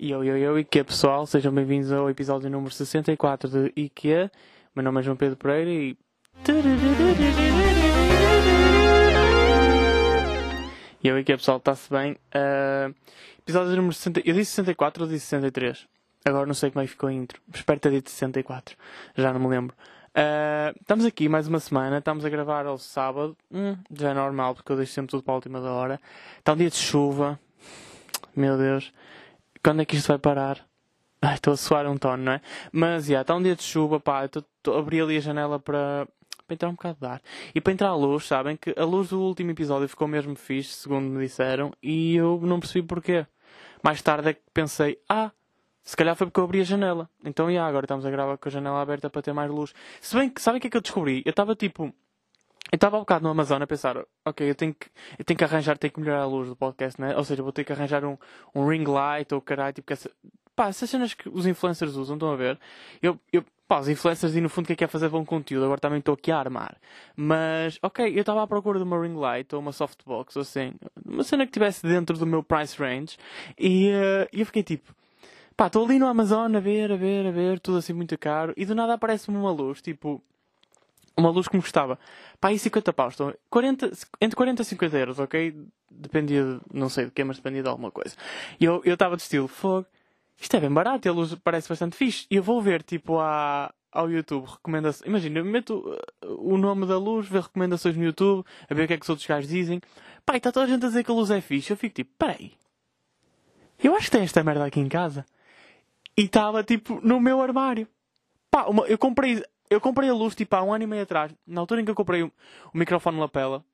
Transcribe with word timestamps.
Yo, 0.00 0.22
yo, 0.22 0.36
yo, 0.36 0.56
IKEA 0.56 0.84
pessoal, 0.84 1.26
sejam 1.26 1.52
bem-vindos 1.52 1.90
ao 1.90 2.08
episódio 2.08 2.48
número 2.48 2.72
64 2.72 3.50
de 3.50 3.72
IKEA. 3.74 4.30
Meu 4.72 4.84
nome 4.84 5.00
é 5.00 5.02
João 5.02 5.16
Pedro 5.16 5.36
Pereira 5.36 5.68
e. 5.68 5.98
Yo, 11.04 11.18
IKEA 11.18 11.36
pessoal, 11.36 11.58
está-se 11.58 11.90
bem? 11.90 12.12
Uh, 12.12 12.94
episódio 13.40 13.74
número 13.74 13.92
60. 13.92 14.20
Eu 14.24 14.34
disse 14.34 14.52
64 14.52 15.02
ou 15.02 15.08
disse 15.10 15.26
63? 15.26 15.88
Agora 16.24 16.46
não 16.46 16.54
sei 16.54 16.70
como 16.70 16.84
é 16.84 16.86
que 16.86 16.92
ficou 16.92 17.08
a 17.08 17.12
intro. 17.12 17.42
Espero 17.52 17.80
ter 17.80 17.90
dito 17.90 18.08
64. 18.08 18.76
Já 19.16 19.32
não 19.32 19.40
me 19.40 19.48
lembro. 19.48 19.74
Uh, 20.10 20.78
estamos 20.80 21.06
aqui 21.06 21.28
mais 21.28 21.48
uma 21.48 21.58
semana, 21.58 21.98
estamos 21.98 22.24
a 22.24 22.28
gravar 22.28 22.66
ao 22.66 22.78
sábado. 22.78 23.36
Hum, 23.50 23.76
já 23.90 24.10
é 24.10 24.14
normal, 24.14 24.54
porque 24.54 24.70
eu 24.70 24.76
deixo 24.76 24.92
sempre 24.92 25.10
tudo 25.10 25.24
para 25.24 25.32
a 25.32 25.34
última 25.34 25.60
da 25.60 25.72
hora. 25.72 26.00
Está 26.38 26.52
um 26.52 26.56
dia 26.56 26.70
de 26.70 26.76
chuva. 26.76 27.36
Meu 28.36 28.56
Deus. 28.56 28.92
Quando 29.62 29.82
é 29.82 29.84
que 29.84 29.96
isto 29.96 30.08
vai 30.08 30.18
parar? 30.18 30.64
Ai, 31.20 31.34
estou 31.34 31.52
a 31.52 31.56
suar 31.56 31.86
um 31.86 31.96
tono, 31.96 32.22
não 32.22 32.32
é? 32.32 32.40
Mas, 32.72 33.06
já, 33.06 33.22
está 33.22 33.34
um 33.34 33.42
dia 33.42 33.56
de 33.56 33.62
chuva, 33.62 33.98
pá. 33.98 34.24
Estou, 34.24 34.44
abri 34.76 35.00
ali 35.00 35.16
a 35.16 35.20
janela 35.20 35.58
para, 35.58 36.06
para 36.46 36.54
entrar 36.54 36.68
um 36.68 36.72
bocado 36.72 36.98
de 37.00 37.06
ar. 37.06 37.22
E 37.54 37.60
para 37.60 37.72
entrar 37.72 37.88
a 37.88 37.96
luz, 37.96 38.24
sabem 38.26 38.56
que 38.56 38.72
a 38.78 38.84
luz 38.84 39.08
do 39.08 39.20
último 39.20 39.50
episódio 39.50 39.88
ficou 39.88 40.06
mesmo 40.06 40.36
fixe, 40.36 40.74
segundo 40.74 41.08
me 41.08 41.24
disseram, 41.26 41.72
e 41.82 42.14
eu 42.16 42.40
não 42.42 42.60
percebi 42.60 42.86
porquê. 42.86 43.26
Mais 43.82 44.00
tarde 44.00 44.30
é 44.30 44.34
que 44.34 44.42
pensei, 44.52 44.98
ah, 45.08 45.32
se 45.82 45.96
calhar 45.96 46.14
foi 46.14 46.26
porque 46.26 46.38
eu 46.38 46.44
abri 46.44 46.60
a 46.60 46.64
janela. 46.64 47.10
Então, 47.24 47.52
já, 47.52 47.66
agora 47.66 47.84
estamos 47.84 48.06
a 48.06 48.10
gravar 48.10 48.38
com 48.38 48.48
a 48.48 48.52
janela 48.52 48.80
aberta 48.80 49.10
para 49.10 49.22
ter 49.22 49.32
mais 49.32 49.50
luz. 49.50 49.74
Se 50.00 50.16
bem 50.16 50.30
que, 50.30 50.40
sabem 50.40 50.58
o 50.58 50.60
que 50.60 50.68
é 50.68 50.70
que 50.70 50.76
eu 50.76 50.82
descobri? 50.82 51.22
Eu 51.24 51.30
estava 51.30 51.56
tipo 51.56 51.92
estava 52.78 52.96
um 52.96 53.00
bocado 53.00 53.24
no 53.24 53.30
Amazon 53.30 53.62
a 53.62 53.66
pensar, 53.66 53.96
ok, 54.24 54.48
eu 54.48 54.54
tenho 54.54 54.74
que, 54.74 54.88
eu 55.18 55.24
tenho 55.24 55.36
que 55.36 55.44
arranjar, 55.44 55.76
tenho 55.78 55.92
que 55.92 56.00
melhorar 56.00 56.22
a 56.22 56.26
luz 56.26 56.48
do 56.48 56.56
podcast, 56.56 57.00
né? 57.00 57.16
Ou 57.16 57.24
seja, 57.24 57.42
vou 57.42 57.52
ter 57.52 57.64
que 57.64 57.72
arranjar 57.72 58.04
um, 58.04 58.16
um 58.54 58.66
ring 58.66 58.84
light 58.84 59.32
ou 59.34 59.40
caralho, 59.40 59.72
tipo, 59.74 59.92
essa, 59.92 60.10
pá, 60.58 60.68
essas 60.68 60.90
cenas 60.90 61.14
que 61.14 61.28
os 61.28 61.46
influencers 61.46 61.94
usam, 61.94 62.16
estão 62.16 62.32
a 62.32 62.36
ver? 62.36 62.58
Eu, 63.00 63.18
eu, 63.32 63.44
pá, 63.68 63.78
os 63.78 63.88
influencers 63.88 64.34
e 64.34 64.40
no 64.40 64.48
fundo 64.48 64.66
que 64.66 64.72
é 64.72 64.76
que 64.76 64.84
é 64.84 64.88
fazer 64.88 65.08
bom 65.08 65.24
conteúdo, 65.24 65.64
agora 65.64 65.80
também 65.80 66.00
estou 66.00 66.14
aqui 66.14 66.32
a 66.32 66.38
armar. 66.38 66.76
Mas, 67.14 67.78
ok, 67.82 68.12
eu 68.12 68.20
estava 68.20 68.42
à 68.42 68.46
procura 68.46 68.78
de 68.78 68.84
uma 68.84 69.00
ring 69.00 69.14
light 69.14 69.54
ou 69.54 69.60
uma 69.60 69.72
softbox, 69.72 70.36
ou 70.36 70.42
assim, 70.42 70.74
uma 71.06 71.22
cena 71.22 71.44
que 71.44 71.50
estivesse 71.50 71.86
dentro 71.86 72.18
do 72.18 72.26
meu 72.26 72.42
price 72.42 72.76
range 72.76 73.16
e 73.58 73.90
uh, 73.90 74.28
eu 74.32 74.46
fiquei 74.46 74.62
tipo, 74.64 74.92
pá, 75.56 75.68
estou 75.68 75.84
ali 75.84 75.98
no 75.98 76.06
Amazon 76.06 76.54
a 76.56 76.60
ver, 76.60 76.90
a 76.90 76.96
ver, 76.96 77.26
a 77.26 77.30
ver, 77.30 77.60
tudo 77.60 77.78
assim 77.78 77.92
muito 77.92 78.18
caro 78.18 78.52
e 78.56 78.64
do 78.64 78.74
nada 78.74 78.94
aparece-me 78.94 79.36
uma 79.36 79.52
luz, 79.52 79.80
tipo 79.80 80.22
uma 81.18 81.30
luz 81.30 81.48
que 81.48 81.56
me 81.56 81.62
custava 81.62 81.98
pá, 82.40 82.48
aí 82.48 82.58
50 82.58 82.92
paus, 82.92 83.16
40, 83.50 83.90
entre 84.20 84.36
40 84.36 84.62
e 84.62 84.64
50 84.64 84.98
euros, 84.98 85.18
ok? 85.18 85.54
Dependia, 85.90 86.44
de, 86.44 86.60
não 86.72 86.88
sei 86.88 87.06
de 87.06 87.10
quê, 87.10 87.24
mas 87.24 87.36
dependia 87.36 87.62
de 87.62 87.68
alguma 87.68 87.90
coisa. 87.90 88.14
E 88.60 88.64
eu 88.64 88.82
estava 88.84 89.16
de 89.16 89.22
estilo, 89.22 89.48
fogo, 89.48 89.86
isto 90.40 90.56
é 90.56 90.60
bem 90.60 90.70
barato 90.70 91.06
e 91.06 91.08
a 91.08 91.12
luz 91.12 91.34
parece 91.42 91.68
bastante 91.68 91.96
fixe. 91.96 92.26
E 92.30 92.36
eu 92.36 92.42
vou 92.42 92.62
ver, 92.62 92.82
tipo, 92.82 93.18
a, 93.18 93.72
ao 93.90 94.10
YouTube, 94.10 94.46
recomendações. 94.46 95.06
Imagina, 95.06 95.40
eu 95.40 95.44
meto 95.44 95.78
uh, 96.24 96.52
o 96.52 96.56
nome 96.56 96.86
da 96.86 96.96
luz, 96.96 97.26
ver 97.26 97.42
recomendações 97.42 97.96
no 97.96 98.04
YouTube, 98.04 98.44
a 98.70 98.74
ver 98.74 98.84
o 98.84 98.86
que 98.86 98.94
é 98.94 98.96
que 98.96 99.02
os 99.02 99.08
outros 99.08 99.26
gajos 99.26 99.50
dizem. 99.50 99.80
Pá, 100.24 100.34
e 100.34 100.36
está 100.36 100.52
toda 100.52 100.66
a 100.66 100.68
gente 100.68 100.84
a 100.84 100.88
dizer 100.88 101.04
que 101.04 101.10
a 101.10 101.14
luz 101.14 101.30
é 101.30 101.40
fixe. 101.40 101.72
Eu 101.72 101.76
fico 101.76 101.94
tipo, 101.94 102.10
peraí, 102.16 102.52
eu 103.82 103.94
acho 103.94 104.06
que 104.06 104.12
tem 104.12 104.22
esta 104.22 104.44
merda 104.44 104.64
aqui 104.64 104.78
em 104.78 104.88
casa. 104.88 105.24
E 106.16 106.22
estava, 106.22 106.62
tipo, 106.62 107.00
no 107.02 107.20
meu 107.20 107.40
armário. 107.40 107.88
Pá, 108.50 108.64
uma, 108.64 108.86
eu 108.86 108.98
comprei 108.98 109.42
eu 109.70 109.80
comprei 109.80 110.08
a 110.08 110.14
luz 110.14 110.34
tipo 110.34 110.54
há 110.56 110.62
um 110.62 110.72
ano 110.72 110.84
e 110.84 110.86
meio 110.86 111.02
atrás, 111.02 111.34
na 111.46 111.60
altura 111.60 111.80
em 111.80 111.84
que 111.84 111.90
eu 111.90 111.94
comprei 111.94 112.22
o, 112.22 112.32
o 112.72 112.78
microfone 112.78 113.18
lapela 113.18 113.64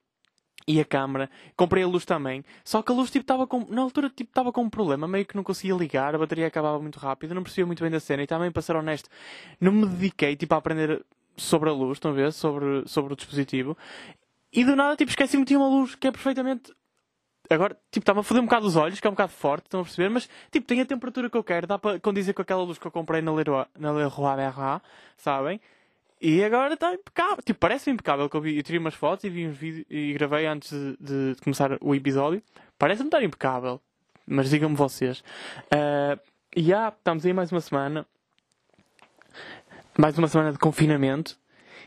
e 0.66 0.80
a 0.80 0.84
câmera, 0.84 1.30
comprei 1.56 1.82
a 1.82 1.86
luz 1.86 2.04
também. 2.04 2.44
Só 2.64 2.82
que 2.82 2.90
a 2.90 2.94
luz 2.94 3.10
tipo 3.10 3.22
estava 3.22 3.46
com, 3.46 3.66
na 3.68 3.82
altura 3.82 4.08
tipo 4.08 4.30
estava 4.30 4.52
com 4.52 4.62
um 4.62 4.70
problema, 4.70 5.06
meio 5.06 5.26
que 5.26 5.36
não 5.36 5.42
conseguia 5.42 5.74
ligar, 5.74 6.14
a 6.14 6.18
bateria 6.18 6.46
acabava 6.46 6.78
muito 6.80 6.98
rápido, 6.98 7.34
não 7.34 7.42
percebia 7.42 7.66
muito 7.66 7.82
bem 7.82 7.90
da 7.90 8.00
cena 8.00 8.22
e 8.22 8.26
também 8.26 8.50
para 8.50 8.62
ser 8.62 8.76
honesto, 8.76 9.08
não 9.60 9.72
me 9.72 9.86
dediquei 9.86 10.36
tipo 10.36 10.54
a 10.54 10.58
aprender 10.58 11.04
sobre 11.36 11.68
a 11.68 11.72
luz, 11.72 11.96
estão 11.96 12.12
a 12.12 12.14
ver, 12.14 12.32
sobre 12.32 12.86
sobre 12.86 13.12
o 13.12 13.16
dispositivo. 13.16 13.76
E 14.52 14.64
do 14.64 14.76
nada 14.76 14.96
tipo 14.96 15.10
esqueci-me 15.10 15.42
que 15.44 15.48
tinha 15.48 15.58
uma 15.58 15.68
luz 15.68 15.94
que 15.94 16.06
é 16.06 16.12
perfeitamente 16.12 16.72
Agora, 17.50 17.74
tipo, 17.90 18.02
está-me 18.02 18.20
a 18.20 18.22
foder 18.22 18.42
um 18.42 18.46
bocado 18.46 18.66
os 18.66 18.74
olhos, 18.74 19.00
que 19.00 19.06
é 19.06 19.10
um 19.10 19.12
bocado 19.12 19.32
forte, 19.32 19.64
estão 19.66 19.80
a 19.80 19.82
perceber? 19.82 20.08
Mas, 20.08 20.28
tipo, 20.50 20.66
tem 20.66 20.80
a 20.80 20.86
temperatura 20.86 21.28
que 21.28 21.36
eu 21.36 21.44
quero, 21.44 21.66
dá 21.66 21.78
para 21.78 22.00
condizer 22.00 22.32
com 22.32 22.40
aquela 22.40 22.62
luz 22.62 22.78
que 22.78 22.86
eu 22.86 22.90
comprei 22.90 23.20
na 23.20 23.34
Leroy, 23.34 23.66
na 23.78 23.92
Leroy 23.92 24.36
Merlin, 24.36 24.80
sabem? 25.16 25.60
E 26.26 26.42
agora 26.42 26.72
está 26.72 26.94
impecável. 26.94 27.42
Tipo, 27.44 27.60
parece 27.60 27.90
impecável 27.90 28.30
que 28.30 28.34
eu 28.34 28.40
vi. 28.40 28.56
Eu 28.56 28.62
tirei 28.62 28.78
umas 28.78 28.94
fotos 28.94 29.24
e 29.24 29.28
vi 29.28 29.46
uns 29.46 29.58
vídeos 29.58 29.84
e 29.90 30.14
gravei 30.14 30.46
antes 30.46 30.70
de, 30.98 31.34
de 31.34 31.42
começar 31.42 31.76
o 31.82 31.94
episódio. 31.94 32.42
Parece-me 32.78 33.08
estar 33.08 33.22
impecável. 33.22 33.78
Mas 34.26 34.48
digam-me 34.48 34.74
vocês. 34.74 35.22
Uh, 35.66 36.18
e 36.56 36.62
já, 36.62 36.88
estamos 36.88 37.26
aí 37.26 37.34
mais 37.34 37.52
uma 37.52 37.60
semana. 37.60 38.06
Mais 39.98 40.16
uma 40.16 40.26
semana 40.26 40.50
de 40.50 40.58
confinamento. 40.58 41.36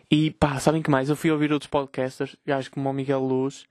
E 0.10 0.30
pá, 0.30 0.60
sabem 0.60 0.84
que 0.84 0.92
mais? 0.92 1.10
Eu 1.10 1.16
fui 1.16 1.32
ouvir 1.32 1.52
outros 1.52 1.68
podcasters, 1.72 2.36
gajos 2.46 2.70
como 2.70 2.88
o 2.88 2.94
Miguel 2.94 3.22
Luz 3.22 3.66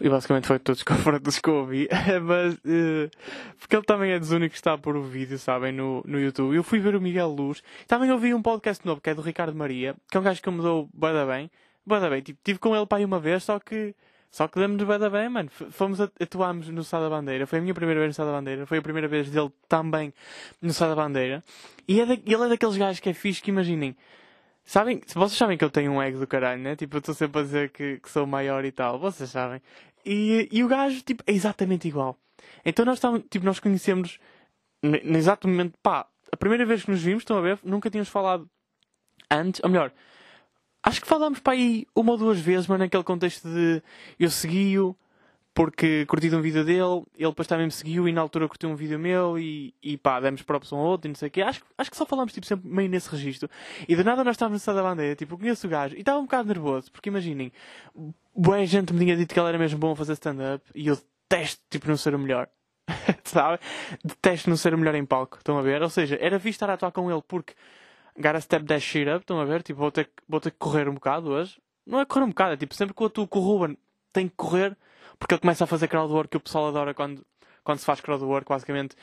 e 0.00 0.08
basicamente 0.08 0.46
foi 0.46 0.58
todos 0.58 0.82
confrontos 0.82 1.38
que 1.38 1.48
eu 1.48 1.54
ouvi, 1.54 1.88
mas 2.22 2.54
uh, 2.54 3.10
porque 3.58 3.76
ele 3.76 3.84
também 3.84 4.12
é 4.12 4.18
dos 4.18 4.30
únicos 4.30 4.54
que 4.54 4.60
está 4.60 4.76
por 4.76 4.96
o 4.96 5.02
vídeo, 5.02 5.38
sabem, 5.38 5.72
no, 5.72 6.02
no 6.06 6.20
YouTube. 6.20 6.54
Eu 6.54 6.62
fui 6.62 6.78
ver 6.78 6.94
o 6.94 7.00
Miguel 7.00 7.28
Luz, 7.28 7.62
também 7.86 8.10
ouvi 8.10 8.34
um 8.34 8.42
podcast 8.42 8.84
novo 8.86 9.00
que 9.00 9.10
é 9.10 9.14
do 9.14 9.22
Ricardo 9.22 9.56
Maria, 9.56 9.94
que 10.10 10.16
é 10.16 10.20
um 10.20 10.22
gajo 10.22 10.42
que 10.42 10.50
me 10.50 10.62
deu 10.62 10.88
bada 10.92 11.24
bem, 11.26 11.50
bada 11.86 12.08
bem, 12.10 12.22
tipo, 12.22 12.38
tive 12.42 12.58
com 12.58 12.74
ele 12.74 12.86
para 12.86 12.98
aí 12.98 13.04
uma 13.04 13.20
vez, 13.20 13.44
só 13.44 13.58
que 13.58 13.94
só 14.34 14.48
que 14.48 14.58
demos 14.58 14.82
bada 14.82 15.08
bem, 15.08 15.28
mano. 15.28 15.48
Fomos, 15.48 16.00
atuámos 16.00 16.68
no 16.68 16.82
Sá 16.82 16.98
da 16.98 17.08
Bandeira. 17.08 17.46
Foi 17.46 17.60
a 17.60 17.62
minha 17.62 17.72
primeira 17.72 18.00
vez 18.00 18.08
no 18.08 18.14
Sá 18.14 18.24
da 18.24 18.32
Bandeira. 18.32 18.66
Foi 18.66 18.78
a 18.78 18.82
primeira 18.82 19.06
vez 19.06 19.30
dele 19.30 19.48
também 19.68 20.12
no 20.60 20.72
Sá 20.72 20.88
da 20.88 20.96
Bandeira. 20.96 21.44
E 21.86 22.00
é 22.00 22.02
ele 22.02 22.34
é 22.34 22.48
daqueles 22.48 22.76
gajos 22.76 22.98
que 22.98 23.10
é 23.10 23.12
fixe 23.12 23.40
que 23.40 23.52
imaginem. 23.52 23.96
Sabem, 24.64 25.00
vocês 25.14 25.38
sabem 25.38 25.58
que 25.58 25.64
eu 25.64 25.70
tenho 25.70 25.92
um 25.92 26.02
ego 26.02 26.18
do 26.18 26.26
caralho, 26.26 26.62
né? 26.62 26.74
Tipo, 26.74 26.96
eu 26.96 26.98
estou 27.00 27.14
sempre 27.14 27.40
a 27.40 27.44
dizer 27.44 27.70
que, 27.70 27.98
que 28.00 28.10
sou 28.10 28.26
maior 28.26 28.64
e 28.64 28.72
tal. 28.72 28.98
Vocês 28.98 29.30
sabem. 29.30 29.60
E, 30.04 30.48
e 30.50 30.64
o 30.64 30.68
gajo, 30.68 31.02
tipo, 31.02 31.22
é 31.26 31.32
exatamente 31.32 31.86
igual. 31.86 32.18
Então 32.64 32.84
nós 32.84 32.96
estamos, 32.96 33.22
tipo, 33.30 33.44
nós 33.44 33.60
conhecemos 33.60 34.18
no 34.82 35.16
exato 35.16 35.48
momento, 35.48 35.78
pá, 35.82 36.06
a 36.30 36.36
primeira 36.36 36.66
vez 36.66 36.84
que 36.84 36.90
nos 36.90 37.02
vimos, 37.02 37.22
estão 37.22 37.38
a 37.38 37.40
ver, 37.40 37.58
nunca 37.64 37.90
tínhamos 37.90 38.08
falado 38.08 38.48
antes, 39.30 39.60
ou 39.64 39.70
melhor, 39.70 39.92
acho 40.82 41.00
que 41.00 41.06
falámos 41.06 41.40
para 41.40 41.54
aí 41.54 41.86
uma 41.94 42.12
ou 42.12 42.18
duas 42.18 42.38
vezes, 42.38 42.66
mas 42.66 42.78
naquele 42.78 43.02
contexto 43.02 43.48
de 43.48 43.82
eu 44.18 44.30
segui-o, 44.30 44.94
porque 45.54 46.04
curti 46.06 46.28
de 46.28 46.34
um 46.34 46.40
vídeo 46.40 46.64
dele, 46.64 47.04
ele 47.16 47.28
depois 47.28 47.46
também 47.46 47.66
me 47.66 47.70
seguiu 47.70 48.08
e 48.08 48.12
na 48.12 48.20
altura 48.20 48.48
curtiu 48.48 48.68
um 48.68 48.74
vídeo 48.74 48.98
meu 48.98 49.38
e, 49.38 49.72
e 49.80 49.96
pá, 49.96 50.18
demos 50.18 50.42
props 50.42 50.72
um 50.72 50.76
ao 50.76 50.84
outro 50.84 51.06
e 51.06 51.10
não 51.10 51.14
sei 51.14 51.28
o 51.28 51.30
quê. 51.30 51.42
Acho, 51.42 51.62
acho 51.78 51.90
que 51.90 51.96
só 51.96 52.04
falámos 52.04 52.32
tipo, 52.32 52.44
sempre 52.44 52.68
meio 52.68 52.88
nesse 52.88 53.08
registro. 53.08 53.48
E 53.88 53.94
de 53.94 54.02
nada 54.02 54.24
nós 54.24 54.34
estávamos 54.34 54.54
no 54.54 54.58
estado 54.58 54.76
da 54.76 54.82
bandeira, 54.82 55.14
tipo, 55.14 55.38
conheço 55.38 55.68
o 55.68 55.70
gajo 55.70 55.94
e 55.94 56.00
estava 56.00 56.18
um 56.18 56.24
bocado 56.24 56.48
nervoso, 56.48 56.90
porque 56.90 57.08
imaginem, 57.08 57.52
boa 58.34 58.66
gente 58.66 58.92
me 58.92 58.98
tinha 58.98 59.16
dito 59.16 59.32
que 59.32 59.38
ele 59.38 59.48
era 59.48 59.58
mesmo 59.58 59.78
bom 59.78 59.92
a 59.92 59.96
fazer 59.96 60.14
stand-up 60.14 60.64
e 60.74 60.88
eu 60.88 60.98
detesto 61.30 61.62
tipo, 61.70 61.86
não 61.86 61.96
ser 61.96 62.16
o 62.16 62.18
melhor. 62.18 62.48
Sabe? 63.22 63.60
Detesto 64.04 64.50
não 64.50 64.56
ser 64.56 64.74
o 64.74 64.78
melhor 64.78 64.96
em 64.96 65.06
palco, 65.06 65.38
estão 65.38 65.56
a 65.56 65.62
ver? 65.62 65.82
Ou 65.82 65.88
seja, 65.88 66.18
era 66.20 66.40
fixe 66.40 66.56
estar 66.56 66.68
a 66.68 66.74
atuar 66.74 66.90
com 66.90 67.10
ele 67.10 67.22
porque 67.28 67.54
gotta 68.18 68.40
step 68.40 68.66
that 68.66 68.80
shit 68.80 69.08
up, 69.08 69.20
estão 69.20 69.40
a 69.40 69.44
ver? 69.44 69.62
Tipo, 69.62 69.78
vou 69.78 69.92
ter, 69.92 70.10
vou 70.28 70.40
ter 70.40 70.50
que 70.50 70.58
correr 70.58 70.88
um 70.88 70.94
bocado 70.94 71.30
hoje. 71.30 71.60
Não 71.86 72.00
é 72.00 72.04
correr 72.04 72.24
um 72.24 72.30
bocado, 72.30 72.54
é 72.54 72.56
tipo, 72.56 72.74
sempre 72.74 72.92
que 72.92 73.00
eu 73.00 73.06
atuo 73.06 73.28
com 73.28 73.38
o 73.38 73.42
Ruben, 73.42 73.78
tenho 74.12 74.28
que 74.28 74.36
correr 74.36 74.76
porque 75.18 75.34
ele 75.34 75.40
começa 75.40 75.64
a 75.64 75.66
fazer 75.66 75.88
crowdwork 75.88 76.30
que 76.30 76.36
o 76.36 76.40
pessoal 76.40 76.68
adora 76.68 76.94
quando, 76.94 77.24
quando 77.62 77.78
se 77.78 77.84
faz 77.84 78.00
crowdwork, 78.00 78.48
basicamente. 78.48 78.96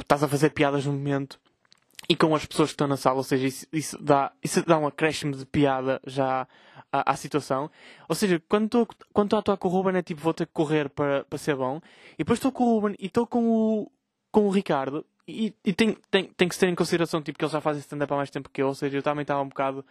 Estás 0.00 0.22
a 0.22 0.28
fazer 0.28 0.50
piadas 0.50 0.84
no 0.86 0.92
momento 0.92 1.38
e 2.08 2.16
com 2.16 2.34
as 2.34 2.44
pessoas 2.44 2.70
que 2.70 2.74
estão 2.74 2.86
na 2.86 2.96
sala, 2.96 3.16
ou 3.16 3.22
seja, 3.22 3.46
isso, 3.46 3.66
isso 3.72 3.98
dá, 4.02 4.32
isso 4.42 4.64
dá 4.66 4.78
um 4.78 4.86
acréscimo 4.86 5.36
de 5.36 5.46
piada 5.46 6.00
já 6.06 6.46
à, 6.92 7.12
à 7.12 7.16
situação. 7.16 7.70
Ou 8.08 8.14
seja, 8.14 8.42
quando 8.48 8.66
estou 8.66 8.88
quando 9.12 9.34
a 9.36 9.38
atuar 9.38 9.56
com 9.56 9.68
o 9.68 9.70
Ruben 9.70 9.96
é 9.96 10.02
tipo, 10.02 10.20
vou 10.20 10.34
ter 10.34 10.46
que 10.46 10.52
correr 10.52 10.88
para, 10.90 11.24
para 11.24 11.38
ser 11.38 11.56
bom, 11.56 11.80
e 12.14 12.18
depois 12.18 12.38
estou 12.38 12.52
com 12.52 12.64
o 12.64 12.80
Ruben 12.80 12.96
e 12.98 13.06
estou 13.06 13.26
com 13.26 13.48
o, 13.48 13.92
com 14.30 14.46
o 14.46 14.50
Ricardo, 14.50 15.04
e, 15.26 15.54
e 15.64 15.72
tem, 15.72 15.96
tem, 16.10 16.24
tem 16.24 16.48
que 16.48 16.54
se 16.54 16.60
ter 16.60 16.68
em 16.68 16.74
consideração 16.74 17.22
tipo, 17.22 17.38
que 17.38 17.44
ele 17.44 17.52
já 17.52 17.60
faz 17.60 17.78
stand-up 17.78 18.12
há 18.12 18.16
mais 18.16 18.30
tempo 18.30 18.50
que 18.50 18.60
eu, 18.62 18.68
ou 18.68 18.74
seja, 18.74 18.98
eu 18.98 19.02
também 19.02 19.22
estava 19.22 19.40
um 19.40 19.48
bocado, 19.48 19.84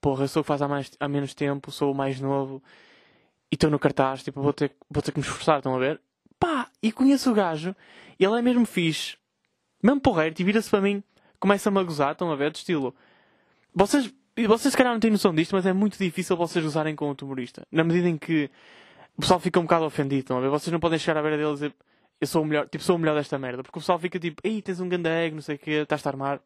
porra, 0.00 0.24
eu 0.24 0.28
sou 0.28 0.40
o 0.40 0.44
que 0.44 0.48
faz 0.48 0.60
há, 0.60 0.68
mais, 0.68 0.90
há 0.98 1.08
menos 1.08 1.34
tempo, 1.34 1.70
sou 1.70 1.92
o 1.92 1.94
mais 1.94 2.20
novo, 2.20 2.62
e 3.50 3.54
estou 3.54 3.70
no 3.70 3.78
cartaz, 3.78 4.22
tipo, 4.22 4.40
vou 4.40 4.52
ter, 4.52 4.72
vou 4.90 5.02
ter 5.02 5.12
que 5.12 5.18
me 5.18 5.24
esforçar, 5.24 5.58
estão 5.58 5.74
a 5.74 5.78
ver? 5.78 6.00
Pá, 6.38 6.68
e 6.82 6.90
conheço 6.90 7.30
o 7.30 7.34
gajo, 7.34 7.74
e 8.18 8.24
ele 8.24 8.38
é 8.38 8.42
mesmo 8.42 8.66
fixe, 8.66 9.16
mesmo 9.82 10.00
porreiro, 10.00 10.34
e 10.38 10.44
vira-se 10.44 10.68
para 10.68 10.80
mim, 10.80 11.02
começa-me 11.38 11.78
a 11.78 11.82
gozar, 11.82 12.12
estão 12.12 12.30
a 12.30 12.36
ver? 12.36 12.50
De 12.50 12.58
estilo. 12.58 12.94
Vocês, 13.74 14.12
vocês 14.46 14.72
se 14.72 14.76
calhar 14.76 14.92
não 14.92 15.00
têm 15.00 15.10
noção 15.10 15.34
disto, 15.34 15.54
mas 15.54 15.66
é 15.66 15.72
muito 15.72 15.98
difícil 15.98 16.36
vocês 16.36 16.64
gozarem 16.64 16.96
com 16.96 17.06
outro 17.06 17.26
humorista. 17.26 17.66
Na 17.70 17.84
medida 17.84 18.08
em 18.08 18.16
que 18.16 18.50
o 19.16 19.20
pessoal 19.20 19.38
fica 19.38 19.60
um 19.60 19.64
bocado 19.64 19.84
ofendido, 19.84 20.20
estão 20.20 20.38
a 20.38 20.40
ver? 20.40 20.48
Vocês 20.48 20.72
não 20.72 20.80
podem 20.80 20.98
chegar 20.98 21.18
à 21.18 21.22
beira 21.22 21.36
dele 21.36 21.50
e 21.50 21.54
dizer, 21.54 21.74
eu 22.20 22.26
sou 22.26 22.42
o 22.42 22.44
melhor, 22.44 22.68
tipo, 22.68 22.82
sou 22.82 22.96
o 22.96 22.98
melhor 22.98 23.14
desta 23.14 23.38
merda. 23.38 23.62
Porque 23.62 23.78
o 23.78 23.80
pessoal 23.80 23.98
fica 23.98 24.18
tipo, 24.18 24.40
ei, 24.42 24.60
tens 24.62 24.80
um 24.80 24.88
grande 24.88 25.08
ego, 25.08 25.36
não 25.36 25.42
sei 25.42 25.56
o 25.56 25.58
quê, 25.58 25.70
estás 25.70 26.04
a 26.06 26.10
armar. 26.10 26.40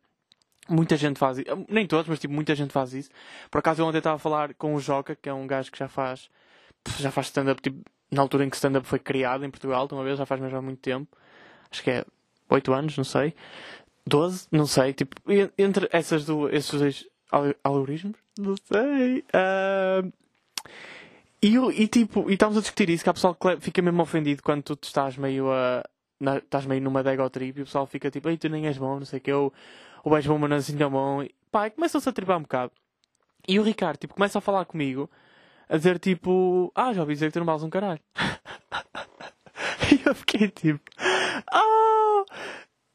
Muita 0.68 0.96
gente 0.96 1.18
faz 1.18 1.38
isso. 1.38 1.48
Nem 1.68 1.86
todos, 1.86 2.08
mas 2.08 2.18
tipo, 2.18 2.34
muita 2.34 2.54
gente 2.54 2.72
faz 2.72 2.92
isso. 2.92 3.10
Por 3.50 3.58
acaso 3.58 3.80
eu 3.80 3.86
ontem 3.86 3.98
estava 3.98 4.16
a 4.16 4.18
falar 4.18 4.52
com 4.54 4.74
o 4.74 4.80
Joca, 4.80 5.16
que 5.16 5.28
é 5.28 5.32
um 5.32 5.46
gajo 5.46 5.72
que 5.72 5.78
já 5.78 5.88
faz 5.88 6.28
já 6.98 7.10
faz 7.10 7.26
stand-up, 7.28 7.60
tipo, 7.60 7.78
na 8.10 8.22
altura 8.22 8.44
em 8.44 8.50
que 8.50 8.56
stand-up 8.56 8.86
foi 8.86 8.98
criado 8.98 9.44
em 9.44 9.50
Portugal, 9.50 9.88
uma 9.92 10.04
vez, 10.04 10.19
já 10.19 10.26
faz 10.26 10.40
mesmo 10.40 10.56
há 10.56 10.62
muito 10.62 10.80
tempo. 10.80 11.16
Acho 11.70 11.82
que 11.82 11.90
é 11.90 12.04
8 12.48 12.72
anos, 12.72 12.96
não 12.96 13.04
sei. 13.04 13.34
12, 14.06 14.48
não 14.50 14.66
sei. 14.66 14.92
Tipo, 14.92 15.16
entre 15.56 15.88
essas 15.92 16.25
duas, 16.25 16.52
esses 16.54 16.80
dois 16.80 17.06
algoritmos, 17.62 18.16
não 18.38 18.54
sei. 18.56 19.25
Uh, 19.34 20.12
e, 21.42 21.56
e 21.56 21.88
tipo, 21.88 22.28
e 22.28 22.34
estamos 22.34 22.56
a 22.56 22.60
discutir 22.60 22.90
isso, 22.90 23.04
que 23.04 23.12
pessoal 23.12 23.34
que 23.34 23.60
fica 23.60 23.81
mesmo 23.81 24.02
ofendido 24.02 24.42
quando 24.42 24.62
tu 24.62 24.78
estás 24.82 25.16
meio 25.16 25.50
a. 25.52 25.84
Na, 26.20 26.38
estás 26.38 26.66
meio 26.66 26.82
numa 26.82 27.00
dego 27.00 27.31
trip 27.31 27.60
e 27.60 27.62
o 27.62 27.64
pessoal 27.64 27.86
fica 27.86 28.10
tipo, 28.10 28.28
ei, 28.28 28.36
tu 28.36 28.48
nem 28.48 28.66
és 28.66 28.76
bom, 28.76 28.98
não 28.98 29.06
sei 29.06 29.20
o 29.20 29.22
que, 29.22 29.32
ou, 29.32 29.52
ou 30.02 30.16
és 30.16 30.26
bom, 30.26 30.36
mas 30.36 30.50
não 30.50 30.56
és 30.56 30.64
assim 30.64 30.76
tão 30.76 30.90
bom. 30.90 31.22
E, 31.22 31.32
pá, 31.48 31.70
começam-se 31.70 32.08
a 32.08 32.12
tripar 32.12 32.38
um 32.38 32.42
bocado. 32.42 32.72
E 33.46 33.60
o 33.60 33.62
Ricardo, 33.62 33.98
tipo, 33.98 34.14
começa 34.14 34.38
a 34.38 34.40
falar 34.40 34.64
comigo, 34.64 35.08
a 35.69 35.76
dizer 35.76 35.99
tipo, 35.99 36.73
ah, 36.75 36.93
já 36.93 37.00
ouvi 37.03 37.15
dizer 37.15 37.26
que 37.26 37.32
tu 37.32 37.38
não 37.41 37.47
vales 37.47 37.62
um 37.62 37.70
caralho. 37.70 38.00
e 39.93 40.00
eu 40.06 40.15
fiquei 40.15 40.49
tipo, 40.49 40.81
oh, 41.53 42.25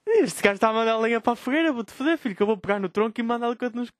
este 0.08 0.42
gajo 0.42 0.56
está 0.56 0.70
a 0.70 0.74
mandar 0.74 0.94
a 0.94 1.00
lenha 1.00 1.22
para 1.22 1.34
a 1.34 1.36
fogueira, 1.36 1.72
vou-te 1.72 1.92
foder, 1.92 2.18
filho, 2.18 2.36
que 2.36 2.44
eu 2.44 2.48
vou 2.48 2.58
pegar 2.58 2.80
no 2.80 2.90
tronco 2.90 3.20
e 3.20 3.24
mandar-lhe 3.24 3.58
nos... 3.74 3.92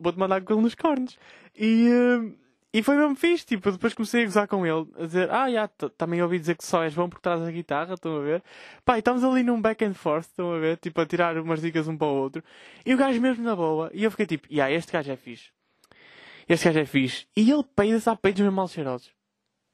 Vou-te 0.00 0.18
mandar 0.18 0.42
com 0.42 0.54
ele 0.54 0.62
nos 0.62 0.74
cornos. 0.74 1.18
E. 1.56 1.88
Uh 1.88 2.50
e 2.72 2.84
foi 2.84 2.96
mesmo 2.96 3.16
fixe, 3.16 3.44
tipo, 3.44 3.70
depois 3.72 3.94
comecei 3.94 4.22
a 4.22 4.24
gozar 4.26 4.46
com 4.46 4.64
ele, 4.64 4.86
a 4.96 5.04
dizer, 5.04 5.28
ah, 5.30 5.50
já, 5.50 5.66
também 5.98 6.22
ouvi 6.22 6.38
dizer 6.38 6.56
que 6.56 6.64
só 6.64 6.84
és 6.84 6.94
bom 6.94 7.08
porque 7.08 7.22
traz 7.22 7.42
a 7.42 7.50
guitarra, 7.50 7.94
estão 7.94 8.16
a 8.16 8.20
ver? 8.20 8.44
Pá, 8.84 8.96
estamos 8.96 9.24
ali 9.24 9.42
num 9.42 9.60
back 9.60 9.84
and 9.84 9.94
forth, 9.94 10.28
estão 10.28 10.54
a 10.54 10.58
ver? 10.60 10.76
Tipo, 10.76 11.00
a 11.00 11.06
tirar 11.06 11.36
umas 11.36 11.60
dicas 11.60 11.88
um 11.88 11.96
para 11.96 12.06
o 12.06 12.14
outro. 12.14 12.44
E 12.86 12.94
o 12.94 12.96
gajo 12.96 13.20
mesmo 13.20 13.42
na 13.42 13.56
boa, 13.56 13.90
e 13.92 14.04
eu 14.04 14.10
fiquei 14.12 14.26
tipo, 14.26 14.46
já, 14.48 14.70
este 14.70 14.92
gajo 14.92 15.10
é 15.10 15.16
fixe. 15.16 15.50
Este 16.50 16.66
gajo 16.66 16.80
é 16.80 16.84
fixe. 16.84 17.26
E 17.36 17.50
ele 17.50 17.64
peida-se 17.76 18.10
a 18.10 18.16
peitos 18.16 18.42
mesmo 18.42 18.56
mal 18.56 18.68
cheirosos. 18.68 19.10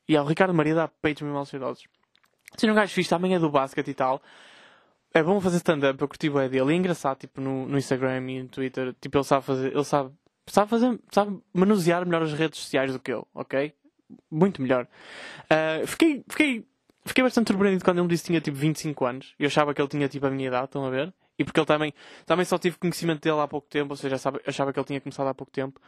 E 0.07 0.17
o 0.17 0.25
Ricardo 0.25 0.53
Maria 0.53 0.75
dá 0.75 0.87
peitos 0.87 1.23
mesmo 1.23 1.35
mal 1.35 1.47
cheirosos. 1.47 1.85
Se 2.57 2.71
um 2.71 2.75
gajo 2.75 2.93
fixe, 2.93 3.09
também 3.09 3.35
é 3.35 3.39
do 3.39 3.51
basquete 3.51 3.89
e 3.89 3.95
tal. 3.95 4.23
É 5.13 5.23
bom 5.23 5.41
fazer 5.41 5.57
stand-up, 5.57 6.01
eu 6.01 6.07
curti 6.07 6.29
bem 6.29 6.51
dele. 6.51 6.71
E 6.71 6.75
é 6.75 6.77
engraçado, 6.77 7.19
tipo, 7.19 7.41
no, 7.41 7.67
no 7.67 7.79
Instagram 7.79 8.31
e 8.31 8.43
no 8.43 8.49
Twitter, 8.49 8.95
tipo, 9.01 9.17
ele 9.17 9.25
sabe 9.25 9.45
fazer, 9.45 9.73
ele 9.73 9.85
sabe 9.85 10.13
sabe 10.47 10.71
fazer, 10.71 11.01
sabe 11.11 11.41
manusear 11.53 12.05
melhor 12.05 12.23
as 12.23 12.33
redes 12.33 12.61
sociais 12.61 12.93
do 12.93 13.01
que 13.01 13.13
eu, 13.13 13.27
ok? 13.35 13.73
Muito 14.31 14.63
melhor. 14.63 14.87
Uh, 15.45 15.87
fiquei, 15.87 16.25
fiquei, 16.29 16.67
fiquei 17.05 17.25
bastante 17.25 17.49
surpreendido 17.49 17.85
quando 17.85 17.99
ele 17.99 18.05
me 18.05 18.11
disse 18.11 18.25
que 18.25 18.29
tinha 18.29 18.41
tipo 18.41 18.57
25 18.57 19.05
anos. 19.05 19.35
Eu 19.39 19.47
achava 19.47 19.75
que 19.75 19.81
ele 19.81 19.89
tinha 19.89 20.09
tipo 20.09 20.27
a 20.27 20.31
minha 20.31 20.47
idade, 20.49 20.67
estão 20.67 20.85
a 20.85 20.91
ver? 20.91 21.13
E 21.39 21.45
porque 21.45 21.59
ele 21.59 21.67
também, 21.67 21.93
também 22.25 22.45
só 22.45 22.59
tive 22.59 22.77
conhecimento 22.77 23.23
dele 23.23 23.41
há 23.41 23.49
pouco 23.49 23.67
tempo, 23.69 23.93
ou 23.93 23.97
seja, 23.97 24.17
achava 24.47 24.73
que 24.73 24.79
ele 24.79 24.87
tinha 24.87 25.01
começado 25.01 25.27
há 25.27 25.35
pouco 25.35 25.51
tempo. 25.51 25.81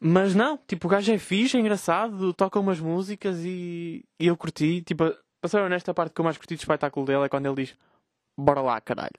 Mas 0.00 0.34
não, 0.34 0.58
tipo, 0.66 0.86
o 0.86 0.90
gajo 0.90 1.12
é 1.12 1.18
fixe, 1.18 1.56
é 1.56 1.60
engraçado, 1.60 2.32
toca 2.32 2.60
umas 2.60 2.78
músicas 2.78 3.38
e, 3.44 4.04
e 4.18 4.26
eu 4.26 4.36
curti. 4.36 4.82
Tipo, 4.82 5.12
para 5.40 5.48
ser 5.48 5.60
honesto, 5.60 5.90
a 5.90 5.94
parte 5.94 6.12
que 6.14 6.20
eu 6.20 6.24
mais 6.24 6.36
curti 6.36 6.54
do 6.54 6.60
espetáculo 6.60 7.04
dele 7.04 7.24
é 7.24 7.28
quando 7.28 7.46
ele 7.46 7.64
diz: 7.64 7.76
Bora 8.36 8.60
lá, 8.60 8.80
caralho. 8.80 9.18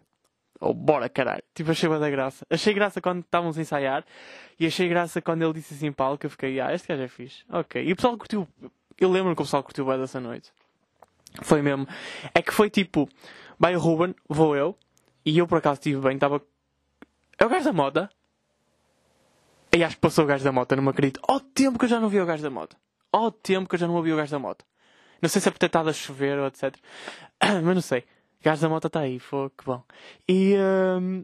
Ou 0.61 0.73
bora 0.73 1.09
caralho. 1.09 1.43
Tipo, 1.53 1.71
achei 1.71 1.89
da 1.89 2.09
graça. 2.09 2.45
Achei 2.49 2.73
graça 2.73 3.01
quando 3.01 3.21
estávamos 3.21 3.57
a 3.57 3.61
ensaiar 3.61 4.05
e 4.59 4.65
achei 4.65 4.89
graça 4.89 5.21
quando 5.21 5.41
ele 5.41 5.53
disse 5.53 5.73
assim 5.73 5.87
em 5.87 5.91
palco. 5.91 6.25
Eu 6.25 6.29
fiquei, 6.29 6.59
ah, 6.59 6.73
este 6.73 6.87
gajo 6.87 7.03
é 7.03 7.07
fixe. 7.07 7.43
Ok. 7.49 7.83
E 7.83 7.91
o 7.91 7.95
pessoal 7.95 8.17
curtiu. 8.17 8.47
Eu 8.97 9.09
lembro 9.09 9.35
que 9.35 9.41
o 9.41 9.45
pessoal 9.45 9.63
curtiu 9.63 9.85
bem 9.85 9.97
dessa 9.97 10.19
noite. 10.19 10.51
Foi 11.43 11.61
mesmo. 11.61 11.87
É 12.33 12.41
que 12.41 12.53
foi 12.53 12.69
tipo, 12.69 13.07
vai 13.57 13.75
o 13.75 13.79
Ruben, 13.79 14.13
vou 14.27 14.55
eu. 14.55 14.77
E 15.25 15.37
eu 15.37 15.47
por 15.47 15.59
acaso 15.59 15.75
estive 15.79 16.01
bem, 16.01 16.15
estava. 16.15 16.41
É 17.37 17.45
o 17.45 17.49
gajo 17.49 17.65
da 17.65 17.73
moda? 17.73 18.09
E 19.71 19.83
acho 19.83 19.95
que 19.95 20.01
passou 20.01 20.23
o 20.23 20.27
gajo 20.27 20.43
da 20.43 20.51
moto, 20.51 20.75
não 20.75 20.83
me 20.83 20.89
acredito. 20.89 21.19
Ó 21.27 21.35
oh, 21.35 21.39
tempo 21.39 21.77
que 21.77 21.85
eu 21.85 21.89
já 21.89 21.99
não 21.99 22.09
vi 22.09 22.19
o 22.19 22.25
gajo 22.25 22.41
da 22.41 22.49
moto. 22.49 22.75
Ó 23.13 23.27
oh, 23.27 23.31
tempo 23.31 23.69
que 23.69 23.75
eu 23.75 23.79
já 23.79 23.87
não 23.87 23.95
ouvi 23.95 24.11
o 24.11 24.17
gajo 24.17 24.31
da 24.31 24.39
moto. 24.39 24.65
Não 25.21 25.29
sei 25.29 25.41
se 25.41 25.47
é 25.47 25.51
por 25.51 25.59
ter 25.59 25.67
estado 25.67 25.89
a 25.89 25.93
chover 25.93 26.39
ou 26.39 26.47
etc. 26.47 26.75
Mas 27.41 27.63
não 27.63 27.81
sei. 27.81 28.03
Gajo 28.41 28.61
da 28.61 28.69
moto 28.69 28.87
está 28.87 29.01
aí, 29.01 29.19
foi 29.19 29.49
que 29.49 29.65
bom. 29.65 29.83
E. 30.27 30.55
Um, 30.57 31.23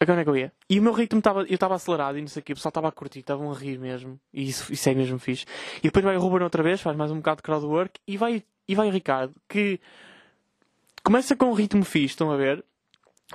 agora 0.00 0.20
é 0.20 0.24
que 0.24 0.30
eu 0.30 0.36
ia? 0.36 0.52
E 0.68 0.78
o 0.78 0.82
meu 0.82 0.92
ritmo 0.92 1.18
estava. 1.18 1.40
Eu 1.42 1.54
estava 1.54 1.74
acelerado 1.74 2.18
e 2.18 2.20
não 2.20 2.28
sei 2.28 2.40
o 2.40 2.44
que, 2.44 2.52
o 2.52 2.56
pessoal 2.56 2.70
estava 2.70 2.88
a 2.88 2.92
curtir, 2.92 3.20
estavam 3.20 3.50
a 3.50 3.54
rir 3.54 3.78
mesmo. 3.78 4.20
E 4.32 4.48
isso, 4.48 4.72
isso 4.72 4.88
é 4.88 4.94
mesmo 4.94 5.18
fixe. 5.18 5.46
E 5.78 5.82
depois 5.82 6.04
vai 6.04 6.16
o 6.16 6.20
Ruben 6.20 6.42
outra 6.42 6.62
vez, 6.62 6.80
faz 6.80 6.96
mais 6.96 7.10
um 7.10 7.16
bocado 7.16 7.36
de 7.36 7.42
crowdwork 7.44 8.00
e 8.06 8.16
vai, 8.16 8.42
e 8.66 8.74
vai 8.74 8.88
o 8.88 8.92
Ricardo, 8.92 9.34
que 9.48 9.80
começa 11.02 11.36
com 11.36 11.46
um 11.46 11.54
ritmo 11.54 11.84
fixe, 11.84 12.14
estão 12.14 12.30
a 12.30 12.36
ver? 12.36 12.64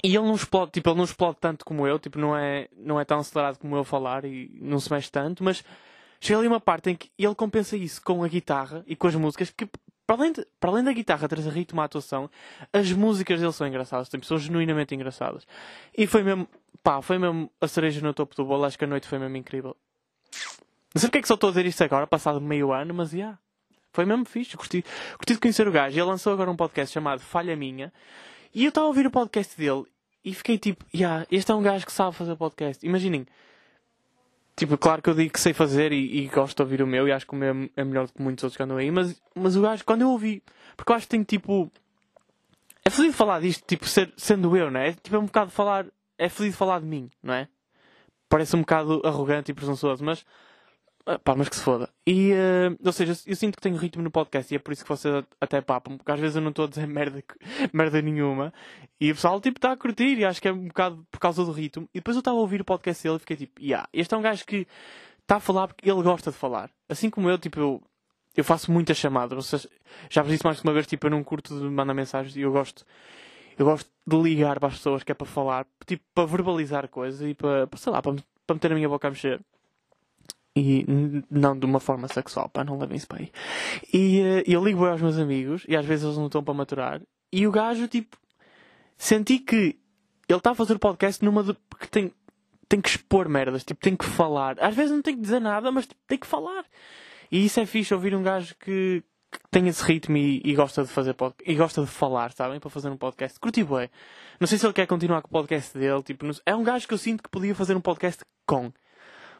E 0.02 0.16
ele 0.16 0.26
não 0.26 0.36
explode, 0.36 0.72
tipo, 0.72 0.90
ele 0.90 0.98
não 0.98 1.04
explode 1.04 1.38
tanto 1.40 1.66
como 1.66 1.86
eu, 1.86 2.00
tipo, 2.00 2.18
não 2.18 2.36
é, 2.36 2.68
não 2.76 3.00
é 3.00 3.06
tão 3.06 3.20
acelerado 3.20 3.60
como 3.60 3.76
eu 3.76 3.84
falar 3.84 4.26
e 4.26 4.50
não 4.60 4.80
se 4.80 4.92
mexe 4.92 5.12
tanto, 5.12 5.44
mas 5.44 5.64
chega 6.20 6.40
ali 6.40 6.48
uma 6.48 6.60
parte 6.60 6.90
em 6.90 6.96
que 6.96 7.12
ele 7.18 7.36
compensa 7.36 7.78
isso 7.78 8.02
com 8.02 8.24
a 8.24 8.28
guitarra 8.28 8.84
e 8.88 8.96
com 8.96 9.08
as 9.08 9.16
músicas, 9.16 9.52
que 9.52 9.68
para 10.06 10.16
além, 10.16 10.32
de, 10.32 10.46
para 10.60 10.72
além 10.72 10.84
da 10.84 10.92
guitarra 10.92 11.28
trazer 11.28 11.50
ritmo 11.52 11.80
à 11.80 11.86
atuação, 11.86 12.30
as 12.72 12.92
músicas 12.92 13.40
dele 13.40 13.54
são 13.54 13.68
engraçadas, 13.68 14.10
tipo, 14.10 14.26
são 14.26 14.38
genuinamente 14.38 14.96
engraçadas. 14.96 15.46
E 15.96 16.08
foi 16.08 16.24
mesmo, 16.24 16.48
pá, 16.82 17.02
foi 17.02 17.18
mesmo 17.20 17.52
a 17.62 17.68
cereja 17.68 18.02
no 18.02 18.14
topo 18.14 18.36
do 18.36 18.46
bolo, 18.46 18.66
acho 18.66 18.78
que 18.78 18.86
a 18.86 18.88
noite 18.88 19.08
foi 19.08 19.20
mesmo 19.20 19.38
incrível. 19.38 19.78
Não 20.94 21.00
sei 21.00 21.08
porque 21.08 21.20
é 21.20 21.22
que 21.22 21.28
só 21.28 21.36
estou 21.36 21.50
a 21.50 21.52
dizer 21.52 21.66
isto 21.66 21.84
agora, 21.84 22.06
passado 22.06 22.42
meio 22.42 22.72
ano, 22.72 22.94
mas 22.94 23.12
já. 23.12 23.18
Yeah, 23.18 23.40
foi 23.94 24.06
mesmo 24.06 24.26
fixe, 24.26 24.58
curti, 24.58 24.84
curti 25.18 25.34
de 25.34 25.40
conhecer 25.40 25.68
o 25.68 25.72
gajo. 25.72 25.96
Ele 25.96 26.04
lançou 26.04 26.34
agora 26.34 26.50
um 26.50 26.56
podcast 26.56 26.92
chamado 26.92 27.20
Falha 27.20 27.56
Minha, 27.56 27.94
e 28.54 28.66
eu 28.66 28.70
estava 28.70 28.86
a 28.86 28.88
ouvir 28.88 29.06
o 29.08 29.12
podcast 29.12 29.58
dele 29.58 29.86
e 30.24 30.34
fiquei 30.34 30.58
tipo, 30.58 30.86
yeah, 30.94 31.26
este 31.32 31.52
é 31.52 31.56
um 31.56 31.62
gajo 31.62 31.86
que 31.86 31.92
sabe 31.92 32.16
fazer 32.16 32.36
podcast. 32.36 32.86
Imaginem, 32.86 33.26
Tipo, 34.56 34.78
claro 34.78 35.02
que 35.02 35.10
eu 35.10 35.16
digo 35.16 35.34
que 35.34 35.40
sei 35.40 35.52
fazer 35.52 35.92
e, 35.92 36.20
e, 36.20 36.28
gosto 36.28 36.56
de 36.56 36.62
ouvir 36.62 36.82
o 36.84 36.88
meu 36.88 37.08
e 37.08 37.12
acho 37.12 37.26
que 37.26 37.34
o 37.34 37.36
meu 37.36 37.70
é 37.76 37.84
melhor 37.84 38.06
do 38.06 38.14
que 38.14 38.22
muitos 38.22 38.44
outros 38.44 38.56
que 38.56 38.62
andam 38.62 38.78
aí, 38.78 38.92
mas, 38.92 39.20
mas 39.34 39.56
o 39.56 39.62
gajo, 39.62 39.84
quando 39.84 40.02
eu 40.02 40.10
ouvi, 40.10 40.44
porque 40.78 40.92
eu 40.92 40.96
acho 40.96 41.08
que 41.08 41.12
tenho 41.12 41.24
tipo. 41.24 41.72
É 42.86 42.90
feliz 42.90 43.16
falar 43.16 43.40
disto, 43.40 43.66
tipo, 43.66 43.88
ser, 43.88 44.14
sendo 44.16 44.56
eu, 44.56 44.70
não 44.70 44.80
é? 44.80 44.94
Tipo, 44.94 45.16
é 45.16 45.20
um 45.20 45.26
bocado 45.26 45.50
falar. 45.50 45.88
É 46.18 46.30
feliz 46.30 46.56
falar 46.56 46.82
de 46.82 46.86
mim, 46.86 47.10
não 47.22 47.34
é? 47.34 47.48
Parece 48.30 48.56
um 48.56 48.60
bocado 48.60 49.02
arrogante 49.04 49.52
e 49.52 49.56
presunçoso, 49.56 50.04
mas 50.04 50.24
pá, 51.24 51.36
mas 51.36 51.50
que 51.50 51.56
se 51.56 51.62
foda. 51.62 51.90
E, 52.08 52.32
uh, 52.32 52.78
ou 52.84 52.92
seja, 52.92 53.14
eu, 53.26 53.36
sinto 53.36 53.56
que 53.56 53.62
tenho 53.62 53.76
ritmo 53.76 54.02
no 54.02 54.12
podcast 54.12 54.54
e 54.54 54.58
é 54.58 54.60
por 54.60 54.72
isso 54.72 54.84
que 54.84 54.90
vocês 54.90 55.24
até 55.40 55.62
papam, 55.62 55.98
porque 55.98 56.12
às 56.12 56.20
vezes 56.20 56.36
eu 56.36 56.42
não 56.42 56.50
estou 56.50 56.66
a 56.66 56.68
dizer 56.68 56.86
merda, 56.88 57.24
merda 57.74 58.02
nenhuma 58.02 58.54
e 59.00 59.12
o 59.12 59.16
pessoal 59.16 59.40
tipo 59.42 59.58
está 59.58 59.72
a 59.72 59.78
curtir 59.78 60.18
e 60.18 60.26
acho 60.26 60.42
que 60.42 60.48
é 60.48 60.54
um 60.54 60.68
bocado 60.68 61.06
por 61.12 61.20
causa 61.20 61.44
do 61.44 61.52
ritmo. 61.52 61.90
E 61.94 62.00
depois 62.00 62.16
eu 62.16 62.20
estava 62.20 62.38
a 62.38 62.42
ouvir 62.42 62.62
o 62.62 62.66
podcast 62.66 63.04
dele 63.04 63.18
e 63.18 63.20
fiquei 63.20 63.38
tipo, 63.38 63.62
yeah, 63.62 63.88
este 63.92 64.14
é 64.14 64.18
um 64.18 64.22
gajo 64.22 64.46
que 64.46 64.68
está 65.22 65.38
a 65.38 65.40
falar 65.40 65.68
porque 65.68 65.90
ele 65.90 66.02
gosta 66.04 66.32
de 66.32 66.38
falar. 66.38 66.70
Assim 66.88 67.10
como 67.10 67.30
eu, 67.30 67.38
tipo, 67.38 67.60
eu, 67.60 67.84
eu 68.36 68.44
faço 68.44 68.72
muitas 68.72 68.98
chamadas, 68.98 69.36
ou 69.36 69.42
seja, 69.42 69.70
já 70.10 70.22
vos 70.22 70.32
disse 70.32 70.46
mais 70.46 70.58
de 70.58 70.64
uma 70.64 70.74
vez, 70.74 70.88
tipo, 70.88 71.06
eu 71.08 71.12
não 71.12 71.24
curto 71.24 71.58
de 71.58 71.66
mandar 71.66 71.94
mensagens 71.94 72.36
e 72.36 72.42
eu 72.42 72.52
gosto. 72.52 72.86
Eu 73.58 73.66
gosto 73.66 73.90
de 74.08 74.18
ligar 74.18 74.60
para 74.60 74.70
as 74.70 74.76
pessoas 74.76 75.04
que 75.04 75.12
é 75.12 75.16
para 75.16 75.28
falar, 75.28 75.68
tipo, 75.86 76.04
para 76.14 76.26
verbalizar 76.26 76.88
coisas 76.88 77.22
e 77.22 77.34
para, 77.36 77.70
sei 77.76 77.92
lá, 77.92 78.02
para, 78.02 78.16
para 78.48 78.54
meter 78.56 78.72
a 78.72 78.76
minha 78.76 78.90
boca 78.90 79.08
a 79.08 79.12
mexer. 79.12 79.40
E 80.56 80.86
não 81.32 81.58
de 81.58 81.66
uma 81.66 81.80
forma 81.80 82.08
sexual, 82.08 82.48
pá, 82.48 82.64
não 82.64 82.78
levem 82.78 82.98
isso 82.98 83.08
para 83.08 83.20
aí. 83.20 83.32
E 83.92 84.22
uh, 84.22 84.44
eu 84.46 84.64
ligo 84.64 84.86
aos 84.86 85.02
meus 85.02 85.18
amigos 85.18 85.66
e 85.68 85.76
às 85.76 85.86
vezes 85.86 86.06
eles 86.06 86.18
não 86.18 86.28
estão 86.28 86.44
para 86.44 86.54
maturar. 86.54 87.02
E 87.32 87.48
o 87.48 87.52
gajo, 87.52 87.88
tipo, 87.88 88.16
senti 88.96 89.40
que 89.40 89.80
ele 90.30 90.38
está 90.38 90.52
a 90.52 90.56
fazer 90.56 90.76
o 90.76 90.80
podcast 90.80 91.24
numa 91.26 91.44
de, 91.44 91.54
porque 91.70 91.88
tem, 91.88 92.14
tem 92.70 92.80
que 92.80 92.90
expor 92.90 93.28
merdas, 93.28 93.64
tipo, 93.64 93.82
tem 93.82 93.96
que 93.96 94.06
falar. 94.06 94.60
Às 94.60 94.76
vezes 94.76 94.92
não 94.92 95.02
tem 95.02 95.16
que 95.16 95.22
dizer 95.22 95.40
nada, 95.40 95.72
mas 95.72 95.88
tipo, 95.88 96.00
tem 96.08 96.18
que 96.18 96.28
falar. 96.28 96.66
E 97.32 97.46
isso 97.46 97.60
é 97.60 97.66
fixe 97.66 97.94
ouvir 97.94 98.16
um 98.16 98.22
gajo 98.22 98.56
que, 98.60 99.04
que 99.32 99.40
tem 99.50 99.68
esse 99.68 99.84
ritmo 99.84 100.16
e, 100.18 100.40
e, 100.46 100.54
gosta 100.54 100.84
de 100.84 100.90
fazer 100.90 101.16
podcast, 101.16 101.52
e 101.52 101.56
gosta 101.56 101.82
de 101.82 101.88
falar, 101.88 102.32
sabem? 102.32 102.60
Para 102.60 102.70
fazer 102.70 102.90
um 102.90 102.98
podcast. 102.98 103.40
Curti 103.40 103.64
bué. 103.64 103.90
Não 104.40 104.48
sei 104.48 104.60
se 104.60 104.66
ele 104.66 104.74
quer 104.74 104.86
continuar 104.86 105.22
com 105.24 105.28
o 105.30 105.32
podcast 105.32 105.76
dele, 105.78 106.04
tipo, 106.04 106.26
não, 106.26 106.34
é 106.46 106.56
um 106.56 106.64
gajo 106.64 106.88
que 106.88 106.94
eu 106.94 106.98
sinto 107.00 107.24
que 107.24 107.30
podia 107.30 107.56
fazer 107.56 107.76
um 107.76 107.82
podcast 107.82 108.24
com. 108.46 108.72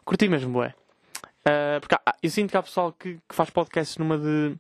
Curti 0.04 0.28
mesmo, 0.28 0.52
bué. 0.52 0.74
Uh, 1.46 1.80
porque 1.82 1.96
há, 1.96 2.16
eu 2.24 2.30
sinto 2.30 2.52
que 2.52 2.58
há 2.58 2.64
pessoal 2.64 2.94
que, 2.94 3.16
que 3.28 3.36
faz 3.36 3.50
podcasts 3.50 3.98
numa 3.98 4.18
de 4.18 4.56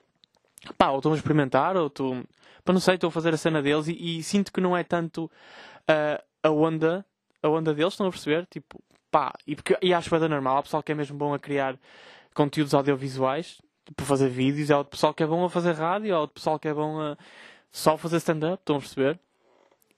pá, 0.78 0.90
ou 0.90 0.98
estão 0.98 1.13
a 1.13 1.16
experimentar, 1.16 1.75
ou 1.78 1.88
estou, 1.88 2.24
para 2.63 2.74
não 2.74 2.82
sei, 2.82 2.96
estou 2.96 3.08
a 3.08 3.12
fazer 3.12 3.34
a 3.34 3.38
cena 3.38 3.62
deles 3.62 3.88
e, 3.88 4.20
e 4.20 4.24
sinto 4.24 4.52
que 4.52 4.62
não 4.62 4.75
é 4.75 4.84
tanto 4.84 5.25
uh, 5.25 6.24
a 6.42 6.50
onda, 6.50 7.06
a 7.42 7.50
onda 7.50 7.74
deles, 7.74 7.94
estão 7.94 8.08
a 8.08 8.12
perceber? 8.12 8.46
Tipo, 8.48 8.82
pá, 9.10 9.34
e, 9.48 9.56
porque, 9.56 9.78
e 9.82 9.94
acho 9.94 10.10
bem 10.10 10.30
normal, 10.30 10.58
há 10.58 10.63
pessoal 10.63 10.84
que 10.84 10.92
é 10.92 10.96
mesmo 10.96 11.18
bom 11.18 11.34
a 11.34 11.40
criar 11.40 11.78
conteúdos 12.34 12.74
audiovisuais, 12.74 13.62
tipo, 13.86 14.04
fazer 14.04 14.30
vídeos, 14.30 14.72
há 14.72 14.78
outro 14.78 14.92
pessoal 14.92 15.13
que 15.13 15.24
é 15.24 15.25
bom 15.25 15.44
a 15.46 15.50
fazer 15.50 15.74
rádio, 15.74 16.16
há 16.16 16.20
outro 16.20 16.36
pessoal 16.36 16.60
que 16.60 16.68
é 16.68 16.74
bom 16.74 17.00
a 17.00 17.18
só 17.72 17.98
fazer 17.98 18.18
stand-up, 18.18 18.62
estão 18.62 18.75
a 18.78 18.80
perceber? 18.80 19.20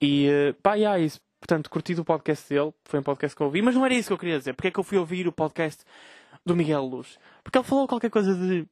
E 0.00 0.28
uh, 0.28 0.54
pá, 0.62 0.78
e 0.78 0.84
há 0.84 0.98
isso. 0.98 1.20
Portanto, 1.38 1.70
curti 1.70 1.94
o 1.94 2.04
podcast 2.04 2.48
dele, 2.48 2.72
foi 2.84 2.98
um 2.98 3.02
podcast 3.02 3.36
que 3.36 3.42
eu 3.42 3.46
ouvi, 3.46 3.62
mas 3.62 3.74
não 3.74 3.84
era 3.84 3.94
isso 3.94 4.08
que 4.08 4.12
eu 4.12 4.18
queria 4.18 4.38
dizer. 4.38 4.54
Porque 4.54 4.68
é 4.68 4.70
que 4.70 4.80
eu 4.80 4.82
fui 4.84 4.98
ouvir 4.98 5.28
o 5.28 5.32
podcast 5.32 5.84
do 6.44 6.56
Miguel 6.56 6.84
Luz. 6.84 7.18
Porque 7.42 7.58
ele 7.58 7.64
falou 7.64 7.86
qualquer 7.86 8.10
coisa 8.10 8.34
de. 8.34 8.66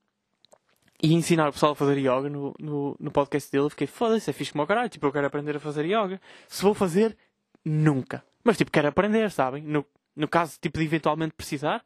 e 1.03 1.15
ensinar 1.15 1.49
o 1.49 1.53
pessoal 1.53 1.73
a 1.73 1.77
fazer 1.77 1.99
yoga 1.99 2.29
no, 2.29 2.55
no, 2.59 2.97
no 2.99 3.11
podcast 3.11 3.51
dele. 3.51 3.65
Eu 3.65 3.71
fiquei, 3.71 3.87
foda-se, 3.87 4.31
é 4.31 4.33
fixe 4.33 4.53
como 4.53 4.65
o 4.65 4.67
caralho. 4.67 4.89
Tipo, 4.89 5.07
eu 5.07 5.13
quero 5.13 5.27
aprender 5.27 5.57
a 5.57 5.61
fazer 5.61 5.85
yoga. 5.85 6.21
Se 6.49 6.63
vou 6.63 6.75
fazer, 6.75 7.17
nunca. 7.65 8.25
Mas, 8.43 8.57
tipo, 8.57 8.71
quero 8.71 8.89
aprender, 8.89 9.31
sabem? 9.31 9.63
No, 9.63 9.85
no 10.15 10.29
caso, 10.29 10.59
tipo, 10.61 10.79
de 10.79 10.85
eventualmente 10.85 11.35
precisar. 11.35 11.83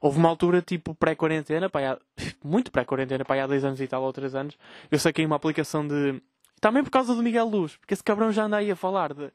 Houve 0.00 0.18
uma 0.18 0.28
altura, 0.28 0.60
tipo, 0.60 0.94
pré-quarentena, 0.94 1.70
muito 2.42 2.72
pré-quarentena, 2.72 3.24
para 3.24 3.44
há 3.44 3.46
dois 3.46 3.64
anos 3.64 3.80
e 3.80 3.86
tal, 3.86 4.02
ou 4.02 4.12
três 4.12 4.34
anos. 4.34 4.58
Eu 4.90 4.98
saquei 4.98 5.24
uma 5.24 5.36
aplicação 5.36 5.86
de. 5.86 6.20
Também 6.60 6.82
por 6.82 6.90
causa 6.90 7.14
do 7.14 7.22
Miguel 7.22 7.46
Luz, 7.46 7.76
porque 7.76 7.94
esse 7.94 8.02
cabrão 8.02 8.30
já 8.32 8.44
anda 8.44 8.56
aí 8.56 8.70
a 8.70 8.76
falar 8.76 9.12
de, 9.12 9.32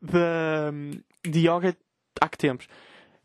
de, 0.00 1.30
de 1.30 1.40
yoga 1.40 1.76
há 2.20 2.28
que 2.28 2.38
tempos. 2.38 2.66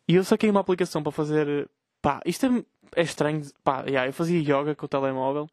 E 0.08 0.16
eu 0.16 0.24
saquei 0.24 0.50
uma 0.50 0.60
aplicação 0.60 1.02
para 1.02 1.12
fazer. 1.12 1.70
Pá, 2.06 2.22
isto 2.24 2.46
é, 2.46 3.02
é 3.02 3.02
estranho. 3.02 3.42
Pá, 3.64 3.82
yeah, 3.88 4.08
eu 4.08 4.14
fazia 4.14 4.40
yoga 4.40 4.76
com 4.76 4.86
o 4.86 4.88
telemóvel. 4.88 5.50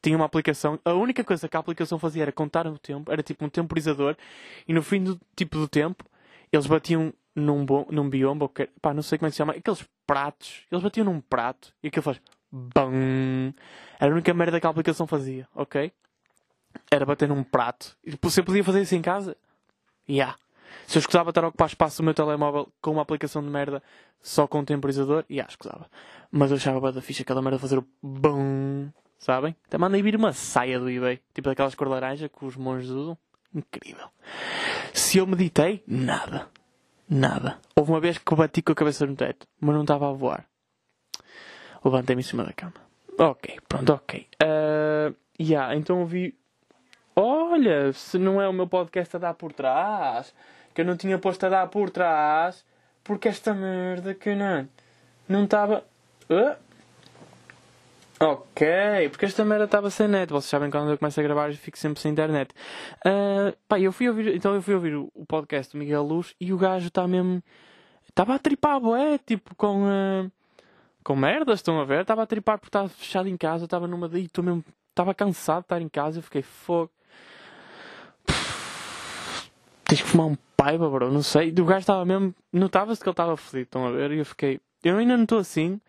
Tinha 0.00 0.16
uma 0.16 0.24
aplicação. 0.24 0.80
A 0.86 0.94
única 0.94 1.22
coisa 1.22 1.46
que 1.46 1.54
a 1.54 1.60
aplicação 1.60 1.98
fazia 1.98 2.22
era 2.22 2.32
contar 2.32 2.66
o 2.66 2.78
tempo. 2.78 3.12
Era 3.12 3.22
tipo 3.22 3.44
um 3.44 3.50
temporizador. 3.50 4.16
E 4.66 4.72
no 4.72 4.82
fim 4.82 5.04
do 5.04 5.20
tipo 5.36 5.58
do 5.58 5.68
tempo, 5.68 6.02
eles 6.50 6.66
batiam 6.66 7.12
num, 7.36 7.66
bom, 7.66 7.86
num 7.90 8.08
biombo. 8.08 8.48
Que, 8.48 8.70
pá, 8.80 8.94
não 8.94 9.02
sei 9.02 9.18
como 9.18 9.26
é 9.26 9.30
que 9.30 9.34
se 9.34 9.36
chama. 9.36 9.52
Aqueles 9.52 9.86
pratos. 10.06 10.62
Eles 10.70 10.82
batiam 10.82 11.04
num 11.04 11.20
prato. 11.20 11.74
E 11.82 11.88
aquilo 11.88 12.02
faz. 12.02 12.18
Bam! 12.50 13.52
Era 14.00 14.10
a 14.10 14.14
única 14.14 14.32
merda 14.32 14.58
que 14.58 14.66
a 14.66 14.70
aplicação 14.70 15.06
fazia, 15.06 15.46
ok? 15.54 15.92
Era 16.90 17.04
bater 17.04 17.28
num 17.28 17.44
prato. 17.44 17.98
E 18.02 18.18
você 18.18 18.42
podia 18.42 18.64
fazer 18.64 18.80
isso 18.80 18.94
em 18.94 19.02
casa? 19.02 19.36
Yeah. 20.08 20.38
Se 20.86 20.98
eu 20.98 21.00
escusava 21.00 21.30
estar 21.30 21.44
a 21.44 21.48
ocupar 21.48 21.68
espaço 21.68 21.98
do 21.98 22.04
meu 22.04 22.14
telemóvel 22.14 22.68
com 22.80 22.92
uma 22.92 23.02
aplicação 23.02 23.42
de 23.42 23.48
merda 23.48 23.82
só 24.20 24.46
com 24.46 24.60
um 24.60 24.64
temporizador, 24.64 25.24
e 25.28 25.34
yeah, 25.34 25.50
escusava. 25.50 25.86
Mas 26.30 26.50
eu 26.50 26.56
achava 26.56 26.92
da 26.92 27.02
ficha 27.02 27.22
aquela 27.22 27.42
merda 27.42 27.58
fazer 27.58 27.78
o 27.78 27.86
BUM, 28.02 28.90
sabem? 29.18 29.56
Até 29.66 29.76
mandei 29.78 30.02
vir 30.02 30.16
uma 30.16 30.32
saia 30.32 30.78
do 30.78 30.88
eBay, 30.88 31.20
tipo 31.34 31.48
daquelas 31.48 31.74
cor 31.74 31.88
laranja 31.88 32.28
que 32.28 32.44
os 32.44 32.56
monges 32.56 32.90
usam. 32.90 33.18
Incrível. 33.54 34.08
Se 34.94 35.18
eu 35.18 35.26
meditei, 35.26 35.82
nada. 35.86 36.48
Nada. 37.08 37.58
Houve 37.76 37.92
uma 37.92 38.00
vez 38.00 38.16
que 38.16 38.32
eu 38.32 38.36
bati 38.36 38.62
com 38.62 38.72
a 38.72 38.74
cabeça 38.74 39.04
no 39.04 39.14
teto, 39.14 39.46
mas 39.60 39.74
não 39.74 39.82
estava 39.82 40.08
a 40.08 40.12
voar. 40.12 40.46
Levantei-me 41.84 42.20
em 42.20 42.24
cima 42.24 42.44
da 42.44 42.52
cama. 42.52 42.74
Ok, 43.18 43.58
pronto, 43.68 43.92
ok. 43.92 44.26
Uh, 44.42 45.14
yeah, 45.38 45.76
então 45.76 46.00
ouvi. 46.00 46.34
Olha, 47.14 47.92
se 47.92 48.16
não 48.16 48.40
é 48.40 48.48
o 48.48 48.52
meu 48.52 48.66
podcast 48.66 49.16
a 49.16 49.18
dar 49.18 49.34
por 49.34 49.52
trás, 49.52 50.34
que 50.74 50.80
eu 50.80 50.84
não 50.84 50.96
tinha 50.96 51.18
posto 51.18 51.44
a 51.46 51.48
dar 51.48 51.66
por 51.68 51.90
trás, 51.90 52.64
porque 53.04 53.28
esta 53.28 53.54
merda 53.54 54.14
que 54.14 54.34
não. 54.34 54.68
Não 55.28 55.44
estava. 55.44 55.84
Uh? 56.30 56.56
Ok, 58.20 59.08
porque 59.10 59.26
esta 59.26 59.44
merda 59.44 59.64
estava 59.64 59.90
sem 59.90 60.06
net. 60.06 60.30
Vocês 60.30 60.48
sabem 60.48 60.70
quando 60.70 60.90
eu 60.90 60.98
começo 60.98 61.18
a 61.18 61.22
gravar 61.22 61.50
eu 61.50 61.56
fico 61.56 61.76
sempre 61.76 62.00
sem 62.00 62.12
internet. 62.12 62.54
Uh, 63.04 63.56
pá, 63.66 63.80
eu 63.80 63.90
fui 63.92 64.08
ouvir, 64.08 64.34
então 64.34 64.54
eu 64.54 64.62
fui 64.62 64.74
ouvir 64.74 64.94
o, 64.94 65.10
podcast 65.26 65.72
do 65.72 65.78
Miguel 65.78 66.04
Luz 66.04 66.34
e 66.40 66.52
o 66.52 66.56
gajo 66.56 66.86
está 66.86 67.06
mesmo. 67.08 67.42
Estava 68.08 68.34
a 68.34 68.38
tripar, 68.38 68.80
é 68.98 69.18
tipo, 69.18 69.54
com. 69.56 69.84
Uh, 69.84 70.30
com 71.02 71.16
merdas, 71.16 71.58
estão 71.58 71.80
a 71.80 71.84
ver? 71.84 72.02
Estava 72.02 72.22
a 72.22 72.26
tripar 72.26 72.58
porque 72.58 72.68
estava 72.68 72.88
fechado 72.88 73.28
em 73.28 73.36
casa, 73.36 73.64
estava 73.64 73.88
numa 73.88 74.08
daí, 74.08 74.26
estou 74.26 74.44
mesmo. 74.44 74.64
Estava 74.90 75.12
cansado 75.14 75.62
de 75.62 75.64
estar 75.64 75.82
em 75.82 75.88
casa, 75.88 76.18
eu 76.18 76.22
fiquei 76.22 76.42
fogo. 76.42 76.92
Tens 79.84 80.00
que 80.00 80.08
fumar 80.08 80.28
um 80.28 80.36
paiva, 80.62 80.88
bro, 80.88 81.10
não 81.10 81.22
sei. 81.22 81.50
O 81.50 81.64
gajo 81.64 81.80
estava 81.80 82.04
mesmo. 82.04 82.32
Notava-se 82.52 83.00
que 83.00 83.08
ele 83.08 83.12
estava 83.12 83.36
fodido, 83.36 83.64
estão 83.64 83.86
a 83.86 83.90
ver? 83.90 84.12
E 84.12 84.18
eu 84.18 84.24
fiquei. 84.24 84.60
Eu 84.84 84.96
ainda 84.96 85.16
não 85.16 85.24
estou 85.24 85.38
assim. 85.38 85.80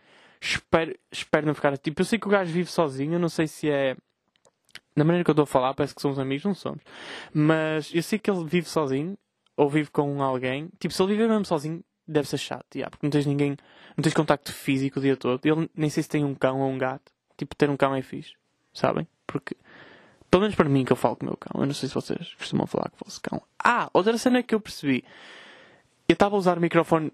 Espero, 0.41 0.95
espero 1.11 1.45
não 1.45 1.53
ficar. 1.53 1.77
Tipo, 1.77 2.01
eu 2.01 2.05
sei 2.05 2.17
que 2.17 2.27
o 2.27 2.29
gajo 2.31 2.51
vive 2.51 2.69
sozinho, 2.69 3.13
eu 3.13 3.19
não 3.19 3.29
sei 3.29 3.47
se 3.47 3.69
é. 3.69 3.95
Da 4.95 5.03
maneira 5.03 5.23
que 5.23 5.29
eu 5.29 5.33
estou 5.33 5.43
a 5.43 5.47
falar, 5.47 5.73
parece 5.75 5.93
que 5.93 6.01
somos 6.01 6.17
amigos, 6.17 6.43
não 6.43 6.55
somos. 6.55 6.81
Mas 7.31 7.93
eu 7.93 8.01
sei 8.01 8.17
que 8.17 8.29
ele 8.29 8.43
vive 8.45 8.67
sozinho, 8.67 9.17
ou 9.55 9.69
vive 9.69 9.91
com 9.91 10.21
alguém. 10.21 10.69
Tipo, 10.79 10.93
se 10.93 11.01
ele 11.01 11.13
viver 11.13 11.29
mesmo 11.29 11.45
sozinho, 11.45 11.83
deve 12.07 12.27
ser 12.27 12.37
chato, 12.37 12.75
yeah, 12.75 12.89
porque 12.89 13.05
não 13.05 13.11
tens 13.11 13.25
ninguém, 13.25 13.55
não 13.95 14.01
tens 14.01 14.13
contacto 14.13 14.51
físico 14.51 14.99
o 14.99 15.01
dia 15.01 15.15
todo. 15.15 15.39
Ele 15.45 15.69
nem 15.75 15.89
sei 15.89 16.03
se 16.03 16.09
tem 16.09 16.25
um 16.25 16.35
cão 16.35 16.61
ou 16.61 16.69
um 16.69 16.77
gato. 16.77 17.11
Tipo, 17.37 17.55
ter 17.55 17.69
um 17.69 17.77
cão 17.77 17.95
é 17.95 18.01
fixe, 18.01 18.33
sabem? 18.73 19.07
Pelo 20.33 20.41
menos 20.41 20.55
para 20.55 20.67
mim 20.67 20.83
que 20.83 20.91
eu 20.91 20.95
falo 20.95 21.15
com 21.15 21.27
o 21.27 21.29
meu 21.29 21.37
cão, 21.37 21.61
eu 21.61 21.67
não 21.67 21.75
sei 21.75 21.87
se 21.87 21.93
vocês 21.93 22.33
costumam 22.33 22.65
falar 22.65 22.89
com 22.89 22.95
o 22.95 23.05
vosso 23.05 23.21
cão. 23.21 23.39
Ah, 23.63 23.87
outra 23.93 24.17
cena 24.17 24.41
que 24.41 24.55
eu 24.55 24.59
percebi, 24.59 25.05
eu 26.09 26.13
estava 26.13 26.35
a 26.35 26.39
usar 26.39 26.57
o 26.57 26.59
microfone, 26.59 27.13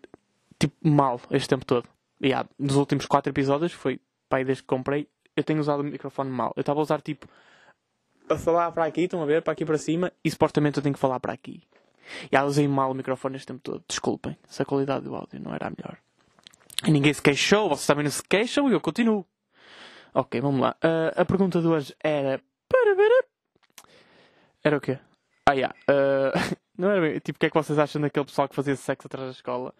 tipo, 0.57 0.73
mal 0.87 1.19
este 1.29 1.49
tempo 1.49 1.65
todo. 1.65 1.85
Yeah, 2.23 2.47
nos 2.57 2.77
últimos 2.77 3.05
quatro 3.07 3.29
episódios, 3.29 3.73
foi, 3.73 3.99
pai, 4.29 4.45
desde 4.45 4.63
que 4.63 4.69
comprei, 4.69 5.05
eu 5.35 5.43
tenho 5.43 5.59
usado 5.59 5.81
o 5.81 5.83
microfone 5.83 6.29
mal. 6.29 6.53
Eu 6.55 6.61
estava 6.61 6.79
a 6.79 6.81
usar, 6.81 7.01
tipo, 7.01 7.27
a 8.29 8.37
falar 8.37 8.71
para 8.71 8.85
aqui, 8.85 9.01
estão 9.01 9.21
a 9.21 9.25
ver, 9.25 9.41
para 9.41 9.51
aqui 9.51 9.65
para 9.65 9.77
cima, 9.77 10.13
e 10.23 10.31
supostamente 10.31 10.77
eu 10.77 10.83
tenho 10.83 10.95
que 10.95 11.01
falar 11.01 11.19
para 11.19 11.33
aqui. 11.33 11.61
E 12.31 12.37
ah, 12.37 12.45
usei 12.45 12.69
mal 12.69 12.89
o 12.89 12.93
microfone 12.93 13.35
este 13.35 13.47
tempo 13.47 13.59
todo. 13.61 13.83
Desculpem, 13.85 14.37
se 14.47 14.61
a 14.61 14.65
qualidade 14.65 15.03
do 15.03 15.13
áudio 15.13 15.41
não 15.41 15.53
era 15.53 15.67
a 15.67 15.69
melhor. 15.69 15.97
E 16.87 16.89
ninguém 16.89 17.13
se 17.13 17.21
queixou, 17.21 17.67
vocês 17.67 17.85
também 17.85 18.05
não 18.05 18.11
se 18.11 18.23
queixam 18.23 18.69
e 18.69 18.71
eu 18.71 18.79
continuo. 18.79 19.25
Ok, 20.13 20.39
vamos 20.39 20.61
lá. 20.61 20.77
Uh, 20.81 21.19
a 21.19 21.25
pergunta 21.25 21.59
de 21.59 21.67
hoje 21.67 21.93
era. 22.01 22.41
Era 24.63 24.77
o 24.77 24.81
quê? 24.81 24.99
Ah, 25.45 25.53
yeah. 25.53 25.75
Uh, 25.89 26.57
não 26.77 26.89
era 26.91 27.01
bem. 27.01 27.19
Tipo, 27.19 27.37
o 27.37 27.39
que 27.39 27.45
é 27.45 27.49
que 27.49 27.55
vocês 27.55 27.77
acham 27.79 28.01
daquele 28.01 28.25
pessoal 28.25 28.47
que 28.47 28.55
fazia 28.55 28.75
sexo 28.75 29.07
atrás 29.07 29.27
da 29.27 29.31
escola? 29.31 29.73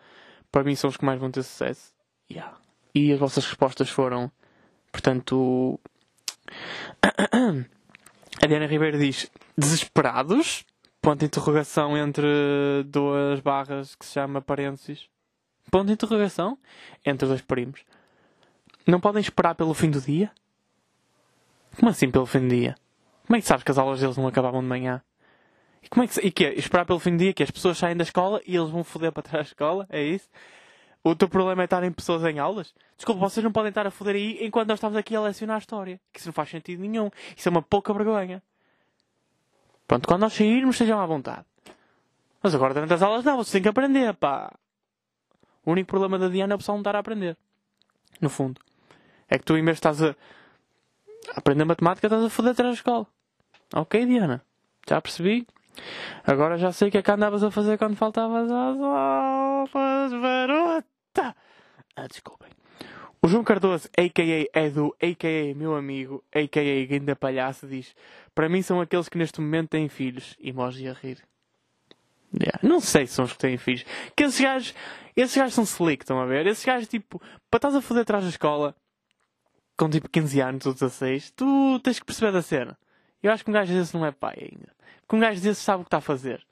Para 0.51 0.63
mim 0.63 0.75
são 0.75 0.89
os 0.89 0.98
que 0.98 1.05
mais 1.05 1.19
vão 1.19 1.31
ter 1.31 1.43
sucesso. 1.43 1.93
Yeah. 2.31 2.57
E 2.93 3.12
as 3.13 3.19
vossas 3.19 3.45
respostas 3.45 3.89
foram. 3.89 4.31
Portanto. 4.91 5.79
A 8.41 8.48
Diana 8.48 8.67
Ribeiro 8.67 8.98
diz: 8.98 9.29
desesperados 9.57 10.65
ponto 11.01 11.19
de 11.19 11.25
interrogação 11.25 11.98
entre 11.98 12.27
duas 12.86 13.39
barras 13.39 13.95
que 13.95 14.05
se 14.05 14.13
chama 14.13 14.41
parênteses. 14.41 15.09
Ponto 15.71 15.88
de 15.88 15.93
interrogação 15.93 16.57
entre 17.05 17.27
dois 17.27 17.41
primos. 17.41 17.83
Não 18.86 19.00
podem 19.00 19.21
esperar 19.21 19.55
pelo 19.55 19.74
fim 19.74 19.89
do 19.89 20.01
dia? 20.01 20.31
Como 21.77 21.89
assim 21.91 22.09
pelo 22.09 22.25
fim 22.25 22.48
do 22.48 22.50
dia? 22.50 22.75
Como 23.29 23.38
é 23.38 23.41
que 23.41 23.48
sabes 23.48 23.63
que 23.63 23.69
as 23.69 23.77
aulas 23.77 24.00
deles 24.00 24.17
não 24.17 24.25
acabavam 24.25 24.59
de 24.59 24.65
manhã? 24.65 25.03
E 25.83 25.88
como 25.88 26.03
é 26.03 26.07
que, 26.07 26.19
e 26.19 26.31
que 26.31 26.45
é? 26.45 26.53
Esperar 26.55 26.83
pelo 26.83 26.98
fim 26.98 27.12
do 27.12 27.19
dia 27.19 27.31
que 27.31 27.43
as 27.43 27.51
pessoas 27.51 27.77
saem 27.77 27.95
da 27.95 28.01
escola 28.01 28.41
e 28.43 28.55
eles 28.55 28.71
vão 28.71 28.83
foder 28.83 29.12
para 29.12 29.21
trás 29.21 29.45
da 29.45 29.50
escola? 29.51 29.86
É 29.91 30.01
isso? 30.01 30.27
O 31.03 31.13
teu 31.13 31.29
problema 31.29 31.62
é 31.62 31.65
estarem 31.65 31.91
pessoas 31.91 32.24
em 32.24 32.39
aulas? 32.39 32.74
Desculpa, 32.98 33.21
vocês 33.21 33.43
não 33.43 33.51
podem 33.51 33.69
estar 33.69 33.86
a 33.86 33.91
foder 33.91 34.15
aí 34.15 34.43
enquanto 34.43 34.69
nós 34.69 34.77
estamos 34.79 34.98
aqui 34.98 35.15
a 35.15 35.21
lecionar 35.21 35.57
a 35.57 35.59
história. 35.59 36.01
Que 36.12 36.17
isso 36.17 36.27
não 36.27 36.33
faz 36.33 36.50
sentido 36.50 36.79
nenhum. 36.79 37.12
Isso 37.38 37.48
é 37.48 37.51
uma 37.51 37.62
pouca 37.62 37.93
vergonha. 37.93 38.41
Pronto, 39.86 40.07
quando 40.07 40.21
nós 40.21 40.33
sairmos, 40.33 40.75
sejam 40.75 41.00
à 41.00 41.05
vontade. 41.05 41.45
Mas 42.41 42.55
agora 42.55 42.74
durante 42.74 42.95
as 42.95 43.03
aulas 43.03 43.24
não, 43.24 43.38
você 43.38 43.51
tem 43.51 43.62
que 43.62 43.69
aprender, 43.69 44.12
pá. 44.15 44.51
O 45.63 45.71
único 45.71 45.88
problema 45.88 46.17
da 46.17 46.29
Diana 46.29 46.53
é 46.53 46.55
o 46.55 46.57
pessoal 46.57 46.77
não 46.77 46.81
estar 46.81 46.95
a 46.95 47.00
aprender. 47.00 47.38
No 48.19 48.27
fundo. 48.27 48.59
É 49.27 49.38
que 49.38 49.45
tu 49.45 49.55
em 49.55 49.63
vez 49.63 49.75
de 49.75 49.88
estás 49.88 50.01
a 50.01 50.15
aprender 51.36 51.63
matemática, 51.63 52.07
estás 52.07 52.24
a 52.24 52.29
foder 52.31 52.53
atrás 52.53 52.69
da 52.71 52.74
escola. 52.74 53.07
Ok, 53.73 54.05
Diana. 54.05 54.43
Já 54.88 55.01
percebi. 55.01 55.47
Agora 56.25 56.57
já 56.57 56.71
sei 56.71 56.89
o 56.89 56.91
que 56.91 56.97
é 56.97 57.01
que 57.01 57.11
andavas 57.11 57.43
a 57.43 57.51
fazer 57.51 57.77
quando 57.77 57.95
faltavas 57.95 58.51
às 58.51 58.77
aulas, 58.79 60.11
garota. 60.11 61.35
Ah, 61.95 62.07
desculpem. 62.07 62.49
O 63.21 63.27
João 63.27 63.43
Cardoso, 63.43 63.89
a.k.a. 63.97 64.59
Edu, 64.59 64.95
a.k.a. 65.01 65.55
meu 65.55 65.75
amigo, 65.75 66.23
a.k.a. 66.33 66.85
Guinda 66.85 67.15
Palhaço, 67.15 67.67
diz 67.67 67.93
Para 68.33 68.47
mim 68.47 68.61
são 68.61 68.79
aqueles 68.79 69.09
que 69.09 69.17
neste 69.17 69.41
momento 69.41 69.71
têm 69.71 69.89
filhos. 69.89 70.35
Emoji 70.39 70.88
a 70.88 70.93
rir. 70.93 71.17
Yeah. 72.33 72.59
Não 72.61 72.79
sei 72.79 73.07
se 73.07 73.13
são 73.13 73.25
os 73.25 73.33
que 73.33 73.39
têm 73.39 73.57
filhos. 73.57 73.85
Que 74.15 74.23
esses 74.23 74.39
gajos, 74.39 74.73
esses 75.15 75.35
gajos 75.35 75.53
são 75.53 75.65
slick, 75.65 76.03
estão 76.03 76.19
a 76.19 76.25
ver? 76.25 76.47
Esses 76.47 76.63
gajos, 76.63 76.88
tipo, 76.88 77.19
para 77.49 77.57
estás 77.57 77.75
a 77.75 77.81
foder 77.81 78.03
atrás 78.03 78.23
da 78.23 78.29
escola, 78.29 78.75
com 79.75 79.89
tipo 79.89 80.07
15 80.09 80.39
anos 80.41 80.65
ou 80.65 80.73
16, 80.73 81.31
tu 81.31 81.79
tens 81.79 81.99
que 81.99 82.05
perceber 82.05 82.31
da 82.31 82.41
cena. 82.41 82.77
Eu 83.21 83.31
acho 83.31 83.43
que 83.43 83.49
um 83.49 83.53
gajo 83.53 83.73
desse 83.73 83.95
não 83.95 84.05
é 84.05 84.11
pai 84.11 84.38
ainda. 84.39 84.69
Porque 85.01 85.15
um 85.15 85.19
gajo 85.19 85.41
desse 85.41 85.61
sabe 85.61 85.81
o 85.81 85.83
que 85.83 85.88
está 85.88 85.97
a 85.97 86.01
fazer. 86.01 86.45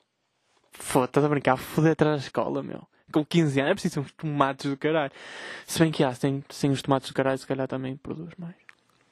Foda, 0.72 1.06
estás 1.06 1.24
a 1.24 1.28
brincar, 1.28 1.56
foder 1.56 1.92
atrás 1.92 2.20
da 2.20 2.26
escola, 2.26 2.62
meu 2.62 2.86
com 3.12 3.24
15 3.24 3.60
anos, 3.60 3.70
é 3.70 3.74
preciso 3.74 4.00
uns 4.00 4.12
tomates 4.12 4.70
do 4.70 4.76
caralho. 4.76 5.12
Se 5.66 5.78
bem 5.78 5.90
que 5.90 6.04
há, 6.04 6.14
sem, 6.14 6.44
sem 6.50 6.70
os 6.70 6.82
tomates 6.82 7.08
do 7.08 7.14
caralho, 7.14 7.38
se 7.38 7.46
calhar 7.46 7.66
também 7.66 7.96
produz 7.96 8.30
mais. 8.38 8.54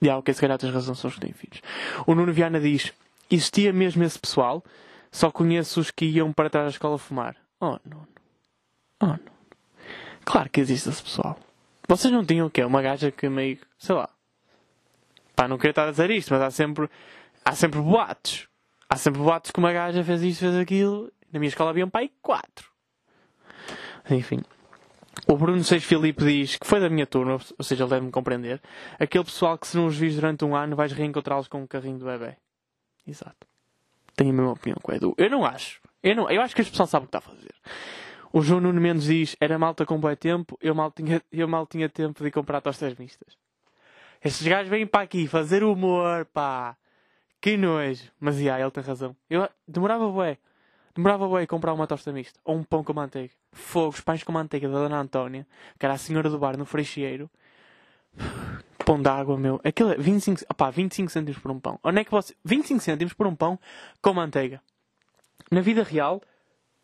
E 0.00 0.10
há, 0.10 0.18
ok, 0.18 0.32
se 0.34 0.40
calhar 0.40 0.58
tens 0.58 0.72
razão, 0.72 0.94
são 0.94 1.08
os 1.08 1.14
que 1.14 1.20
têm 1.20 1.32
filhos. 1.32 1.60
O 2.06 2.14
Nuno 2.14 2.32
Viana 2.32 2.60
diz: 2.60 2.92
existia 3.30 3.72
mesmo 3.72 4.04
esse 4.04 4.18
pessoal, 4.18 4.62
só 5.10 5.30
conheço 5.30 5.80
os 5.80 5.90
que 5.90 6.04
iam 6.04 6.32
para 6.32 6.50
trás 6.50 6.66
da 6.66 6.70
escola 6.70 6.98
fumar. 6.98 7.36
Oh, 7.60 7.78
Nuno. 7.84 8.08
Oh, 9.00 9.06
Nuno. 9.06 9.20
Claro 10.25 10.50
que 10.50 10.60
existe 10.60 10.88
esse 10.88 11.02
pessoal. 11.02 11.38
Vocês 11.88 12.12
não 12.12 12.25
tinham 12.25 12.48
o 12.48 12.50
quê? 12.50 12.64
Uma 12.64 12.82
gaja 12.82 13.10
que 13.10 13.28
meio. 13.28 13.58
sei 13.78 13.94
lá. 13.94 14.08
Pá, 15.34 15.46
não 15.46 15.56
queria 15.56 15.70
estar 15.70 15.86
a 15.86 15.90
dizer 15.90 16.10
isto, 16.10 16.32
mas 16.32 16.42
há 16.42 16.50
sempre. 16.50 16.90
Há 17.47 17.53
sempre 17.53 17.81
boatos. 17.81 18.49
Há 18.91 18.97
sempre 18.97 19.21
boatos 19.21 19.53
que 19.53 19.59
uma 19.59 19.73
gaja 19.73 20.03
fez 20.03 20.23
isto, 20.23 20.41
fez 20.41 20.57
aquilo. 20.57 21.12
Na 21.33 21.38
minha 21.38 21.49
escola 21.49 21.71
havia 21.71 21.87
um 21.87 21.91
pai 21.91 22.11
quatro. 22.21 22.71
Enfim. 24.11 24.43
O 25.29 25.37
Bruno 25.37 25.62
Seis 25.65 25.85
Filipe 25.85 26.25
diz 26.25 26.57
que 26.57 26.67
foi 26.67 26.81
da 26.81 26.91
minha 26.91 27.07
turma, 27.07 27.41
ou 27.59 27.65
seja, 27.65 27.85
ele 27.85 27.91
deve-me 27.91 28.12
compreender. 28.12 28.61
Aquele 28.99 29.25
pessoal 29.25 29.57
que 29.57 29.67
se 29.67 29.76
não 29.76 29.87
os 29.87 29.97
vis 29.97 30.15
durante 30.15 30.45
um 30.45 30.55
ano 30.55 30.76
vais 30.76 30.93
reencontrá-los 30.93 31.49
com 31.49 31.62
um 31.62 31.67
carrinho 31.67 31.99
de 31.99 32.05
bebê. 32.05 32.37
Exato. 33.07 33.47
Tenho 34.15 34.31
a 34.31 34.33
mesma 34.33 34.53
opinião 34.53 34.79
com 34.83 34.93
o 34.93 34.95
Edu. 34.95 35.15
Eu 35.17 35.31
não 35.31 35.45
acho. 35.45 35.81
Eu, 36.03 36.15
não, 36.15 36.31
eu 36.31 36.43
acho 36.43 36.55
que 36.55 36.61
este 36.61 36.71
pessoal 36.71 36.87
sabe 36.87 37.07
o 37.07 37.09
que 37.09 37.17
está 37.17 37.19
a 37.19 37.33
fazer. 37.33 37.55
O 38.33 38.43
João 38.43 38.61
Nuno 38.61 38.81
Mendes 38.81 39.05
diz: 39.05 39.37
era 39.41 39.59
malta 39.59 39.87
com 39.87 39.99
bom 39.99 40.15
tempo, 40.15 40.59
eu 40.61 40.75
mal 40.75 40.91
tinha, 40.91 41.23
eu 41.33 41.49
mal 41.49 41.67
tinha 41.67 41.88
tempo 41.88 42.23
de 42.23 42.31
comprar 42.31 42.61
tostas 42.61 42.95
mistas. 42.97 43.37
Estes 44.23 44.47
gajos 44.47 44.69
vêm 44.69 44.87
para 44.87 45.03
aqui 45.03 45.26
fazer 45.26 45.65
humor, 45.65 46.25
pá. 46.26 46.76
Que 47.47 47.57
nojo. 47.57 48.11
Mas, 48.19 48.41
yeah, 48.41 48.61
ele 48.61 48.73
tem 48.73 48.83
razão. 48.83 49.15
Eu 49.31 49.49
demorava 49.69 50.11
bué. 50.11 50.37
Demorava 50.97 51.29
bué 51.29 51.47
comprar 51.47 51.73
uma 51.73 51.87
tosta 51.87 52.11
mista. 52.11 52.41
Ou 52.45 52.57
um 52.57 52.65
pão 52.65 52.83
com 52.83 52.93
manteiga. 52.93 53.33
Fogo, 53.53 53.91
os 53.91 54.00
pães 54.00 54.25
com 54.25 54.33
manteiga 54.33 54.69
da 54.69 54.75
Dona 54.75 54.99
Antónia, 54.99 55.47
que 55.79 55.87
era 55.87 55.95
a 55.95 55.99
senhora 55.99 56.29
do 56.29 56.41
bar 56.41 56.57
no 56.57 56.67
Freixeiro. 56.67 57.31
Pão 58.85 59.00
d'água, 59.00 59.38
meu. 59.38 59.61
Aquilo 59.62 59.93
é 59.93 59.97
25, 59.97 60.43
opá, 60.50 60.71
25 60.71 61.09
cêntimos 61.09 61.41
por 61.41 61.53
um 61.53 61.61
pão. 61.61 61.79
Onde 61.85 62.00
é 62.00 62.05
que 62.05 62.11
você... 62.11 62.35
25 62.45 62.81
cêntimos 62.81 63.12
por 63.12 63.29
um 63.29 63.35
pão 63.37 63.61
com 64.03 64.12
manteiga. 64.12 64.61
Na 65.49 65.61
vida 65.61 65.85
real, 65.85 66.21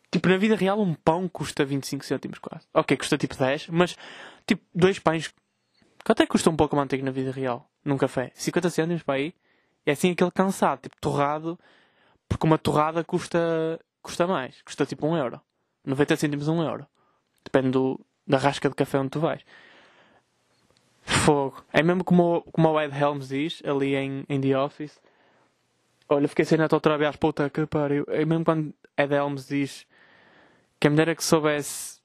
tipo, 0.09 0.29
na 0.29 0.37
vida 0.37 0.55
real 0.55 0.79
um 0.79 0.93
pão 0.93 1.27
custa 1.27 1.65
25 1.65 2.05
cêntimos 2.05 2.39
quase. 2.39 2.65
Ok, 2.73 2.95
custa 2.95 3.17
tipo 3.17 3.35
10, 3.35 3.67
mas 3.67 3.97
tipo, 4.47 4.63
dois 4.73 4.97
pães... 4.97 5.33
Quanto 6.05 6.23
é 6.23 6.25
que 6.25 6.31
custa 6.31 6.49
um 6.49 6.55
pão 6.55 6.69
com 6.69 6.77
manteiga 6.77 7.03
na 7.03 7.11
vida 7.11 7.31
real? 7.31 7.69
Num 7.83 7.97
café? 7.97 8.31
50 8.33 8.69
cêntimos 8.69 9.03
para 9.03 9.15
aí? 9.15 9.33
É 9.85 9.91
assim 9.91 10.11
aquele 10.11 10.31
cansado, 10.31 10.81
tipo, 10.81 10.95
torrado. 10.99 11.59
Porque 12.27 12.45
uma 12.45 12.57
torrada 12.57 13.03
custa, 13.03 13.79
custa 14.01 14.25
mais. 14.25 14.61
Custa 14.61 14.85
tipo 14.85 15.07
1 15.07 15.17
euro. 15.17 15.41
90 15.85 16.15
cêntimos 16.15 16.47
1 16.47 16.63
euro. 16.63 16.87
Depende 17.43 17.71
do, 17.71 17.99
da 18.25 18.37
rasca 18.37 18.69
de 18.69 18.75
café 18.75 18.97
onde 18.99 19.09
tu 19.09 19.19
vais. 19.19 19.43
Fogo. 21.01 21.63
É 21.71 21.83
mesmo 21.83 22.03
como, 22.03 22.41
como 22.53 22.69
o 22.69 22.81
Ed 22.81 22.97
Helms 22.97 23.27
diz, 23.27 23.61
ali 23.65 23.95
em, 23.95 24.25
em 24.29 24.39
The 24.39 24.57
Office. 24.57 24.99
Olha, 26.07 26.27
fiquei 26.27 26.45
sem 26.45 26.57
neto 26.57 26.73
outra 26.73 26.97
vez, 26.97 27.15
puta 27.15 27.49
que 27.49 27.65
pariu. 27.65 28.05
É 28.07 28.25
mesmo 28.25 28.45
quando 28.45 28.73
Ed 28.97 29.13
Helms 29.13 29.47
diz 29.47 29.85
que 30.79 30.89
me 30.89 30.95
dera 30.95 31.15
que 31.15 31.23
soubesse. 31.23 32.01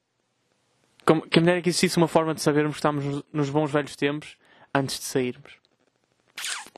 Como, 1.05 1.23
que 1.23 1.41
me 1.41 1.47
dera 1.47 1.63
que 1.63 1.69
existisse 1.69 1.97
uma 1.97 2.09
forma 2.09 2.35
de 2.35 2.41
sabermos 2.41 2.75
que 2.75 2.79
estamos 2.79 3.25
nos 3.33 3.51
bons 3.51 3.71
velhos 3.71 3.97
tempos 3.97 4.37
antes 4.75 4.99
de 4.99 5.05
sairmos. 5.05 5.58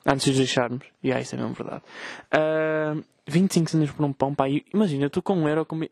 Antes 0.05 0.25
de 0.25 0.37
deixarmos. 0.37 0.85
E 1.03 1.07
yeah, 1.07 1.21
isso 1.21 1.35
é 1.35 1.37
mesmo 1.37 1.53
verdade. 1.53 1.83
Uh, 2.33 3.03
25 3.27 3.69
centavos 3.69 3.95
por 3.95 4.05
um 4.05 4.13
pão, 4.13 4.33
pá. 4.33 4.45
Imagina, 4.73 5.09
tu 5.09 5.21
com 5.21 5.35
um 5.35 5.47
euro 5.47 5.65
comes, 5.65 5.89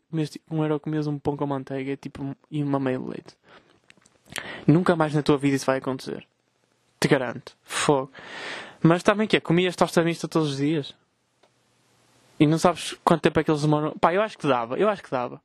um 0.50 0.62
euro 0.62 0.80
um 1.08 1.18
pão 1.18 1.36
com 1.36 1.46
manteiga 1.46 1.96
tipo, 1.96 2.36
e 2.50 2.62
uma 2.62 2.80
meia 2.80 2.98
de 2.98 3.04
leite. 3.04 3.36
Nunca 4.66 4.96
mais 4.96 5.14
na 5.14 5.22
tua 5.22 5.38
vida 5.38 5.56
isso 5.56 5.66
vai 5.66 5.78
acontecer. 5.78 6.26
Te 6.98 7.08
garanto. 7.08 7.56
Fogo. 7.62 8.10
Mas 8.82 9.02
também 9.02 9.26
que 9.26 9.36
é? 9.36 9.40
Comias 9.40 9.76
tosta 9.76 10.02
mista 10.02 10.28
todos 10.28 10.50
os 10.50 10.56
dias? 10.58 10.94
E 12.38 12.46
não 12.46 12.58
sabes 12.58 12.94
quanto 13.04 13.22
tempo 13.22 13.38
é 13.38 13.44
que 13.44 13.50
eles 13.50 13.62
demoram? 13.62 13.92
Pá, 13.98 14.14
eu 14.14 14.22
acho 14.22 14.38
que 14.38 14.46
dava. 14.46 14.78
Eu 14.78 14.88
acho 14.88 15.02
que 15.02 15.10
dava. 15.10 15.40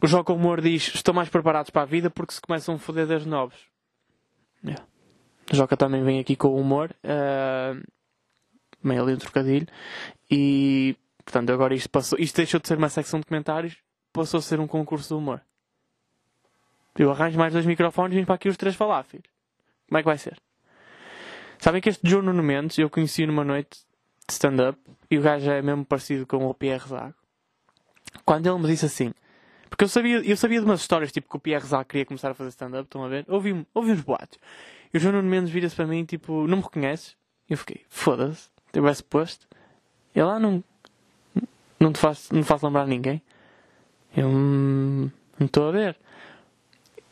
O 0.00 0.06
Jogo 0.06 0.32
Humor 0.32 0.60
diz: 0.60 0.94
Estou 0.94 1.14
mais 1.14 1.28
preparados 1.28 1.70
para 1.70 1.82
a 1.82 1.86
vida 1.86 2.10
porque 2.10 2.34
se 2.34 2.40
começam 2.40 2.74
a 2.74 2.78
foder 2.78 3.06
desde 3.06 3.28
novos. 3.28 3.56
Yeah. 4.64 4.84
Joca 5.52 5.76
também 5.76 6.02
vem 6.02 6.20
aqui 6.20 6.36
com 6.36 6.54
humor. 6.58 6.94
Uh, 7.04 7.82
meio 8.82 9.02
ali 9.02 9.14
um 9.14 9.18
trocadilho. 9.18 9.66
E, 10.30 10.96
portanto, 11.24 11.50
agora 11.50 11.74
isto 11.74 11.88
passou. 11.88 12.18
Isto 12.18 12.36
deixou 12.36 12.60
de 12.60 12.68
ser 12.68 12.78
uma 12.78 12.88
secção 12.88 13.20
de 13.20 13.26
comentários. 13.26 13.76
Passou 14.12 14.38
a 14.38 14.42
ser 14.42 14.60
um 14.60 14.66
concurso 14.66 15.08
de 15.08 15.14
humor. 15.14 15.40
Eu 16.98 17.10
arranjo 17.10 17.38
mais 17.38 17.52
dois 17.52 17.64
microfones 17.64 18.16
e 18.16 18.20
vim 18.20 18.24
para 18.24 18.34
aqui 18.34 18.48
os 18.48 18.56
três 18.56 18.74
falar, 18.74 19.04
filho. 19.04 19.22
Como 19.88 19.98
é 19.98 20.02
que 20.02 20.06
vai 20.06 20.18
ser? 20.18 20.38
Sabem 21.58 21.80
que 21.80 21.88
este 21.88 22.08
João 22.08 22.22
Nuno 22.22 22.42
Mendes 22.42 22.78
eu 22.78 22.90
conheci 22.90 23.26
numa 23.26 23.44
noite 23.44 23.80
de 24.26 24.32
stand-up 24.32 24.78
e 25.10 25.18
o 25.18 25.22
gajo 25.22 25.50
é 25.50 25.62
mesmo 25.62 25.84
parecido 25.84 26.26
com 26.26 26.46
o 26.46 26.54
Pierre 26.54 26.86
Zago. 26.88 27.14
Quando 28.24 28.46
ele 28.46 28.58
me 28.58 28.66
disse 28.66 28.86
assim, 28.86 29.12
porque 29.68 29.84
eu 29.84 29.88
sabia, 29.88 30.18
eu 30.18 30.36
sabia 30.36 30.60
de 30.60 30.66
umas 30.66 30.80
histórias 30.80 31.12
tipo 31.12 31.28
que 31.28 31.36
o 31.36 31.40
Pierre 31.40 31.66
Zago 31.66 31.84
queria 31.84 32.04
começar 32.04 32.30
a 32.30 32.34
fazer 32.34 32.50
stand-up, 32.50 32.84
estão 32.84 33.04
a 33.04 33.08
ver? 33.08 33.24
Ouvi, 33.28 33.66
ouvi 33.74 33.92
uns 33.92 34.02
boatos. 34.02 34.38
E 34.92 34.96
o 34.96 35.00
João 35.00 35.14
Nuno 35.14 35.28
Mendes 35.28 35.50
vira-se 35.50 35.76
para 35.76 35.86
mim 35.86 36.04
tipo, 36.04 36.46
não 36.46 36.58
me 36.58 36.62
reconheces? 36.62 37.16
E 37.48 37.52
eu 37.52 37.58
fiquei, 37.58 37.84
foda-se, 37.88 38.48
tivesse 38.72 39.02
posto. 39.02 39.46
Ele 40.14 40.24
lá 40.24 40.34
ah, 40.34 40.38
não, 40.38 40.64
não 41.78 41.92
te 41.92 41.98
faz, 41.98 42.30
não 42.30 42.42
faz 42.42 42.62
lembrar 42.62 42.86
ninguém. 42.86 43.22
Eu 44.16 44.28
hum, 44.28 45.10
não 45.38 45.46
estou 45.46 45.68
a 45.68 45.72
ver. 45.72 45.96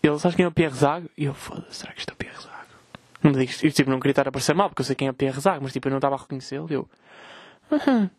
Ele, 0.03 0.19
sabes 0.19 0.37
quem 0.37 0.45
é 0.45 0.49
o 0.49 0.53
Pierre 0.53 0.75
Zago? 0.75 1.11
E 1.17 1.25
eu, 1.25 1.35
foda-se, 1.35 1.77
será 1.77 1.93
que 1.93 2.01
isto 2.01 2.11
é 2.11 2.13
o 2.13 2.17
Pierre 2.17 2.37
Zago? 2.37 2.57
Não 3.23 3.33
me 3.33 3.39
digas, 3.39 3.63
eu 3.63 3.71
tipo, 3.73 3.91
não 3.91 3.99
queria 3.99 4.13
estar 4.13 4.29
a 4.29 4.33
parecer 4.33 4.55
mal, 4.55 4.69
porque 4.69 4.83
eu 4.83 4.87
sei 4.87 4.95
quem 4.95 5.09
é 5.09 5.11
o 5.11 5.15
Pierre 5.15 5.41
Zago, 5.41 5.63
mas 5.63 5.73
tipo, 5.73 5.89
eu 5.89 5.91
não 5.91 5.99
estava 5.99 6.15
a 6.15 6.19
reconhecê-lo. 6.19 6.67
Eu, 6.71 6.89
uhum. 7.71 8.11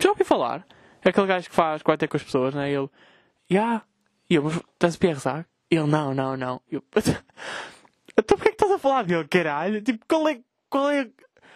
já 0.00 0.10
ouvi 0.10 0.24
falar. 0.24 0.66
É 1.02 1.10
aquele 1.10 1.26
gajo 1.26 1.48
que 1.48 1.54
faz, 1.54 1.82
vai 1.84 1.96
ter 1.96 2.08
com 2.08 2.16
as 2.16 2.22
pessoas, 2.22 2.54
né? 2.54 2.70
E 2.70 2.74
ele, 2.74 2.88
já. 3.50 3.58
Yeah. 3.60 3.84
E 4.28 4.34
eu, 4.36 4.42
mas 4.42 4.56
estás 4.56 4.94
o 4.94 4.98
Pierre 4.98 5.20
Zago? 5.20 5.44
E 5.70 5.76
ele, 5.76 5.86
não, 5.86 6.14
não, 6.14 6.36
não. 6.36 6.60
E 6.70 6.76
eu, 6.76 6.84
então 8.16 8.38
porquê 8.38 8.50
é 8.50 8.53
estás 8.64 8.72
a 8.72 8.78
falar 8.78 9.04
dele, 9.04 9.26
caralho? 9.28 9.82
Tipo, 9.82 10.04
qual 10.06 10.28
é, 10.28 10.40
qual 10.68 10.90
é 10.90 11.10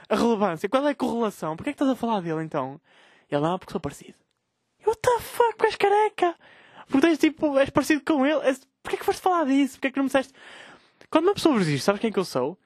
a 0.09 0.16
relevância? 0.16 0.68
Qual 0.68 0.87
é 0.87 0.90
a 0.90 0.94
correlação? 0.94 1.57
Porquê 1.57 1.71
é 1.71 1.73
que 1.73 1.77
estás 1.77 1.90
a 1.90 1.97
falar 1.97 2.21
dele, 2.21 2.42
então? 2.42 2.81
Ele, 3.31 3.40
não, 3.40 3.59
porque 3.59 3.73
sou 3.73 3.81
parecido. 3.81 4.16
What 4.87 5.01
the 5.01 5.21
fuck, 5.21 5.64
és 5.64 5.77
careca? 5.77 6.35
Porque 6.87 7.07
tens, 7.07 7.18
tipo, 7.18 7.59
és 7.59 7.71
parecido 7.71 8.03
com 8.05 8.25
ele. 8.25 8.40
Porquê 8.83 8.97
é 8.97 8.99
que 8.99 9.05
foste 9.05 9.21
falar 9.21 9.44
disso? 9.44 9.75
Porquê 9.75 9.88
é 9.88 9.90
que 9.90 9.97
não 9.97 10.05
me 10.05 10.09
disseste... 10.09 10.33
Quando 11.11 11.25
uma 11.25 11.35
pessoa 11.35 11.55
vos 11.55 11.66
diz, 11.66 11.83
sabes 11.83 12.01
quem 12.01 12.09
é 12.09 12.12
que 12.12 12.18
eu 12.18 12.25
sou? 12.25 12.59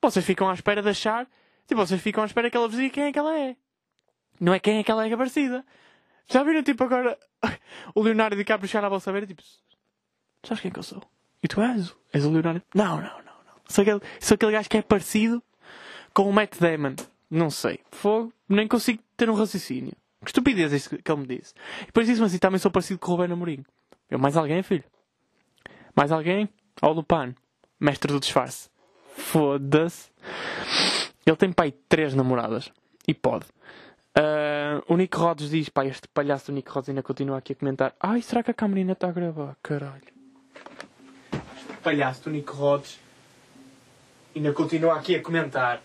Vocês 0.00 0.24
ficam 0.24 0.48
à 0.48 0.54
espera 0.54 0.82
de 0.82 0.88
achar... 0.88 1.26
Tipo, 1.66 1.84
vocês 1.86 2.00
ficam 2.00 2.22
à 2.22 2.26
espera 2.26 2.50
que 2.50 2.56
ela 2.56 2.66
vos 2.66 2.76
diga 2.76 2.94
quem 2.94 3.04
é 3.04 3.12
que 3.12 3.18
ela 3.18 3.36
é. 3.36 3.56
Não 4.40 4.54
é 4.54 4.58
quem 4.58 4.78
é 4.78 4.82
que 4.82 4.90
ela 4.90 5.06
é, 5.06 5.12
é 5.12 5.16
parecida. 5.16 5.64
Já 6.28 6.42
viram, 6.42 6.62
tipo, 6.62 6.82
agora... 6.84 7.18
o 7.94 8.02
Leonardo 8.02 8.36
DiCaprio 8.36 8.68
chegar 8.68 8.86
à 8.86 8.88
vossa 8.88 9.12
beira, 9.12 9.26
tipo... 9.26 9.42
Sabes 10.44 10.60
quem 10.60 10.70
é 10.70 10.72
que 10.72 10.78
eu 10.78 10.82
sou? 10.82 11.02
E 11.42 11.48
tu 11.48 11.60
és? 11.60 11.94
És 12.12 12.24
o 12.24 12.30
Leonardo? 12.30 12.62
Não, 12.74 13.00
não, 13.00 13.22
não. 13.22 13.27
Sou, 13.68 13.82
aquele, 13.82 14.00
sou 14.18 14.34
aquele 14.34 14.52
gajo 14.52 14.68
que 14.68 14.78
é 14.78 14.82
parecido 14.82 15.42
com 16.14 16.28
o 16.28 16.32
Matt 16.32 16.58
Damon. 16.58 16.96
Não 17.30 17.50
sei. 17.50 17.80
Fogo. 17.92 18.32
Nem 18.48 18.66
consigo 18.66 19.02
ter 19.16 19.28
um 19.28 19.34
raciocínio. 19.34 19.92
Que 20.22 20.30
estupidez 20.30 20.72
isso 20.72 20.90
que 20.90 21.12
ele 21.12 21.20
me 21.20 21.26
disse. 21.26 21.54
E 21.82 21.86
depois 21.86 22.06
disse-me 22.06 22.26
assim, 22.26 22.38
também 22.38 22.58
sou 22.58 22.70
parecido 22.70 22.98
com 22.98 23.12
o 23.12 23.16
Rubén 23.16 23.32
Amorim. 23.32 23.64
Eu, 24.10 24.18
mais 24.18 24.36
alguém, 24.36 24.62
filho? 24.62 24.84
Mais 25.94 26.10
alguém? 26.10 26.48
Ó 26.80 26.90
Lupano. 26.90 27.34
Mestre 27.78 28.12
do 28.12 28.18
disfarce. 28.18 28.70
Foda-se. 29.16 30.10
Ele 31.26 31.36
tem, 31.36 31.52
pai, 31.52 31.72
três 31.88 32.14
namoradas. 32.14 32.72
E 33.06 33.12
pode. 33.12 33.46
Uh, 34.16 34.82
o 34.92 34.96
Nick 34.96 35.16
Rhodes 35.16 35.50
diz, 35.50 35.68
pá, 35.68 35.84
este 35.84 36.08
palhaço 36.08 36.46
do 36.46 36.54
Nick 36.54 36.70
Rhodes 36.70 36.88
ainda 36.88 37.02
continua 37.02 37.38
aqui 37.38 37.52
a 37.52 37.56
comentar. 37.56 37.94
Ai, 38.00 38.22
será 38.22 38.42
que 38.42 38.50
a 38.50 38.54
câmera 38.54 38.80
ainda 38.80 38.92
está 38.92 39.08
a 39.08 39.12
gravar? 39.12 39.56
Caralho. 39.62 40.02
Este 41.32 41.82
palhaço 41.82 42.24
do 42.24 42.30
Nick 42.30 42.50
Rhodes 42.50 42.98
ainda 44.38 44.52
continua 44.52 44.94
aqui 44.94 45.16
a 45.16 45.22
comentar. 45.22 45.82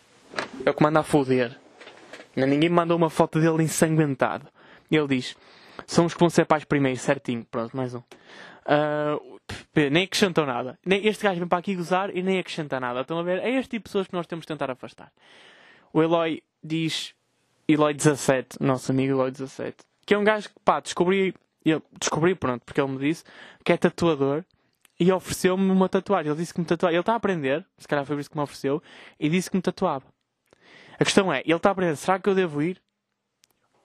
É 0.66 0.70
o 0.70 0.74
que 0.74 0.84
manda 0.84 1.00
a 1.00 1.04
foder. 1.04 1.58
Ninguém 2.36 2.70
me 2.70 2.70
mandou 2.70 2.98
uma 2.98 3.10
foto 3.10 3.40
dele 3.40 3.64
ensanguentado. 3.64 4.48
Ele 4.90 5.08
diz: 5.08 5.36
são 5.86 6.06
os 6.06 6.14
que 6.14 6.20
vão 6.20 6.30
ser 6.30 6.46
pais 6.46 6.64
primeiro, 6.64 7.00
certinho. 7.00 7.46
Pronto, 7.50 7.76
mais 7.76 7.94
um. 7.94 8.00
Uh, 8.00 9.40
nem 9.76 10.04
acrescentam 10.04 10.46
nada. 10.46 10.80
Nem, 10.86 11.06
este 11.06 11.24
gajo 11.24 11.40
vem 11.40 11.48
para 11.48 11.60
aqui 11.60 11.76
gozar 11.76 12.16
e 12.16 12.24
nem 12.24 12.40
acrescenta 12.40 12.80
nada. 12.80 13.02
Estão 13.02 13.20
a 13.20 13.24
ver? 13.24 13.40
É 13.40 13.50
este 13.52 13.72
tipo 13.72 13.84
de 13.84 13.90
pessoas 13.90 14.08
que 14.08 14.14
nós 14.14 14.26
temos 14.26 14.44
de 14.44 14.48
tentar 14.48 14.72
afastar. 14.72 15.12
O 15.92 16.02
Eloy 16.02 16.42
diz: 16.64 17.14
Eloy 17.68 17.94
17, 17.94 18.58
nosso 18.62 18.92
amigo 18.92 19.14
Eloy 19.14 19.32
17, 19.32 19.78
que 20.06 20.14
é 20.14 20.18
um 20.18 20.24
gajo 20.24 20.50
que, 20.50 20.56
pá, 20.64 20.80
descobri, 20.80 21.34
eu 21.66 21.82
descobri, 22.00 22.36
pronto, 22.36 22.64
porque 22.66 22.80
ele 22.80 22.92
me 22.92 23.00
disse 23.00 23.24
que 23.64 23.74
é 23.74 23.78
tatuador 23.78 24.44
e 25.04 25.12
ofereceu-me 25.12 25.70
uma 25.70 25.90
tatuagem. 25.90 26.32
Ele 26.32 26.40
disse 26.40 26.54
que 26.54 26.62
me 26.62 26.66
tatuava. 26.66 26.94
Ele 26.94 27.02
está 27.02 27.12
a 27.12 27.16
aprender, 27.18 27.66
se 27.78 27.86
calhar 27.86 28.06
foi 28.06 28.16
por 28.16 28.22
isso 28.22 28.30
que 28.30 28.38
me 28.38 28.44
ofereceu, 28.44 28.82
e 29.20 29.30
disse 29.30 29.52
que 29.52 29.58
me 29.58 29.62
tatuava. 29.62 30.06
A 30.98 31.04
questão 31.04 31.32
é, 31.32 31.42
ele 31.42 31.54
está 31.54 31.70
a 31.70 31.72
aprender, 31.74 31.98
será 31.98 32.18
que 32.20 32.30
eu 32.30 32.34
devo 32.34 32.62
ir? 32.62 32.82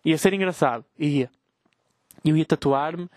Ia 0.04 0.16
ser 0.16 0.32
engraçado. 0.32 0.84
Ia. 0.96 1.28
Eu 2.24 2.36
ia 2.36 2.44
tatuar-me. 2.44 3.10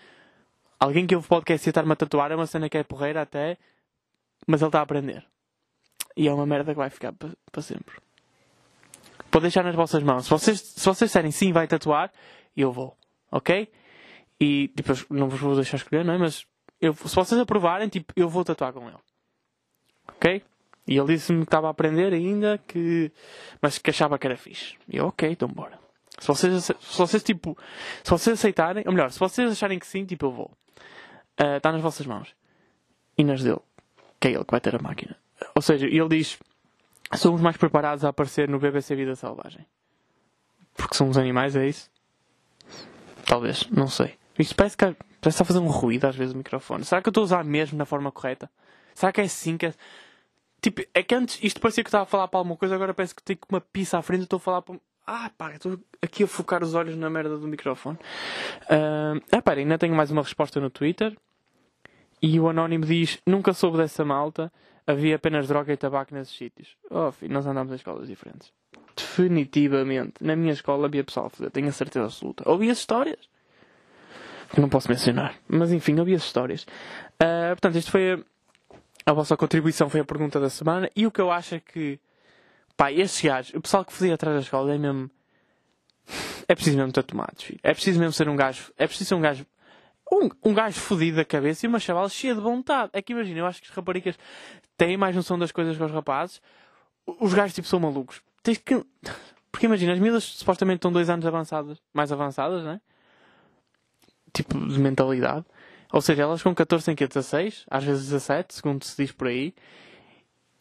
Alguém 0.80 1.06
que 1.06 1.16
ouve 1.16 1.28
podcast 1.28 1.68
ia 1.68 1.70
estar-me 1.70 1.92
a 1.92 1.96
tatuar 1.96 2.32
é 2.32 2.36
uma 2.36 2.48
cena 2.48 2.68
que 2.68 2.78
é 2.78 2.84
porreira 2.84 3.22
até. 3.22 3.58
Mas 4.48 4.62
ele 4.62 4.70
está 4.70 4.80
a 4.80 4.82
aprender. 4.82 5.24
E 6.18 6.28
é 6.28 6.34
uma 6.34 6.48
merda 6.48 6.72
que 6.72 6.78
vai 6.78 6.90
ficar 6.90 7.14
para, 7.14 7.30
para 7.52 7.62
sempre. 7.62 7.96
Pode 9.30 9.44
deixar 9.44 9.64
nas 9.64 9.76
vossas 9.76 10.02
mãos. 10.02 10.24
Se 10.24 10.30
vocês, 10.32 10.60
se 10.60 10.84
vocês 10.84 11.10
disserem 11.10 11.32
sim, 11.32 11.54
vai 11.54 11.68
tatuar, 11.68 12.12
eu 12.58 12.72
vou. 12.72 12.98
Ok? 13.32 13.72
E 14.40 14.72
depois 14.76 15.06
não 15.08 15.30
vos 15.30 15.40
vou 15.40 15.56
deixar 15.56 15.78
escolher, 15.78 16.04
não 16.04 16.16
é? 16.16 16.18
Mas 16.18 16.48
eu, 16.82 16.94
se 16.96 17.15
vocês 17.15 17.39
aprovarem, 17.39 17.88
tipo, 17.88 18.12
eu 18.15 18.28
vou 18.28 18.44
tatuar 18.44 18.74
com 18.74 18.88
ele. 18.88 18.98
Ok? 20.08 20.44
E 20.88 20.98
ele 20.98 21.13
disse-me 21.13 21.39
que 21.39 21.44
estava 21.46 21.67
a 21.67 21.72
aprender 21.72 22.12
ainda, 22.12 22.58
que... 22.67 23.12
mas 23.62 23.78
que 23.78 23.91
achava 23.91 24.17
que 24.17 24.26
era 24.26 24.36
fixe. 24.36 24.76
E 24.89 24.98
eu, 24.98 25.08
ok, 25.08 25.30
então 25.30 25.48
bora. 25.48 25.80
Se 26.20 26.28
vocês, 26.28 26.65
se 26.65 26.98
vocês, 26.98 27.24
tipo, 27.24 27.58
se 28.04 28.10
vocês 28.10 28.38
aceitarem, 28.38 28.84
ou 28.86 28.91
melhor, 28.91 29.12
se 29.12 29.20
vocês 29.20 29.52
acharem 29.52 29.80
que 29.80 29.88
sim, 29.88 30.06
tipo, 30.06 30.26
eu 30.26 30.32
vou. 30.32 30.52
Uh, 31.39 31.58
está 31.58 31.72
nas 31.72 31.82
vossas 31.82 32.06
mãos. 32.06 32.36
E 33.17 33.24
nas 33.24 33.44
dele. 33.44 33.62
Que 34.20 34.30
é 34.30 34.32
ele 34.32 34.44
que 34.44 34.52
vai 34.52 34.60
ter 34.60 34.76
a 34.76 34.80
máquina. 34.80 35.15
Ou 35.56 35.62
seja, 35.62 35.88
ele 35.88 36.10
diz, 36.10 36.38
somos 37.15 37.41
mais 37.41 37.58
preparados 37.58 38.04
a 38.04 38.10
aparecer 38.10 38.50
no 38.50 38.60
BBC 38.60 38.96
Vida 38.96 39.15
Selvagem. 39.15 39.65
Porque 40.76 40.96
somos 40.96 41.17
animais, 41.17 41.56
é 41.56 41.67
isso? 41.67 41.89
Talvez, 43.26 43.67
não 43.70 43.88
sei. 43.88 44.15
Isto 44.38 44.56
parece 44.56 44.78
que, 44.78 44.96
parece 45.22 45.38
que 45.38 45.42
está 45.42 45.44
a 45.44 45.46
fazer 45.46 45.60
um 45.60 45.68
ruído 45.68 46.06
às 46.06 46.16
vezes 46.16 46.34
o 46.34 46.38
microfone. 46.38 46.84
Será 46.84 47.02
que 47.02 47.08
eu 47.08 47.12
estou 47.12 47.22
a 47.22 47.26
usar 47.26 47.44
mesmo 47.44 47.78
na 47.78 47.86
forma 47.86 48.12
correta? 48.12 48.50
Será 48.94 49.12
que 49.12 49.22
é 49.22 49.26
assim 49.26 49.58
que 49.58 49.68
é... 49.68 49.74
Tipo, 50.62 50.82
é 50.94 51.02
que 51.02 51.16
antes 51.16 51.40
isto 51.42 51.60
parecia 51.60 51.84
que 51.84 51.88
estava 51.88 52.04
a 52.04 52.08
falar 52.08 52.28
para 52.28 52.40
alguma 52.40 52.56
coisa, 52.56 52.76
agora 52.76 52.94
parece 52.94 53.16
que 53.16 53.24
tenho 53.24 53.40
uma 53.50 53.62
pizza 53.62 53.98
à 53.98 54.02
frente 54.02 54.22
e 54.22 54.24
estou 54.24 54.38
a 54.38 54.40
falar 54.40 54.62
para, 54.62 54.76
Ah, 55.08 55.32
pá, 55.36 55.54
estou 55.54 55.80
aqui 56.02 56.24
a 56.24 56.28
focar 56.28 56.64
os 56.64 56.76
olhos 56.76 56.96
na 56.96 57.10
merda 57.10 57.38
do 57.38 57.48
microfone. 57.48 57.98
Uh, 58.64 59.22
ah, 59.32 59.42
pá, 59.42 59.54
ainda 59.54 59.78
tenho 59.78 59.96
mais 59.96 60.12
uma 60.12 60.22
resposta 60.22 60.60
no 60.60 60.70
Twitter. 60.70 61.18
E 62.22 62.40
o 62.40 62.48
anónimo 62.48 62.86
diz: 62.86 63.20
Nunca 63.26 63.54
soube 63.54 63.78
dessa 63.78 64.06
malta, 64.06 64.52
havia 64.86 65.16
apenas 65.16 65.48
droga 65.48 65.74
e 65.74 65.78
tabaco 65.78 66.14
nesses 66.14 66.36
sítios. 66.36 66.78
Oh, 66.90 67.12
filho, 67.12 67.34
nós 67.34 67.48
andamos 67.48 67.72
em 67.72 67.76
escolas 67.76 68.08
diferentes. 68.08 68.54
Definitivamente. 68.96 70.14
Na 70.22 70.36
minha 70.36 70.54
escola 70.54 70.86
havia 70.86 71.04
pessoal 71.04 71.26
a 71.26 71.30
fazer, 71.30 71.50
tenho 71.50 71.70
a 71.70 71.72
certeza 71.72 72.06
absoluta. 72.06 72.48
Ouvi 72.48 72.70
as 72.70 72.78
histórias. 72.78 73.31
Não 74.58 74.70
posso 74.70 74.90
mencionar. 74.90 75.36
Mas 75.48 75.72
enfim, 75.72 75.98
ouvi 76.00 76.14
as 76.14 76.24
histórias. 76.24 76.64
Uh, 77.22 77.52
portanto, 77.52 77.78
isto 77.78 77.92
foi 77.92 78.14
a, 78.14 79.12
a 79.12 79.14
vossa 79.14 79.38
contribuição, 79.38 79.90
foi 79.90 80.02
a 80.02 80.06
pergunta 80.06 80.40
da 80.40 80.50
semana. 80.50 80.90
E 80.96 81.08
o 81.08 81.12
que 81.12 81.22
eu 81.22 81.32
acho 81.32 81.56
é 81.56 81.60
que, 81.60 82.00
pá, 82.76 82.92
estes 82.92 83.22
gajos, 83.22 83.54
o 83.54 83.62
pessoal 83.62 83.86
que 83.86 83.94
fazia 83.94 84.14
atrás 84.14 84.36
da 84.36 84.42
escola 84.42 84.74
é 84.74 84.78
mesmo. 84.78 85.10
É 86.48 86.56
preciso 86.56 86.78
mesmo 86.78 86.92
ter 86.92 87.04
tomates, 87.04 87.44
filho. 87.44 87.60
É 87.64 87.74
preciso 87.74 88.00
mesmo 88.00 88.12
ser 88.12 88.28
um 88.28 88.36
gajo. 88.36 88.74
É 88.78 88.86
preciso 88.86 89.08
ser 89.10 89.16
um 89.16 89.22
gajo 89.22 89.46
um, 90.12 90.30
um 90.44 90.54
gajo 90.54 90.80
fodido 90.80 91.18
da 91.18 91.26
cabeça 91.26 91.66
e 91.66 91.70
uma 91.70 91.80
chaval 91.80 92.10
cheia 92.10 92.36
de 92.36 92.42
vontade. 92.42 92.92
É 92.94 93.02
que 93.02 93.14
imagina, 93.14 93.40
eu 93.40 93.46
acho 93.46 93.62
que 93.62 93.70
as 93.70 93.76
raparigas 93.76 94.18
têm 94.78 94.98
mais 94.98 95.16
noção 95.16 95.40
das 95.40 95.52
coisas 95.52 95.78
que 95.78 95.84
os 95.84 95.92
rapazes. 95.92 96.42
Os 97.20 97.34
gajos 97.34 97.56
tipo 97.56 97.68
são 97.68 97.80
malucos. 97.80 98.22
Tens 98.44 98.58
que. 98.58 98.86
Porque 99.52 99.66
imagina, 99.66 99.94
as 99.94 100.00
miúdas 100.00 100.24
supostamente 100.24 100.78
estão 100.78 100.92
dois 100.92 101.10
anos 101.10 101.26
avançadas, 101.26 101.82
mais 101.94 102.12
avançadas, 102.12 102.64
né? 102.64 102.82
Tipo 104.34 104.58
de 104.60 104.80
mentalidade. 104.80 105.46
Ou 105.91 106.02
seja, 106.02 106.24
elas 106.24 106.41
com 106.41 106.56
14 106.56 106.86
têm 106.86 106.96
que 106.96 107.08
16, 107.08 107.65
às 107.70 107.84
vezes 107.84 108.10
17, 108.10 108.54
segundo 108.54 108.84
se 108.84 108.96
diz 108.96 109.12
por 109.12 109.28
aí. 109.28 109.54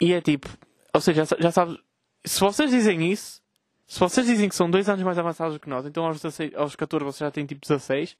E 0.00 0.12
é 0.12 0.20
tipo. 0.20 0.48
Ou 0.92 1.00
seja, 1.00 1.24
já 1.38 1.52
sabes. 1.52 1.78
Se 2.24 2.40
vocês 2.40 2.70
dizem 2.70 3.10
isso, 3.10 3.40
se 3.86 3.98
vocês 3.98 4.26
dizem 4.26 4.48
que 4.48 4.54
são 4.54 4.70
dois 4.70 4.88
anos 4.88 5.02
mais 5.02 5.18
avançados 5.18 5.58
que 5.58 5.68
nós, 5.68 5.86
então 5.86 6.04
aos, 6.04 6.20
16, 6.20 6.54
aos 6.54 6.76
14 6.76 7.04
vocês 7.04 7.26
já 7.26 7.30
têm 7.30 7.46
tipo 7.46 7.60
16 7.60 8.16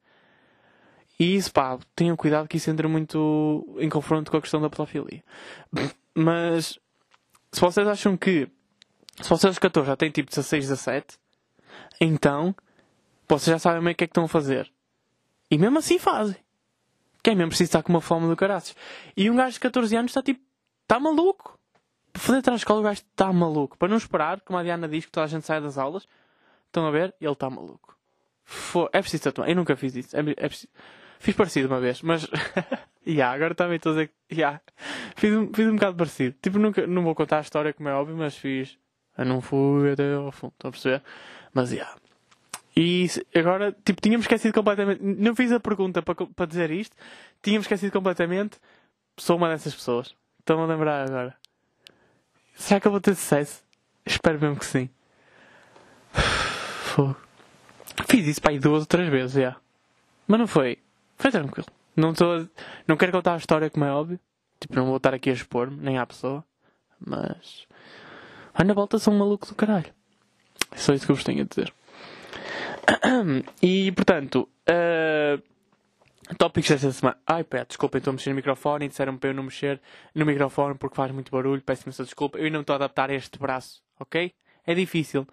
e 1.21 1.37
isso, 1.37 1.53
pá, 1.53 1.79
tenham 1.95 2.17
cuidado 2.17 2.49
que 2.49 2.57
isso 2.57 2.71
entra 2.71 2.89
muito 2.89 3.77
em 3.79 3.91
confronto 3.91 4.31
com 4.31 4.39
a 4.39 4.41
questão 4.41 4.59
da 4.59 4.71
pedofilia. 4.71 5.23
Mas, 6.15 6.79
se 7.53 7.61
vocês 7.61 7.87
acham 7.87 8.17
que, 8.17 8.49
se 9.21 9.29
vocês 9.29 9.45
aos 9.45 9.59
14 9.59 9.87
já 9.87 9.97
têm 9.97 10.11
tipo 10.11 10.31
16, 10.31 10.69
17, 10.69 11.19
então, 12.01 12.55
vocês 13.29 13.55
já 13.55 13.59
sabem 13.59 13.81
o 13.81 13.95
que 13.95 14.05
é 14.05 14.07
que 14.07 14.11
estão 14.11 14.25
a 14.25 14.29
fazer. 14.29 14.73
E 15.51 15.59
mesmo 15.59 15.79
assim 15.79 15.99
fazem. 15.99 16.37
Quem 17.23 17.35
mesmo 17.35 17.51
precisa 17.51 17.69
estar 17.69 17.83
com 17.83 17.93
uma 17.93 18.01
fome 18.01 18.29
do 18.29 18.37
caraças. 18.37 18.75
E 19.17 19.31
um 19.31 19.37
gajo 19.37 19.55
de 19.55 19.61
14 19.61 19.97
anos 19.97 20.11
está 20.11 20.23
tipo, 20.23 20.41
está 20.83 20.99
maluco. 20.99 21.59
Para 22.13 22.23
fazer 22.23 22.55
escola 22.55 22.81
o 22.81 22.83
gajo 22.83 23.01
está 23.01 23.33
maluco. 23.33 23.77
Para 23.77 23.89
não 23.89 23.97
esperar, 23.97 24.41
como 24.41 24.59
a 24.59 24.63
Diana 24.63 24.89
diz 24.89 25.07
que 25.07 25.13
toda 25.13 25.25
a 25.25 25.29
gente 25.29 25.47
sai 25.47 25.61
das 25.61 25.77
aulas, 25.77 26.07
estão 26.67 26.87
a 26.87 26.91
ver? 26.91 27.15
Ele 27.21 27.33
está 27.33 27.51
maluco. 27.51 27.97
É 28.93 29.01
preciso 29.01 29.25
tatuar. 29.25 29.49
Eu 29.49 29.57
nunca 29.57 29.77
fiz 29.77 29.95
isso. 29.95 30.17
É, 30.17 30.21
é 30.21 30.49
preciso... 30.49 30.69
Fiz 31.21 31.37
parecido 31.37 31.69
uma 31.69 31.81
vez, 31.81 32.01
mas. 32.01 32.27
yeah, 33.07 33.35
agora 33.35 33.55
também 33.55 33.77
estou 33.77 33.93
a 33.93 33.95
dizer 33.95 34.09
que. 34.09 34.37
Yeah. 34.37 34.59
Fiz, 35.17 35.31
um, 35.35 35.53
fiz 35.53 35.69
um 35.69 35.75
bocado 35.75 35.95
parecido. 35.95 36.35
Tipo, 36.41 36.59
nunca, 36.59 36.87
não 36.87 37.03
vou 37.03 37.15
contar 37.15 37.39
a 37.39 37.43
história 37.43 37.75
como 37.75 37.91
é 37.91 37.93
óbvio, 37.93 38.17
mas 38.17 38.35
fiz. 38.35 38.79
Eu 39.19 39.27
não 39.27 39.43
fui 39.43 39.93
até 39.93 40.15
ao 40.15 40.33
fundo, 40.33 40.55
estão 40.55 40.71
a 40.71 40.73
perceber? 40.73 41.03
Mas 41.53 41.73
yeah. 41.73 41.95
E 42.77 43.09
agora, 43.35 43.77
tipo, 43.85 44.01
tínhamos 44.01 44.25
esquecido 44.25 44.55
completamente. 44.55 45.03
Não 45.03 45.35
fiz 45.35 45.51
a 45.53 45.61
pergunta 45.61 46.03
para, 46.03 46.15
para 46.15 46.47
dizer 46.47 46.71
isto. 46.71 46.97
Tínhamos 47.43 47.65
esquecido 47.65 47.93
completamente. 47.93 48.59
Sou 49.17 49.37
uma 49.37 49.49
dessas 49.49 49.75
pessoas. 49.75 50.15
Estão 50.39 50.63
a 50.63 50.67
lembrar 50.67 51.09
agora. 51.09 51.37
Será 52.55 52.81
que 52.81 52.87
eu 52.87 52.93
vou 52.93 53.01
ter 53.01 53.15
sucesso? 53.15 53.63
Espero 54.07 54.41
mesmo 54.41 54.57
que 54.57 54.67
sim. 54.67 54.89
Fogo. 56.13 57.17
Fiz 58.09 58.27
isso 58.27 58.41
para 58.41 58.53
aí 58.53 58.59
duas 58.59 58.81
ou 58.81 58.87
três 58.87 59.09
vezes, 59.09 59.33
já. 59.33 59.57
Mas 60.27 60.41
não 60.41 60.47
foi. 60.47 60.79
Foi 61.17 61.31
tranquilo. 61.31 61.69
Não, 61.97 62.15
tô, 62.15 62.47
não 62.87 62.97
quero 62.97 63.13
contar 63.13 63.35
a 63.35 63.39
história, 63.39 63.71
como 63.71 63.85
é 63.85 63.91
óbvio. 63.91 64.19
Tipo, 64.59 64.77
não 64.77 64.87
vou 64.87 64.97
estar 64.97 65.15
aqui 65.15 65.31
a 65.31 65.33
expor-me, 65.33 65.77
nem 65.77 65.99
à 65.99 66.07
pessoa. 66.07 66.45
Mas. 66.99 67.67
Ai, 68.55 68.65
na 68.65 68.75
volta 68.75 68.99
sou 68.99 69.13
um 69.13 69.19
maluco 69.19 69.47
do 69.47 69.55
caralho. 69.55 69.93
É 70.71 70.77
só 70.77 70.93
isso 70.93 71.07
que 71.07 71.13
eu 71.13 71.17
vos 71.17 71.25
tenho 71.25 71.43
a 71.43 71.45
dizer. 71.45 71.73
E, 73.63 73.93
portanto. 73.93 74.49
Uh, 74.69 75.43
tópicos 76.37 76.71
desta 76.71 76.93
semana. 76.93 77.19
Ai, 77.27 77.45
pé, 77.45 77.65
desculpa, 77.65 77.99
estou 77.99 78.11
a 78.11 78.15
mexer 78.15 78.31
no 78.31 78.37
microfone 78.37 78.87
e 78.87 78.89
disseram 78.89 79.17
para 79.17 79.31
eu 79.31 79.35
não 79.35 79.43
mexer 79.43 79.81
no 80.15 80.25
microfone 80.25 80.77
porque 80.77 80.97
faz 80.97 81.11
muito 81.13 81.33
barulho. 81.33 81.63
Peço-me 81.63 81.91
essa 81.91 82.05
desculpa. 82.05 82.39
Eu 82.39 82.51
não 82.51 82.61
estou 82.61 82.75
a 82.75 82.77
adaptar 82.77 83.11
este 83.11 83.39
braço, 83.39 83.83
ok? 83.99 84.33
É 84.67 84.75
difícil. 84.75 85.27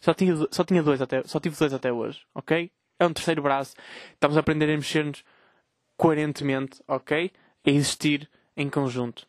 Só 0.00 0.14
tinha, 0.14 0.34
só 0.50 0.62
tinha 0.62 0.82
dois 0.82 1.00
até, 1.00 1.22
só 1.24 1.40
tive 1.40 1.56
dois 1.56 1.72
até 1.72 1.90
hoje, 1.92 2.20
ok? 2.34 2.70
é 2.98 3.06
um 3.06 3.12
terceiro 3.12 3.42
braço. 3.42 3.74
Estamos 4.12 4.36
a 4.36 4.40
aprender 4.40 4.72
a 4.72 4.76
mexer-nos 4.76 5.24
coerentemente, 5.96 6.82
ok? 6.86 7.30
A 7.66 7.70
existir 7.70 8.28
em 8.56 8.68
conjunto. 8.68 9.26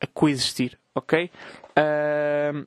A 0.00 0.06
coexistir, 0.06 0.78
ok? 0.94 1.30
Uh, 1.70 2.66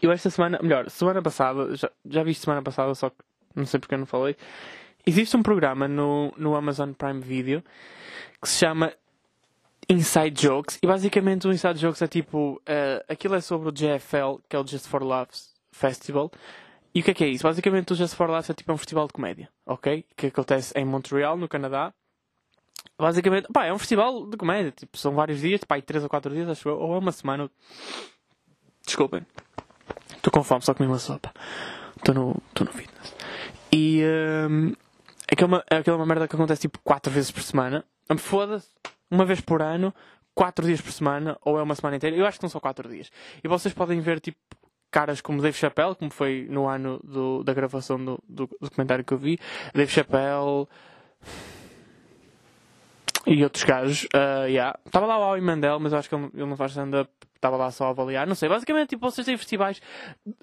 eu 0.00 0.10
esta 0.10 0.30
semana, 0.30 0.58
melhor, 0.62 0.88
semana 0.88 1.20
passada, 1.20 1.74
já, 1.76 1.90
já 2.06 2.22
vi 2.22 2.34
semana 2.34 2.62
passada, 2.62 2.94
só 2.94 3.10
que 3.10 3.16
não 3.54 3.66
sei 3.66 3.80
porque 3.80 3.94
eu 3.94 3.98
não 3.98 4.06
falei. 4.06 4.36
Existe 5.06 5.36
um 5.36 5.42
programa 5.42 5.88
no, 5.88 6.32
no 6.36 6.54
Amazon 6.54 6.92
Prime 6.92 7.20
Video 7.20 7.62
que 8.40 8.48
se 8.48 8.58
chama 8.58 8.92
Inside 9.88 10.40
Jokes. 10.40 10.78
E 10.82 10.86
basicamente 10.86 11.46
o 11.46 11.52
Inside 11.52 11.78
Jokes 11.78 12.02
é 12.02 12.06
tipo. 12.06 12.60
Uh, 12.60 13.04
aquilo 13.08 13.34
é 13.34 13.40
sobre 13.40 13.68
o 13.68 13.72
JFL, 13.72 14.40
que 14.48 14.56
é 14.56 14.58
o 14.58 14.66
Just 14.66 14.86
for 14.86 15.02
Laughs 15.02 15.52
Festival. 15.72 16.30
E 16.94 17.00
o 17.00 17.02
que 17.02 17.10
é 17.10 17.14
que 17.14 17.24
é 17.24 17.28
isso? 17.28 17.44
Basicamente 17.44 17.92
o 17.92 17.96
Just 17.96 18.14
for 18.14 18.28
Laughs 18.28 18.50
é 18.50 18.54
tipo 18.54 18.72
um 18.72 18.76
festival 18.76 19.06
de 19.06 19.14
comédia, 19.14 19.48
ok? 19.66 20.04
Que 20.16 20.26
acontece 20.26 20.72
em 20.76 20.84
Montreal, 20.84 21.36
no 21.36 21.48
Canadá. 21.48 21.92
Basicamente, 22.98 23.48
pá, 23.52 23.64
é 23.64 23.72
um 23.72 23.78
festival 23.78 24.26
de 24.26 24.36
comédia, 24.36 24.70
tipo, 24.70 24.96
são 24.98 25.14
vários 25.14 25.40
dias, 25.40 25.64
pá, 25.64 25.80
três 25.80 26.02
ou 26.04 26.10
quatro 26.10 26.32
dias, 26.32 26.48
acho 26.48 26.68
eu, 26.68 26.78
ou 26.78 26.94
é 26.94 26.98
uma 26.98 27.12
semana. 27.12 27.50
Desculpem. 28.84 29.24
Estou 30.16 30.30
com 30.30 30.44
fome, 30.44 30.62
só 30.62 30.74
comi 30.74 30.88
uma 30.88 30.98
sopa. 30.98 31.32
Estou 31.96 32.14
no, 32.14 32.42
no 32.60 32.66
fitness. 32.72 33.14
E 33.72 34.02
um, 34.50 34.72
é, 35.28 35.44
uma, 35.44 35.64
é 35.70 35.76
aquela 35.76 35.96
uma 35.96 36.06
merda 36.06 36.28
que 36.28 36.36
acontece 36.36 36.62
tipo 36.62 36.78
quatro 36.84 37.12
vezes 37.12 37.30
por 37.30 37.42
semana. 37.42 37.84
Foda-se. 38.18 38.68
Uma 39.10 39.24
vez 39.24 39.40
por 39.40 39.62
ano, 39.62 39.94
quatro 40.34 40.66
dias 40.66 40.80
por 40.80 40.92
semana, 40.92 41.36
ou 41.42 41.58
é 41.58 41.62
uma 41.62 41.74
semana 41.74 41.96
inteira. 41.96 42.16
Eu 42.16 42.26
acho 42.26 42.38
que 42.38 42.42
são 42.42 42.50
só 42.50 42.60
quatro 42.60 42.88
dias. 42.88 43.10
E 43.42 43.48
vocês 43.48 43.74
podem 43.74 44.00
ver 44.00 44.20
tipo 44.20 44.38
caras 44.90 45.22
como 45.22 45.40
Dave 45.40 45.56
Chappelle, 45.56 45.94
como 45.94 46.10
foi 46.10 46.46
no 46.50 46.68
ano 46.68 47.00
do, 47.02 47.42
da 47.42 47.54
gravação 47.54 48.02
do, 48.02 48.22
do, 48.28 48.48
documentário 48.60 49.02
que 49.02 49.12
eu 49.14 49.18
vi, 49.18 49.38
Dave 49.74 49.90
Chappelle 49.90 50.68
e 53.26 53.42
outros 53.42 53.64
gajos. 53.64 54.04
Uh, 54.14 54.46
yeah. 54.46 54.78
Estava 54.84 55.06
lá 55.06 55.18
o 55.18 55.22
Howie 55.22 55.40
Mandel, 55.40 55.80
mas 55.80 55.92
eu 55.92 55.98
acho 55.98 56.08
que 56.08 56.14
ele 56.14 56.30
não 56.34 56.56
faz 56.56 56.72
stand-up. 56.72 57.10
Estava 57.42 57.56
lá 57.56 57.72
só 57.72 57.86
a 57.86 57.90
avaliar. 57.90 58.24
Não 58.24 58.36
sei, 58.36 58.48
basicamente, 58.48 58.90
tipo, 58.90 59.10
vocês 59.10 59.24
têm 59.24 59.36
festivais. 59.36 59.82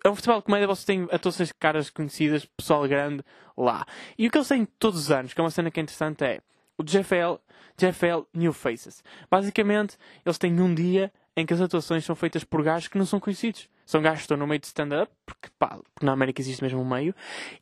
É 0.04 0.10
um 0.10 0.16
festival 0.16 0.40
de 0.40 0.44
comédia, 0.44 0.68
vocês 0.68 0.84
têm 0.84 1.08
atuações 1.10 1.48
de 1.48 1.54
caras 1.54 1.90
conhecidas, 1.90 2.44
pessoal 2.44 2.86
grande 2.90 3.24
lá. 3.56 3.86
E 4.18 4.28
o 4.28 4.30
que 4.30 4.38
eles 4.38 4.50
têm 4.50 4.66
todos 4.66 5.00
os 5.00 5.10
anos, 5.10 5.34
que 5.34 5.40
é 5.40 5.44
uma 5.44 5.50
cena 5.50 5.72
que 5.72 5.80
é 5.80 5.84
interessante, 5.84 6.26
é 6.26 6.42
o 6.78 6.84
JFL, 6.84 7.40
JFL 7.78 8.26
New 8.34 8.52
Faces. 8.52 9.02
Basicamente, 9.32 9.98
eles 10.26 10.38
têm 10.38 10.60
um 10.60 10.76
dia 10.76 11.10
em 11.38 11.46
que 11.46 11.54
as 11.54 11.62
atuações 11.62 12.04
são 12.04 12.18
feitas 12.18 12.44
por 12.44 12.62
gajos 12.62 12.90
que 12.90 12.98
não 12.98 13.06
são 13.06 13.18
conhecidos. 13.18 13.70
São 13.86 14.02
gajos 14.02 14.20
que 14.20 14.24
estão 14.24 14.38
no 14.38 14.46
meio 14.46 14.60
de 14.60 14.68
stand-up, 14.68 15.10
porque, 15.26 15.48
pá, 15.58 15.80
porque 15.94 16.06
na 16.06 16.12
América 16.12 16.42
existe 16.42 16.62
mesmo 16.62 16.82
um 16.82 16.86
meio, 16.86 17.16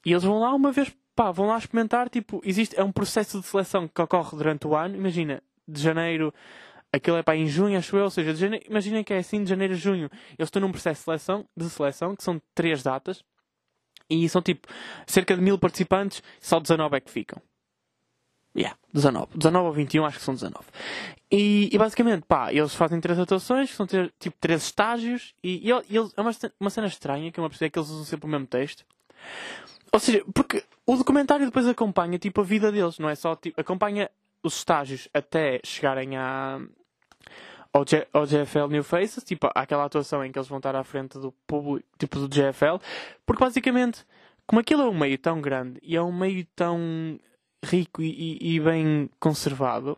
e 0.03 0.11
eles 0.11 0.23
vão 0.23 0.39
lá 0.39 0.51
uma 0.51 0.71
vez, 0.71 0.91
pá, 1.15 1.29
vão 1.29 1.45
lá 1.45 1.59
experimentar, 1.59 2.09
tipo, 2.09 2.41
existe, 2.43 2.77
é 2.77 2.83
um 2.83 2.91
processo 2.91 3.39
de 3.39 3.45
seleção 3.45 3.87
que 3.87 4.01
ocorre 4.01 4.35
durante 4.35 4.65
o 4.65 4.75
ano, 4.75 4.95
imagina, 4.95 5.43
de 5.67 5.81
janeiro, 5.81 6.33
aquilo 6.91 7.17
é 7.17 7.23
para 7.23 7.37
em 7.37 7.47
junho, 7.47 7.77
acho 7.77 7.95
eu, 7.97 8.05
ou 8.05 8.09
seja, 8.09 8.33
janeiro, 8.33 8.65
imaginem 8.67 9.03
que 9.03 9.13
é 9.13 9.17
assim, 9.17 9.43
de 9.43 9.49
janeiro 9.49 9.73
a 9.73 9.77
junho, 9.77 10.09
eles 10.37 10.47
estão 10.47 10.61
num 10.61 10.71
processo 10.71 11.01
de 11.01 11.05
seleção, 11.05 11.45
de 11.55 11.69
seleção, 11.69 12.15
que 12.15 12.23
são 12.23 12.41
três 12.55 12.83
datas, 12.83 13.23
e 14.09 14.27
são 14.29 14.41
tipo, 14.41 14.67
cerca 15.05 15.35
de 15.35 15.41
mil 15.41 15.57
participantes, 15.57 16.23
só 16.39 16.59
19 16.59 16.97
é 16.97 16.99
que 16.99 17.11
ficam. 17.11 17.41
Yeah, 18.55 18.77
19. 18.91 19.37
19 19.37 19.67
ou 19.67 19.73
21, 19.73 20.05
acho 20.05 20.17
que 20.17 20.23
são 20.23 20.33
19. 20.33 20.65
E, 21.31 21.69
e 21.71 21.77
basicamente, 21.77 22.23
pá, 22.25 22.51
eles 22.51 22.73
fazem 22.73 22.99
três 22.99 23.19
atuações, 23.19 23.69
são 23.69 23.85
ter, 23.85 24.11
tipo 24.19 24.35
três 24.39 24.63
estágios, 24.63 25.35
e, 25.43 25.67
e 25.67 25.71
eles, 25.71 26.13
é 26.15 26.21
uma, 26.21 26.31
uma 26.59 26.69
cena 26.69 26.87
estranha, 26.87 27.31
que 27.31 27.39
é 27.39 27.43
uma 27.43 27.49
pessoa 27.49 27.69
que 27.69 27.77
eles 27.77 27.89
usam 27.89 28.05
sempre 28.05 28.25
o 28.25 28.29
mesmo 28.29 28.47
texto. 28.47 28.83
Ou 29.91 29.99
seja, 29.99 30.23
porque 30.33 30.63
o 30.85 30.95
documentário 30.95 31.45
depois 31.45 31.67
acompanha 31.67 32.17
tipo 32.17 32.41
a 32.41 32.43
vida 32.43 32.71
deles, 32.71 32.97
não 32.97 33.09
é 33.09 33.15
só 33.15 33.35
tipo, 33.35 33.59
acompanha 33.59 34.09
os 34.47 34.57
estágios 34.57 35.07
até 35.13 35.59
chegarem 35.63 36.17
à, 36.17 36.59
ao, 37.71 37.85
G, 37.87 38.07
ao 38.11 38.25
GFL 38.25 38.67
New 38.69 38.83
Faces, 38.83 39.23
tipo 39.23 39.49
aquela 39.53 39.85
atuação 39.85 40.23
em 40.23 40.31
que 40.31 40.39
eles 40.39 40.47
vão 40.47 40.57
estar 40.57 40.75
à 40.75 40.83
frente 40.83 41.19
do 41.19 41.31
público, 41.45 41.87
tipo 41.97 42.19
do 42.19 42.27
GFL, 42.27 42.77
porque 43.25 43.43
basicamente, 43.43 44.05
como 44.45 44.59
aquilo 44.59 44.83
é 44.83 44.89
um 44.89 44.97
meio 44.97 45.17
tão 45.17 45.41
grande 45.41 45.79
e 45.83 45.95
é 45.95 46.01
um 46.01 46.11
meio 46.11 46.45
tão 46.55 47.19
rico 47.63 48.01
e, 48.01 48.37
e, 48.41 48.55
e 48.55 48.59
bem 48.59 49.09
conservado, 49.19 49.97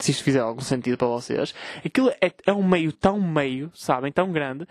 se 0.00 0.12
isto 0.12 0.22
fizer 0.24 0.40
algum 0.40 0.60
sentido 0.60 0.96
para 0.96 1.08
vocês, 1.08 1.54
aquilo 1.84 2.10
é, 2.20 2.32
é 2.46 2.52
um 2.52 2.66
meio 2.66 2.92
tão 2.92 3.20
meio, 3.20 3.70
sabem, 3.74 4.12
tão 4.12 4.32
grande, 4.32 4.66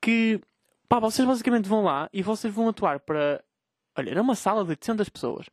que 0.00 0.40
pá, 0.88 0.98
vocês 0.98 1.26
basicamente 1.26 1.68
vão 1.68 1.84
lá 1.84 2.08
e 2.12 2.22
vocês 2.22 2.52
vão 2.52 2.68
atuar 2.68 3.00
para. 3.00 3.42
Olha, 3.96 4.10
era 4.10 4.22
uma 4.22 4.34
sala 4.34 4.64
de 4.64 4.70
800 4.70 5.08
pessoas. 5.08 5.46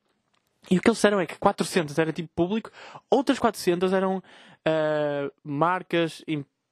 E 0.70 0.78
o 0.78 0.82
que 0.82 0.88
eles 0.88 0.98
disseram 0.98 1.20
é 1.20 1.26
que 1.26 1.38
400 1.38 1.98
era 1.98 2.14
tipo 2.14 2.30
público, 2.36 2.72
outras 3.10 3.40
400 3.40 3.92
eram 3.94 4.18
uh, 4.18 5.32
marcas, 5.44 6.24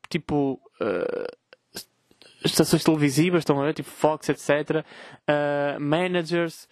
tipo. 0.09 0.61
Uh, 0.79 1.37
estações 2.45 2.83
televisivas, 2.83 3.39
estão 3.39 3.59
a 3.59 3.65
ver? 3.65 3.73
Tipo 3.73 3.89
Fox, 3.89 4.29
etc. 4.29 4.85
Uh, 5.27 5.79
managers, 5.79 6.67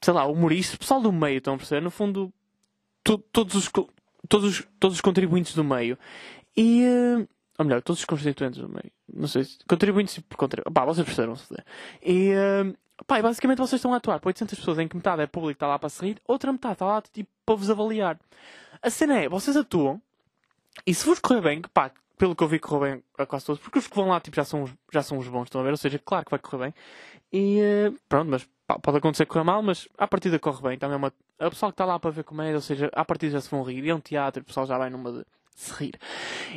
sei 0.00 0.12
lá, 0.12 0.26
humoristas, 0.26 0.76
pessoal 0.76 1.00
do 1.00 1.12
meio, 1.12 1.38
estão 1.38 1.54
a 1.54 1.56
perceber? 1.56 1.80
No 1.80 1.90
fundo, 1.90 2.32
to, 3.04 3.18
todos, 3.18 3.54
os, 3.54 3.70
todos, 4.28 4.44
os, 4.58 4.68
todos 4.80 4.96
os 4.96 5.00
contribuintes 5.00 5.54
do 5.54 5.64
meio. 5.64 5.98
E. 6.56 6.84
Ou 7.58 7.64
melhor, 7.64 7.80
todos 7.80 8.00
os 8.00 8.04
constituintes 8.04 8.60
do 8.60 8.68
meio. 8.68 8.90
Não 9.12 9.28
sei 9.28 9.44
se. 9.44 9.58
Contribuintes 9.68 10.18
por 10.20 10.36
contribuintes. 10.36 10.74
Pá, 10.74 10.84
vocês 10.84 11.06
perceberam-se. 11.06 11.54
E. 12.02 12.32
Pá, 13.06 13.20
basicamente 13.20 13.58
vocês 13.58 13.78
estão 13.78 13.92
a 13.92 13.96
atuar 13.96 14.20
para 14.20 14.28
800 14.28 14.58
pessoas 14.58 14.78
em 14.78 14.88
que 14.88 14.96
metade 14.96 15.22
é 15.22 15.26
público, 15.26 15.56
está 15.56 15.66
lá 15.66 15.78
para 15.78 15.88
se 15.88 16.04
rir, 16.04 16.20
outra 16.26 16.52
metade 16.52 16.74
está 16.74 16.86
lá 16.86 17.02
tipo, 17.02 17.30
para 17.44 17.54
vos 17.54 17.68
avaliar. 17.68 18.18
A 18.80 18.90
cena 18.90 19.18
é, 19.18 19.28
vocês 19.28 19.56
atuam 19.56 20.00
e 20.86 20.94
se 20.94 21.04
vos 21.04 21.18
correr 21.18 21.40
bem, 21.40 21.62
pá, 21.62 21.90
pelo 22.18 22.34
que 22.34 22.42
eu 22.42 22.48
vi, 22.48 22.58
correu 22.58 22.80
bem 22.80 23.04
a 23.18 23.26
quase 23.26 23.46
todos, 23.46 23.60
porque 23.60 23.78
os 23.78 23.86
que 23.86 23.94
vão 23.94 24.08
lá 24.08 24.20
tipo, 24.20 24.36
já, 24.36 24.44
são, 24.44 24.64
já 24.92 25.02
são 25.02 25.18
os 25.18 25.28
bons, 25.28 25.44
estão 25.44 25.60
a 25.60 25.64
ver? 25.64 25.70
Ou 25.70 25.76
seja, 25.76 25.98
claro 25.98 26.24
que 26.24 26.30
vai 26.30 26.40
correr 26.40 26.64
bem. 26.64 26.74
E 27.32 27.60
uh, 27.60 27.98
pronto, 28.08 28.30
mas 28.30 28.48
pá, 28.66 28.78
pode 28.78 28.98
acontecer 28.98 29.26
correr 29.26 29.44
mal, 29.44 29.62
mas 29.62 29.88
à 29.98 30.06
partida 30.06 30.38
corre 30.38 30.62
bem. 30.62 30.78
Também 30.78 30.94
é 30.94 30.96
uma... 30.96 31.12
A 31.38 31.50
pessoa 31.50 31.70
que 31.70 31.74
está 31.74 31.84
lá 31.84 31.98
para 31.98 32.10
ver 32.10 32.24
comédia, 32.24 32.54
ou 32.54 32.62
seja, 32.62 32.90
à 32.94 33.04
partida 33.04 33.32
já 33.32 33.40
se 33.40 33.50
vão 33.50 33.62
rir. 33.62 33.84
E 33.84 33.90
é 33.90 33.94
um 33.94 34.00
teatro, 34.00 34.42
o 34.42 34.44
pessoal 34.46 34.66
já 34.66 34.78
vai 34.78 34.88
numa 34.88 35.12
de 35.12 35.26
se 35.54 35.72
rir. 35.74 35.98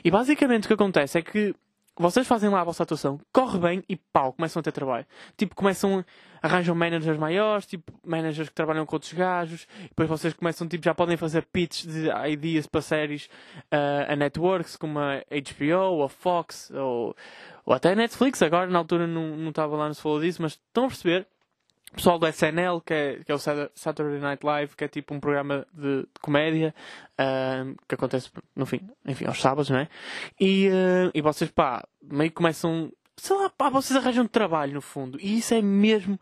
E 0.04 0.10
basicamente 0.10 0.66
o 0.66 0.68
que 0.68 0.74
acontece 0.74 1.18
é 1.18 1.22
que 1.22 1.54
vocês 2.00 2.26
fazem 2.26 2.50
lá 2.50 2.62
a 2.62 2.64
vossa 2.64 2.84
atuação, 2.84 3.20
corre 3.34 3.60
bem 3.60 3.84
e 3.90 3.98
pau, 3.98 4.32
começam 4.32 4.62
a 4.62 4.64
ter 4.64 4.72
trabalho. 4.72 5.06
Tipo, 5.36 5.54
começam, 5.54 6.04
arranjam 6.42 6.74
managers 6.74 7.18
maiores, 7.18 7.66
tipo, 7.66 7.92
managers 8.06 8.48
que 8.48 8.56
trabalham 8.56 8.86
com 8.86 8.96
outros 8.96 9.12
gajos, 9.12 9.68
depois 9.82 10.08
vocês 10.08 10.34
começam, 10.34 10.66
tipo, 10.66 10.86
já 10.86 10.96
podem 10.96 11.18
fazer 11.18 11.46
pitches 11.52 11.92
de 11.92 12.10
ideas 12.32 12.66
para 12.66 12.82
séries 12.82 13.26
uh, 13.66 14.14
a 14.14 14.16
networks 14.16 14.78
como 14.78 14.98
a 14.98 15.18
HBO, 15.18 16.02
a 16.04 16.08
Fox, 16.08 16.72
ou, 16.72 17.14
ou 17.66 17.74
até 17.74 17.92
a 17.92 17.96
Netflix. 17.96 18.42
Agora, 18.42 18.68
na 18.68 18.80
altura, 18.80 19.06
não, 19.06 19.36
não 19.36 19.50
estava 19.50 19.76
lá, 19.76 19.88
não 19.88 19.94
se 19.94 20.02
falou 20.02 20.22
disso, 20.22 20.42
mas 20.42 20.54
estão 20.54 20.86
a 20.86 20.88
perceber? 20.88 21.28
Pessoal 21.96 22.20
do 22.20 22.28
SNL, 22.28 22.82
que 22.86 22.94
é, 22.94 23.24
que 23.26 23.32
é 23.32 23.36
o 23.36 23.40
Saturday 23.40 24.20
Night 24.20 24.46
Live, 24.46 24.76
que 24.76 24.84
é 24.84 24.88
tipo 24.88 25.14
um 25.14 25.20
programa 25.20 25.66
de, 25.74 26.02
de 26.02 26.20
comédia 26.22 26.74
uh, 27.14 27.76
que 27.88 27.96
acontece, 27.96 28.30
no 28.56 28.66
fim, 28.66 28.82
enfim, 29.06 29.26
aos 29.26 29.42
sábados, 29.42 29.70
não 29.70 29.80
é? 29.80 29.88
E, 30.40 30.70
uh, 30.70 31.12
e 31.14 31.22
vocês, 31.22 31.50
pá, 31.50 31.84
meio 32.02 32.30
que 32.30 32.36
começam, 32.36 32.92
sei 33.18 33.36
lá, 33.36 33.50
pá, 33.50 33.70
vocês 33.70 33.98
arranjam 33.98 34.28
trabalho 34.28 34.74
no 34.74 34.82
fundo. 34.82 35.18
E 35.20 35.40
isso 35.40 35.54
é 35.54 35.62
mesmo, 35.62 36.20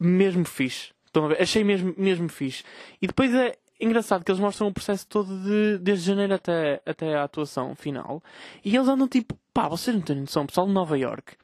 mesmo 0.00 0.44
fixe. 0.44 0.92
Estão 1.06 1.26
a 1.26 1.28
ver? 1.28 1.42
Achei 1.42 1.62
mesmo, 1.62 1.94
mesmo 1.96 2.28
fixe. 2.28 2.64
E 3.00 3.06
depois 3.06 3.32
é 3.34 3.56
engraçado 3.80 4.24
que 4.24 4.30
eles 4.30 4.40
mostram 4.40 4.68
o 4.68 4.72
processo 4.72 5.06
todo 5.06 5.28
de, 5.42 5.78
desde 5.78 6.06
janeiro 6.06 6.34
até, 6.34 6.82
até 6.84 7.14
a 7.14 7.22
atuação 7.22 7.74
final. 7.74 8.22
E 8.64 8.74
eles 8.74 8.88
andam 8.88 9.06
tipo, 9.06 9.38
pá, 9.54 9.68
vocês 9.68 9.94
não 9.94 10.02
têm 10.02 10.16
noção, 10.16 10.46
pessoal 10.46 10.66
de 10.66 10.72
Nova 10.72 10.98
York. 10.98 11.36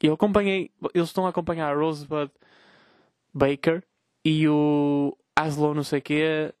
Eu 0.00 0.14
acompanhei, 0.14 0.70
eles 0.94 1.08
estão 1.08 1.26
a 1.26 1.30
acompanhar 1.30 1.72
a 1.72 1.74
Rosebud 1.74 2.30
Baker 3.32 3.82
e 4.24 4.48
o 4.48 5.16
Aslo 5.34 5.74
não 5.74 5.84
sei 5.84 6.00
quê 6.00 6.52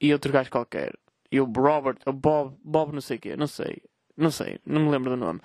e 0.00 0.12
outro 0.12 0.32
gajo 0.32 0.50
qualquer. 0.50 0.92
E 1.30 1.40
o 1.40 1.44
Robert, 1.44 1.98
o 2.06 2.12
Bob, 2.12 2.56
Bob 2.62 2.92
não 2.92 3.00
sei 3.00 3.18
quê, 3.18 3.36
não 3.36 3.46
sei. 3.46 3.82
Não 4.16 4.30
sei, 4.30 4.60
não 4.64 4.82
me 4.82 4.90
lembro 4.90 5.10
do 5.10 5.16
nome. 5.16 5.40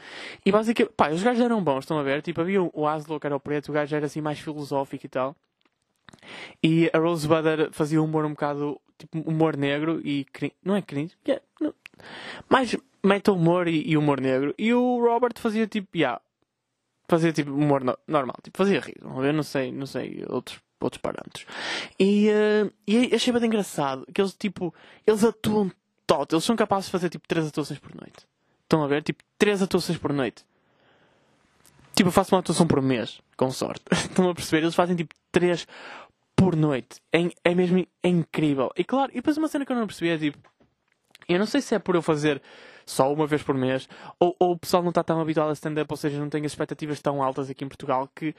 E 0.45 0.51
basicamente, 0.51 0.93
pá, 0.95 1.09
os 1.09 1.23
gajos 1.23 1.43
eram 1.43 1.63
bons, 1.63 1.79
estão 1.79 1.97
a 1.97 2.03
ver? 2.03 2.21
Tipo, 2.21 2.41
havia 2.41 2.61
o 2.61 2.87
Aslo 2.87 3.19
que 3.19 3.25
era 3.25 3.35
o 3.35 3.39
preto, 3.39 3.69
o 3.69 3.73
gajo 3.73 3.95
era 3.95 4.05
assim 4.05 4.21
mais 4.21 4.39
filosófico 4.39 5.07
e 5.07 5.09
tal. 5.09 5.35
E 6.63 6.89
a 6.93 6.99
Rose 6.99 7.27
Butter 7.27 7.71
fazia 7.71 8.01
humor 8.01 8.25
um 8.25 8.31
bocado, 8.31 8.79
tipo, 8.97 9.19
humor 9.21 9.57
negro 9.57 10.01
e 10.03 10.25
não 10.63 10.75
é 10.75 10.81
cringe, 10.81 11.15
yeah, 11.27 11.43
não. 11.59 11.73
mais 12.47 12.75
meta 13.03 13.31
humor 13.31 13.67
e, 13.67 13.89
e, 13.89 13.97
humor 13.97 14.21
negro. 14.21 14.53
E 14.57 14.73
o 14.73 14.99
Robert 14.99 15.33
fazia 15.37 15.65
tipo, 15.65 15.97
yeah, 15.97 16.21
fazia 17.09 17.33
tipo 17.33 17.51
humor 17.51 17.83
no, 17.83 17.97
normal, 18.07 18.37
tipo, 18.43 18.57
fazia 18.57 18.79
rir, 18.79 18.97
eu 19.01 19.33
não 19.33 19.43
sei, 19.43 19.71
não 19.71 19.85
sei 19.85 20.23
outros, 20.29 20.59
outros 20.79 21.01
parâmetros. 21.01 21.45
E, 21.99 22.29
uh, 22.29 22.71
e 22.87 23.13
achei 23.13 23.33
bem 23.33 23.45
engraçado 23.45 24.05
que 24.13 24.21
eles 24.21 24.33
tipo, 24.33 24.73
eles 25.05 25.23
atuam 25.23 25.71
todo, 26.05 26.35
eles 26.35 26.43
são 26.43 26.55
capazes 26.55 26.85
de 26.85 26.91
fazer 26.91 27.09
tipo 27.09 27.27
3 27.27 27.47
atuações 27.47 27.79
por 27.79 27.93
noite. 27.95 28.27
Estão 28.63 28.83
a 28.83 28.87
ver? 28.87 29.03
Tipo, 29.03 29.23
3 29.37 29.63
atuações 29.63 29.97
por 29.97 30.13
noite. 30.13 30.45
Tipo, 31.95 32.09
eu 32.09 32.13
faço 32.13 32.33
uma 32.33 32.39
atuação 32.39 32.65
por 32.65 32.81
mês, 32.81 33.19
com 33.35 33.51
sorte. 33.51 33.83
Estão 33.91 34.29
a 34.29 34.35
perceber? 34.35 34.63
Eles 34.63 34.75
fazem 34.75 34.95
tipo 34.95 35.13
3 35.31 35.67
por 36.35 36.55
noite. 36.55 37.01
É, 37.11 37.29
é 37.43 37.55
mesmo 37.55 37.85
é 38.01 38.07
incrível. 38.07 38.71
E 38.77 38.83
claro, 38.83 39.11
e 39.11 39.15
depois 39.15 39.37
uma 39.37 39.47
cena 39.47 39.65
que 39.65 39.71
eu 39.71 39.75
não 39.75 39.85
percebi 39.85 40.09
é 40.09 40.17
tipo, 40.17 40.37
eu 41.27 41.37
não 41.37 41.45
sei 41.45 41.61
se 41.61 41.75
é 41.75 41.79
por 41.79 41.95
eu 41.95 42.01
fazer 42.01 42.41
só 42.89 43.13
uma 43.13 43.27
vez 43.27 43.43
por 43.43 43.53
mês, 43.53 43.87
ou, 44.19 44.35
ou 44.39 44.53
o 44.53 44.57
pessoal 44.57 44.81
não 44.81 44.89
está 44.89 45.03
tão 45.03 45.21
habituado 45.21 45.51
a 45.51 45.53
stand-up, 45.53 45.91
ou 45.91 45.97
seja, 45.97 46.19
não 46.19 46.29
tem 46.29 46.43
as 46.43 46.51
expectativas 46.51 46.99
tão 46.99 47.21
altas 47.21 47.49
aqui 47.49 47.63
em 47.63 47.67
Portugal, 47.67 48.09
que 48.15 48.33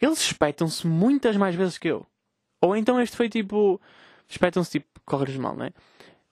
eles 0.00 0.20
espetam-se 0.20 0.86
muitas 0.86 1.36
mais 1.36 1.54
vezes 1.54 1.78
que 1.78 1.88
eu. 1.88 2.06
Ou 2.60 2.76
então 2.76 3.00
este 3.00 3.16
foi 3.16 3.28
tipo. 3.28 3.80
Espetam-se 4.28 4.72
tipo, 4.72 4.86
corres 5.04 5.36
mal, 5.36 5.56
não 5.56 5.66
é? 5.66 5.72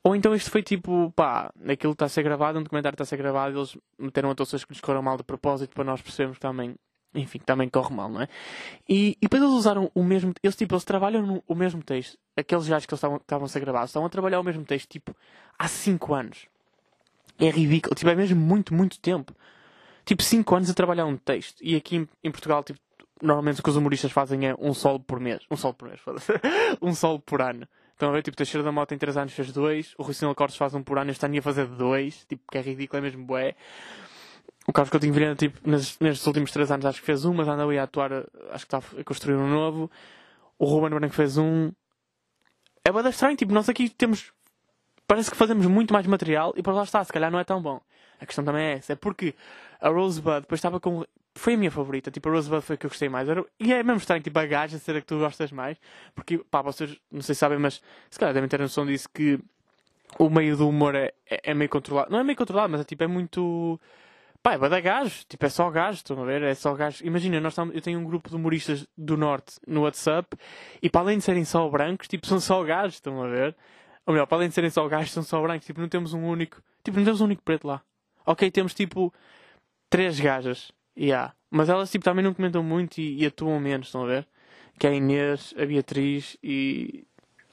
Ou 0.02 0.14
então 0.14 0.34
isto 0.34 0.50
foi 0.50 0.62
tipo, 0.62 1.10
pá, 1.16 1.50
aquilo 1.66 1.94
está 1.94 2.04
a 2.04 2.08
ser 2.08 2.22
gravado, 2.22 2.58
um 2.58 2.62
documentário 2.62 2.94
está 2.94 3.04
a 3.04 3.06
ser 3.06 3.16
gravado, 3.16 3.58
eles 3.58 3.78
meteram 3.98 4.30
atuações 4.30 4.62
que 4.62 4.72
lhes 4.72 4.80
correram 4.80 5.02
mal 5.02 5.16
de 5.16 5.22
propósito 5.22 5.74
para 5.74 5.84
nós 5.84 6.02
percebermos 6.02 6.36
que 6.36 6.42
também, 6.42 6.74
enfim, 7.14 7.38
também 7.38 7.70
corre 7.70 7.94
mal, 7.94 8.10
não 8.10 8.20
é? 8.20 8.28
E, 8.86 9.12
e 9.12 9.22
depois 9.22 9.42
eles 9.42 9.54
usaram 9.54 9.90
o 9.94 10.04
mesmo, 10.04 10.34
eles 10.42 10.56
tipo, 10.56 10.74
eles 10.74 10.84
trabalham 10.84 11.24
no, 11.24 11.42
o 11.46 11.54
mesmo 11.54 11.82
texto, 11.82 12.18
aqueles 12.36 12.68
gajos 12.68 12.84
que 12.84 12.92
eles 12.92 12.98
estavam, 12.98 13.16
estavam 13.16 13.46
a 13.46 13.48
ser 13.48 13.60
gravados, 13.60 13.90
estavam 13.90 14.06
a 14.06 14.10
trabalhar 14.10 14.40
o 14.40 14.44
mesmo 14.44 14.62
texto, 14.64 14.90
tipo, 14.90 15.16
há 15.58 15.68
5 15.68 16.12
anos. 16.12 16.53
É 17.38 17.50
ridículo. 17.50 17.94
Tipo, 17.94 18.10
é 18.10 18.14
mesmo 18.14 18.40
muito, 18.40 18.74
muito 18.74 18.98
tempo. 19.00 19.34
Tipo, 20.04 20.22
5 20.22 20.54
anos 20.54 20.70
a 20.70 20.74
trabalhar 20.74 21.06
um 21.06 21.16
texto. 21.16 21.60
E 21.62 21.74
aqui 21.76 22.06
em, 22.22 22.30
Portugal, 22.30 22.62
tipo, 22.62 22.78
normalmente 23.22 23.60
o 23.60 23.62
que 23.62 23.70
os 23.70 23.76
humoristas 23.76 24.12
fazem 24.12 24.48
é 24.48 24.54
um 24.58 24.74
solo 24.74 25.00
por 25.00 25.18
mês. 25.18 25.40
Um 25.50 25.56
solo 25.56 25.74
por 25.74 25.88
mês, 25.88 26.00
foda-se. 26.00 26.32
um 26.80 26.94
solo 26.94 27.20
por 27.20 27.40
ano. 27.40 27.66
Estão 27.92 28.08
a 28.08 28.12
ver? 28.12 28.22
Tipo, 28.22 28.36
Teixeira 28.36 28.64
da 28.64 28.72
Mota 28.72 28.94
em 28.94 28.98
3 28.98 29.16
anos 29.16 29.32
fez 29.32 29.52
2. 29.52 29.94
O 29.98 30.02
Rui 30.02 30.14
Sinal 30.14 30.34
Cortes 30.34 30.56
faz 30.56 30.74
um 30.74 30.82
por 30.82 30.98
ano. 30.98 31.10
Este 31.10 31.24
ano 31.24 31.34
ia 31.34 31.42
fazer 31.42 31.66
2. 31.66 32.26
Tipo, 32.26 32.42
que 32.50 32.58
é 32.58 32.60
ridículo, 32.60 32.98
é 32.98 33.02
mesmo 33.02 33.24
bué. 33.24 33.54
O 34.66 34.72
Carlos 34.72 34.90
Coutinho 34.90 35.12
Vilhena, 35.12 35.36
tipo, 35.36 35.58
nestes, 35.68 35.98
nestes 35.98 36.26
últimos 36.26 36.50
3 36.50 36.70
anos 36.70 36.86
acho 36.86 37.00
que 37.00 37.06
fez 37.06 37.24
um, 37.24 37.34
mas 37.34 37.46
anda 37.46 37.62
ali 37.62 37.78
a 37.78 37.82
atuar, 37.82 38.12
acho 38.50 38.66
que 38.66 38.74
está 38.74 38.78
a 38.78 39.04
construir 39.04 39.36
um 39.36 39.48
novo. 39.48 39.90
O 40.58 40.64
Ruben 40.64 40.90
Branco 40.90 41.14
fez 41.14 41.36
um. 41.36 41.70
É 42.82 42.90
bada 42.90 43.10
estranho, 43.10 43.36
tipo, 43.36 43.52
nós 43.52 43.68
aqui 43.68 43.88
temos 43.90 44.32
parece 45.06 45.30
que 45.30 45.36
fazemos 45.36 45.66
muito 45.66 45.92
mais 45.92 46.06
material 46.06 46.52
e 46.56 46.62
para 46.62 46.72
lá 46.72 46.82
está, 46.82 47.02
se 47.04 47.12
calhar 47.12 47.30
não 47.30 47.38
é 47.38 47.44
tão 47.44 47.60
bom. 47.60 47.80
A 48.20 48.26
questão 48.26 48.44
também 48.44 48.62
é 48.62 48.72
essa, 48.74 48.92
é 48.92 48.96
porque 48.96 49.34
a 49.80 49.88
Rosebud 49.88 50.40
depois 50.40 50.58
estava 50.58 50.80
com. 50.80 51.04
Foi 51.36 51.54
a 51.54 51.56
minha 51.56 51.70
favorita, 51.70 52.10
tipo, 52.10 52.28
a 52.28 52.32
Rosebud 52.32 52.62
foi 52.62 52.74
a 52.74 52.76
que 52.76 52.86
eu 52.86 52.90
gostei 52.90 53.08
mais. 53.08 53.28
E 53.58 53.72
é 53.72 53.82
mesmo 53.82 53.98
estranho, 53.98 54.22
tipo, 54.22 54.38
a 54.38 54.46
gaja 54.46 54.78
ser 54.78 54.96
a 54.96 55.00
que 55.00 55.06
tu 55.06 55.18
gostas 55.18 55.50
mais, 55.50 55.76
porque, 56.14 56.38
pá, 56.38 56.62
vocês 56.62 56.96
não 57.10 57.22
sei 57.22 57.34
se 57.34 57.40
sabem, 57.40 57.58
mas 57.58 57.82
se 58.08 58.18
calhar 58.18 58.32
devem 58.32 58.48
ter 58.48 58.60
noção 58.60 58.86
disso 58.86 59.08
que 59.12 59.38
o 60.18 60.30
meio 60.30 60.56
do 60.56 60.68
humor 60.68 60.94
é, 60.94 61.12
é, 61.28 61.50
é 61.50 61.54
meio 61.54 61.68
controlado. 61.68 62.10
Não 62.10 62.18
é 62.18 62.24
meio 62.24 62.36
controlado, 62.36 62.70
mas 62.70 62.80
é 62.80 62.84
tipo, 62.84 63.02
é 63.02 63.06
muito. 63.06 63.80
Pá, 64.42 64.54
é 64.54 64.58
da 64.58 64.80
gajo, 64.80 65.24
tipo, 65.28 65.44
é 65.44 65.48
só 65.48 65.70
gajo, 65.70 65.96
estão 65.96 66.22
a 66.22 66.26
ver? 66.26 66.42
É 66.42 66.54
só 66.54 66.74
gajo. 66.74 67.04
Imagina, 67.04 67.40
nós 67.40 67.52
estamos, 67.54 67.74
eu 67.74 67.80
tenho 67.80 67.98
um 67.98 68.04
grupo 68.04 68.28
de 68.28 68.36
humoristas 68.36 68.86
do 68.96 69.16
Norte 69.16 69.58
no 69.66 69.82
WhatsApp 69.82 70.36
e 70.82 70.90
para 70.90 71.00
além 71.00 71.18
de 71.18 71.24
serem 71.24 71.44
só 71.44 71.66
brancos, 71.68 72.08
tipo, 72.08 72.26
são 72.26 72.38
só 72.38 72.62
gajos, 72.62 72.96
estão 72.96 73.22
a 73.22 73.26
ver? 73.26 73.56
Ou 74.06 74.12
melhor, 74.12 74.26
para 74.26 74.38
além 74.38 74.48
de 74.48 74.54
serem 74.54 74.70
só 74.70 74.86
gajos, 74.86 75.12
são 75.12 75.22
só 75.22 75.40
brancos. 75.40 75.66
Tipo, 75.66 75.80
não 75.80 75.88
temos 75.88 76.12
um 76.12 76.24
único. 76.24 76.62
Tipo, 76.82 76.98
não 76.98 77.04
temos 77.04 77.20
um 77.20 77.24
único 77.24 77.42
preto 77.42 77.66
lá. 77.66 77.82
Ok, 78.26 78.50
temos 78.50 78.74
tipo. 78.74 79.12
Três 79.88 80.18
gajas. 80.18 80.72
Yeah. 80.98 81.34
Mas 81.50 81.68
elas 81.68 81.90
tipo, 81.90 82.04
também 82.04 82.24
não 82.24 82.34
comentam 82.34 82.62
muito 82.62 82.98
e, 82.98 83.22
e, 83.22 83.26
atuam 83.26 83.58
menos, 83.60 83.88
estão 83.88 84.02
a 84.02 84.06
ver? 84.06 84.26
Que 84.78 84.86
é 84.86 84.90
a 84.90 84.94
Inês, 84.94 85.54
a 85.56 85.64
Beatriz 85.64 86.36
e. 86.42 87.06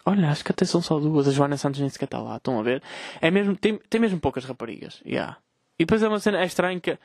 Olha, 0.03 0.29
acho 0.29 0.43
que 0.43 0.51
até 0.51 0.65
são 0.65 0.81
só 0.81 0.99
duas. 0.99 1.27
A 1.27 1.31
Joana 1.31 1.55
Santos 1.57 1.79
nem 1.79 1.89
sequer 1.89 2.05
está 2.05 2.19
lá, 2.19 2.37
estão 2.37 2.59
a 2.59 2.63
ver? 2.63 2.81
É 3.21 3.29
mesmo, 3.29 3.55
tem, 3.55 3.77
tem 3.89 4.01
mesmo 4.01 4.19
poucas 4.19 4.43
raparigas. 4.43 5.01
Yeah. 5.05 5.37
E 5.77 5.85
depois 5.85 6.01
é 6.01 6.07
uma 6.07 6.19
cena 6.19 6.41
é 6.41 6.45
estranha 6.45 6.79
que. 6.79 6.97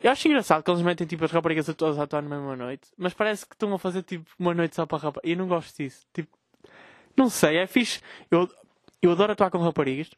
Eu 0.00 0.10
acho 0.10 0.26
engraçado 0.26 0.64
que 0.64 0.70
eles 0.70 0.82
metem 0.82 1.06
tipo 1.06 1.24
as 1.24 1.30
raparigas 1.30 1.68
a 1.68 1.74
todas 1.74 1.98
a 1.98 2.02
atuar 2.02 2.22
na 2.22 2.28
mesma 2.28 2.56
noite, 2.56 2.88
mas 2.96 3.14
parece 3.14 3.46
que 3.46 3.54
estão 3.54 3.72
a 3.72 3.78
fazer 3.78 4.02
tipo 4.02 4.28
uma 4.38 4.52
noite 4.52 4.74
só 4.74 4.84
para 4.84 4.98
raparigas. 4.98 5.28
E 5.28 5.32
eu 5.32 5.38
não 5.38 5.46
gosto 5.46 5.76
disso. 5.76 6.04
Tipo, 6.12 6.36
não 7.16 7.28
sei, 7.28 7.58
é 7.58 7.66
fixe. 7.66 8.00
Eu, 8.30 8.48
eu 9.02 9.12
adoro 9.12 9.32
atuar 9.32 9.50
com 9.50 9.58
raparigas. 9.58 10.10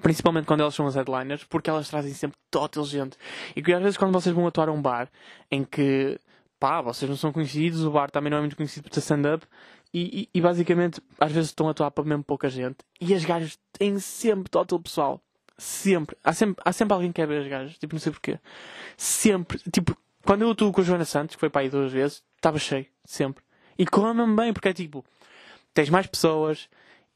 Principalmente 0.00 0.46
quando 0.46 0.60
elas 0.60 0.74
são 0.74 0.86
as 0.86 0.94
headliners, 0.94 1.44
porque 1.44 1.68
elas 1.68 1.88
trazem 1.88 2.12
sempre 2.14 2.38
total 2.50 2.84
gente. 2.84 3.16
E 3.54 3.62
que 3.62 3.72
às 3.72 3.82
vezes 3.82 3.96
quando 3.96 4.12
vocês 4.12 4.34
vão 4.34 4.46
atuar 4.46 4.68
a 4.68 4.72
um 4.72 4.80
bar 4.80 5.08
em 5.50 5.64
que 5.64 6.18
pá, 6.58 6.80
vocês 6.80 7.08
não 7.08 7.16
são 7.16 7.32
conhecidos, 7.32 7.84
o 7.84 7.90
bar 7.90 8.08
também 8.08 8.30
não 8.30 8.38
é 8.38 8.40
muito 8.40 8.56
conhecido 8.56 8.84
por 8.84 8.90
ter 8.90 9.00
stand-up, 9.00 9.44
e, 9.92 10.22
e, 10.22 10.38
e, 10.38 10.40
basicamente 10.40 11.02
às 11.18 11.32
vezes 11.32 11.50
estão 11.50 11.66
a 11.66 11.72
atuar 11.72 11.90
para 11.90 12.04
mesmo 12.04 12.22
pouca 12.22 12.48
gente, 12.48 12.78
e 13.00 13.12
as 13.12 13.24
gajas 13.24 13.58
têm 13.72 13.98
sempre 13.98 14.48
total 14.48 14.78
pessoal. 14.78 15.20
Sempre. 15.58 16.16
Há 16.22 16.32
sempre, 16.32 16.62
há 16.64 16.72
sempre 16.72 16.94
alguém 16.94 17.10
que 17.10 17.20
quer 17.20 17.26
ver 17.26 17.42
as 17.42 17.48
gajas, 17.48 17.78
tipo, 17.78 17.94
não 17.94 18.00
sei 18.00 18.12
porquê. 18.12 18.38
Sempre. 18.96 19.58
Tipo, 19.72 19.96
quando 20.24 20.42
eu 20.42 20.50
atuo 20.52 20.72
com 20.72 20.80
a 20.80 20.84
Joana 20.84 21.04
Santos, 21.04 21.34
que 21.34 21.40
foi 21.40 21.50
para 21.50 21.62
aí 21.62 21.68
duas 21.68 21.92
vezes, 21.92 22.22
estava 22.36 22.58
cheio, 22.58 22.86
sempre. 23.04 23.42
E 23.76 23.84
mesmo 24.14 24.36
bem, 24.36 24.52
porque 24.52 24.68
é 24.68 24.72
tipo, 24.72 25.04
tens 25.74 25.90
mais 25.90 26.06
pessoas 26.06 26.68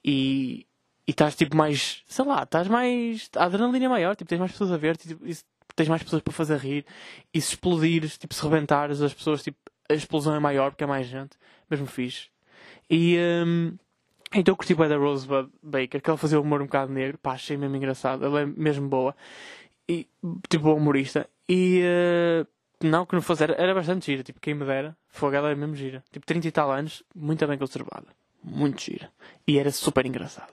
e, 0.05 0.67
e 1.07 1.13
estás 1.13 1.37
tipo 1.37 1.57
mais, 1.57 2.03
sei 2.09 2.25
lá, 2.25 2.43
estás 2.43 2.67
mais. 2.69 3.31
A 3.37 3.45
adrenalina 3.45 3.85
é 3.87 3.89
maior, 3.89 4.17
tipo, 4.17 4.29
tens 4.29 4.39
mais 4.41 4.53
pessoas 4.53 4.73
a 4.73 4.77
ver, 4.77 4.97
tipo, 4.97 5.25
tens 5.77 5.89
mais 5.89 6.03
pessoas 6.03 6.23
para 6.23 6.33
fazer 6.33 6.59
rir. 6.59 6.85
E 7.33 7.41
se 7.41 7.51
explodires, 7.51 8.19
tipo, 8.19 8.35
se 8.35 8.43
rebentares, 8.43 9.01
as 9.01 9.15
pessoas, 9.15 9.43
tipo, 9.43 9.59
a 9.89 9.95
explosão 9.95 10.35
é 10.35 10.41
maior 10.41 10.71
porque 10.71 10.85
é 10.85 10.87
mais 10.87 11.07
gente. 11.07 11.37
Mesmo 11.71 11.87
fixe. 11.87 12.29
E. 12.91 13.17
Um, 13.47 13.77
então 14.35 14.53
eu 14.53 14.57
curti 14.57 14.75
bem 14.75 14.89
da 14.89 14.97
Rosebud 14.97 15.49
Baker, 15.63 16.03
que 16.03 16.11
ela 16.11 16.17
fazia 16.19 16.39
o 16.39 16.43
humor 16.43 16.61
um 16.61 16.67
bocado 16.67 16.93
negro. 16.93 17.19
Pá, 17.19 17.33
achei 17.33 17.57
mesmo 17.57 17.77
engraçado. 17.77 18.25
Ela 18.25 18.41
é 18.41 18.47
mesmo 18.47 18.89
boa. 18.89 19.15
E, 19.89 20.09
tipo, 20.49 20.73
humorista. 20.73 21.29
E. 21.49 21.83
Uh, 22.43 22.47
não, 22.83 23.07
que 23.07 23.15
não 23.15 23.23
fosse, 23.23 23.45
era, 23.45 23.55
era 23.55 23.75
bastante 23.75 24.07
gira. 24.07 24.23
Tipo, 24.23 24.41
quem 24.41 24.55
me 24.55 24.65
dera. 24.65 24.97
Fogo, 25.09 25.37
ela 25.37 25.49
era 25.49 25.57
mesmo 25.57 25.77
gira. 25.77 26.03
Tipo, 26.11 26.27
30 26.27 26.49
e 26.49 26.53
tal 26.53 26.71
anos, 26.73 27.03
muito 27.15 27.47
bem 27.47 27.59
conservada. 27.59 28.07
Muito 28.47 28.81
gira. 28.81 29.11
E 29.45 29.59
era 29.59 29.73
super 29.73 30.07
engraçada. 30.07 30.53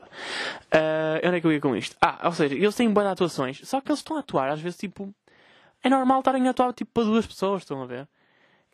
Uh, 0.74 1.28
onde 1.28 1.38
é 1.38 1.40
que 1.40 1.46
eu 1.46 1.54
ia 1.54 1.62
com 1.62 1.76
isto? 1.76 1.96
Ah, 2.02 2.22
ou 2.24 2.32
seja, 2.32 2.56
eles 2.56 2.74
têm 2.74 2.92
boas 2.92 3.06
atuações. 3.06 3.62
Só 3.64 3.80
que 3.80 3.90
eles 3.90 4.00
estão 4.00 4.18
a 4.18 4.22
atuar, 4.22 4.50
às 4.50 4.60
vezes, 4.60 4.80
tipo. 4.80 5.14
É 5.84 5.90
normal 5.90 6.20
estarem 6.20 6.48
a 6.48 6.52
atuar, 6.52 6.74
tipo, 6.74 6.92
para 6.92 7.04
duas 7.04 7.28
pessoas, 7.28 7.62
estão 7.62 7.84
a 7.84 7.86
ver? 7.86 8.08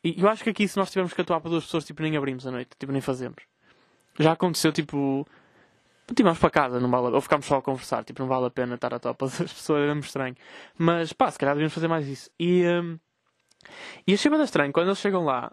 E 0.02 0.22
eu 0.22 0.30
acho 0.30 0.42
que 0.42 0.50
aqui, 0.50 0.68
se 0.68 0.78
nós 0.78 0.90
tivermos 0.90 1.12
que 1.12 1.20
atuar 1.20 1.42
para 1.42 1.50
duas 1.50 1.66
pessoas, 1.66 1.84
tipo, 1.84 2.02
nem 2.02 2.16
abrimos 2.16 2.48
a 2.48 2.52
noite. 2.52 2.70
Tipo, 2.80 2.94
nem 2.94 3.02
fazemos. 3.02 3.44
Já 4.18 4.32
aconteceu, 4.32 4.72
tipo. 4.72 5.28
Tipo, 6.16 6.34
para 6.36 6.50
casa, 6.50 6.80
não 6.80 6.90
vale, 6.90 7.14
ou 7.14 7.22
ficamos 7.22 7.46
só 7.46 7.58
a 7.58 7.62
conversar, 7.62 8.04
tipo, 8.04 8.20
não 8.22 8.28
vale 8.28 8.48
a 8.48 8.50
pena 8.50 8.76
estar 8.76 8.92
a 8.94 8.98
atuar 8.98 9.14
para 9.16 9.28
duas 9.28 9.54
pessoas, 9.54 9.84
é 9.84 9.94
muito 9.94 10.08
estranho. 10.08 10.36
Mas, 10.78 11.12
pá, 11.12 11.30
se 11.30 11.38
calhar 11.38 11.56
devíamos 11.56 11.74
fazer 11.74 11.90
mais 11.90 12.08
isso. 12.08 12.32
E. 12.40 12.64
Um, 12.66 12.98
e 14.08 14.14
achei 14.14 14.32
bem 14.32 14.42
estranho 14.42 14.72
quando 14.72 14.88
eles 14.88 15.00
chegam 15.00 15.26
lá, 15.26 15.52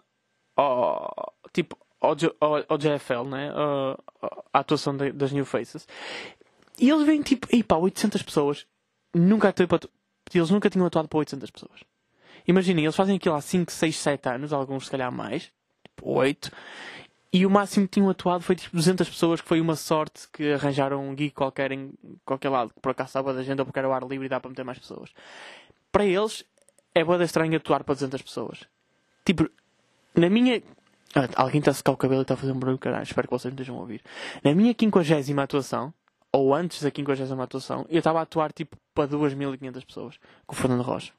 ao, 0.55 1.33
tipo, 1.53 1.77
ao, 1.99 2.15
JFL, 2.15 3.23
né? 3.29 3.51
a 4.53 4.59
atuação 4.59 4.95
das 4.95 5.31
New 5.31 5.45
Faces, 5.45 5.87
e 6.79 6.89
eles 6.89 7.05
vêm 7.05 7.21
tipo, 7.21 7.47
e 7.53 7.63
pá, 7.63 7.75
800 7.75 8.21
pessoas, 8.21 8.65
nunca 9.13 9.49
atuei 9.49 9.67
para. 9.67 9.79
Eles 10.33 10.49
nunca 10.49 10.69
tinham 10.69 10.85
atuado 10.85 11.07
para 11.07 11.19
800 11.19 11.49
pessoas. 11.49 11.79
Imaginem, 12.47 12.85
eles 12.85 12.95
fazem 12.95 13.15
aquilo 13.15 13.35
há 13.35 13.41
5, 13.41 13.71
6, 13.71 13.95
7 13.95 14.29
anos, 14.29 14.53
alguns 14.53 14.85
se 14.85 14.91
calhar 14.91 15.11
mais, 15.11 15.51
tipo 15.83 16.11
8, 16.11 16.51
e 17.31 17.45
o 17.45 17.49
máximo 17.49 17.87
que 17.87 17.93
tinham 17.93 18.09
atuado 18.09 18.43
foi 18.43 18.55
tipo 18.55 18.75
200 18.75 19.07
pessoas, 19.09 19.41
que 19.41 19.47
foi 19.47 19.59
uma 19.59 19.75
sorte 19.75 20.27
que 20.31 20.53
arranjaram 20.53 21.07
um 21.07 21.13
geek 21.13 21.35
qualquer 21.35 21.71
em 21.71 21.93
qualquer 22.25 22.49
lado, 22.49 22.73
que 22.73 22.79
por 22.79 22.91
acaso 22.91 23.09
estava 23.09 23.33
da 23.33 23.43
gente 23.43 23.59
ou 23.59 23.65
porque 23.65 23.79
era 23.79 23.89
o 23.89 23.93
ar 23.93 24.03
livre 24.03 24.25
e 24.25 24.29
dá 24.29 24.39
para 24.39 24.49
meter 24.49 24.63
mais 24.63 24.79
pessoas. 24.79 25.11
Para 25.91 26.05
eles, 26.05 26.45
é 26.95 27.03
boa 27.03 27.21
estranho 27.23 27.55
atuar 27.57 27.83
para 27.83 27.95
200 27.95 28.21
pessoas. 28.21 28.61
Tipo, 29.25 29.49
na 30.15 30.29
minha. 30.29 30.61
Ah, 31.15 31.27
alguém 31.35 31.59
está 31.59 31.71
a 31.71 31.73
secar 31.73 31.91
o 31.91 31.97
cabelo 31.97 32.21
e 32.21 32.23
está 32.23 32.33
a 32.33 32.37
fazer 32.37 32.51
um 32.51 32.59
barulho 32.59 32.77
caralho. 32.77 33.03
Espero 33.03 33.27
que 33.27 33.33
vocês 33.33 33.53
me 33.53 33.55
estejam 33.55 33.77
a 33.77 33.79
ouvir. 33.79 34.01
Na 34.43 34.53
minha 34.53 34.75
50 34.77 35.41
atuação, 35.41 35.93
ou 36.31 36.53
antes 36.53 36.81
da 36.81 36.91
50 36.93 37.41
atuação, 37.41 37.85
eu 37.89 37.99
estava 37.99 38.19
a 38.19 38.23
atuar 38.23 38.51
tipo 38.51 38.77
para 38.93 39.07
2.500 39.09 39.85
pessoas 39.85 40.19
com 40.45 40.55
o 40.55 40.57
Fernando 40.57 40.81
Rocha. 40.81 41.13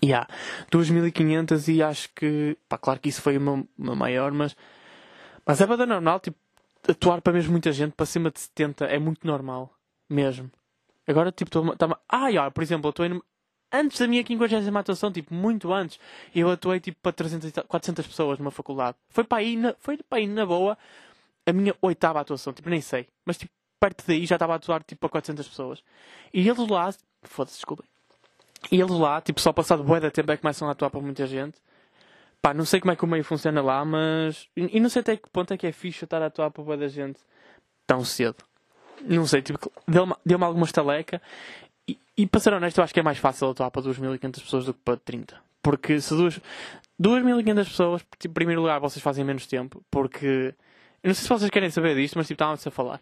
E 0.00 0.12
há 0.12 0.26
2.500 0.70 1.74
e 1.74 1.82
acho 1.82 2.08
que. 2.14 2.56
Pá, 2.68 2.78
claro 2.78 3.00
que 3.00 3.08
isso 3.08 3.20
foi 3.20 3.36
uma, 3.36 3.64
uma 3.76 3.94
maior, 3.94 4.32
mas. 4.32 4.56
Mas 5.44 5.60
é 5.60 5.66
bada 5.66 5.86
normal, 5.86 6.20
tipo, 6.20 6.36
atuar 6.86 7.20
para 7.20 7.32
mesmo 7.32 7.52
muita 7.52 7.72
gente, 7.72 7.92
para 7.92 8.06
cima 8.06 8.30
de 8.30 8.38
70, 8.38 8.84
é 8.84 8.98
muito 8.98 9.26
normal. 9.26 9.72
Mesmo. 10.08 10.50
Agora, 11.06 11.32
tipo, 11.32 11.48
estou. 11.48 11.96
Ah, 12.08 12.30
já, 12.30 12.50
por 12.50 12.62
exemplo, 12.62 12.88
eu 12.88 12.90
estou 12.90 13.22
antes 13.72 13.98
da 13.98 14.06
minha 14.06 14.24
50 14.24 14.78
atuação, 14.78 15.12
tipo, 15.12 15.34
muito 15.34 15.72
antes, 15.72 15.98
eu 16.34 16.50
atuei 16.50 16.80
tipo 16.80 16.98
para 17.02 17.12
300, 17.12 17.52
400 17.66 18.06
pessoas 18.06 18.38
numa 18.38 18.50
faculdade. 18.50 18.96
Foi 19.10 19.24
para 19.24 19.38
aí, 19.38 19.56
na, 19.56 19.74
foi 19.78 19.96
para 19.98 20.18
aí 20.18 20.26
na 20.26 20.44
boa 20.46 20.76
a 21.46 21.52
minha 21.52 21.74
oitava 21.80 22.20
atuação, 22.20 22.52
tipo, 22.52 22.68
nem 22.68 22.80
sei. 22.80 23.06
Mas 23.24 23.38
tipo, 23.38 23.52
perto 23.80 24.04
daí 24.06 24.26
já 24.26 24.36
estava 24.36 24.54
a 24.54 24.56
atuar 24.56 24.82
tipo 24.82 25.00
para 25.00 25.08
400 25.08 25.48
pessoas. 25.48 25.82
E 26.32 26.48
eles 26.48 26.68
lá, 26.68 26.90
foda-se, 27.22 27.56
desculpem. 27.56 27.86
E 28.70 28.80
eles 28.80 28.90
lá, 28.90 29.20
tipo, 29.20 29.40
só 29.40 29.52
passado 29.52 29.84
bué 29.84 30.00
da 30.00 30.10
tempo 30.10 30.30
é 30.32 30.36
que 30.36 30.42
começam 30.42 30.68
a 30.68 30.72
atuar 30.72 30.90
para 30.90 31.00
muita 31.00 31.26
gente. 31.26 31.58
Pá, 32.42 32.54
não 32.54 32.64
sei 32.64 32.80
como 32.80 32.92
é 32.92 32.96
que 32.96 33.04
o 33.04 33.08
meio 33.08 33.24
funciona 33.24 33.60
lá, 33.62 33.84
mas. 33.84 34.48
E 34.56 34.78
não 34.80 34.88
sei 34.88 35.00
até 35.00 35.16
que 35.16 35.28
ponto 35.30 35.52
é 35.52 35.56
que 35.56 35.66
é 35.66 35.72
fixe 35.72 36.04
estar 36.04 36.22
a 36.22 36.26
atuar 36.26 36.50
para 36.50 36.62
bué 36.62 36.76
da 36.76 36.88
gente 36.88 37.20
tão 37.86 38.04
cedo. 38.04 38.44
Não 39.02 39.26
sei, 39.26 39.42
tipo, 39.42 39.58
deu-me 39.86 40.14
deu 40.26 40.42
alguma 40.44 40.66
estaleca 40.66 41.22
e, 41.88 41.98
e 42.16 42.26
para 42.26 42.40
ser 42.40 42.52
honesto, 42.52 42.78
eu 42.78 42.84
acho 42.84 42.92
que 42.92 43.00
é 43.00 43.02
mais 43.02 43.18
fácil 43.18 43.50
atuar 43.50 43.70
para 43.70 43.82
2.500 43.82 44.42
pessoas 44.42 44.64
do 44.66 44.74
que 44.74 44.80
para 44.84 44.96
30. 44.96 45.40
Porque 45.62 46.00
se 46.00 46.14
2.500 46.14 47.64
pessoas, 47.64 48.02
tipo, 48.18 48.32
em 48.32 48.34
primeiro 48.34 48.60
lugar, 48.60 48.78
vocês 48.80 49.02
fazem 49.02 49.24
menos 49.24 49.46
tempo. 49.46 49.82
Porque. 49.90 50.54
Eu 51.02 51.08
não 51.08 51.14
sei 51.14 51.22
se 51.22 51.28
vocês 51.28 51.50
querem 51.50 51.70
saber 51.70 51.94
disto, 51.94 52.16
mas 52.16 52.26
tipo, 52.26 52.34
estavam-se 52.34 52.68
a 52.68 52.70
falar. 52.70 53.00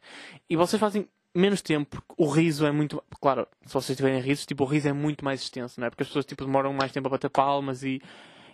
E 0.49 0.55
vocês 0.55 0.79
fazem 0.79 1.09
menos 1.35 1.63
tempo, 1.63 1.97
porque 1.97 2.23
o 2.23 2.29
riso 2.29 2.67
é 2.67 2.71
muito. 2.71 3.03
Claro, 3.21 3.49
se 3.65 3.73
vocês 3.73 3.97
tiverem 3.97 4.21
risos, 4.21 4.47
tipo, 4.47 4.65
o 4.65 4.67
riso 4.67 4.89
é 4.89 4.93
muito 4.93 5.25
mais 5.25 5.41
extenso, 5.41 5.81
não 5.81 5.87
é? 5.87 5.91
Porque 5.91 6.03
as 6.03 6.09
pessoas 6.09 6.27
tipo, 6.27 6.45
demoram 6.45 6.73
mais 6.73 6.93
tempo 6.93 7.09
a 7.09 7.11
bater 7.11 7.31
palmas 7.31 7.83
e, 7.83 8.01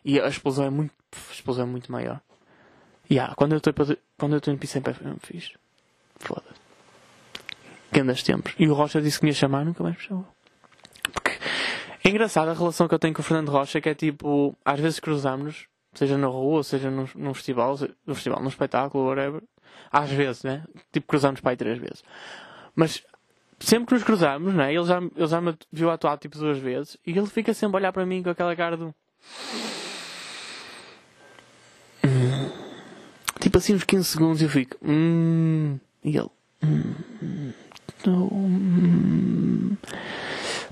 e 0.04 0.20
a 0.20 0.28
explosão 0.28 0.64
é 0.66 0.70
muito. 0.70 0.92
A 1.12 1.32
explosão 1.32 1.64
é 1.64 1.68
muito 1.68 1.90
maior. 1.90 2.20
E 3.10 3.14
yeah, 3.14 3.34
quando 3.34 3.52
eu 3.52 3.58
estou 3.58 3.74
quando 4.18 4.32
eu 4.32 4.38
estou 4.38 4.54
em 4.54 4.56
Pissem 4.56 4.82
é 4.86 5.26
fixe. 5.26 5.54
Foda-se 6.20 6.61
grandes 7.92 8.22
tempos. 8.22 8.54
E 8.58 8.68
o 8.68 8.74
Rocha 8.74 9.00
disse 9.00 9.18
que 9.18 9.24
me 9.24 9.30
ia 9.30 9.34
chamar, 9.34 9.64
nunca 9.64 9.82
mais 9.82 9.96
me 9.96 10.02
chamou. 10.02 10.26
Porque 11.12 11.38
é 12.04 12.08
engraçado 12.08 12.48
a 12.48 12.54
relação 12.54 12.88
que 12.88 12.94
eu 12.94 12.98
tenho 12.98 13.14
com 13.14 13.20
o 13.20 13.24
Fernando 13.24 13.50
Rocha, 13.50 13.80
que 13.80 13.88
é 13.88 13.94
tipo, 13.94 14.56
às 14.64 14.80
vezes 14.80 14.98
cruzamos, 14.98 15.66
seja 15.94 16.16
na 16.18 16.26
rua, 16.26 16.64
seja 16.64 16.90
num, 16.90 17.06
num 17.14 17.34
festival, 17.34 17.78
num 18.06 18.14
festival, 18.14 18.40
num 18.40 18.48
espetáculo, 18.48 19.06
whatever. 19.06 19.42
Às 19.90 20.10
vezes, 20.10 20.42
né? 20.42 20.64
Tipo, 20.92 21.06
cruzamos 21.06 21.40
para 21.40 21.52
aí 21.52 21.56
três 21.56 21.78
vezes. 21.78 22.02
Mas 22.74 23.02
sempre 23.60 23.86
que 23.86 23.94
nos 23.94 24.04
cruzamos, 24.04 24.54
né? 24.54 24.74
Ele 24.74 24.84
já, 24.84 24.98
ele 24.98 25.26
já 25.26 25.40
me 25.40 25.54
viu 25.70 25.90
atuar 25.90 26.18
tipo 26.18 26.38
duas 26.38 26.58
vezes 26.58 26.96
e 27.06 27.16
ele 27.16 27.26
fica 27.26 27.54
sempre 27.54 27.76
a 27.76 27.80
olhar 27.80 27.92
para 27.92 28.06
mim 28.06 28.22
com 28.22 28.30
aquela 28.30 28.54
cara 28.56 28.76
do. 28.76 28.94
Tipo 33.40 33.58
assim, 33.58 33.74
uns 33.74 33.84
15 33.84 34.04
segundos 34.04 34.42
eu 34.42 34.48
fico. 34.48 34.76
Hum... 34.82 35.78
E 36.04 36.16
ele. 36.16 36.30
Hum... 36.62 36.94
Hum, 37.22 37.52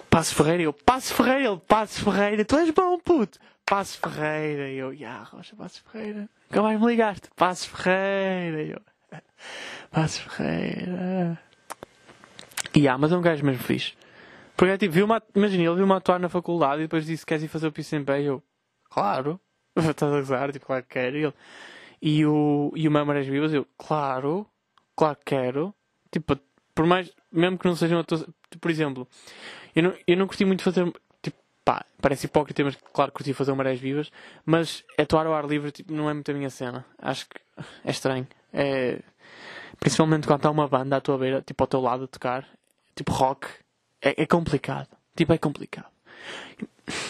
Passo 0.09 0.35
Ferreira, 0.35 0.63
eu, 0.65 0.73
Passo 0.73 1.15
Ferreira, 1.15 1.45
ele, 1.45 1.61
Passo 1.69 2.05
Ferreira, 2.05 2.45
tu 2.45 2.57
és 2.57 2.71
bom, 2.71 2.99
puto. 2.99 3.39
Passo 3.65 3.99
Ferreira, 4.01 4.69
eu, 4.71 4.93
ya, 4.93 5.23
Rocha, 5.23 5.55
Passo 5.55 5.83
Ferreira. 5.85 6.29
Nunca 6.49 6.63
mais 6.63 6.81
me 6.81 6.87
ligaste, 6.87 7.29
Passo 7.37 7.69
Ferreira, 7.71 8.63
eu, 8.63 8.81
Passo 9.91 10.23
Ferreira. 10.29 11.39
E 12.75 12.81
yeah, 12.81 12.99
mas 12.99 13.13
é 13.13 13.17
um 13.17 13.23
gajo 13.23 13.45
mesmo 13.45 13.63
fixe. 13.63 13.95
Porque 14.57 14.73
é 14.73 14.79
tipo, 14.79 14.93
viu 14.93 15.07
imagina, 15.35 15.65
ele 15.65 15.77
viu-me 15.77 15.93
atuar 15.95 16.19
na 16.21 16.29
faculdade 16.29 16.83
e 16.83 16.85
depois 16.85 17.07
disse: 17.07 17.25
Queres 17.25 17.43
ir 17.45 17.49
fazer 17.49 17.69
o 17.69 17.97
em 17.97 18.05
pé? 18.05 18.23
Eu, 18.23 18.43
claro, 18.91 19.41
estás 19.75 20.13
a 20.13 20.17
gozar, 20.17 20.53
tipo, 20.53 20.67
claro 20.67 20.83
que 20.83 20.89
quero. 20.91 21.17
E, 21.17 21.25
ele, 21.25 21.35
e 22.03 22.27
o, 22.27 22.73
e 22.77 22.87
o 22.87 22.91
Mamarés 22.91 23.27
Vivas, 23.27 23.53
eu, 23.53 23.67
claro, 23.79 24.47
claro 24.95 25.17
que 25.17 25.37
quero. 25.37 25.75
Tipo, 26.11 26.39
por 26.75 26.87
mais, 26.87 27.11
mesmo 27.33 27.59
que 27.59 27.67
não 27.67 27.77
seja 27.77 27.95
uma 27.95 28.03
atuação, 28.03 28.29
por 28.61 28.71
exemplo, 28.71 29.09
eu 29.75 29.83
não, 29.83 29.95
eu 30.07 30.17
não 30.17 30.27
curti 30.27 30.45
muito 30.45 30.63
fazer, 30.63 30.85
tipo, 31.23 31.37
pá, 31.65 31.85
parece 32.01 32.27
hipócrita, 32.27 32.65
mas 32.65 32.77
claro 32.93 33.13
curti 33.13 33.33
fazer 33.33 33.53
marés 33.55 33.79
vivas, 33.79 34.11
mas 34.45 34.85
atuar 34.99 35.27
ao 35.27 35.35
ar 35.35 35.45
livre, 35.47 35.71
tipo, 35.71 35.93
não 35.93 36.11
é 36.11 36.15
muito 36.15 36.31
a 36.31 36.35
minha 36.35 36.51
cena. 36.51 36.85
Acho 36.99 37.29
que 37.29 37.41
é 37.85 37.91
estranho. 37.91 38.27
É, 38.53 39.01
principalmente 39.79 40.27
quando 40.27 40.41
está 40.41 40.51
uma 40.51 40.69
banda 40.69 40.97
à 40.97 41.01
tua 41.01 41.19
beira, 41.19 41.43
tipo, 41.43 41.63
ao 41.63 41.69
teu 41.69 41.81
lado 41.81 42.05
a 42.05 42.09
tocar, 42.09 42.47
tipo, 42.95 43.13
rock, 43.13 43.49
é, 44.03 44.23
é 44.23 44.27
complicado. 44.27 44.89
Tipo, 45.17 45.33
é 45.33 45.39
complicado. 45.39 45.87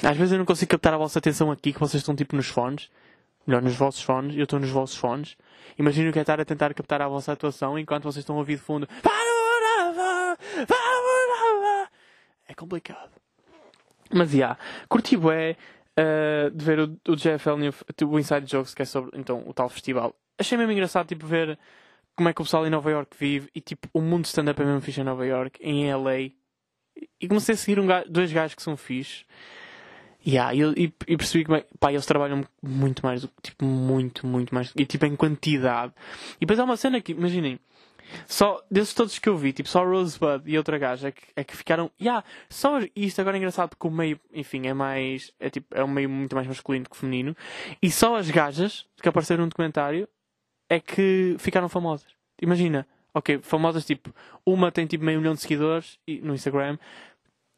Às 0.03 0.17
vezes 0.17 0.33
eu 0.33 0.39
não 0.39 0.45
consigo 0.45 0.71
captar 0.71 0.93
a 0.93 0.99
vossa 0.99 1.19
atenção 1.19 1.51
aqui, 1.51 1.73
que 1.73 1.81
vocês 1.81 2.01
estão, 2.01 2.15
tipo, 2.15 2.37
nos 2.37 2.49
fones, 2.49 2.91
melhor, 3.47 3.63
nos 3.63 3.75
vossos 3.75 4.03
fones, 4.03 4.37
eu 4.37 4.45
estou 4.45 4.61
nos 4.61 4.71
vossos 4.71 4.97
fones. 4.97 5.37
Imagino 5.79 6.13
que 6.13 6.19
é 6.19 6.23
estar 6.23 6.41
a 6.41 6.45
tentar 6.45 6.75
captar 6.75 7.01
a 7.01 7.09
vossa 7.09 7.33
atuação 7.33 7.79
enquanto 7.79 8.05
vocês 8.05 8.23
estão 8.23 8.37
a 8.37 8.39
ouvir 8.39 8.57
de 8.57 8.63
fundo. 8.63 8.89
É 12.51 12.55
complicado. 12.55 13.13
Mas, 14.13 14.31
já, 14.31 14.37
yeah, 14.37 14.59
curti 14.89 15.17
bué 15.17 15.57
uh, 15.97 16.51
de 16.51 16.65
ver 16.65 16.81
o, 16.81 16.99
o 17.09 17.15
JFL, 17.15 17.51
o 18.05 18.19
Inside 18.19 18.51
Jokes, 18.51 18.75
que 18.75 18.83
é 18.83 18.85
sobre, 18.85 19.17
então, 19.17 19.45
o 19.47 19.55
tal 19.55 19.69
festival. 19.69 20.17
Achei 20.37 20.59
mesmo 20.59 20.73
engraçado, 20.73 21.07
tipo, 21.07 21.25
ver 21.25 21.57
como 22.17 22.29
é 22.29 22.35
que 22.35 22.43
o 22.43 22.45
pessoal 22.45 22.67
em 22.67 22.71
Nova 22.71 22.91
York 22.91 23.17
vive 23.17 23.49
e, 23.55 23.61
tipo, 23.61 23.89
o 23.95 24.01
mundo 24.01 24.25
stand-up 24.25 24.61
é 24.61 24.65
mesmo 24.65 24.81
fixe 24.81 25.01
em 25.01 25.05
Nova 25.05 25.25
York, 25.25 25.61
em 25.63 25.95
LA. 25.95 26.33
E 27.21 27.29
comecei 27.29 27.55
a 27.55 27.57
seguir 27.57 27.79
um 27.79 27.87
gajo, 27.87 28.11
dois 28.11 28.33
gajos 28.33 28.57
que 28.57 28.63
são 28.63 28.77
fixe. 28.77 29.25
Yeah, 30.27 30.53
e, 30.53 30.87
e, 30.87 30.95
e 31.07 31.17
percebi 31.17 31.45
que 31.45 31.65
pá, 31.79 31.93
eles 31.93 32.05
trabalham 32.05 32.45
muito 32.61 33.07
mais, 33.07 33.25
tipo, 33.43 33.65
muito, 33.65 34.27
muito 34.27 34.53
mais. 34.53 34.73
E 34.77 34.85
tipo, 34.85 35.07
em 35.07 35.15
quantidade. 35.15 35.93
E 36.37 36.41
depois 36.41 36.59
há 36.59 36.65
uma 36.65 36.77
cena 36.77 37.01
que, 37.01 37.13
imaginem, 37.13 37.61
Só, 38.27 38.63
desses 38.71 38.95
todos 38.95 39.19
que 39.19 39.29
eu 39.29 39.37
vi, 39.37 39.53
tipo, 39.53 39.69
só 39.69 39.85
Rosebud 39.85 40.43
e 40.47 40.57
outra 40.57 40.79
gaja 40.79 41.09
é 41.09 41.13
que, 41.13 41.23
é 41.37 41.45
que 41.45 41.57
ficaram. 41.57 41.91
Yeah, 42.01 42.25
só 42.49 42.79
isto 42.95 43.21
agora 43.21 43.37
é 43.37 43.39
engraçado 43.39 43.71
porque 43.71 43.87
o 43.87 43.91
meio, 43.91 44.21
enfim, 44.33 44.67
é 44.67 44.75
mais. 44.75 45.33
É, 45.39 45.51
tipo, 45.51 45.75
é 45.75 45.85
um 45.85 45.89
meio 45.89 46.09
muito 46.09 46.35
mais 46.35 46.47
masculino 46.47 46.89
que 46.89 46.97
feminino. 46.97 47.37
E 47.83 47.91
só 47.91 48.17
as 48.17 48.31
gajas 48.31 48.87
que 49.03 49.09
apareceram 49.09 49.45
no 49.45 49.51
documentário 49.51 50.09
é 50.69 50.79
que 50.79 51.37
ficaram 51.39 51.69
famosas. 51.69 52.09
Imagina, 52.41 52.87
ok, 53.15 53.41
famosas 53.43 53.85
tipo, 53.85 54.15
uma 54.47 54.71
tem 54.73 54.87
tipo 54.87 55.05
meio 55.05 55.19
milhão 55.19 55.35
de 55.35 55.41
seguidores 55.41 55.99
no 56.23 56.35
Instagram, 56.35 56.79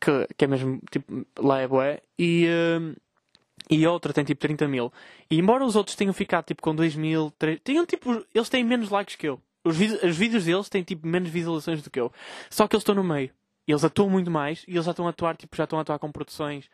que, 0.00 0.26
que 0.36 0.44
é 0.44 0.48
mesmo, 0.48 0.80
tipo, 0.90 1.26
lá 1.38 1.60
é 1.60 1.68
boé, 1.68 2.02
e, 2.18 2.46
uh, 2.48 2.96
e 3.70 3.86
outra 3.86 4.12
tem 4.12 4.24
tipo 4.24 4.40
30 4.40 4.66
mil. 4.66 4.92
E 5.30 5.38
embora 5.38 5.64
os 5.64 5.76
outros 5.76 5.94
tenham 5.96 6.12
ficado 6.12 6.46
tipo 6.46 6.62
com 6.62 6.74
2 6.74 6.96
mil, 6.96 7.30
3, 7.38 7.60
tenham 7.62 7.86
tipo, 7.86 8.24
eles 8.34 8.48
têm 8.48 8.64
menos 8.64 8.90
likes 8.90 9.16
que 9.16 9.28
eu. 9.28 9.40
Os, 9.64 9.78
os 9.78 10.16
vídeos 10.16 10.44
deles 10.44 10.68
têm 10.68 10.82
tipo 10.82 11.06
menos 11.06 11.30
visualizações 11.30 11.82
do 11.82 11.90
que 11.90 12.00
eu. 12.00 12.12
Só 12.50 12.66
que 12.66 12.74
eles 12.74 12.82
estão 12.82 12.94
no 12.94 13.04
meio. 13.04 13.30
Eles 13.66 13.84
atuam 13.84 14.10
muito 14.10 14.30
mais 14.30 14.64
e 14.66 14.72
eles 14.72 14.84
já 14.84 14.90
estão 14.90 15.06
a 15.06 15.10
atuar, 15.10 15.36
tipo, 15.36 15.56
já 15.56 15.64
estão 15.64 15.78
a 15.78 15.82
atuar 15.82 15.98
com 15.98 16.10
produções 16.10 16.68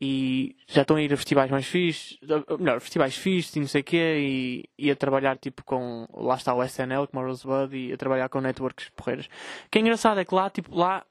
e 0.00 0.54
já 0.66 0.82
estão 0.82 0.96
a 0.96 1.02
ir 1.02 1.12
a 1.12 1.16
festivais 1.16 1.50
mais 1.50 1.66
fixes, 1.66 2.18
melhor, 2.58 2.80
festivais 2.80 3.16
fixes 3.16 3.56
e 3.56 3.60
não 3.60 3.66
sei 3.66 3.80
o 3.80 3.84
quê, 3.84 4.16
e, 4.18 4.64
e, 4.78 4.90
a 4.90 4.96
trabalhar 4.96 5.38
tipo 5.38 5.64
com, 5.64 6.06
lá 6.12 6.34
está 6.34 6.54
o 6.54 6.62
SNL, 6.62 7.06
como 7.06 7.24
a 7.24 7.26
Rosebud, 7.26 7.74
e 7.74 7.92
a 7.92 7.96
trabalhar 7.96 8.28
com 8.28 8.40
networks 8.40 8.90
porreiras. 8.90 9.26
O 9.26 9.70
que 9.70 9.78
é 9.78 9.80
engraçado 9.80 10.20
é 10.20 10.24
que 10.24 10.34
lá, 10.34 10.50
tipo, 10.50 10.74
lá, 10.76 11.04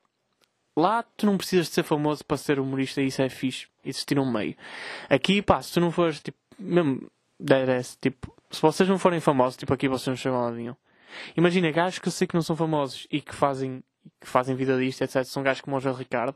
lá 0.77 1.03
tu 1.17 1.25
não 1.25 1.37
precisas 1.37 1.67
de 1.67 1.73
ser 1.73 1.83
famoso 1.83 2.23
para 2.23 2.37
ser 2.37 2.59
humorista 2.59 3.01
e 3.01 3.07
isso 3.07 3.21
é 3.21 3.29
fixe, 3.29 3.67
existir 3.83 4.19
um 4.19 4.31
meio. 4.31 4.55
Aqui, 5.09 5.41
pá, 5.41 5.61
se 5.61 5.73
tu 5.73 5.81
não 5.81 5.91
fores, 5.91 6.21
tipo, 6.21 6.37
mesmo, 6.59 7.09
DRS, 7.39 7.97
tipo, 7.99 8.35
se 8.51 8.61
vocês 8.61 8.87
não 8.87 8.99
forem 8.99 9.19
famosos, 9.19 9.57
tipo, 9.57 9.73
aqui 9.73 9.87
vocês 9.87 10.07
não 10.07 10.15
chegam 10.15 10.45
a 10.45 10.51
nenhum. 10.51 10.75
Imagina, 11.35 11.71
gajos 11.71 11.99
que 11.99 12.07
eu 12.07 12.11
sei 12.11 12.27
que 12.27 12.35
não 12.35 12.41
são 12.41 12.55
famosos 12.55 13.07
e 13.11 13.21
que 13.21 13.33
fazem, 13.33 13.83
que 14.19 14.27
fazem 14.27 14.55
vida 14.55 14.77
disto, 14.77 15.01
etc. 15.03 15.23
São 15.23 15.43
gajos 15.43 15.61
como 15.61 15.77
o 15.77 15.79
João 15.79 15.95
Ricardo, 15.95 16.35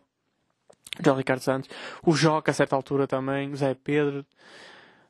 João 1.03 1.17
Ricardo 1.17 1.41
Santos, 1.41 1.69
o 2.05 2.13
Joca 2.13 2.51
a 2.51 2.53
certa 2.53 2.75
altura 2.75 3.07
também, 3.07 3.51
o 3.51 3.55
Zé 3.55 3.73
Pedro. 3.73 4.25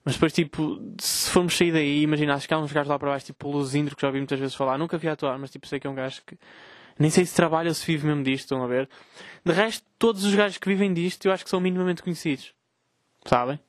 Mas 0.04 0.16
depois, 0.16 0.34
tipo, 0.34 0.82
se 1.00 1.30
formos 1.30 1.56
sair 1.56 1.72
daí, 1.72 2.02
imagina, 2.02 2.34
acho 2.34 2.48
que 2.48 2.54
há 2.54 2.58
uns 2.58 2.72
gajos 2.72 2.90
lá 2.90 2.98
para 2.98 3.10
baixo, 3.10 3.26
tipo 3.26 3.48
o 3.48 3.52
Luzindro, 3.52 3.96
que 3.96 4.02
já 4.02 4.08
ouvi 4.08 4.20
muitas 4.20 4.40
vezes 4.40 4.56
falar, 4.56 4.78
nunca 4.78 4.98
vi 4.98 5.08
atuar, 5.08 5.38
mas 5.38 5.52
tipo, 5.52 5.68
sei 5.68 5.80
que 5.80 5.88
é 5.88 5.90
um 5.90 5.96
gajo 5.96 6.22
que 6.26 6.38
nem 6.98 7.10
sei 7.10 7.26
se 7.26 7.36
trabalha 7.36 7.70
ou 7.70 7.74
se 7.74 7.86
vive 7.86 8.08
mesmo 8.08 8.24
disto, 8.24 8.46
estão 8.46 8.64
a 8.64 8.68
ver? 8.68 8.90
De 9.46 9.54
resto, 9.54 9.86
todos 9.98 10.26
os 10.26 10.36
gajos 10.36 10.58
que 10.58 10.68
vivem 10.68 10.94
disto, 10.94 11.26
eu 11.26 11.32
acho 11.32 11.44
que 11.44 11.50
são 11.50 11.60
minimamente 11.62 12.04
conhecidos. 12.04 12.54
Sabem? 13.26 13.60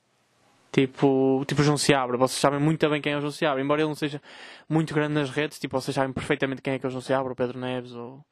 Tipo, 0.71 1.43
tipo 1.45 1.61
João 1.63 1.77
Seabra, 1.77 2.17
vocês 2.17 2.39
sabem 2.39 2.59
muito 2.59 2.89
bem 2.89 3.01
quem 3.01 3.11
é 3.11 3.17
o 3.17 3.19
João 3.19 3.31
Seabra, 3.31 3.61
embora 3.61 3.81
ele 3.81 3.89
não 3.89 3.95
seja 3.95 4.21
muito 4.69 4.93
grande 4.93 5.13
nas 5.13 5.29
redes, 5.29 5.59
tipo, 5.59 5.79
vocês 5.79 5.93
sabem 5.93 6.13
perfeitamente 6.13 6.61
quem 6.61 6.73
é 6.73 6.79
que 6.79 6.85
é 6.85 6.87
o 6.87 6.89
João 6.89 7.01
Seabra, 7.01 7.33
o 7.33 7.35
Pedro 7.35 7.59
Neves 7.59 7.91
ou. 7.91 8.23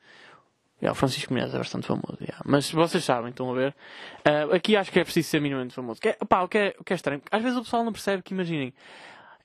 Yeah, 0.81 0.93
o 0.93 0.95
Francisco 0.95 1.33
Menezes 1.33 1.53
é 1.53 1.57
bastante 1.57 1.85
famoso, 1.85 2.17
yeah. 2.21 2.41
mas 2.45 2.71
vocês 2.71 3.03
sabem, 3.03 3.31
estão 3.31 3.51
a 3.51 3.53
ver. 3.53 3.75
Uh, 4.25 4.55
aqui 4.55 4.77
acho 4.77 4.89
que 4.89 4.97
é 4.97 5.03
preciso 5.03 5.27
ser 5.27 5.41
minimamente 5.41 5.73
famoso. 5.73 5.99
Que 5.99 6.09
é, 6.09 6.17
o, 6.21 6.47
que 6.47 6.57
é, 6.57 6.75
o 6.79 6.83
que 6.85 6.93
é 6.93 6.95
estranho, 6.95 7.21
às 7.29 7.43
vezes 7.43 7.57
o 7.57 7.63
pessoal 7.63 7.83
não 7.83 7.91
percebe 7.91 8.23
que, 8.23 8.33
imaginem. 8.33 8.73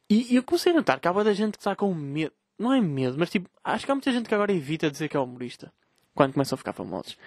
E, 0.09 0.32
e 0.32 0.36
eu 0.36 0.45
comecei 0.45 0.70
a 0.70 0.76
notar 0.76 1.01
que 1.01 1.09
há 1.09 1.12
muita 1.12 1.34
gente 1.34 1.55
que 1.55 1.59
está 1.59 1.74
com 1.74 1.92
medo, 1.92 2.32
não 2.57 2.72
é 2.72 2.80
medo, 2.80 3.16
mas 3.18 3.30
tipo, 3.30 3.51
acho 3.64 3.84
que 3.84 3.90
há 3.90 3.95
muita 3.97 4.12
gente 4.12 4.28
que 4.28 4.34
agora 4.34 4.53
evita 4.53 4.88
dizer 4.88 5.09
que 5.09 5.16
é 5.16 5.20
humorista 5.20 5.72
quando 6.14 6.34
começam 6.34 6.55
a 6.55 6.59
ficar 6.59 6.72
famosos. 6.72 7.18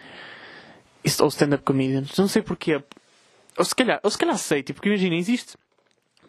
Ou 1.20 1.28
stand-up 1.28 1.64
comedians, 1.66 2.18
não 2.18 2.30
sei 2.30 2.42
porquê. 2.42 2.82
Ou 3.58 3.66
se 3.66 3.76
calhar, 3.76 4.00
ou 4.04 4.12
se 4.12 4.18
calhar 4.18 4.38
sei, 4.38 4.64
tipo, 4.64 4.78
porque 4.78 4.90
imaginem, 4.90 5.20
existe 5.20 5.58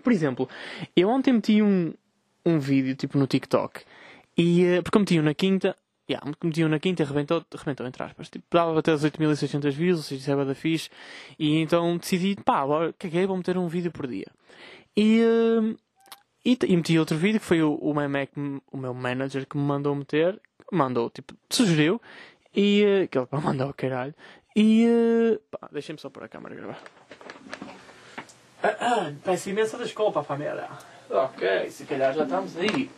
por 0.03 0.13
exemplo, 0.13 0.49
eu 0.97 1.09
ontem 1.11 1.33
meti 1.35 1.63
um, 1.63 1.93
um 2.45 2.59
vídeo 2.59 2.97
tipo 2.97 3.19
no 3.19 3.27
TikTok 3.27 3.83
e 4.37 4.79
uh, 4.79 4.83
porque 4.83 4.97
eu 4.97 5.01
meti 5.01 5.21
um 5.21 5.23
na 5.23 5.35
quinta, 5.35 5.77
yeah, 6.09 6.27
meti 6.43 6.65
um 6.65 6.69
na 6.69 6.79
quinta 6.79 7.03
e 7.03 7.05
arrebentou, 7.05 7.45
arrebentou 7.55 7.87
entre 7.87 8.03
aspas. 8.03 8.31
Tipo, 8.31 8.47
dava 8.51 8.79
até 8.79 8.93
as 8.93 9.05
8600 9.05 9.75
views, 9.75 10.11
isso 10.11 10.31
é 10.31 10.45
da 10.45 10.55
fixe. 10.55 10.89
E 11.39 11.61
então 11.61 11.99
decidi, 11.99 12.37
pá, 12.43 12.63
caguei, 12.99 13.27
vou 13.27 13.37
meter 13.37 13.59
um 13.59 13.69
vídeo 13.69 13.93
por 13.93 14.07
dia. 14.07 14.29
E, 14.97 15.21
uh, 15.23 15.77
e, 16.43 16.57
e, 16.67 16.77
meti 16.77 16.99
outro 16.99 17.19
vídeo 17.19 17.41
que 17.41 17.47
foi 17.47 17.63
o, 17.63 17.75
o, 17.75 17.93
meu, 17.93 18.09
Mac, 18.09 18.31
o 18.73 18.77
meu 18.79 18.95
manager 18.95 19.47
que 19.47 19.59
me 19.59 19.65
mandou 19.65 19.95
meter, 19.95 20.41
mandou, 20.73 21.11
tipo, 21.11 21.35
sugeriu, 21.51 22.01
e 22.55 22.83
uh, 23.05 23.09
que 23.09 23.19
ele 23.19 23.27
mandou, 23.45 23.75
caralho. 23.75 24.15
E 24.57 25.39
pá, 25.51 25.69
deixem-me 25.71 26.01
só 26.01 26.09
pôr 26.09 26.25
a 26.25 26.29
câmera 26.29 26.55
gravar. 26.55 26.83
Peço 29.25 29.51
imensa 29.51 29.79
desculpa, 29.79 30.23
família. 30.23 30.69
Ok, 31.11 31.71
se 31.71 31.85
calhar 31.85 32.13
já 32.15 32.25
estamos 32.25 32.57
aí. 32.57 32.91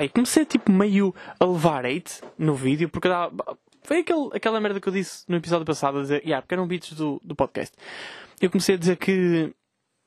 E 0.00 0.08
comecei 0.08 0.44
tipo 0.44 0.70
meio 0.70 1.14
a 1.38 1.44
levar 1.44 1.86
hate 1.86 2.20
no 2.38 2.54
vídeo, 2.54 2.88
porque 2.88 3.08
dá... 3.08 3.30
foi 3.82 4.00
aquele, 4.00 4.30
aquela 4.34 4.60
merda 4.60 4.80
que 4.80 4.88
eu 4.88 4.92
disse 4.92 5.24
no 5.28 5.36
episódio 5.36 5.64
passado, 5.64 5.98
a 5.98 6.02
dizer, 6.02 6.22
yeah, 6.22 6.42
porque 6.42 6.54
eram 6.54 6.66
beats 6.66 6.92
do, 6.92 7.20
do 7.24 7.34
podcast. 7.34 7.76
Eu 8.40 8.50
comecei 8.50 8.74
a 8.74 8.78
dizer 8.78 8.96
que 8.96 9.54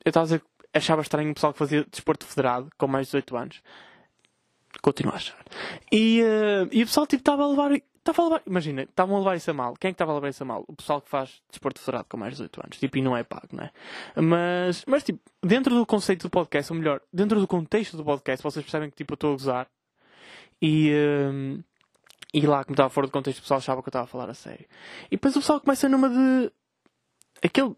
eu 0.05 0.09
estava 0.09 0.23
a 0.23 0.27
dizer 0.27 0.43
achava 0.73 1.01
estranho 1.01 1.31
o 1.31 1.33
pessoal 1.33 1.53
que 1.53 1.59
fazia 1.59 1.85
desporto 1.89 2.25
federado 2.25 2.69
com 2.77 2.87
mais 2.87 3.07
de 3.07 3.11
18 3.11 3.37
anos. 3.37 3.61
Continuo 4.81 5.13
a 5.13 5.17
achar. 5.17 5.37
E, 5.91 6.21
uh, 6.21 6.69
e 6.71 6.83
o 6.83 6.85
pessoal 6.85 7.07
tipo 7.07 7.21
estava 7.21 7.43
a 7.43 7.47
levar 7.47 7.71
Estava 7.99 8.21
a 8.21 8.25
levar, 8.25 8.41
imagina, 8.47 8.83
estavam 8.83 9.15
a 9.15 9.19
levar 9.19 9.35
isso 9.35 9.51
a 9.51 9.53
mal. 9.53 9.75
Quem 9.75 9.89
é 9.89 9.91
que 9.91 9.95
estava 9.95 10.11
a 10.11 10.15
levar 10.15 10.29
isso 10.29 10.41
a 10.41 10.45
mal? 10.45 10.63
O 10.67 10.73
pessoal 10.73 11.01
que 11.01 11.09
faz 11.09 11.41
desporto 11.49 11.79
federado 11.79 12.05
com 12.09 12.17
mais 12.17 12.31
de 12.31 12.37
18 12.37 12.61
anos. 12.63 12.77
Tipo, 12.79 12.97
e 12.97 13.01
não 13.01 13.15
é 13.15 13.23
pago, 13.23 13.49
não 13.51 13.63
é? 13.63 13.71
Mas, 14.15 14.83
mas 14.87 15.03
tipo, 15.03 15.19
dentro 15.43 15.75
do 15.75 15.85
conceito 15.85 16.23
do 16.23 16.29
podcast, 16.29 16.71
ou 16.71 16.79
melhor, 16.79 17.01
dentro 17.11 17.39
do 17.39 17.47
contexto 17.47 17.97
do 17.97 18.03
podcast, 18.03 18.41
vocês 18.41 18.63
percebem 18.63 18.89
que 18.89 18.95
tipo, 18.95 19.13
eu 19.13 19.15
estou 19.15 19.31
a 19.31 19.33
gozar. 19.33 19.67
E, 20.61 20.91
um, 21.31 21.61
e 22.33 22.41
lá, 22.45 22.63
como 22.63 22.73
estava 22.73 22.89
fora 22.89 23.07
do 23.07 23.11
contexto, 23.11 23.39
o 23.39 23.41
pessoal 23.41 23.57
achava 23.57 23.81
que 23.81 23.89
eu 23.89 23.91
estava 23.91 24.05
a 24.05 24.07
falar 24.07 24.29
a 24.29 24.33
sério. 24.33 24.65
E 25.07 25.11
depois 25.11 25.35
o 25.35 25.39
pessoal 25.39 25.59
começa 25.59 25.89
numa 25.89 26.09
de. 26.09 26.51
Aquele. 27.43 27.75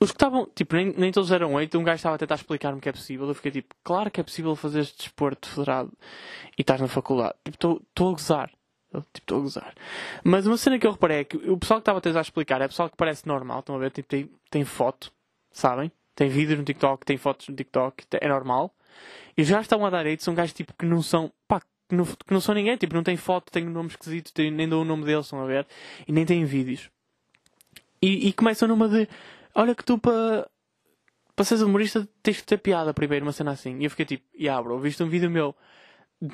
Os 0.00 0.12
que 0.12 0.16
estavam, 0.16 0.48
tipo, 0.54 0.76
nem, 0.76 0.94
nem 0.96 1.10
todos 1.10 1.32
eram 1.32 1.54
oito, 1.54 1.76
um 1.76 1.82
gajo 1.82 1.96
estava 1.96 2.14
a 2.14 2.18
tentar 2.18 2.36
explicar-me 2.36 2.80
que 2.80 2.88
é 2.88 2.92
possível. 2.92 3.26
Eu 3.26 3.34
fiquei 3.34 3.50
tipo, 3.50 3.74
claro 3.82 4.10
que 4.10 4.20
é 4.20 4.22
possível 4.22 4.54
fazer 4.54 4.80
este 4.80 4.96
desporto 4.98 5.48
federado 5.48 5.92
e 6.56 6.60
estás 6.60 6.80
na 6.80 6.86
faculdade. 6.86 7.34
Tipo, 7.44 7.82
estou 7.82 8.08
a 8.08 8.12
gozar. 8.12 8.57
Eu, 8.92 9.02
tipo, 9.02 9.18
estou 9.18 9.38
a 9.38 9.40
gozar. 9.42 9.74
Mas 10.24 10.46
uma 10.46 10.56
cena 10.56 10.78
que 10.78 10.86
eu 10.86 10.92
reparei 10.92 11.18
é 11.20 11.24
que 11.24 11.36
o 11.36 11.58
pessoal 11.58 11.78
que 11.78 11.82
estava 11.82 11.98
a 11.98 12.00
tentar 12.00 12.20
explicar 12.20 12.60
é 12.60 12.68
pessoal 12.68 12.88
que 12.88 12.96
parece 12.96 13.26
normal, 13.26 13.60
estão 13.60 13.76
a 13.76 13.78
ver? 13.78 13.90
Tipo, 13.90 14.08
tem, 14.08 14.30
tem 14.50 14.64
foto, 14.64 15.12
sabem? 15.50 15.92
Tem 16.14 16.28
vídeos 16.28 16.58
no 16.58 16.64
TikTok, 16.64 17.04
tem 17.04 17.16
fotos 17.16 17.48
no 17.48 17.54
TikTok, 17.54 18.04
é 18.12 18.28
normal. 18.28 18.74
E 19.36 19.44
já 19.44 19.60
estão 19.60 19.84
a 19.84 19.90
dar 19.90 20.06
hate, 20.06 20.22
são 20.24 20.34
gajos 20.34 20.54
tipo 20.54 20.72
que 20.74 20.84
não 20.84 21.02
são, 21.02 21.30
pá, 21.46 21.60
que 21.60 21.94
não, 21.94 22.04
que 22.04 22.32
não 22.32 22.40
são 22.40 22.54
ninguém, 22.54 22.76
tipo, 22.76 22.94
não 22.94 23.02
tem 23.02 23.16
foto, 23.16 23.52
tem 23.52 23.66
um 23.66 23.70
nome 23.70 23.90
esquisito, 23.90 24.32
nem 24.36 24.68
dou 24.68 24.82
o 24.82 24.84
nome 24.84 25.04
deles, 25.04 25.26
estão 25.26 25.40
a 25.40 25.46
ver? 25.46 25.66
E 26.06 26.12
nem 26.12 26.26
tem 26.26 26.44
vídeos. 26.44 26.90
E, 28.00 28.28
e 28.28 28.32
começam 28.32 28.66
numa 28.68 28.88
de, 28.88 29.08
olha 29.54 29.74
que 29.74 29.84
tu 29.84 29.98
para 29.98 30.48
para 31.36 31.44
seres 31.44 31.62
humorista 31.62 32.08
tens 32.20 32.40
que 32.40 32.46
ter 32.46 32.58
piada 32.58 32.92
primeiro, 32.92 33.24
uma 33.24 33.32
cena 33.32 33.52
assim. 33.52 33.78
E 33.78 33.84
eu 33.84 33.90
fiquei 33.90 34.04
tipo, 34.04 34.24
yeah 34.36 34.60
bro, 34.60 34.76
viste 34.80 35.00
um 35.04 35.08
vídeo 35.08 35.30
meu 35.30 35.54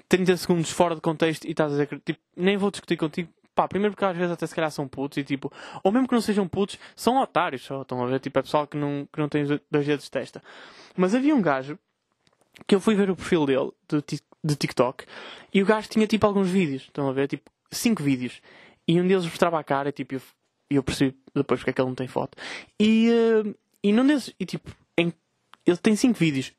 30 0.09 0.37
segundos 0.37 0.71
fora 0.71 0.95
de 0.95 1.01
contexto 1.01 1.45
e 1.45 1.51
estás 1.51 1.71
a 1.71 1.75
dizer 1.75 1.87
que 1.87 1.99
tipo, 1.99 2.21
nem 2.37 2.57
vou 2.57 2.71
discutir 2.71 2.97
contigo. 2.97 3.29
Pá, 3.55 3.69
primeiro 3.69 3.95
porque 3.95 4.05
às 4.05 4.17
vezes 4.17 4.33
até 4.33 4.47
se 4.47 4.55
calhar 4.55 4.71
são 4.71 4.89
putos 4.89 5.19
e 5.19 5.25
tipo, 5.25 5.53
ou 5.83 5.93
mesmo 5.93 6.09
que 6.09 6.15
não 6.15 6.21
sejam 6.21 6.49
putos, 6.49 6.79
são 6.97 7.19
otários 7.23 7.63
só, 7.63 7.83
estão 7.83 8.03
a 8.03 8.07
ver? 8.07 8.19
Tipo, 8.19 8.41
é 8.41 8.43
pessoal 8.43 8.67
que 8.67 8.77
não, 8.77 9.07
que 9.13 9.21
não 9.21 9.29
tem 9.29 9.45
dois 9.47 9.87
dedos 9.87 10.05
de 10.05 10.11
testa. 10.11 10.43
Mas 10.97 11.15
havia 11.15 11.35
um 11.35 11.41
gajo 11.41 11.79
que 12.67 12.75
eu 12.75 12.81
fui 12.81 12.95
ver 12.95 13.11
o 13.11 13.17
perfil 13.17 13.47
dele 13.47 13.71
de, 13.89 14.21
de 14.43 14.57
TikTok 14.57 15.05
e 15.53 15.63
o 15.63 15.67
gajo 15.67 15.89
tinha 15.89 16.07
tipo 16.07 16.27
alguns 16.27 16.49
vídeos, 16.49 16.83
estão 16.83 17.09
a 17.09 17.13
ver? 17.13 17.29
Tipo, 17.29 17.51
5 17.71 18.03
vídeos. 18.03 18.41
E 18.87 19.01
um 19.01 19.07
deles 19.07 19.25
mostrava 19.25 19.59
a 19.59 19.65
cara 19.65 19.89
e 19.89 19.93
tipo, 19.93 20.15
eu, 20.15 20.23
eu 20.71 20.83
percebi 20.83 21.17
depois 21.35 21.61
porque 21.61 21.71
é 21.71 21.73
que 21.73 21.81
ele 21.81 21.89
não 21.89 21.95
tem 21.95 22.09
foto. 22.09 22.37
E, 22.79 23.09
uh, 23.11 23.55
e 23.83 23.93
num 23.93 24.07
desses, 24.07 24.35
e 24.39 24.45
tipo, 24.45 24.71
em, 24.97 25.13
ele 25.67 25.77
tem 25.77 25.95
5 25.95 26.19
vídeos. 26.19 26.53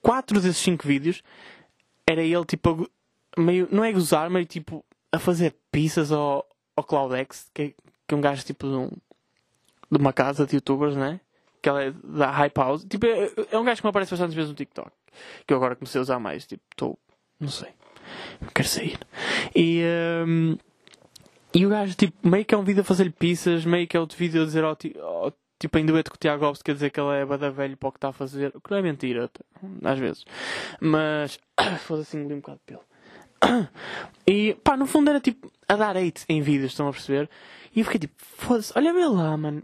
Quatro 0.00 0.40
desses 0.40 0.58
5 0.58 0.86
vídeos 0.86 1.22
era 2.06 2.22
ele 2.22 2.44
tipo 2.44 2.88
meio, 3.36 3.68
não 3.70 3.84
é 3.84 3.92
gozar, 3.92 4.30
mas 4.30 4.46
tipo 4.46 4.84
a 5.10 5.18
fazer 5.18 5.54
pizzas 5.70 6.10
ao, 6.12 6.46
ao 6.76 6.84
Cloudex, 6.84 7.50
que 7.52 7.74
que 8.12 8.14
é 8.14 8.18
um 8.18 8.20
gajo 8.20 8.44
tipo 8.44 8.68
de, 8.68 8.74
um, 8.74 8.88
de 9.90 9.98
uma 9.98 10.12
casa 10.12 10.46
de 10.46 10.56
youtubers, 10.56 10.94
né? 10.94 11.18
Que 11.62 11.68
ela 11.68 11.82
é 11.82 11.92
da 12.04 12.30
High 12.30 12.50
Pause. 12.50 12.86
Tipo, 12.86 13.06
é, 13.06 13.30
é, 13.50 13.58
um 13.58 13.64
gajo 13.64 13.80
que 13.80 13.86
me 13.86 13.90
aparece 13.90 14.10
bastante 14.10 14.34
vezes 14.34 14.50
no 14.50 14.56
TikTok. 14.56 14.90
Que 15.46 15.54
eu 15.54 15.56
agora 15.56 15.76
comecei 15.76 15.98
a 15.98 16.02
usar 16.02 16.18
mais. 16.18 16.46
Tipo, 16.46 16.62
estou. 16.70 16.98
Não 17.40 17.48
sei. 17.48 17.70
Quero 18.54 18.68
sair. 18.68 18.98
E. 19.54 19.82
Um, 20.26 20.58
e 21.54 21.66
o 21.66 21.68
gajo, 21.68 21.94
tipo, 21.94 22.26
meio 22.26 22.44
que 22.44 22.54
é 22.54 22.58
um 22.58 22.64
vídeo 22.64 22.80
a 22.80 22.84
fazer-lhe 22.84 23.10
pizzas, 23.10 23.64
meio 23.64 23.86
que 23.86 23.96
é 23.96 24.00
outro 24.00 24.16
vídeo 24.16 24.42
a 24.42 24.44
dizer 24.44 24.64
ao, 24.64 24.76
ao 25.00 25.32
tipo 25.62 25.78
em 25.78 25.86
dueto 25.86 26.10
com 26.10 26.16
o 26.16 26.18
Tiago 26.18 26.44
Alves, 26.44 26.60
quer 26.60 26.74
dizer 26.74 26.90
que 26.90 27.00
ele 27.00 27.16
é 27.16 27.24
bada 27.24 27.48
velho 27.48 27.76
para 27.76 27.88
o 27.88 27.92
que 27.92 27.98
está 27.98 28.08
a 28.08 28.12
fazer, 28.12 28.50
o 28.54 28.60
que 28.60 28.70
não 28.70 28.78
é 28.78 28.82
mentira, 28.82 29.30
às 29.84 29.98
vezes. 29.98 30.24
Mas, 30.80 31.38
foda-se, 31.86 32.16
engoli 32.16 32.34
um 32.34 32.40
bocado 32.40 32.60
de 32.66 32.74
pelo. 32.74 33.68
E, 34.26 34.54
pá, 34.54 34.76
no 34.76 34.86
fundo 34.86 35.10
era 35.10 35.20
tipo 35.20 35.50
a 35.68 35.76
dar 35.76 35.96
hate 35.96 36.24
em 36.28 36.40
vídeos, 36.42 36.72
estão 36.72 36.88
a 36.88 36.92
perceber? 36.92 37.30
E 37.74 37.80
eu 37.80 37.84
fiquei 37.84 38.00
tipo, 38.00 38.14
foda-se, 38.18 38.72
olha 38.76 38.92
bem 38.92 39.06
lá, 39.08 39.36
mano. 39.36 39.62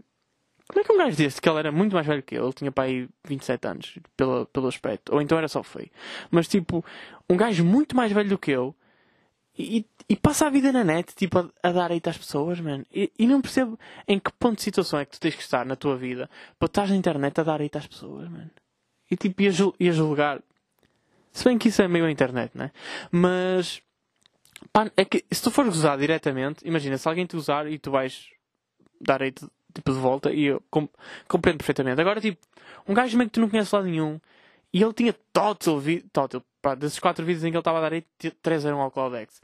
Como 0.67 0.81
é 0.81 0.83
que 0.83 0.93
um 0.93 0.97
gajo 0.97 1.17
deste, 1.17 1.41
que 1.41 1.49
ele 1.49 1.59
era 1.59 1.71
muito 1.71 1.93
mais 1.93 2.05
velho 2.05 2.23
que 2.23 2.35
eu, 2.35 2.45
ele 2.45 2.53
tinha 2.53 2.71
para 2.71 2.85
aí 2.85 3.09
27 3.27 3.67
anos, 3.67 3.99
pelo, 4.15 4.45
pelo 4.45 4.67
aspecto, 4.67 5.13
ou 5.13 5.21
então 5.21 5.37
era 5.37 5.47
só 5.47 5.63
feio. 5.63 5.89
Mas 6.31 6.47
tipo, 6.47 6.85
um 7.29 7.35
gajo 7.35 7.65
muito 7.65 7.95
mais 7.95 8.11
velho 8.11 8.29
do 8.29 8.37
que 8.37 8.51
eu, 8.51 8.75
E, 9.61 9.85
e 10.07 10.15
passa 10.15 10.47
a 10.47 10.49
vida 10.49 10.71
na 10.71 10.85
net, 10.85 11.13
tipo, 11.13 11.37
a, 11.37 11.49
a 11.61 11.71
dar 11.73 11.91
hate 11.91 12.07
às 12.07 12.17
pessoas, 12.17 12.61
mano. 12.61 12.85
E, 12.93 13.11
e, 13.19 13.27
não 13.27 13.41
percebo 13.41 13.77
em 14.07 14.17
que 14.17 14.31
ponto 14.31 14.55
de 14.55 14.63
situação 14.63 14.97
é 14.97 15.03
que 15.03 15.11
tu 15.11 15.19
tens 15.19 15.35
que 15.35 15.41
estar 15.41 15.65
na 15.65 15.75
tua 15.75 15.97
vida 15.97 16.29
para 16.57 16.67
estar 16.67 16.87
na 16.87 16.95
internet 16.95 17.41
a 17.41 17.43
dar 17.43 17.61
hate 17.61 17.77
às 17.77 17.85
pessoas, 17.85 18.29
mano. 18.29 18.49
E 19.11 19.17
tipo, 19.17 19.41
ia, 19.41 19.51
ia 19.77 19.91
julgar. 19.91 20.41
Se 21.33 21.43
bem 21.43 21.57
que 21.57 21.67
isso 21.67 21.81
é 21.81 21.89
meio 21.89 22.05
a 22.05 22.11
internet, 22.11 22.57
né? 22.57 22.71
Mas, 23.11 23.81
pá, 24.71 24.89
é 24.95 25.03
que 25.03 25.25
se 25.29 25.43
tu 25.43 25.51
fores 25.51 25.75
usar 25.75 25.97
diretamente, 25.97 26.65
imagina, 26.65 26.97
se 26.97 27.07
alguém 27.09 27.25
te 27.25 27.35
usar 27.35 27.69
e 27.69 27.77
tu 27.77 27.91
vais 27.91 28.29
dar 29.01 29.21
hate 29.21 29.45
tipo, 29.73 29.91
de 29.91 29.99
volta, 29.99 30.31
e 30.31 30.45
eu 30.45 30.63
compreendo 31.27 31.57
perfeitamente. 31.57 31.99
Agora, 31.99 32.21
tipo, 32.21 32.39
um 32.87 32.93
gajo 32.93 33.17
meio 33.17 33.29
que 33.29 33.33
tu 33.33 33.41
não 33.41 33.49
conheces 33.49 33.73
lá 33.73 33.83
nenhum, 33.83 34.21
e 34.71 34.81
ele 34.81 34.93
tinha 34.93 35.13
total, 35.33 35.55
total 36.13 36.43
pá, 36.61 36.75
desses 36.75 36.99
quatro 36.99 37.25
vídeos 37.25 37.43
em 37.43 37.51
que 37.51 37.57
ele 37.57 37.61
estava 37.61 37.79
a 37.79 37.81
dar 37.81 37.93
hate, 37.93 38.31
três 38.41 38.65
eram 38.65 38.81
ao 38.81 38.91
Clodex. 38.91 39.41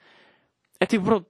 É 0.79 0.85
tipo, 0.85 1.05
bro, 1.05 1.25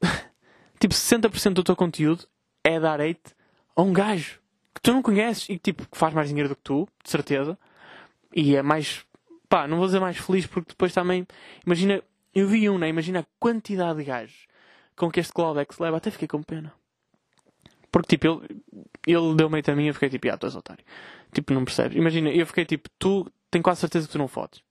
tipo, 0.78 0.94
60% 0.94 1.54
do 1.54 1.64
teu 1.64 1.76
conteúdo 1.76 2.26
é 2.62 2.78
dar 2.80 3.00
hate 3.00 3.34
a 3.74 3.82
um 3.82 3.92
gajo 3.92 4.40
que 4.74 4.80
tu 4.80 4.92
não 4.92 5.02
conheces 5.02 5.48
e 5.48 5.58
tipo, 5.58 5.86
que 5.88 5.96
faz 5.96 6.12
mais 6.14 6.28
dinheiro 6.28 6.48
do 6.48 6.56
que 6.56 6.62
tu, 6.62 6.88
de 7.02 7.10
certeza. 7.10 7.58
E 8.34 8.56
é 8.56 8.62
mais, 8.62 9.04
pá, 9.48 9.66
não 9.66 9.78
vou 9.78 9.86
dizer 9.86 10.00
mais 10.00 10.16
feliz 10.18 10.46
porque 10.46 10.70
depois 10.70 10.92
também, 10.92 11.26
imagina, 11.64 12.02
eu 12.34 12.46
vi 12.46 12.68
um, 12.68 12.78
né? 12.78 12.88
Imagina 12.88 13.20
a 13.20 13.26
quantidade 13.38 13.98
de 13.98 14.04
gajos 14.04 14.46
com 14.94 15.10
que 15.10 15.20
este 15.20 15.32
Clodex 15.32 15.78
leva, 15.78 15.96
até 15.96 16.10
fiquei 16.10 16.28
com 16.28 16.42
pena. 16.42 16.72
Porque 17.90 18.16
tipo, 18.16 18.26
ele, 18.26 18.62
ele 19.06 19.34
deu 19.34 19.48
meio 19.48 19.64
a 19.66 19.74
mim 19.74 19.84
e 19.84 19.88
eu 19.88 19.94
fiquei 19.94 20.10
tipo, 20.10 20.28
ah, 20.30 20.36
tu 20.36 20.46
és 20.46 20.54
otário. 20.54 20.84
Tipo, 21.32 21.54
não 21.54 21.64
percebes. 21.64 21.96
Imagina, 21.96 22.30
eu 22.30 22.46
fiquei 22.46 22.64
tipo, 22.64 22.90
tu, 22.98 23.30
tenho 23.50 23.62
quase 23.62 23.80
certeza 23.80 24.06
que 24.06 24.12
tu 24.12 24.18
não 24.18 24.28
fodes. 24.28 24.62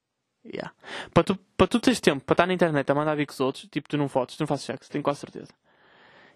Yeah. 0.46 0.72
Para 1.14 1.24
tu, 1.24 1.40
para 1.58 1.68
tu 1.68 1.80
teres 1.80 2.00
tempo 2.00 2.24
para 2.24 2.34
estar 2.34 2.48
na 2.48 2.54
internet 2.54 2.90
a 2.90 2.96
mandar 2.96 3.16
vir 3.16 3.26
com 3.26 3.34
os 3.34 3.40
outros, 3.40 3.68
tipo, 3.72 3.90
tu 3.90 3.98
não 3.98 4.08
fodes, 4.08 4.38
tu 4.38 4.42
não 4.42 4.48
fazes 4.48 4.66
sexo, 4.66 4.92
tenho 4.92 5.04
quase 5.04 5.20
certeza. 5.20 5.52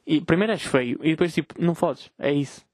E 0.05 0.20
primeiro 0.22 0.51
és 0.51 0.64
feio 0.64 0.99
e 1.03 1.12
depois, 1.12 1.34
tipo, 1.34 1.53
não 1.60 1.76
fodes. 1.76 2.10
É 2.18 2.32
isso. 2.32 2.66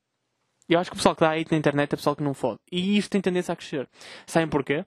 Eu 0.67 0.79
acho 0.79 0.89
que 0.89 0.95
o 0.95 0.97
pessoal 0.97 1.15
que 1.15 1.21
dá 1.21 1.33
hate 1.33 1.51
na 1.51 1.57
internet 1.57 1.93
é 1.93 1.95
pessoal 1.95 2.15
que 2.15 2.23
não 2.23 2.33
fode. 2.33 2.59
E 2.71 2.97
isto 2.97 3.09
tem 3.09 3.21
tendência 3.21 3.51
a 3.51 3.55
crescer. 3.55 3.87
Sabem 4.25 4.47
porquê? 4.47 4.85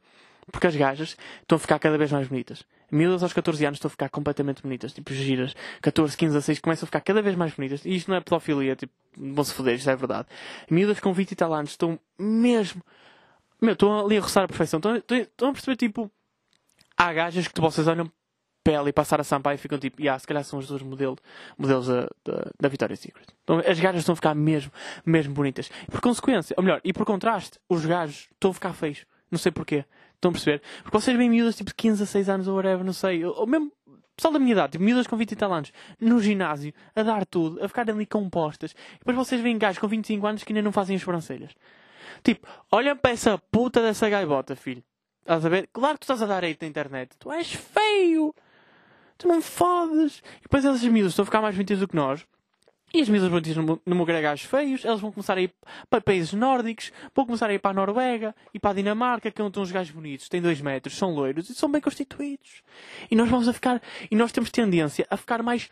Porque 0.51 0.67
as 0.67 0.75
gajas 0.75 1.17
estão 1.43 1.57
a 1.57 1.59
ficar 1.59 1.79
cada 1.79 1.97
vez 1.99 2.11
mais 2.11 2.27
bonitas. 2.27 2.65
Miúdas 2.91 3.23
aos 3.23 3.33
14 3.33 3.67
anos 3.67 3.77
estão 3.77 3.89
a 3.89 3.91
ficar 3.91 4.09
completamente 4.09 4.63
bonitas. 4.63 4.93
Tipo, 4.93 5.13
giras. 5.13 5.55
14, 5.83 6.17
15, 6.17 6.33
16 6.33 6.59
começam 6.61 6.87
a 6.87 6.89
ficar 6.89 7.01
cada 7.03 7.21
vez 7.23 7.37
mais 7.37 7.53
bonitas. 7.53 7.85
E 7.85 7.95
isto 7.95 8.09
não 8.09 8.17
é 8.17 8.21
pedofilia, 8.21 8.75
tipo, 8.75 8.93
vão 9.17 9.45
se 9.45 9.53
foder, 9.53 9.75
isto 9.75 9.91
é 9.91 9.95
verdade. 9.95 10.27
Miúdas 10.71 10.99
com 11.01 11.13
20 11.13 11.33
e 11.33 11.37
tal 11.37 11.53
anos 11.53 11.71
estão 11.71 12.01
mesmo. 12.19 12.83
Meu, 13.61 13.75
estão 13.75 14.05
ali 14.05 14.17
a 14.17 14.21
roçar 14.21 14.45
a 14.45 14.49
perfeição. 14.49 14.79
Estão, 14.79 14.97
estão 14.97 15.51
a 15.51 15.53
perceber, 15.53 15.77
tipo, 15.77 16.11
há 16.99 17.13
gajas 17.13 17.47
que 17.47 17.61
vocês 17.61 17.87
olham 17.87 18.11
pele 18.65 18.91
e 18.91 18.93
passar 18.93 19.21
a 19.21 19.25
Sampaio 19.25 19.55
e 19.55 19.59
ficam 19.59 19.79
tipo, 19.79 20.01
yeah, 20.01 20.19
se 20.19 20.27
calhar 20.27 20.45
são 20.45 20.59
os 20.59 20.67
dois 20.67 20.83
modelos, 20.83 21.19
modelos 21.57 21.87
da, 21.87 22.03
da, 22.25 22.51
da 22.61 22.69
Victoria's 22.69 23.01
Secret. 23.01 23.29
Então, 23.43 23.63
as 23.67 23.81
gajas 23.81 24.01
estão 24.01 24.13
a 24.13 24.17
ficar 24.17 24.35
mesmo, 24.35 24.71
mesmo 25.07 25.33
bonitas. 25.33 25.71
Por 25.91 26.01
consequência, 26.01 26.55
ou 26.59 26.63
melhor, 26.63 26.81
e 26.85 26.93
por 26.93 27.07
contraste, 27.07 27.59
os 27.69 27.87
gajos 27.87 28.29
estão 28.33 28.51
a 28.51 28.55
ficar 28.55 28.73
feios. 28.75 29.07
Não 29.31 29.39
sei 29.39 29.53
porquê. 29.53 29.85
Estão 30.15 30.31
a 30.31 30.33
perceber? 30.33 30.63
Porque 30.83 30.99
vocês 30.99 31.17
veem 31.17 31.31
miúdas 31.31 31.57
tipo 31.57 31.71
de 31.71 31.77
15 31.77 32.03
a 32.03 32.07
6 32.07 32.29
anos 32.29 32.49
ou 32.49 32.57
whatever, 32.57 32.85
não 32.85 32.93
sei. 32.93 33.25
Ou 33.25 33.47
mesmo 33.47 33.73
pessoal 34.17 34.33
da 34.33 34.39
minha 34.41 34.53
idade, 34.53 34.73
tipo 34.73 34.85
miúdas 34.85 35.07
com 35.07 35.17
20 35.17 35.31
e 35.31 35.37
tal 35.37 35.53
anos, 35.53 35.73
no 36.01 36.21
ginásio, 36.21 36.75
a 36.95 37.03
dar 37.03 37.25
tudo, 37.25 37.63
a 37.65 37.69
ficarem 37.69 37.95
ali 37.95 38.05
compostas. 38.05 38.73
E 38.73 38.99
depois 38.99 39.17
vocês 39.17 39.41
veem 39.41 39.57
gajos 39.57 39.79
com 39.79 39.87
25 39.87 40.27
anos 40.27 40.45
que 40.45 40.53
ainda 40.53 40.63
não 40.63 40.73
fazem 40.73 40.97
as 40.97 41.03
sobrancelhas. 41.03 41.55
Tipo, 42.23 42.47
olha 42.71 42.97
para 42.97 43.13
essa 43.13 43.39
puta 43.39 43.81
dessa 43.81 44.09
gaivota, 44.11 44.57
filho. 44.57 44.83
Estás 45.21 45.45
a 45.45 45.49
ver? 45.49 45.69
Claro 45.73 45.95
que 45.95 46.01
tu 46.07 46.13
estás 46.13 46.23
a 46.23 46.27
dar 46.27 46.45
hate 46.45 46.63
na 46.63 46.69
internet. 46.69 47.17
Tu 47.19 47.31
és 47.33 47.53
feio! 47.53 48.35
Tu 49.17 49.27
não 49.29 49.43
fodes! 49.43 50.23
E 50.39 50.43
depois 50.43 50.65
essas 50.65 50.83
miúdas 50.85 51.13
estão 51.13 51.23
a 51.23 51.27
ficar 51.27 51.43
mais 51.43 51.55
bonitas 51.55 51.79
do 51.79 51.89
que 51.89 51.97
nós. 51.97 52.27
E 52.93 53.03
as 53.03 53.09
miúdas 53.09 53.29
bonitas 53.29 53.57
no, 53.57 53.81
no 53.85 53.95
meu 53.95 54.07
gajos 54.07 54.47
feios, 54.47 54.85
elas 54.85 55.01
vão 55.01 55.13
começar 55.13 55.37
a 55.37 55.43
ir 55.43 55.53
para 55.91 56.01
países 56.01 56.33
nórdicos, 56.33 56.91
vão 57.15 57.27
começar 57.27 57.51
a 57.51 57.53
ir 57.53 57.59
para 57.59 57.73
a 57.73 57.75
Noruega 57.75 58.35
e 58.55 58.59
para 58.59 58.71
a 58.71 58.75
Dinamarca, 58.75 59.31
que 59.31 59.43
é 59.43 59.45
onde 59.45 59.51
estão 59.51 59.63
os 59.63 59.71
gajos 59.71 59.93
bonitos, 59.93 60.29
têm 60.29 60.41
dois 60.41 60.61
metros, 60.63 60.97
são 60.97 61.15
loiros 61.15 61.51
e 61.51 61.55
são 61.55 61.71
bem 61.71 61.83
constituídos. 61.83 62.63
E 63.11 63.15
nós 63.15 63.29
vamos 63.29 63.47
a 63.47 63.53
ficar, 63.53 63.83
e 64.11 64.17
nós 64.17 64.33
temos 64.33 64.51
tendência 64.51 65.07
a 65.11 65.19
ficar 65.19 65.43
mais 65.43 65.69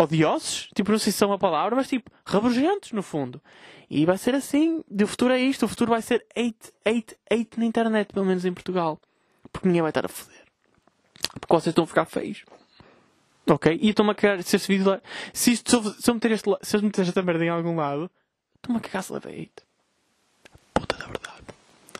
odiosos, 0.00 0.70
tipo, 0.74 0.90
não 0.90 0.98
sei 0.98 1.12
se 1.12 1.18
são 1.18 1.34
a 1.34 1.38
palavra, 1.38 1.76
mas 1.76 1.88
tipo, 1.88 2.10
rabugentos 2.24 2.92
no 2.92 3.02
fundo. 3.02 3.42
E 3.90 4.06
vai 4.06 4.16
ser 4.16 4.36
assim. 4.36 4.84
O 4.88 5.06
futuro 5.06 5.34
é 5.34 5.40
isto. 5.40 5.64
O 5.64 5.68
futuro 5.68 5.90
vai 5.90 6.00
ser 6.00 6.24
8, 6.36 6.72
8, 6.86 7.16
8 7.32 7.58
na 7.58 7.66
internet, 7.66 8.12
pelo 8.12 8.24
menos 8.24 8.44
em 8.44 8.52
Portugal. 8.54 9.00
Porque 9.52 9.66
ninguém 9.66 9.82
vai 9.82 9.90
estar 9.90 10.06
a 10.06 10.08
foder. 10.08 10.44
Porque 11.40 11.52
vocês 11.52 11.72
estão 11.72 11.82
a 11.82 11.86
ficar 11.88 12.04
feios. 12.04 12.44
Ok? 13.48 13.76
E 13.82 13.90
estou-me 13.90 14.12
a 14.12 14.14
cagar. 14.14 14.42
Se 14.44 14.54
este 14.54 14.68
vídeo. 14.68 15.00
Se, 15.34 15.52
isto, 15.52 15.82
se, 16.00 16.08
eu 16.08 16.14
meter 16.14 16.30
este, 16.30 16.48
se 16.62 16.76
eu 16.76 16.82
meter 16.82 17.02
esta 17.02 17.20
merda 17.20 17.44
em 17.44 17.48
algum 17.48 17.74
lado, 17.74 18.08
estou-me 18.56 18.78
a 18.78 18.80
cagar 18.80 19.02
se 19.02 19.12
leva 19.12 19.28
8. 19.28 19.62
Puta 20.72 20.96
da 20.96 21.06
verdade. 21.06 21.40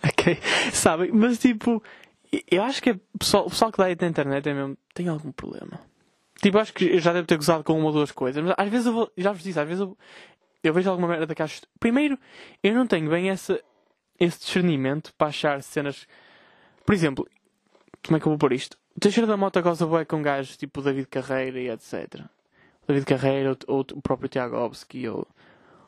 Ok? 0.02 0.38
Sabem? 0.72 1.10
Mas 1.12 1.38
tipo. 1.38 1.82
Eu 2.48 2.62
acho 2.62 2.80
que 2.80 2.90
é, 2.90 3.00
pessoal, 3.18 3.46
o 3.46 3.50
pessoal 3.50 3.72
que 3.72 3.78
dá 3.78 3.84
8 3.86 4.00
na 4.00 4.08
internet 4.08 4.48
é 4.48 4.54
mesmo. 4.54 4.78
tem 4.94 5.08
algum 5.08 5.32
problema. 5.32 5.80
Tipo, 6.40 6.58
acho 6.58 6.72
que 6.72 6.84
eu 6.84 7.00
já 7.00 7.12
devo 7.12 7.26
ter 7.26 7.36
gozado 7.36 7.64
com 7.64 7.76
uma 7.76 7.86
ou 7.86 7.92
duas 7.92 8.12
coisas, 8.12 8.42
mas 8.42 8.54
às 8.56 8.68
vezes 8.70 8.86
eu 8.86 8.92
vou, 8.94 9.12
já 9.16 9.30
vos 9.30 9.42
disse, 9.42 9.60
às 9.60 9.68
vezes 9.68 9.82
eu, 9.82 9.98
eu 10.62 10.74
vejo 10.74 10.90
alguma 10.90 11.08
merda 11.08 11.34
que 11.34 11.42
acho. 11.42 11.62
Primeiro, 11.78 12.18
eu 12.62 12.74
não 12.74 12.86
tenho 12.86 13.08
bem 13.10 13.30
essa, 13.30 13.60
esse 14.18 14.38
discernimento 14.40 15.12
para 15.16 15.28
achar 15.28 15.62
cenas. 15.62 16.06
Por 16.84 16.94
exemplo, 16.94 17.26
como 18.04 18.16
é 18.16 18.20
que 18.20 18.26
eu 18.26 18.30
vou 18.30 18.38
pôr 18.38 18.52
isto? 18.52 18.76
O 18.96 19.00
Teixeira 19.00 19.26
da 19.26 19.36
Mota 19.36 19.60
gosta 19.60 19.86
bué 19.86 20.04
com 20.04 20.22
gajos 20.22 20.56
tipo 20.56 20.82
David 20.82 21.06
Carreira 21.08 21.60
e 21.60 21.70
etc. 21.70 22.22
David 22.86 23.06
Carreira 23.06 23.50
ou, 23.50 23.76
ou 23.76 23.86
o 23.94 24.02
próprio 24.02 24.28
Tiagovski 24.28 25.08
ou 25.08 25.26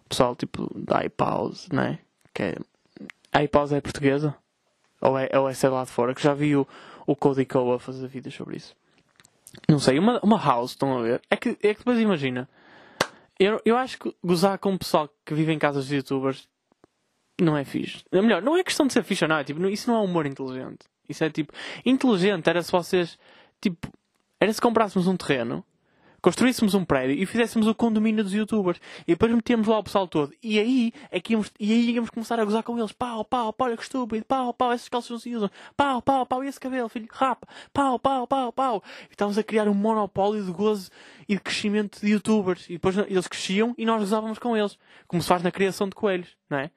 o 0.04 0.08
pessoal 0.08 0.34
tipo 0.36 0.70
da 0.74 1.04
iPause, 1.04 1.68
né? 1.72 1.98
Que 2.32 2.42
é. 2.42 2.56
A 3.32 3.42
iPause 3.42 3.74
é 3.74 3.80
portuguesa? 3.80 4.34
Ou 5.00 5.18
é, 5.18 5.28
ou 5.38 5.48
é 5.48 5.54
sei 5.54 5.68
lá 5.68 5.84
de 5.84 5.90
fora? 5.90 6.14
Que 6.14 6.22
já 6.22 6.32
vi 6.32 6.54
o, 6.54 6.66
o 7.06 7.16
Cody 7.16 7.44
Coa 7.44 7.78
fazer 7.78 8.06
vídeos 8.06 8.34
sobre 8.34 8.56
isso. 8.56 8.74
Não 9.68 9.78
sei, 9.78 9.98
uma, 9.98 10.20
uma 10.20 10.38
house, 10.38 10.70
estão 10.70 10.98
a 10.98 11.02
ver? 11.02 11.20
É 11.30 11.36
que, 11.36 11.50
é 11.50 11.74
que 11.74 11.78
depois 11.78 11.98
imagina. 11.98 12.48
Eu, 13.42 13.60
eu 13.64 13.76
acho 13.76 13.98
que 13.98 14.14
gozar 14.22 14.56
com 14.58 14.72
o 14.72 14.78
pessoal 14.78 15.10
que 15.24 15.34
vive 15.34 15.52
em 15.52 15.58
casas 15.58 15.86
de 15.86 15.96
youtubers 15.96 16.48
não 17.40 17.56
é 17.56 17.64
fixe. 17.64 18.04
Melhor, 18.12 18.40
não 18.40 18.56
é 18.56 18.62
questão 18.62 18.86
de 18.86 18.92
ser 18.92 19.02
fixe 19.02 19.24
ou 19.24 19.28
não. 19.28 19.38
É, 19.38 19.42
tipo, 19.42 19.66
isso 19.66 19.90
não 19.90 20.00
é 20.00 20.04
humor 20.04 20.26
inteligente. 20.26 20.86
Isso 21.08 21.24
é 21.24 21.30
tipo. 21.30 21.52
Inteligente 21.84 22.48
era 22.48 22.62
se 22.62 22.70
vocês. 22.70 23.18
Tipo. 23.60 23.88
Era 24.38 24.52
se 24.52 24.60
comprássemos 24.60 25.08
um 25.08 25.16
terreno 25.16 25.64
construíssemos 26.22 26.74
um 26.74 26.84
prédio 26.84 27.20
e 27.20 27.26
fizéssemos 27.26 27.66
o 27.66 27.74
condomínio 27.74 28.24
dos 28.24 28.32
youtubers. 28.32 28.80
E 29.02 29.12
depois 29.12 29.32
metíamos 29.32 29.66
lá 29.66 29.78
o 29.78 29.84
pessoal 29.84 30.08
todo. 30.08 30.32
E 30.42 30.58
aí 30.58 30.92
é 31.10 31.20
que 31.20 31.32
íamos, 31.32 31.52
e 31.58 31.72
aí 31.72 31.90
íamos 31.90 32.08
começar 32.08 32.40
a 32.40 32.44
gozar 32.44 32.62
com 32.62 32.78
eles. 32.78 32.92
Pau, 32.92 33.24
pau, 33.24 33.52
pau, 33.52 33.66
olha 33.66 33.76
que 33.76 33.82
estúpido. 33.82 34.24
Pau, 34.24 34.54
pau, 34.54 34.72
esses 34.72 34.88
calços 34.88 35.10
não 35.10 35.18
se 35.18 35.34
usam. 35.34 35.50
Pau, 35.76 36.00
pau, 36.00 36.24
pau, 36.24 36.42
esse 36.42 36.58
cabelo, 36.58 36.88
filho, 36.88 37.08
rapa 37.10 37.46
pau, 37.72 37.98
pau, 37.98 38.26
pau, 38.26 38.52
pau. 38.52 38.82
E 39.08 39.12
estávamos 39.12 39.36
a 39.36 39.42
criar 39.42 39.68
um 39.68 39.74
monopólio 39.74 40.44
de 40.44 40.52
gozo 40.52 40.90
e 41.28 41.34
de 41.34 41.40
crescimento 41.40 42.00
de 42.00 42.12
youtubers. 42.12 42.70
E 42.70 42.74
depois 42.74 42.96
eles 42.96 43.26
cresciam 43.26 43.74
e 43.76 43.84
nós 43.84 44.00
gozávamos 44.00 44.38
com 44.38 44.56
eles. 44.56 44.78
Como 45.06 45.20
se 45.20 45.28
faz 45.28 45.42
na 45.42 45.50
criação 45.50 45.88
de 45.88 45.94
coelhos, 45.94 46.36
não 46.48 46.58
é? 46.58 46.70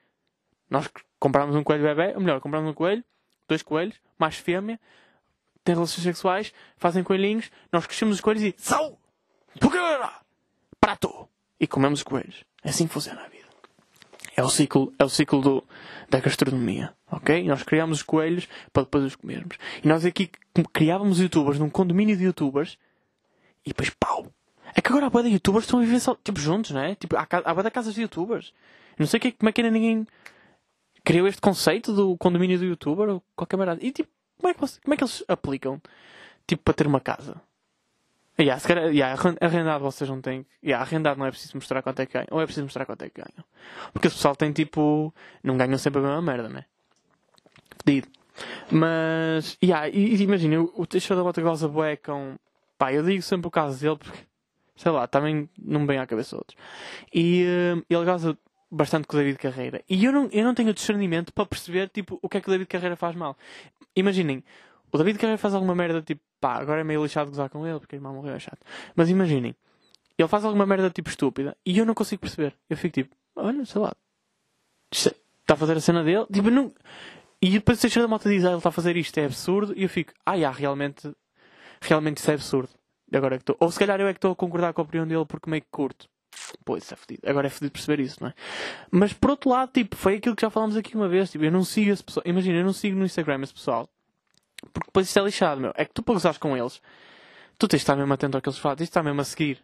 nós 0.68 0.90
comprámos 1.18 1.54
um 1.54 1.62
coelho 1.62 1.84
bebê, 1.84 2.12
ou 2.14 2.20
melhor, 2.20 2.40
comprámos 2.40 2.68
um 2.68 2.74
coelho 2.74 3.04
dois 3.48 3.62
coelhos, 3.62 4.00
mais 4.18 4.36
fêmea 4.36 4.78
têm 5.64 5.74
relações 5.74 6.04
sexuais, 6.04 6.52
fazem 6.76 7.02
coelhinhos, 7.02 7.50
nós 7.72 7.86
crescemos 7.86 8.16
os 8.16 8.20
coelhos 8.20 8.42
e 8.44 8.54
são 8.56 8.96
prato 10.80 11.28
e 11.58 11.66
comemos 11.66 12.00
os 12.00 12.04
coelhos. 12.04 12.44
É 12.62 12.70
assim 12.70 12.86
que 12.86 12.92
funciona 12.92 13.22
a 13.22 13.28
vida. 13.28 13.46
É 14.36 14.42
o 14.42 14.48
ciclo, 14.48 14.92
é 14.98 15.04
o 15.04 15.08
ciclo 15.08 15.40
do, 15.40 15.64
da 16.10 16.20
gastronomia, 16.20 16.94
ok? 17.10 17.42
Nós 17.44 17.62
criamos 17.62 17.98
os 17.98 18.02
coelhos 18.02 18.46
para 18.72 18.82
depois 18.82 19.04
os 19.04 19.16
comermos. 19.16 19.56
E 19.82 19.88
nós 19.88 20.04
aqui 20.04 20.30
criávamos 20.72 21.20
youtubers 21.20 21.58
num 21.58 21.70
condomínio 21.70 22.16
de 22.16 22.24
youtubers 22.24 22.78
e 23.64 23.70
depois 23.70 23.90
pau. 23.90 24.26
É 24.74 24.80
que 24.80 24.88
agora 24.88 25.06
a 25.06 25.10
boa 25.10 25.24
de 25.24 25.30
youtubers 25.30 25.64
estão 25.64 25.78
a 25.78 25.82
viver 25.82 26.00
só, 26.00 26.14
tipo, 26.16 26.38
juntos, 26.38 26.72
não 26.72 26.82
é? 26.82 26.94
Tipo, 26.94 27.16
há, 27.16 27.26
há 27.30 27.54
boa 27.54 27.64
de 27.64 27.70
casas 27.70 27.94
de 27.94 28.02
youtubers. 28.02 28.52
Não 28.98 29.06
sei 29.06 29.18
que, 29.18 29.32
como 29.32 29.48
é 29.48 29.52
que 29.52 29.62
ainda 29.62 29.70
ninguém 29.72 30.06
criou 31.06 31.28
este 31.28 31.40
conceito 31.40 31.92
do 31.92 32.16
condomínio 32.18 32.58
do 32.58 32.64
youtuber 32.64 33.08
ou 33.08 33.22
qualquer 33.34 33.56
merda. 33.56 33.78
E 33.80 33.92
tipo, 33.92 34.10
como 34.38 34.50
é, 34.50 34.54
que, 34.54 34.60
como 34.60 34.94
é 34.94 34.96
que 34.96 35.04
eles 35.04 35.24
aplicam? 35.28 35.80
Tipo, 36.46 36.62
para 36.64 36.74
ter 36.74 36.86
uma 36.86 37.00
casa. 37.00 37.40
Yeah, 38.38 38.60
se 38.60 38.68
calhar, 38.68 38.90
yeah, 38.90 39.18
arrendado 39.40 39.82
vocês 39.82 40.08
não 40.10 40.20
têm. 40.20 40.44
Yeah, 40.62 40.84
arrendado 40.84 41.18
não 41.18 41.26
é 41.26 41.30
preciso 41.30 41.56
mostrar 41.56 41.82
quanto 41.82 42.00
é 42.00 42.06
que 42.06 42.12
ganham. 42.12 42.28
Ou 42.30 42.40
é 42.40 42.44
preciso 42.44 42.64
mostrar 42.64 42.84
quanto 42.84 43.02
é 43.02 43.08
que 43.08 43.20
ganham. 43.20 43.44
Porque 43.92 44.08
o 44.08 44.10
pessoal 44.10 44.36
tem 44.36 44.52
tipo. 44.52 45.12
Não 45.42 45.56
ganham 45.56 45.78
sempre 45.78 46.00
a 46.00 46.02
mesma 46.02 46.22
merda, 46.22 46.48
né? 46.48 46.64
Fedido. 47.84 48.08
Mas. 48.70 49.56
Yeah, 49.62 49.88
e, 49.88 50.22
imagina, 50.22 50.60
o, 50.60 50.72
o 50.76 50.86
Teixeira 50.86 51.16
da 51.16 51.24
Bota 51.24 51.40
goza 51.40 51.66
bué 51.66 51.96
com. 51.96 52.36
Pá, 52.76 52.92
eu 52.92 53.02
digo 53.02 53.22
sempre 53.22 53.48
o 53.48 53.50
caso 53.50 53.80
dele 53.80 53.96
porque. 53.96 54.18
Sei 54.76 54.92
lá, 54.92 55.06
também 55.06 55.48
não 55.58 55.80
me 55.80 55.86
vem 55.86 55.98
à 55.98 56.06
cabeça 56.06 56.36
outros. 56.36 56.58
E 57.14 57.46
uh, 57.74 57.82
ele 57.88 58.04
goza 58.04 58.36
bastante 58.70 59.06
com 59.06 59.16
o 59.16 59.18
David 59.18 59.38
Carreira. 59.38 59.82
E 59.88 60.04
eu 60.04 60.12
não, 60.12 60.28
eu 60.30 60.44
não 60.44 60.54
tenho 60.54 60.74
discernimento 60.74 61.32
para 61.32 61.46
perceber 61.46 61.88
tipo, 61.88 62.18
o 62.20 62.28
que 62.28 62.36
é 62.36 62.40
que 62.42 62.48
o 62.48 62.50
David 62.50 62.68
Carreira 62.68 62.96
faz 62.96 63.16
mal. 63.16 63.36
Imaginem, 63.94 64.44
O 64.92 64.98
David 64.98 65.18
Carreira 65.18 65.38
faz 65.38 65.54
alguma 65.54 65.74
merda 65.74 66.02
tipo, 66.02 66.22
pá, 66.40 66.54
agora 66.54 66.80
é 66.80 66.84
meio 66.84 67.02
lixado 67.02 67.30
gozar 67.30 67.48
com 67.50 67.66
ele 67.66 67.78
porque 67.80 67.96
a 67.96 67.98
irmã 67.98 68.12
morreu, 68.12 68.34
é 68.34 68.38
chato. 68.38 68.60
Mas 68.94 69.10
imaginem, 69.10 69.54
ele 70.18 70.28
faz 70.28 70.44
alguma 70.44 70.66
merda 70.66 70.90
tipo 70.90 71.08
estúpida 71.08 71.56
e 71.64 71.78
eu 71.78 71.86
não 71.86 71.94
consigo 71.94 72.20
perceber. 72.20 72.54
Eu 72.68 72.76
fico 72.76 72.94
tipo, 72.94 73.16
olha, 73.34 73.64
sei 73.64 73.80
lá, 73.80 73.92
está 74.92 75.10
é, 75.48 75.52
a 75.52 75.56
fazer 75.56 75.76
a 75.76 75.80
cena 75.80 76.02
dele, 76.02 76.26
tipo, 76.32 76.50
não. 76.50 76.72
E 77.40 77.50
depois 77.50 77.82
o 77.82 78.00
da 78.00 78.08
Mota 78.08 78.28
diz, 78.28 78.44
ah, 78.44 78.48
ele 78.48 78.56
está 78.56 78.70
a 78.70 78.72
fazer 78.72 78.96
isto, 78.96 79.16
é 79.18 79.24
absurdo, 79.26 79.74
e 79.76 79.82
eu 79.82 79.88
fico, 79.88 80.12
ah, 80.24 80.38
já, 80.38 80.50
realmente, 80.50 81.12
realmente 81.80 82.18
isso 82.18 82.30
é 82.30 82.34
absurdo. 82.34 82.70
Agora 83.12 83.36
é 83.36 83.38
que 83.38 83.42
estou. 83.42 83.56
Ou 83.60 83.70
se 83.70 83.78
calhar 83.78 84.00
eu 84.00 84.08
é 84.08 84.12
que 84.12 84.18
estou 84.18 84.32
a 84.32 84.36
concordar 84.36 84.72
com 84.72 84.80
a 84.80 84.84
opinião 84.84 85.06
dele 85.06 85.24
porque 85.26 85.48
meio 85.48 85.62
que 85.62 85.68
curto. 85.70 86.08
Pô, 86.64 86.76
isso 86.76 86.92
é 86.92 86.96
fedido. 86.96 87.28
Agora 87.28 87.46
é 87.46 87.50
fedido 87.50 87.72
perceber 87.72 88.02
isso, 88.02 88.18
não 88.20 88.28
é? 88.28 88.34
Mas 88.90 89.12
por 89.12 89.30
outro 89.30 89.50
lado, 89.50 89.70
tipo, 89.72 89.96
foi 89.96 90.16
aquilo 90.16 90.34
que 90.34 90.42
já 90.42 90.50
falámos 90.50 90.76
aqui 90.76 90.96
uma 90.96 91.08
vez. 91.08 91.30
Tipo, 91.30 91.44
eu 91.44 91.52
não 91.52 91.64
sigo 91.64 91.90
esse 91.90 92.02
pessoal. 92.02 92.24
Imagina, 92.26 92.58
eu 92.58 92.64
não 92.64 92.72
sigo 92.72 92.98
no 92.98 93.04
Instagram 93.04 93.42
esse 93.42 93.54
pessoal. 93.54 93.88
Porque 94.72 94.86
depois 94.88 95.06
isto 95.06 95.18
é 95.18 95.22
lixado, 95.22 95.60
meu. 95.60 95.72
É 95.74 95.84
que 95.84 95.92
tu 95.92 96.02
para 96.02 96.14
gozares 96.14 96.38
com 96.38 96.56
eles, 96.56 96.80
tu 97.58 97.68
tens 97.68 97.78
de 97.78 97.82
estar 97.82 97.96
mesmo 97.96 98.12
atento 98.12 98.36
ao 98.36 98.42
que 98.42 98.48
eles 98.48 98.58
fazem, 98.58 98.78
tens 98.78 98.86
de 98.86 98.90
estar 98.90 99.02
mesmo 99.02 99.20
a 99.20 99.24
seguir. 99.24 99.62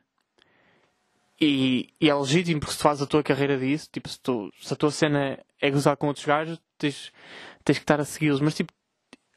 E, 1.41 1.89
e, 2.01 2.09
é 2.09 2.15
legítimo 2.15 2.61
porque 2.61 2.73
se 2.73 2.79
tu 2.79 2.83
fazes 2.83 3.03
a 3.03 3.07
tua 3.07 3.23
carreira 3.23 3.59
disso, 3.59 3.89
tipo, 3.91 4.09
se, 4.09 4.21
tu, 4.21 4.53
se 4.61 4.73
a 4.73 4.77
tua 4.77 4.91
cena 4.91 5.39
é 5.61 5.71
gozar 5.71 5.97
com 5.97 6.07
outros 6.07 6.25
gajos, 6.25 6.61
tens, 6.79 7.13
tens 7.65 7.79
que 7.79 7.83
estar 7.83 8.01
a 8.01 8.05
segui-los. 8.05 8.41
Mas 8.41 8.55
tipo, 8.55 8.73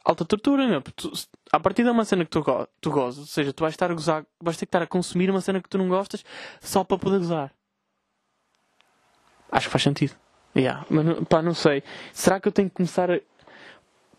alta 0.04 0.24
tortura, 0.24 0.68
meu. 0.68 0.82
Tu, 0.82 1.12
a 1.52 1.60
partir 1.60 1.84
de 1.84 1.90
uma 1.90 2.06
cena 2.06 2.24
que 2.24 2.30
tu, 2.30 2.44
tu 2.80 2.92
gozas, 2.92 3.20
ou 3.20 3.26
seja, 3.26 3.52
tu 3.52 3.62
vais 3.62 3.74
estar 3.74 3.90
a 3.90 3.94
gozar, 3.94 4.26
vais 4.40 4.56
ter 4.56 4.66
que 4.66 4.70
estar 4.70 4.84
a 4.84 4.88
consumir 4.88 5.32
uma 5.32 5.42
cena 5.42 5.60
que 5.62 5.68
tu 5.68 5.78
não 5.78 5.90
gostas 5.90 6.24
só 6.62 6.84
para 6.84 6.98
poder 6.98 7.18
gozar. 7.18 7.52
Acho 9.52 9.68
que 9.68 9.72
faz 9.72 9.84
sentido. 9.84 10.16
Yeah. 10.56 10.86
Mas 10.90 11.06
pá, 11.28 11.42
não 11.42 11.54
sei. 11.54 11.84
Será 12.14 12.40
que 12.40 12.48
eu 12.48 12.52
tenho 12.52 12.70
que 12.70 12.76
começar 12.76 13.12
a. 13.12 13.20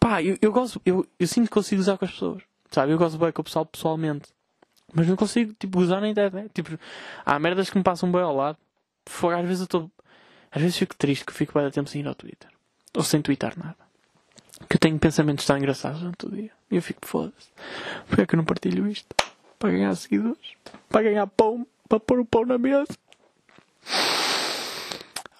Pá, 0.06 0.22
eu, 0.22 0.38
eu 0.40 0.52
gosto, 0.52 0.80
eu, 0.86 1.04
eu 1.18 1.26
sinto 1.26 1.46
que 1.46 1.50
consigo 1.50 1.80
gozar 1.80 1.98
com 1.98 2.04
as 2.04 2.12
pessoas. 2.12 2.42
Sabe? 2.70 2.92
Eu 2.92 2.98
gosto 2.98 3.18
bem 3.18 3.32
com 3.32 3.40
o 3.40 3.44
pessoal 3.44 3.66
pessoalmente. 3.66 4.28
Mas 4.94 5.08
não 5.08 5.16
consigo, 5.16 5.52
tipo, 5.58 5.78
gozar 5.78 6.00
na 6.00 6.08
internet. 6.08 6.48
Tipo, 6.54 6.78
há 7.24 7.38
merdas 7.40 7.68
que 7.68 7.76
me 7.76 7.82
passam 7.82 8.12
bem 8.12 8.20
ao 8.20 8.32
lado. 8.32 8.56
Às 9.04 9.46
vezes 9.46 9.60
eu 9.60 9.64
estou. 9.64 9.90
Às 10.52 10.62
vezes 10.62 10.76
fico 10.76 10.94
triste 10.94 11.24
que 11.24 11.32
fico 11.32 11.58
bem 11.58 11.68
tempo 11.72 11.90
sem 11.90 12.02
ir 12.02 12.06
ao 12.06 12.14
Twitter. 12.14 12.48
Ou 12.94 13.02
sem 13.02 13.20
twittar 13.20 13.58
nada 13.58 13.86
que 14.68 14.76
eu 14.76 14.80
tenho 14.80 14.98
pensamentos 14.98 15.44
tão 15.44 15.58
engraçados 15.58 15.98
durante 15.98 16.26
o 16.26 16.30
dia. 16.30 16.50
E 16.70 16.76
eu 16.76 16.82
fico, 16.82 17.04
foda-se. 17.04 17.50
Porquê 18.06 18.22
é 18.22 18.26
que 18.26 18.34
eu 18.34 18.38
não 18.38 18.44
partilho 18.44 18.86
isto? 18.86 19.12
Para 19.58 19.72
ganhar 19.72 19.94
seguidores? 19.96 20.52
Para 20.88 21.02
ganhar 21.02 21.26
pão? 21.26 21.66
Para 21.88 22.00
pôr 22.00 22.20
o 22.20 22.24
pão 22.24 22.46
na 22.46 22.58
mesa? 22.58 22.86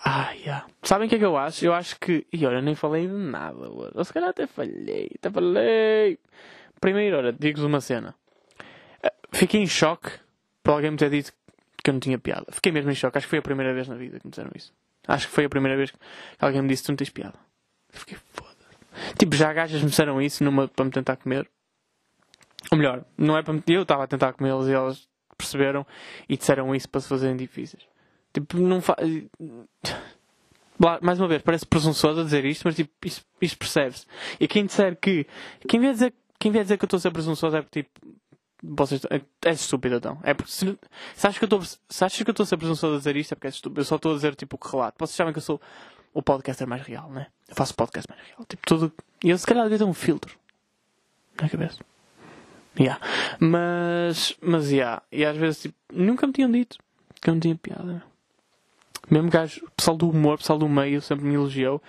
Ah, 0.08 0.30
yeah. 0.34 0.64
Sabem 0.84 1.06
o 1.06 1.08
que 1.08 1.16
é 1.16 1.18
que 1.18 1.24
eu 1.24 1.36
acho? 1.36 1.66
Eu 1.66 1.74
acho 1.74 1.98
que. 1.98 2.24
E 2.32 2.46
olha, 2.46 2.62
nem 2.62 2.76
falei 2.76 3.08
de 3.08 3.12
nada 3.12 3.68
hoje. 3.68 3.90
Ou 3.92 4.04
se 4.04 4.12
calhar 4.12 4.30
até 4.30 4.46
falhei. 4.46 5.10
Até 5.18 5.28
falei. 5.28 6.16
Primeiro, 6.80 7.16
olha, 7.16 7.32
digo-vos 7.32 7.66
uma 7.66 7.80
cena. 7.80 8.14
Eh, 9.02 9.12
fiquei 9.32 9.60
em 9.60 9.66
choque 9.66 10.12
por 10.62 10.74
alguém 10.74 10.92
me 10.92 10.96
ter 10.96 11.10
dito 11.10 11.32
que 11.82 11.90
eu 11.90 11.92
não 11.92 11.98
tinha 11.98 12.20
piada. 12.20 12.46
Fiquei 12.52 12.70
mesmo 12.70 12.88
em 12.88 12.94
choque. 12.94 13.18
Acho 13.18 13.26
que 13.26 13.30
foi 13.30 13.40
a 13.40 13.42
primeira 13.42 13.74
vez 13.74 13.88
na 13.88 13.96
vida 13.96 14.20
que 14.20 14.26
me 14.28 14.30
disseram 14.30 14.52
isso. 14.54 14.72
Acho 15.08 15.26
que 15.26 15.34
foi 15.34 15.46
a 15.46 15.48
primeira 15.48 15.76
vez 15.76 15.90
que 15.90 15.98
alguém 16.38 16.62
me 16.62 16.68
disse 16.68 16.84
que 16.84 16.86
tu 16.86 16.92
não 16.92 16.96
tens 16.96 17.10
piada. 17.10 17.38
Fiquei 17.90 18.16
foda. 18.32 18.54
Tipo, 19.18 19.34
já 19.34 19.52
gajas 19.52 19.82
me 19.82 19.90
disseram 19.90 20.22
isso 20.22 20.44
numa, 20.44 20.68
para 20.68 20.84
me 20.84 20.92
tentar 20.92 21.16
comer. 21.16 21.50
Ou 22.70 22.78
melhor, 22.78 23.04
não 23.18 23.36
é 23.36 23.42
para 23.42 23.54
me, 23.54 23.62
eu 23.66 23.82
estava 23.82 24.04
a 24.04 24.06
tentar 24.06 24.32
comê-los 24.34 24.68
e 24.68 24.72
elas 24.72 25.08
perceberam 25.36 25.84
e 26.28 26.36
disseram 26.36 26.72
isso 26.76 26.88
para 26.88 27.00
se 27.00 27.08
fazerem 27.08 27.36
difíceis. 27.36 27.82
Tipo, 28.36 28.58
não 28.58 28.82
faz. 28.82 28.98
Mais 31.00 31.18
uma 31.18 31.26
vez, 31.26 31.40
parece 31.40 31.64
presunçoso 31.64 32.20
a 32.20 32.24
dizer 32.24 32.44
isto, 32.44 32.64
mas 32.66 32.76
tipo, 32.76 32.92
isto, 33.02 33.24
isto 33.40 33.56
percebe-se. 33.56 34.04
E 34.38 34.46
quem 34.46 34.66
disser 34.66 34.94
que. 34.94 35.26
Quem 35.66 35.80
vier 35.80 35.94
dizer, 35.94 36.12
quem 36.38 36.52
vier 36.52 36.62
dizer 36.62 36.76
que 36.76 36.84
eu 36.84 36.86
estou 36.86 36.98
a 36.98 37.00
ser 37.00 37.10
presunçoso 37.10 37.56
é 37.56 37.62
porque 37.62 37.82
tipo. 37.82 38.16
Vocês, 38.62 39.00
é, 39.10 39.50
estúpido 39.50 39.96
então. 39.96 40.18
É 40.22 40.34
porque 40.34 40.52
se, 40.52 40.78
se, 41.14 41.26
achas 41.26 41.38
que 41.38 41.44
eu 41.44 41.46
estou, 42.30 42.42
a 42.42 42.46
ser 42.46 42.56
presunçoso 42.58 42.94
a 42.94 42.98
dizer 42.98 43.16
isto 43.16 43.32
é 43.32 43.34
porque 43.36 43.46
é 43.46 43.50
estúpido. 43.50 43.80
Eu 43.80 43.84
só 43.86 43.96
estou 43.96 44.12
a 44.12 44.14
dizer 44.16 44.34
tipo 44.34 44.56
o 44.56 44.58
que 44.58 44.70
relato. 44.70 44.96
Vocês 44.98 45.16
sabem 45.16 45.32
que 45.32 45.38
eu 45.38 45.42
sou 45.42 45.58
o 46.12 46.22
podcast 46.22 46.62
é 46.62 46.66
mais 46.66 46.82
real, 46.82 47.08
né? 47.10 47.28
Eu 47.48 47.54
faço 47.54 47.74
podcast 47.74 48.06
mais 48.10 48.22
real. 48.28 48.44
Tipo, 48.46 48.62
tudo. 48.66 48.92
E 49.24 49.30
eu 49.30 49.38
se 49.38 49.46
calhar 49.46 49.64
devia 49.64 49.78
ter 49.78 49.84
um 49.84 49.94
filtro 49.94 50.38
na 51.40 51.48
cabeça. 51.48 51.78
Yeah. 52.78 53.00
Mas, 53.40 54.36
mas, 54.42 54.70
yeah. 54.70 55.02
E 55.10 55.24
às 55.24 55.36
vezes, 55.38 55.62
tipo, 55.62 55.76
nunca 55.90 56.26
me 56.26 56.34
tinham 56.34 56.50
dito 56.50 56.76
que 57.20 57.30
eu 57.30 57.34
não 57.34 57.40
tinha 57.40 57.56
piada. 57.56 58.02
Mesmo 59.10 59.30
gajo, 59.30 59.64
o 59.64 59.70
pessoal 59.70 59.96
do 59.96 60.08
humor, 60.08 60.38
pessoal 60.38 60.58
do 60.58 60.68
meio 60.68 61.00
sempre 61.00 61.24
me 61.24 61.34
elogiou. 61.34 61.82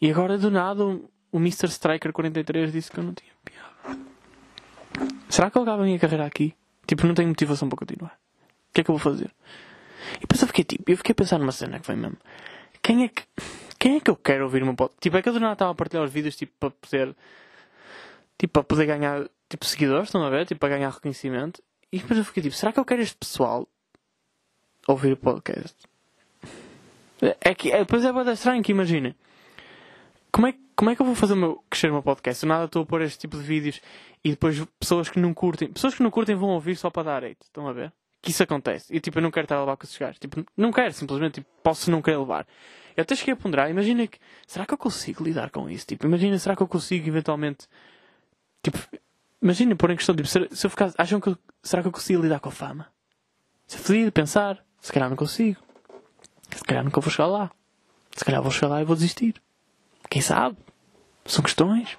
E 0.00 0.10
agora, 0.10 0.36
do 0.38 0.50
nada, 0.50 0.84
o 0.84 1.36
Mr. 1.36 1.68
Striker 1.68 2.12
43 2.12 2.72
disse 2.72 2.90
que 2.90 2.98
eu 2.98 3.04
não 3.04 3.14
tinha 3.14 3.32
piada. 3.44 4.00
Será 5.28 5.50
que 5.50 5.58
eu 5.58 5.62
acabo 5.62 5.82
a 5.82 5.84
minha 5.84 5.98
carreira 5.98 6.26
aqui? 6.26 6.54
Tipo, 6.86 7.06
não 7.06 7.14
tenho 7.14 7.28
motivação 7.28 7.68
para 7.68 7.78
continuar. 7.78 8.18
O 8.70 8.74
que 8.74 8.80
é 8.80 8.84
que 8.84 8.90
eu 8.90 8.96
vou 8.96 8.98
fazer? 8.98 9.30
E 10.16 10.20
depois 10.20 10.40
eu 10.40 10.48
fiquei, 10.48 10.64
tipo, 10.64 10.90
eu 10.90 10.96
fiquei 10.96 11.12
a 11.12 11.14
pensar 11.14 11.38
numa 11.38 11.52
cena 11.52 11.78
que 11.78 11.86
foi 11.86 11.96
mesmo. 11.96 12.16
Quem 12.82 13.04
é 13.04 13.08
que. 13.08 13.22
Quem 13.78 13.96
é 13.96 14.00
que 14.00 14.10
eu 14.10 14.16
quero 14.16 14.44
ouvir 14.44 14.62
uma 14.62 14.74
podcast? 14.74 15.00
Tipo, 15.00 15.18
é 15.18 15.22
que 15.22 15.28
eu 15.28 15.32
do 15.32 15.38
nada 15.38 15.52
estava 15.52 15.70
a 15.70 15.74
partilhar 15.74 16.04
os 16.04 16.12
vídeos 16.12 16.34
tipo, 16.34 16.52
para 16.58 16.70
poder. 16.70 17.14
Tipo, 18.36 18.52
para 18.54 18.64
poder 18.64 18.86
ganhar 18.86 19.28
tipo, 19.48 19.64
seguidores, 19.64 20.08
estão 20.08 20.24
a 20.24 20.30
ver? 20.30 20.46
Tipo, 20.46 20.60
para 20.60 20.70
ganhar 20.70 20.90
reconhecimento. 20.90 21.62
E 21.92 21.98
depois 21.98 22.18
eu 22.18 22.24
fiquei 22.24 22.42
tipo, 22.42 22.54
será 22.54 22.72
que 22.72 22.80
eu 22.80 22.84
quero 22.84 23.02
este 23.02 23.16
pessoal 23.16 23.68
ouvir 24.86 25.12
o 25.12 25.16
podcast? 25.16 25.76
É 27.40 27.54
que, 27.54 27.72
é, 27.72 27.78
depois 27.78 28.04
é 28.04 28.12
bastante 28.12 28.36
estranho 28.36 28.62
que 28.62 28.72
imaginem. 28.72 29.14
Como 30.30 30.46
é, 30.46 30.54
como 30.76 30.90
é 30.90 30.96
que 30.96 31.02
eu 31.02 31.06
vou 31.06 31.14
fazer 31.14 31.32
o 31.32 31.36
meu, 31.36 31.64
crescer 31.68 31.90
o 31.90 31.94
meu 31.94 32.02
podcast? 32.02 32.44
Eu 32.44 32.48
nada 32.48 32.64
estou 32.66 32.82
a 32.82 32.86
pôr 32.86 33.02
este 33.02 33.18
tipo 33.18 33.36
de 33.36 33.42
vídeos 33.42 33.80
e 34.22 34.30
depois 34.30 34.62
pessoas 34.78 35.08
que 35.08 35.18
não 35.18 35.34
curtem. 35.34 35.72
Pessoas 35.72 35.94
que 35.94 36.02
não 36.02 36.10
curtem 36.10 36.36
vão 36.36 36.50
ouvir 36.50 36.76
só 36.76 36.90
para 36.90 37.02
dar 37.04 37.24
hate. 37.24 37.38
Estão 37.42 37.66
a 37.66 37.72
ver? 37.72 37.92
Que 38.22 38.30
isso 38.30 38.42
acontece. 38.42 38.94
E 38.94 39.00
tipo, 39.00 39.18
eu 39.18 39.22
não 39.22 39.30
quero 39.30 39.44
estar 39.44 39.56
a 39.56 39.60
levar 39.60 39.76
com 39.76 39.84
esses 39.84 39.96
gajos. 39.96 40.18
Tipo, 40.18 40.44
não 40.56 40.72
quero, 40.72 40.92
simplesmente. 40.92 41.34
Tipo, 41.34 41.46
posso 41.62 41.90
não 41.90 42.02
querer 42.02 42.18
levar. 42.18 42.46
Eu 42.96 43.02
até 43.02 43.14
cheguei 43.14 43.34
a 43.34 43.36
ponderar, 43.36 43.70
imagina 43.70 44.06
que. 44.06 44.18
Será 44.46 44.66
que 44.66 44.74
eu 44.74 44.78
consigo 44.78 45.24
lidar 45.24 45.50
com 45.50 45.68
isso? 45.70 45.86
Tipo, 45.86 46.06
imagina, 46.06 46.38
será 46.38 46.54
que 46.54 46.62
eu 46.62 46.68
consigo 46.68 47.08
eventualmente. 47.08 47.66
Tipo, 48.62 48.78
imagina 49.40 49.76
por 49.76 49.90
em 49.90 49.96
questão, 49.96 50.14
tipo, 50.14 50.28
se, 50.28 50.38
eu 50.38 50.70
ficar. 50.70 50.92
Acham 50.98 51.20
que 51.20 51.28
eu, 51.28 51.38
Será 51.62 51.82
que 51.82 51.88
eu 51.88 51.92
consigo 51.92 52.22
lidar 52.22 52.40
com 52.40 52.48
a 52.48 52.52
fama? 52.52 52.86
Se 53.66 53.76
é 53.76 53.78
fodido 53.78 54.12
pensar. 54.12 54.64
Se 54.80 54.92
calhar 54.92 55.08
não 55.08 55.16
consigo. 55.16 55.60
Se 56.58 56.64
calhar 56.64 56.82
nunca 56.82 57.00
vou 57.00 57.10
chegar 57.10 57.28
lá. 57.28 57.50
Se 58.16 58.24
calhar 58.24 58.42
vou 58.42 58.50
chegar 58.50 58.68
lá 58.68 58.82
e 58.82 58.84
vou 58.84 58.96
desistir. 58.96 59.40
Quem 60.10 60.20
sabe? 60.20 60.56
São 61.24 61.40
questões. 61.40 61.96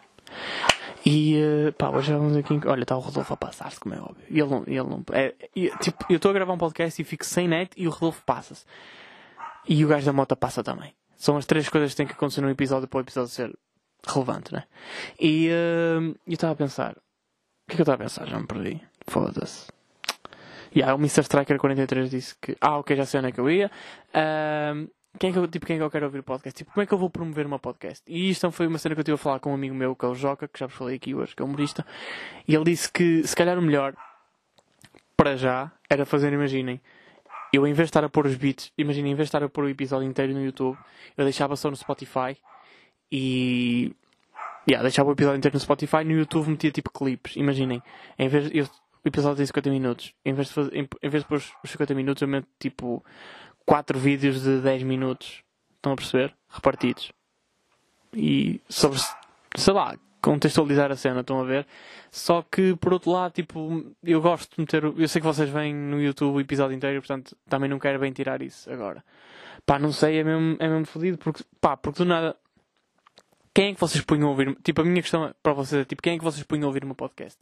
E 1.05 1.37
uh, 1.41 1.71
pá, 1.73 1.89
hoje 1.91 2.11
vamos 2.11 2.35
aqui. 2.35 2.59
Olha, 2.67 2.83
está 2.83 2.97
o 2.97 2.99
Rodolfo 2.99 3.33
a 3.33 3.37
passar-se, 3.37 3.79
como 3.79 3.95
é 3.95 3.99
óbvio. 3.99 4.25
Ele 4.29 4.43
não. 4.43 4.63
Ele 4.67 4.83
não 4.83 5.03
é, 5.13 5.33
e, 5.55 5.69
tipo, 5.77 6.05
eu 6.09 6.17
estou 6.17 6.31
a 6.31 6.33
gravar 6.33 6.51
um 6.51 6.57
podcast 6.57 7.01
e 7.01 7.05
fico 7.05 7.25
sem 7.25 7.47
net 7.47 7.71
e 7.77 7.87
o 7.87 7.89
Rodolfo 7.89 8.21
passa-se. 8.25 8.65
E 9.65 9.85
o 9.85 9.87
gajo 9.87 10.05
da 10.05 10.11
moto 10.11 10.35
passa 10.35 10.61
também. 10.61 10.93
São 11.15 11.37
as 11.37 11.45
três 11.45 11.69
coisas 11.69 11.91
que 11.91 11.97
têm 11.97 12.07
que 12.07 12.13
acontecer 12.13 12.41
num 12.41 12.49
episódio 12.49 12.87
para 12.89 12.97
o 12.97 13.01
episódio 13.01 13.29
ser 13.29 13.57
relevante, 14.05 14.51
né? 14.53 14.65
E 15.17 15.47
uh, 15.47 16.13
eu 16.27 16.33
estava 16.33 16.51
a 16.51 16.55
pensar. 16.57 16.91
O 16.91 16.95
que 17.69 17.73
é 17.73 17.75
que 17.75 17.81
eu 17.81 17.83
estava 17.83 18.03
a 18.03 18.05
pensar? 18.05 18.27
Já 18.27 18.37
me 18.37 18.45
perdi. 18.45 18.81
Foda-se. 19.07 19.78
Yeah, 20.75 20.93
o 20.93 20.97
Mr. 20.97 21.21
Striker 21.21 21.57
43 21.57 22.09
disse 22.09 22.35
que. 22.39 22.55
Ah, 22.61 22.77
ok, 22.77 22.95
já 22.95 23.05
sei 23.05 23.19
onde 23.19 23.29
é 23.29 23.31
que 23.31 23.39
eu 23.39 23.49
ia. 23.49 23.71
Uh, 24.09 24.89
quem 25.17 25.31
é, 25.31 25.33
que 25.33 25.39
eu, 25.39 25.47
tipo, 25.47 25.65
quem 25.65 25.75
é 25.75 25.79
que 25.79 25.83
eu 25.83 25.89
quero 25.89 26.05
ouvir 26.05 26.19
o 26.19 26.23
podcast? 26.23 26.55
Tipo, 26.57 26.71
como 26.71 26.83
é 26.83 26.85
que 26.85 26.93
eu 26.93 26.97
vou 26.97 27.09
promover 27.09 27.45
uma 27.45 27.57
podcast? 27.57 28.03
E 28.07 28.29
isto 28.29 28.49
foi 28.51 28.67
uma 28.67 28.77
cena 28.77 28.93
que 28.93 29.01
eu 29.01 29.03
tive 29.03 29.15
a 29.15 29.17
falar 29.17 29.39
com 29.39 29.51
um 29.51 29.55
amigo 29.55 29.73
meu, 29.73 29.95
que 29.95 30.05
é 30.05 30.07
o 30.07 30.13
Joca, 30.13 30.47
que 30.47 30.59
já 30.59 30.67
vos 30.67 30.75
falei 30.75 30.97
aqui 30.97 31.15
hoje, 31.15 31.35
que 31.35 31.41
é 31.41 31.45
humorista. 31.45 31.85
E 32.47 32.53
ele 32.53 32.65
disse 32.65 32.91
que 32.91 33.25
se 33.27 33.35
calhar 33.35 33.57
o 33.57 33.61
melhor, 33.61 33.95
para 35.17 35.35
já, 35.35 35.71
era 35.89 36.05
fazer, 36.05 36.31
imaginem, 36.31 36.79
eu 37.51 37.65
em 37.65 37.73
vez 37.73 37.87
de 37.87 37.89
estar 37.89 38.03
a 38.03 38.09
pôr 38.09 38.27
os 38.27 38.35
beats, 38.35 38.71
imagina, 38.77 39.07
em 39.07 39.15
vez 39.15 39.25
de 39.25 39.29
estar 39.29 39.43
a 39.43 39.49
pôr 39.49 39.65
o 39.65 39.69
episódio 39.69 40.07
inteiro 40.07 40.33
no 40.33 40.43
YouTube, 40.43 40.77
eu 41.17 41.23
deixava 41.23 41.55
só 41.55 41.69
no 41.69 41.75
Spotify 41.75 42.37
e. 43.11 43.93
Yeah, 44.69 44.83
deixava 44.83 45.09
o 45.09 45.13
episódio 45.13 45.37
inteiro 45.37 45.55
no 45.55 45.59
Spotify 45.59 46.03
no 46.03 46.11
YouTube 46.11 46.49
metia 46.49 46.71
tipo 46.71 46.91
clipes. 46.91 47.35
Imaginem, 47.35 47.81
em 48.19 48.27
vez 48.27 48.51
eu, 48.53 48.69
o 49.03 49.07
episódio 49.07 49.37
tem 49.37 49.45
50 49.45 49.69
minutos, 49.69 50.13
em 50.25 50.33
vez 50.33 50.47
de, 50.47 50.53
fazer, 50.53 50.75
em, 50.75 51.09
vez 51.09 51.23
de 51.23 51.29
pôr 51.29 51.37
os 51.37 51.71
50 51.71 51.93
minutos, 51.93 52.21
eu 52.21 52.27
meto 52.27 52.47
tipo 52.59 53.03
4 53.65 53.97
vídeos 53.97 54.41
de 54.41 54.59
10 54.59 54.83
minutos. 54.83 55.43
Estão 55.75 55.93
a 55.93 55.95
perceber? 55.95 56.35
Repartidos. 56.49 57.11
E 58.13 58.59
sobre, 58.67 58.99
sei 59.55 59.73
lá, 59.73 59.95
contextualizar 60.21 60.91
a 60.91 60.95
cena, 60.95 61.21
estão 61.21 61.39
a 61.39 61.43
ver? 61.43 61.65
Só 62.11 62.41
que, 62.41 62.75
por 62.75 62.93
outro 62.93 63.11
lado, 63.11 63.31
tipo, 63.31 63.93
eu 64.03 64.21
gosto 64.21 64.55
de 64.55 64.61
meter. 64.61 64.83
Eu 64.83 65.07
sei 65.07 65.21
que 65.21 65.27
vocês 65.27 65.49
veem 65.49 65.73
no 65.73 66.01
YouTube 66.01 66.35
o 66.35 66.41
episódio 66.41 66.75
inteiro, 66.75 66.99
portanto, 67.01 67.37
também 67.47 67.69
não 67.69 67.79
quero 67.79 67.99
bem 67.99 68.11
tirar 68.11 68.41
isso 68.41 68.69
agora. 68.71 69.03
Pá, 69.65 69.79
não 69.79 69.91
sei, 69.91 70.17
é 70.17 70.23
mesmo, 70.23 70.57
é 70.59 70.67
mesmo 70.67 70.85
fodido, 70.85 71.17
porque, 71.17 71.43
pá, 71.61 71.77
porque 71.77 72.03
do 72.03 72.05
nada. 72.05 72.35
Quem 73.53 73.71
é 73.71 73.73
que 73.73 73.79
vocês 73.79 74.03
punham 74.03 74.27
a 74.27 74.31
ouvir? 74.31 74.55
Tipo, 74.63 74.81
a 74.81 74.85
minha 74.85 75.01
questão 75.01 75.33
para 75.41 75.53
vocês 75.53 75.81
é, 75.81 75.85
tipo, 75.85 76.01
quem 76.01 76.15
é 76.15 76.17
que 76.17 76.23
vocês 76.23 76.43
punham 76.43 76.65
a 76.65 76.67
ouvir 76.67 76.83
uma 76.83 76.95
podcast? 76.95 77.39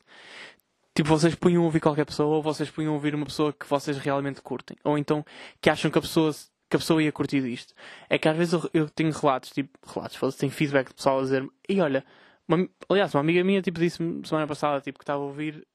Tipo, 0.98 1.10
vocês 1.10 1.36
punham 1.36 1.64
ouvir 1.64 1.80
qualquer 1.80 2.06
pessoa 2.06 2.38
ou 2.38 2.42
vocês 2.42 2.72
punham 2.72 2.92
ouvir 2.92 3.14
uma 3.14 3.24
pessoa 3.24 3.54
que 3.54 3.68
vocês 3.68 4.00
realmente 4.00 4.42
curtem? 4.42 4.76
Ou 4.84 4.98
então, 4.98 5.24
que 5.62 5.70
acham 5.70 5.92
que 5.92 6.00
a 6.00 6.02
pessoa 6.02 6.34
que 6.68 6.76
a 6.76 6.80
pessoa 6.80 7.04
ia 7.04 7.12
curtir 7.12 7.38
isto. 7.48 7.72
É 8.10 8.18
que 8.18 8.28
às 8.28 8.36
vezes 8.36 8.54
eu, 8.54 8.68
eu 8.74 8.90
tenho 8.90 9.12
relatos, 9.12 9.52
tipo, 9.52 9.78
relatos, 9.86 10.36
tenho 10.38 10.52
feedback 10.52 10.88
de 10.88 10.96
pessoal 10.96 11.20
a 11.20 11.22
dizer 11.22 11.48
e 11.70 11.80
olha, 11.80 12.04
Uma, 12.48 12.68
aliás, 12.90 13.14
uma 13.14 13.22
amiga 13.22 13.44
minha 13.44 13.62
tipo, 13.62 13.80
disse-me 13.80 14.28
semana 14.28 14.48
passada 14.48 14.82
tipo, 14.82 14.98
que 14.98 15.04
estava 15.04 15.22
a 15.22 15.26
ouvir 15.28 15.68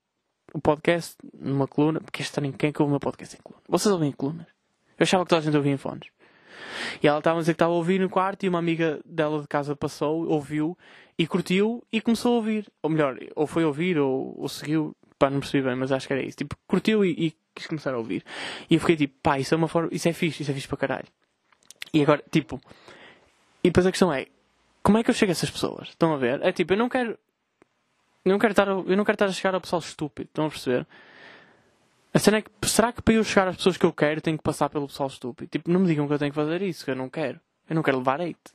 o 0.52 0.60
podcast 0.60 1.16
numa 1.32 1.68
coluna. 1.68 2.00
Porque 2.00 2.20
este 2.20 2.40
ano 2.40 2.52
quem 2.54 2.70
é 2.70 2.72
que 2.72 2.82
ouve 2.82 2.90
o 2.90 2.94
meu 2.94 2.98
podcast 2.98 3.36
em 3.36 3.42
coluna? 3.44 3.62
Vocês 3.68 3.92
ouvem 3.92 4.08
em 4.08 4.12
colunas? 4.12 4.48
Eu 4.98 5.04
achava 5.04 5.22
que 5.24 5.28
toda 5.28 5.40
a 5.40 5.44
gente 5.44 5.56
ouvia 5.56 5.72
em 5.72 5.76
fones. 5.76 6.08
E 7.03 7.07
ela 7.07 7.18
estava 7.18 7.38
a 7.38 7.40
dizer 7.40 7.53
que 7.53 7.57
estava 7.57 7.72
a 7.72 7.76
ouvir 7.76 8.01
no 8.01 8.09
quarto 8.09 8.45
e 8.45 8.49
uma 8.49 8.59
amiga 8.59 9.01
dela 9.05 9.40
de 9.40 9.47
casa 9.47 9.76
passou, 9.76 10.26
ouviu 10.28 10.76
e 11.18 11.26
curtiu 11.26 11.82
e 11.93 12.01
começou 12.01 12.32
a 12.32 12.36
ouvir. 12.36 12.66
Ou 12.82 12.90
melhor, 12.90 13.16
ou 13.36 13.47
foi 13.47 13.64
ouvir 13.64 13.99
ou, 13.99 14.34
ou 14.38 14.49
seguiu, 14.49 14.97
pá, 15.18 15.30
não 15.30 15.40
percebi 15.40 15.66
bem, 15.66 15.76
mas 15.76 15.93
acho 15.93 16.07
que 16.07 16.12
era 16.12 16.22
isso. 16.22 16.38
Tipo, 16.38 16.57
curtiu 16.66 17.05
e, 17.05 17.11
e 17.11 17.34
quis 17.55 17.66
começar 17.66 17.95
a 17.95 17.99
ouvir. 17.99 18.24
E 18.68 18.74
eu 18.74 18.80
fiquei 18.80 18.97
tipo, 18.97 19.14
pá, 19.22 19.38
isso 19.38 19.55
é 19.55 19.57
uma 19.57 19.68
forma, 19.68 19.88
isso 19.93 20.09
é 20.09 20.12
fixe, 20.12 20.43
isso 20.43 20.51
é 20.51 20.55
fixe 20.55 20.68
para 20.68 20.78
caralho. 20.78 21.09
E 21.95 22.03
agora, 22.03 22.22
tipo, 22.30 22.61
e 23.62 23.68
depois 23.68 23.86
a 23.86 23.90
questão 23.90 24.12
é, 24.12 24.26
como 24.82 24.99
é 24.99 25.05
que 25.05 25.11
eu 25.11 25.14
chego 25.14 25.30
a 25.30 25.34
essas 25.34 25.51
pessoas? 25.51 25.88
Estão 25.88 26.12
a 26.12 26.16
ver? 26.16 26.43
É 26.43 26.51
tipo, 26.53 26.72
eu 26.72 26.76
não 26.76 26.88
quero, 26.88 27.18
eu 28.24 28.32
não 28.32 28.38
quero 28.38 28.53
estar, 28.53 28.68
eu 28.68 28.97
não 28.97 29.05
quero 29.05 29.14
estar 29.14 29.26
a 29.26 29.32
chegar 29.32 29.55
ao 29.55 29.61
pessoal 29.61 29.80
estúpido, 29.80 30.28
estão 30.28 30.47
a 30.47 30.49
perceber? 30.49 30.86
A 32.14 32.18
cena 32.18 32.38
é 32.38 32.42
que, 32.42 32.50
será 32.68 32.92
que 32.92 33.00
para 33.00 33.14
eu 33.14 33.24
chegar 33.24 33.48
às 33.48 33.56
pessoas 33.56 33.76
que 33.76 33.86
eu 33.86 33.92
quero 33.92 34.20
tenho 34.20 34.36
que 34.36 34.44
passar 34.44 34.68
pelo 34.68 34.86
pessoal 34.86 35.08
estúpido? 35.08 35.50
Tipo, 35.50 35.70
não 35.70 35.80
me 35.80 35.86
digam 35.86 36.06
que 36.06 36.12
eu 36.12 36.18
tenho 36.18 36.30
que 36.30 36.36
fazer 36.36 36.60
isso, 36.60 36.84
que 36.84 36.90
eu 36.90 36.96
não 36.96 37.08
quero. 37.08 37.40
Eu 37.68 37.74
não 37.74 37.82
quero 37.82 37.98
levar 37.98 38.20
hate. 38.20 38.52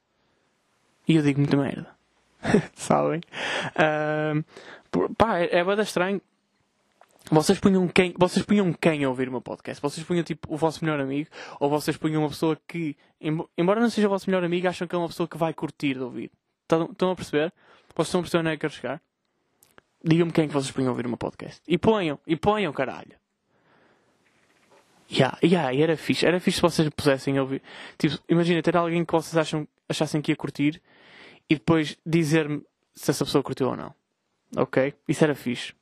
E 1.08 1.16
eu 1.16 1.24
digo 1.24 1.40
muita 1.40 1.58
merda. 1.58 1.90
Sabem? 2.76 3.22
Uh, 3.74 5.14
pá, 5.16 5.40
é, 5.40 5.58
é 5.58 5.64
bada 5.64 5.82
estranho. 5.82 6.22
Vocês 7.30 7.60
punham 7.60 7.88
quem, 7.88 8.14
vocês 8.18 8.46
punham 8.46 8.72
quem 8.72 9.04
a 9.04 9.10
ouvir 9.10 9.28
o 9.28 9.32
meu 9.32 9.42
podcast? 9.42 9.82
Vocês 9.82 10.06
punham 10.06 10.24
tipo 10.24 10.54
o 10.54 10.56
vosso 10.56 10.84
melhor 10.84 11.00
amigo? 11.00 11.30
Ou 11.60 11.70
vocês 11.70 11.98
punham 11.98 12.22
uma 12.22 12.30
pessoa 12.30 12.58
que, 12.68 12.96
embora 13.58 13.82
não 13.82 13.90
seja 13.90 14.08
o 14.08 14.10
vosso 14.10 14.30
melhor 14.30 14.44
amigo, 14.46 14.68
acham 14.68 14.88
que 14.88 14.96
é 14.96 14.98
uma 14.98 15.08
pessoa 15.08 15.28
que 15.28 15.38
vai 15.38 15.54
curtir 15.54 15.96
de 15.96 16.02
ouvir? 16.02 16.32
Estão, 16.62 17.12
a 17.12 17.16
perceber? 17.16 17.52
Vocês 17.96 18.08
estão 18.08 18.22
a 18.22 18.24
perceber 18.24 18.42
onde 18.42 18.50
é 18.50 18.52
que 18.52 18.66
eu 18.66 18.70
quero 18.70 18.74
chegar? 18.74 19.02
Digam-me 20.04 20.32
quem 20.32 20.46
é 20.46 20.48
que 20.48 20.54
vocês 20.54 20.72
punham 20.72 20.90
a 20.90 20.92
ouvir 20.92 21.06
o 21.06 21.10
meu 21.10 21.18
podcast. 21.18 21.62
E 21.68 21.78
ponham, 21.78 22.18
e 22.26 22.38
ponham, 22.38 22.72
caralho. 22.72 23.16
Yeah, 25.10 25.38
yeah, 25.42 25.74
e 25.74 25.82
era 25.82 25.96
fixe. 25.96 26.26
Era 26.26 26.40
fixe 26.40 26.58
se 26.58 26.62
vocês 26.62 26.90
pusessem 26.90 27.40
ouvir. 27.40 27.62
Tipo, 27.98 28.18
imagina 28.28 28.62
ter 28.62 28.76
alguém 28.76 29.06
que 29.06 29.14
vocês 29.14 29.38
acham, 29.38 29.68
achassem 29.88 30.22
que 30.22 30.32
ia 30.32 30.36
curtir 30.36 30.82
e 31.50 31.56
depois 31.56 31.98
dizer-me 32.06 32.62
se 32.94 33.12
essa 33.12 33.24
pessoa 33.24 33.44
curtiu 33.44 33.70
ou 33.70 33.78
não. 33.78 33.94
Ok? 34.56 34.94
Isso 35.08 35.24
era 35.24 35.34
fixe. 35.34 35.74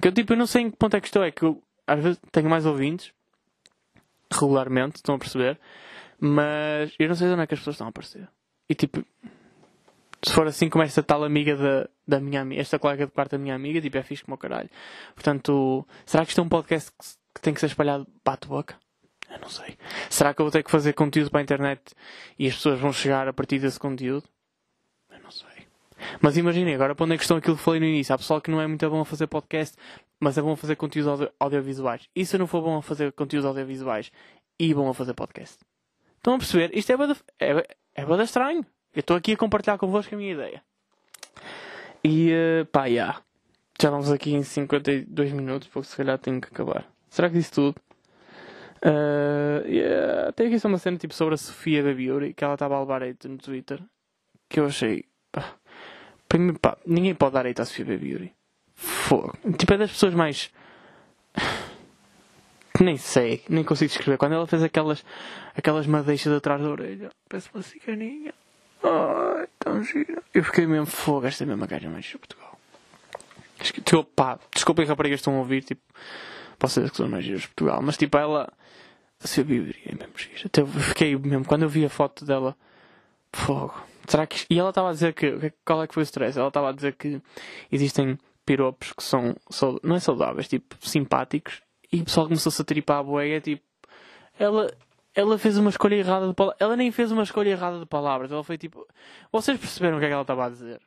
Que 0.00 0.08
eu, 0.08 0.12
tipo, 0.12 0.32
eu 0.32 0.36
não 0.36 0.46
sei 0.46 0.62
em 0.62 0.70
que 0.70 0.76
ponto 0.76 0.96
é 0.96 1.00
que 1.00 1.06
estou. 1.06 1.22
É 1.22 1.30
que 1.30 1.42
eu, 1.42 1.62
às 1.86 2.02
vezes, 2.02 2.20
tenho 2.30 2.48
mais 2.48 2.64
ouvintes. 2.64 3.12
Regularmente, 4.32 4.96
estão 4.96 5.16
a 5.16 5.18
perceber. 5.18 5.58
Mas 6.18 6.94
eu 6.98 7.08
não 7.08 7.14
sei 7.14 7.26
de 7.26 7.34
onde 7.34 7.42
é 7.42 7.46
que 7.46 7.54
as 7.54 7.60
pessoas 7.60 7.74
estão 7.74 7.86
a 7.86 7.90
aparecer. 7.90 8.28
E, 8.68 8.74
tipo, 8.74 9.04
se 10.24 10.32
for 10.32 10.46
assim 10.46 10.68
como 10.68 10.84
esta 10.84 11.02
tal 11.02 11.24
amiga 11.24 11.56
da, 11.56 11.88
da 12.06 12.20
minha 12.20 12.40
amiga, 12.40 12.60
esta 12.60 12.78
colega 12.78 13.06
de 13.06 13.12
quarto 13.12 13.32
da 13.32 13.38
minha 13.38 13.54
amiga, 13.54 13.80
tipo, 13.80 13.98
é 13.98 14.02
fixe 14.02 14.24
como 14.24 14.36
o 14.36 14.38
caralho. 14.38 14.70
Portanto, 15.14 15.86
será 16.06 16.24
que 16.24 16.30
isto 16.30 16.40
é 16.40 16.44
um 16.44 16.48
podcast 16.48 16.90
que 16.92 17.04
tem 17.42 17.52
que 17.52 17.60
ser 17.60 17.66
espalhado 17.66 18.06
bate-boca? 18.24 18.76
Eu 19.28 19.40
não 19.40 19.48
sei. 19.48 19.76
Será 20.08 20.32
que 20.32 20.40
eu 20.40 20.44
vou 20.44 20.50
ter 20.52 20.62
que 20.62 20.70
fazer 20.70 20.92
conteúdo 20.92 21.30
para 21.30 21.40
a 21.40 21.42
internet 21.42 21.82
e 22.38 22.46
as 22.46 22.54
pessoas 22.54 22.78
vão 22.78 22.92
chegar 22.92 23.26
a 23.28 23.32
partir 23.32 23.58
desse 23.58 23.78
conteúdo? 23.78 24.24
Eu 25.10 25.20
não 25.20 25.30
sei. 25.30 25.66
Mas 26.20 26.36
imaginem, 26.36 26.74
agora 26.74 26.94
pondo 26.94 27.14
a 27.14 27.18
questão 27.18 27.36
aquilo 27.36 27.56
que 27.56 27.62
falei 27.62 27.80
no 27.80 27.86
início. 27.86 28.14
Há 28.14 28.18
pessoal 28.18 28.40
que 28.40 28.50
não 28.50 28.60
é 28.60 28.66
muito 28.66 28.88
bom 28.88 29.00
a 29.00 29.04
fazer 29.04 29.26
podcast, 29.26 29.76
mas 30.20 30.38
é 30.38 30.42
bom 30.42 30.52
a 30.52 30.56
fazer 30.56 30.76
conteúdos 30.76 31.10
audio 31.10 31.32
audiovisuais. 31.40 32.08
E 32.14 32.24
se 32.24 32.36
eu 32.36 32.38
não 32.38 32.46
for 32.46 32.62
bom 32.62 32.76
a 32.78 32.82
fazer 32.82 33.12
conteúdos 33.12 33.46
audiovisuais 33.46 34.12
e 34.58 34.72
bom 34.72 34.88
a 34.88 34.94
fazer 34.94 35.14
podcast? 35.14 35.58
Estão 36.16 36.34
a 36.34 36.38
perceber? 36.38 36.76
Isto 36.76 36.92
é 36.92 36.96
bada, 36.96 37.16
é, 37.40 37.66
é 37.94 38.04
bada 38.04 38.22
estranho. 38.22 38.64
Eu 38.94 39.00
estou 39.00 39.16
aqui 39.16 39.32
a 39.32 39.36
compartilhar 39.36 39.78
convosco 39.78 40.14
a 40.14 40.18
minha 40.18 40.32
ideia. 40.32 40.62
E 42.04 42.32
uh, 42.32 42.66
pá. 42.66 42.86
Yeah. 42.86 43.20
Já 43.80 43.90
vamos 43.90 44.12
aqui 44.12 44.32
em 44.32 44.44
52 44.44 45.32
minutos, 45.32 45.66
porque 45.66 45.88
se 45.88 45.96
calhar 45.96 46.18
tenho 46.18 46.40
que 46.40 46.48
acabar. 46.48 46.91
Será 47.12 47.28
que 47.28 47.34
disse 47.34 47.52
tudo? 47.52 47.76
Uh, 48.82 49.68
yeah. 49.68 50.32
Tem 50.32 50.46
aqui 50.46 50.58
só 50.58 50.66
uma 50.66 50.78
cena 50.78 50.96
tipo 50.96 51.12
sobre 51.12 51.34
a 51.34 51.36
Sofia 51.36 51.82
Babiuri, 51.82 52.32
que 52.32 52.42
ela 52.42 52.54
estava 52.54 52.74
a 52.74 52.80
levar 52.80 53.02
hate 53.02 53.28
no 53.28 53.36
Twitter, 53.36 53.82
que 54.48 54.58
eu 54.58 54.64
achei. 54.64 55.04
Pá, 55.30 55.44
primeiro, 56.26 56.58
pá, 56.58 56.78
ninguém 56.86 57.14
pode 57.14 57.34
dar 57.34 57.46
hate 57.46 57.60
à 57.60 57.66
Sofia 57.66 57.84
Babiuri. 57.84 58.32
Fogo. 58.74 59.36
Tipo, 59.58 59.74
é 59.74 59.76
das 59.76 59.90
pessoas 59.92 60.14
mais. 60.14 60.50
nem 62.80 62.96
sei, 62.96 63.44
nem 63.46 63.62
consigo 63.62 63.90
descrever. 63.90 64.16
Quando 64.16 64.32
ela 64.32 64.46
fez 64.46 64.62
aquelas, 64.62 65.04
aquelas 65.54 65.86
madeixas 65.86 66.32
atrás 66.32 66.62
da 66.62 66.70
orelha, 66.70 67.10
parece 67.28 67.50
uma 67.52 67.62
ciganinha. 67.62 68.32
Ai, 68.82 69.46
tão 69.58 69.84
gira. 69.84 70.22
Eu 70.32 70.42
fiquei 70.44 70.66
mesmo 70.66 70.86
fogo, 70.86 71.26
esta 71.26 71.44
é 71.44 71.46
mesma 71.46 71.66
gaja 71.66 71.90
mais 71.90 72.06
de 72.06 72.16
Portugal. 72.16 72.58
Tipo, 73.60 74.02
pá, 74.02 74.38
desculpem 74.54 74.86
raparigas 74.86 75.20
estão 75.20 75.36
a 75.36 75.40
ouvir, 75.40 75.62
tipo 75.62 75.82
posso 76.62 76.80
dizer 76.80 76.90
que 76.92 76.96
são 76.96 77.08
mais 77.08 77.24
giras 77.24 77.42
de 77.42 77.48
Portugal, 77.48 77.82
mas 77.82 77.96
tipo 77.96 78.16
ela 78.16 78.48
se 79.18 79.40
eu 79.40 79.44
viveria 79.44 79.82
é 79.86 79.94
mesmo 79.94 80.14
gira. 80.16 80.46
Até 80.46 80.64
fiquei 80.64 81.16
mesmo, 81.16 81.44
quando 81.44 81.62
eu 81.62 81.68
vi 81.68 81.84
a 81.84 81.90
foto 81.90 82.24
dela, 82.24 82.56
fogo. 83.32 83.74
Será 84.06 84.26
que. 84.26 84.46
E 84.48 84.58
ela 84.58 84.70
estava 84.70 84.90
a 84.90 84.92
dizer 84.92 85.12
que. 85.12 85.52
Qual 85.64 85.82
é 85.82 85.86
que 85.86 85.94
foi 85.94 86.02
o 86.02 86.04
stress? 86.04 86.38
Ela 86.38 86.48
estava 86.48 86.70
a 86.70 86.72
dizer 86.72 86.94
que 86.94 87.20
existem 87.70 88.18
piropos 88.44 88.92
que 88.92 89.02
são. 89.02 89.34
Não 89.82 89.96
é 89.96 90.00
saudáveis, 90.00 90.48
tipo, 90.48 90.76
simpáticos. 90.80 91.62
E 91.92 92.00
o 92.00 92.04
pessoal 92.04 92.26
começou-se 92.26 92.60
a 92.60 92.64
tripar 92.64 92.98
a 92.98 93.02
boia, 93.02 93.40
tipo. 93.40 93.64
Ela. 94.38 94.72
Ela 95.14 95.36
fez 95.36 95.58
uma 95.58 95.68
escolha 95.68 95.96
errada 95.96 96.26
de 96.26 96.34
palavras. 96.34 96.60
Ela 96.60 96.74
nem 96.74 96.90
fez 96.90 97.12
uma 97.12 97.22
escolha 97.22 97.50
errada 97.50 97.78
de 97.78 97.86
palavras. 97.86 98.32
Ela 98.32 98.42
foi 98.42 98.56
tipo. 98.56 98.86
Vocês 99.30 99.58
perceberam 99.58 99.98
o 99.98 100.00
que 100.00 100.06
é 100.06 100.08
que 100.08 100.14
ela 100.14 100.22
estava 100.22 100.46
a 100.46 100.48
dizer? 100.48 100.80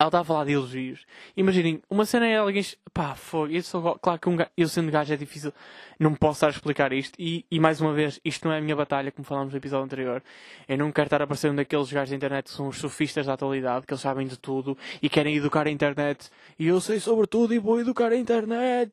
Ela 0.00 0.10
está 0.10 0.20
a 0.20 0.24
falar 0.24 0.44
de 0.44 0.52
elogios. 0.52 1.04
Imaginem, 1.36 1.82
uma 1.90 2.06
cena 2.06 2.24
é 2.24 2.36
alguém. 2.36 2.64
Pá, 2.94 3.16
foi. 3.16 3.56
Eu 3.56 3.62
sou, 3.64 3.98
claro 3.98 4.20
que 4.20 4.28
um 4.28 4.36
gajo, 4.36 4.50
eu 4.56 4.68
sendo 4.68 4.92
gajo 4.92 5.12
é 5.12 5.16
difícil. 5.16 5.52
Não 5.98 6.14
posso 6.14 6.36
estar 6.36 6.46
a 6.46 6.50
explicar 6.50 6.92
isto. 6.92 7.16
E, 7.18 7.44
e 7.50 7.58
mais 7.58 7.80
uma 7.80 7.92
vez, 7.92 8.20
isto 8.24 8.46
não 8.46 8.54
é 8.54 8.58
a 8.58 8.60
minha 8.60 8.76
batalha, 8.76 9.10
como 9.10 9.26
falámos 9.26 9.52
no 9.52 9.58
episódio 9.58 9.84
anterior. 9.84 10.22
Eu 10.68 10.78
não 10.78 10.92
quero 10.92 11.06
estar 11.06 11.20
a 11.20 11.26
parecer 11.26 11.50
um 11.50 11.56
daqueles 11.56 11.90
gajos 11.90 12.10
da 12.10 12.16
internet 12.16 12.44
que 12.44 12.52
são 12.52 12.68
os 12.68 12.78
sofistas 12.78 13.26
da 13.26 13.32
atualidade, 13.32 13.86
que 13.86 13.92
eles 13.92 14.00
sabem 14.00 14.24
de 14.28 14.38
tudo 14.38 14.78
e 15.02 15.08
querem 15.08 15.34
educar 15.34 15.66
a 15.66 15.70
internet. 15.70 16.30
E 16.56 16.68
eu 16.68 16.80
sei 16.80 17.00
sobre 17.00 17.26
tudo 17.26 17.52
e 17.52 17.58
vou 17.58 17.80
educar 17.80 18.12
a 18.12 18.16
internet. 18.16 18.92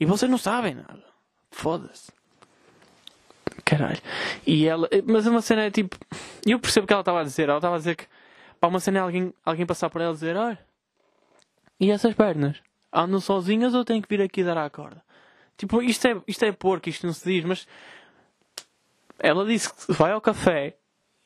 E 0.00 0.06
vocês 0.06 0.30
não 0.30 0.38
sabem 0.38 0.74
nada. 0.74 1.04
Foda-se. 1.50 2.10
Caralho. 3.62 4.00
E 4.46 4.66
ela. 4.66 4.88
Mas 5.04 5.26
uma 5.26 5.42
cena 5.42 5.64
é 5.64 5.70
tipo. 5.70 5.98
Eu 6.46 6.58
percebo 6.58 6.84
o 6.84 6.86
que 6.86 6.94
ela 6.94 7.02
estava 7.02 7.20
a 7.20 7.24
dizer. 7.24 7.50
Ela 7.50 7.58
estava 7.58 7.74
a 7.74 7.78
dizer 7.78 7.94
que 7.94 8.06
Pá, 8.64 8.68
uma 8.68 8.80
cena 8.80 9.00
é 9.00 9.02
alguém, 9.02 9.34
alguém 9.44 9.66
passar 9.66 9.90
por 9.90 10.00
ela 10.00 10.12
e 10.12 10.14
dizer: 10.14 10.36
Olha, 10.36 10.58
e 11.78 11.90
essas 11.90 12.14
pernas? 12.14 12.62
Andam 12.90 13.20
sozinhas 13.20 13.74
ou 13.74 13.84
tenho 13.84 14.00
que 14.00 14.08
vir 14.08 14.22
aqui 14.22 14.42
dar 14.42 14.56
à 14.56 14.70
corda? 14.70 15.04
Tipo, 15.54 15.82
isto 15.82 16.08
é, 16.08 16.22
isto 16.26 16.46
é 16.46 16.50
porco, 16.50 16.88
isto 16.88 17.06
não 17.06 17.12
se 17.12 17.28
diz, 17.28 17.44
mas. 17.44 17.68
Ela 19.18 19.44
disse 19.44 19.70
que 19.70 19.92
vai 19.92 20.12
ao 20.12 20.20
café 20.20 20.78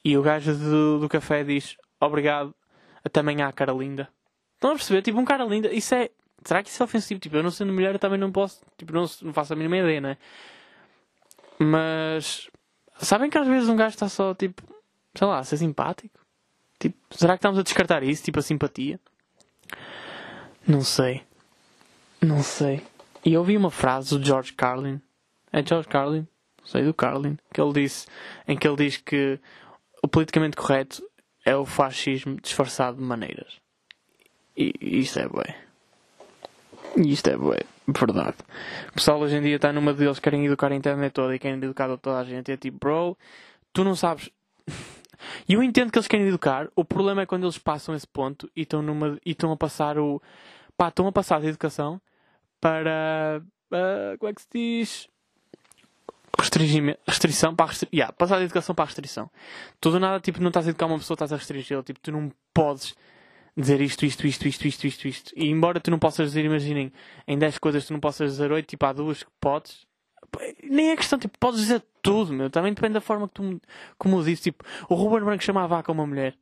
e 0.04 0.18
o 0.18 0.22
gajo 0.22 0.52
do, 0.52 0.98
do 0.98 1.08
café 1.08 1.44
diz: 1.44 1.76
Obrigado, 2.00 2.52
até 3.04 3.20
amanhã, 3.20 3.52
cara 3.52 3.72
linda. 3.72 4.08
Estão 4.54 4.72
a 4.72 4.74
perceber? 4.74 5.02
Tipo, 5.02 5.20
um 5.20 5.24
cara 5.24 5.44
linda, 5.44 5.72
isso 5.72 5.94
é. 5.94 6.10
Será 6.44 6.60
que 6.60 6.70
isso 6.70 6.82
é 6.82 6.84
ofensivo? 6.84 7.20
Tipo, 7.20 7.36
eu 7.36 7.44
não 7.44 7.52
sendo 7.52 7.72
mulher, 7.72 7.94
eu 7.94 8.00
também 8.00 8.18
não 8.18 8.32
posso. 8.32 8.64
Tipo, 8.76 8.92
não, 8.92 9.04
não 9.22 9.32
faço 9.32 9.52
a 9.52 9.56
mínima 9.56 9.76
ideia, 9.76 10.00
né? 10.00 10.18
Mas. 11.56 12.50
Sabem 12.98 13.30
que 13.30 13.38
às 13.38 13.46
vezes 13.46 13.68
um 13.68 13.76
gajo 13.76 13.94
está 13.94 14.08
só, 14.08 14.34
tipo. 14.34 14.60
Sei 15.14 15.24
lá, 15.24 15.44
ser 15.44 15.58
simpático? 15.58 16.18
Tipo, 16.78 16.96
será 17.10 17.34
que 17.34 17.38
estamos 17.38 17.58
a 17.58 17.62
descartar 17.62 18.02
isso? 18.02 18.22
Tipo, 18.22 18.38
a 18.38 18.42
simpatia? 18.42 19.00
Não 20.66 20.82
sei. 20.82 21.22
Não 22.20 22.42
sei. 22.42 22.82
E 23.24 23.32
eu 23.32 23.40
ouvi 23.40 23.56
uma 23.56 23.70
frase 23.70 24.16
do 24.16 24.24
George 24.24 24.52
Carlin. 24.52 25.00
É 25.52 25.64
George 25.64 25.88
Carlin? 25.88 26.26
Sei 26.64 26.84
do 26.84 26.94
Carlin. 26.94 27.38
Que 27.52 27.60
ele 27.60 27.72
disse, 27.72 28.06
em 28.46 28.56
que 28.56 28.68
ele 28.68 28.76
diz 28.76 28.96
que 28.98 29.40
o 30.02 30.08
politicamente 30.08 30.56
correto 30.56 31.02
é 31.44 31.56
o 31.56 31.64
fascismo 31.64 32.38
disfarçado 32.40 32.98
de 32.98 33.02
maneiras. 33.02 33.60
E 34.56 34.74
isto 34.80 35.18
é 35.18 35.28
bué. 35.28 35.56
Isto 36.96 37.30
é 37.30 37.36
bué. 37.36 37.60
Verdade. 37.86 38.36
O 38.90 38.92
pessoal 38.92 39.18
hoje 39.20 39.36
em 39.36 39.42
dia 39.42 39.56
está 39.56 39.72
numa 39.72 39.94
deles 39.94 40.18
querem 40.18 40.44
educar 40.44 40.70
a 40.70 40.74
internet 40.74 41.12
toda 41.12 41.34
e 41.34 41.38
querem 41.38 41.56
educar 41.56 41.88
toda 41.96 42.18
a 42.18 42.24
gente. 42.24 42.52
É 42.52 42.56
tipo, 42.56 42.78
bro, 42.78 43.16
tu 43.72 43.82
não 43.82 43.94
sabes 43.94 44.30
e 45.48 45.54
eu 45.54 45.62
entendo 45.62 45.90
que 45.90 45.98
eles 45.98 46.08
querem 46.08 46.26
educar, 46.26 46.68
o 46.74 46.84
problema 46.84 47.22
é 47.22 47.26
quando 47.26 47.44
eles 47.44 47.58
passam 47.58 47.94
esse 47.94 48.06
ponto 48.06 48.50
e 48.54 48.62
estão, 48.62 48.82
numa, 48.82 49.18
e 49.24 49.32
estão 49.32 49.52
a 49.52 49.56
passar 49.56 49.98
o. 49.98 50.22
Pá, 50.76 50.88
estão 50.88 51.06
a 51.06 51.12
passar 51.12 51.40
da 51.40 51.48
educação 51.48 52.00
para. 52.60 53.42
Uh, 53.70 54.18
como 54.18 54.30
é 54.30 54.34
que 54.34 54.42
se 54.42 54.48
diz? 54.52 55.08
restrição 57.06 57.54
para 57.54 57.66
a 57.66 57.68
restri... 57.68 57.88
yeah, 57.92 58.12
passar 58.12 58.38
da 58.38 58.44
educação 58.44 58.74
para 58.74 58.84
a 58.84 58.86
restrição. 58.86 59.30
Tudo 59.80 59.98
nada, 59.98 60.20
tipo, 60.20 60.40
não 60.40 60.48
estás 60.48 60.66
a 60.66 60.70
educar 60.70 60.86
uma 60.86 60.98
pessoa, 60.98 61.16
estás 61.16 61.32
a 61.32 61.36
restringir. 61.36 61.82
Tipo, 61.82 61.98
tu 62.00 62.12
não 62.12 62.30
podes 62.54 62.94
dizer 63.56 63.80
isto, 63.80 64.06
isto, 64.06 64.26
isto, 64.26 64.46
isto, 64.46 64.68
isto, 64.68 64.86
isto, 64.86 65.08
isto. 65.08 65.32
E 65.36 65.48
embora 65.48 65.80
tu 65.80 65.90
não 65.90 65.98
possas 65.98 66.28
dizer, 66.28 66.44
imaginem, 66.44 66.92
em 67.26 67.36
10 67.36 67.58
coisas 67.58 67.86
tu 67.86 67.92
não 67.92 68.00
possas 68.00 68.32
dizer 68.32 68.52
8, 68.52 68.66
tipo, 68.66 68.86
há 68.86 68.92
duas 68.92 69.22
que 69.22 69.30
podes, 69.40 69.84
nem 70.62 70.90
é 70.90 70.96
questão, 70.96 71.18
tipo, 71.18 71.38
podes 71.38 71.60
dizer 71.60 71.82
tudo, 72.02 72.32
meu. 72.32 72.50
Também 72.50 72.72
depende 72.72 72.94
da 72.94 73.00
forma 73.00 73.28
que 73.28 73.34
tu 73.34 73.60
como 73.98 74.22
disse. 74.22 74.44
Tipo, 74.44 74.64
o 74.88 74.94
Ruben 74.94 75.24
Branco 75.24 75.42
chamava 75.42 75.74
a 75.74 75.78
vaca 75.78 75.92
uma 75.92 76.06
mulher. 76.06 76.36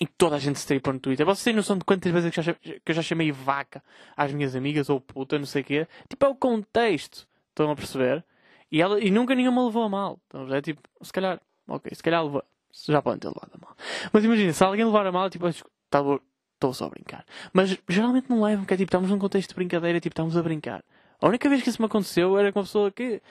E 0.00 0.06
toda 0.06 0.36
a 0.36 0.38
gente 0.38 0.58
se 0.58 0.66
tripa 0.66 0.92
no 0.92 0.98
Twitter. 0.98 1.24
Vocês 1.24 1.44
têm 1.44 1.54
noção 1.54 1.78
de 1.78 1.84
quantas 1.84 2.10
vezes 2.10 2.34
que, 2.34 2.42
já, 2.42 2.54
que 2.54 2.80
eu 2.84 2.94
já 2.94 3.02
chamei 3.02 3.30
vaca 3.30 3.82
às 4.16 4.32
minhas 4.32 4.56
amigas 4.56 4.90
ou 4.90 5.00
puta, 5.00 5.38
não 5.38 5.46
sei 5.46 5.62
o 5.62 5.64
quê? 5.64 5.88
Tipo, 6.08 6.26
é 6.26 6.28
o 6.28 6.34
contexto. 6.34 7.28
Estão 7.50 7.70
a 7.70 7.76
perceber? 7.76 8.24
E, 8.72 8.82
ela, 8.82 8.98
e 8.98 9.10
nunca 9.10 9.34
nenhuma 9.36 9.64
levou 9.64 9.84
a 9.84 9.88
mal. 9.88 10.18
Então, 10.26 10.52
é 10.52 10.60
tipo, 10.60 10.82
se 11.00 11.12
calhar, 11.12 11.40
ok, 11.68 11.92
se 11.94 12.02
calhar 12.02 12.24
levou. 12.24 12.42
Já 12.88 13.00
podem 13.00 13.20
ter 13.20 13.28
levado 13.28 13.52
a 13.54 13.58
mal. 13.58 13.76
Mas 14.12 14.24
imagina, 14.24 14.52
se 14.52 14.64
alguém 14.64 14.84
levar 14.84 15.06
a 15.06 15.12
mal, 15.12 15.30
tipo, 15.30 15.46
estou 15.48 16.74
só 16.74 16.86
a 16.86 16.88
brincar. 16.88 17.24
Mas 17.52 17.78
geralmente 17.88 18.28
não 18.28 18.42
levam, 18.42 18.64
que 18.64 18.74
é 18.74 18.76
tipo, 18.76 18.88
estamos 18.88 19.10
num 19.10 19.18
contexto 19.18 19.50
de 19.50 19.54
brincadeira, 19.54 20.00
tipo, 20.00 20.12
estamos 20.12 20.36
a 20.36 20.42
brincar. 20.42 20.82
A 21.20 21.28
única 21.28 21.48
vez 21.48 21.62
que 21.62 21.68
isso 21.68 21.80
me 21.80 21.86
aconteceu 21.86 22.38
era 22.38 22.52
com 22.52 22.60
uma 22.60 22.64
pessoa 22.64 22.90
que, 22.90 23.22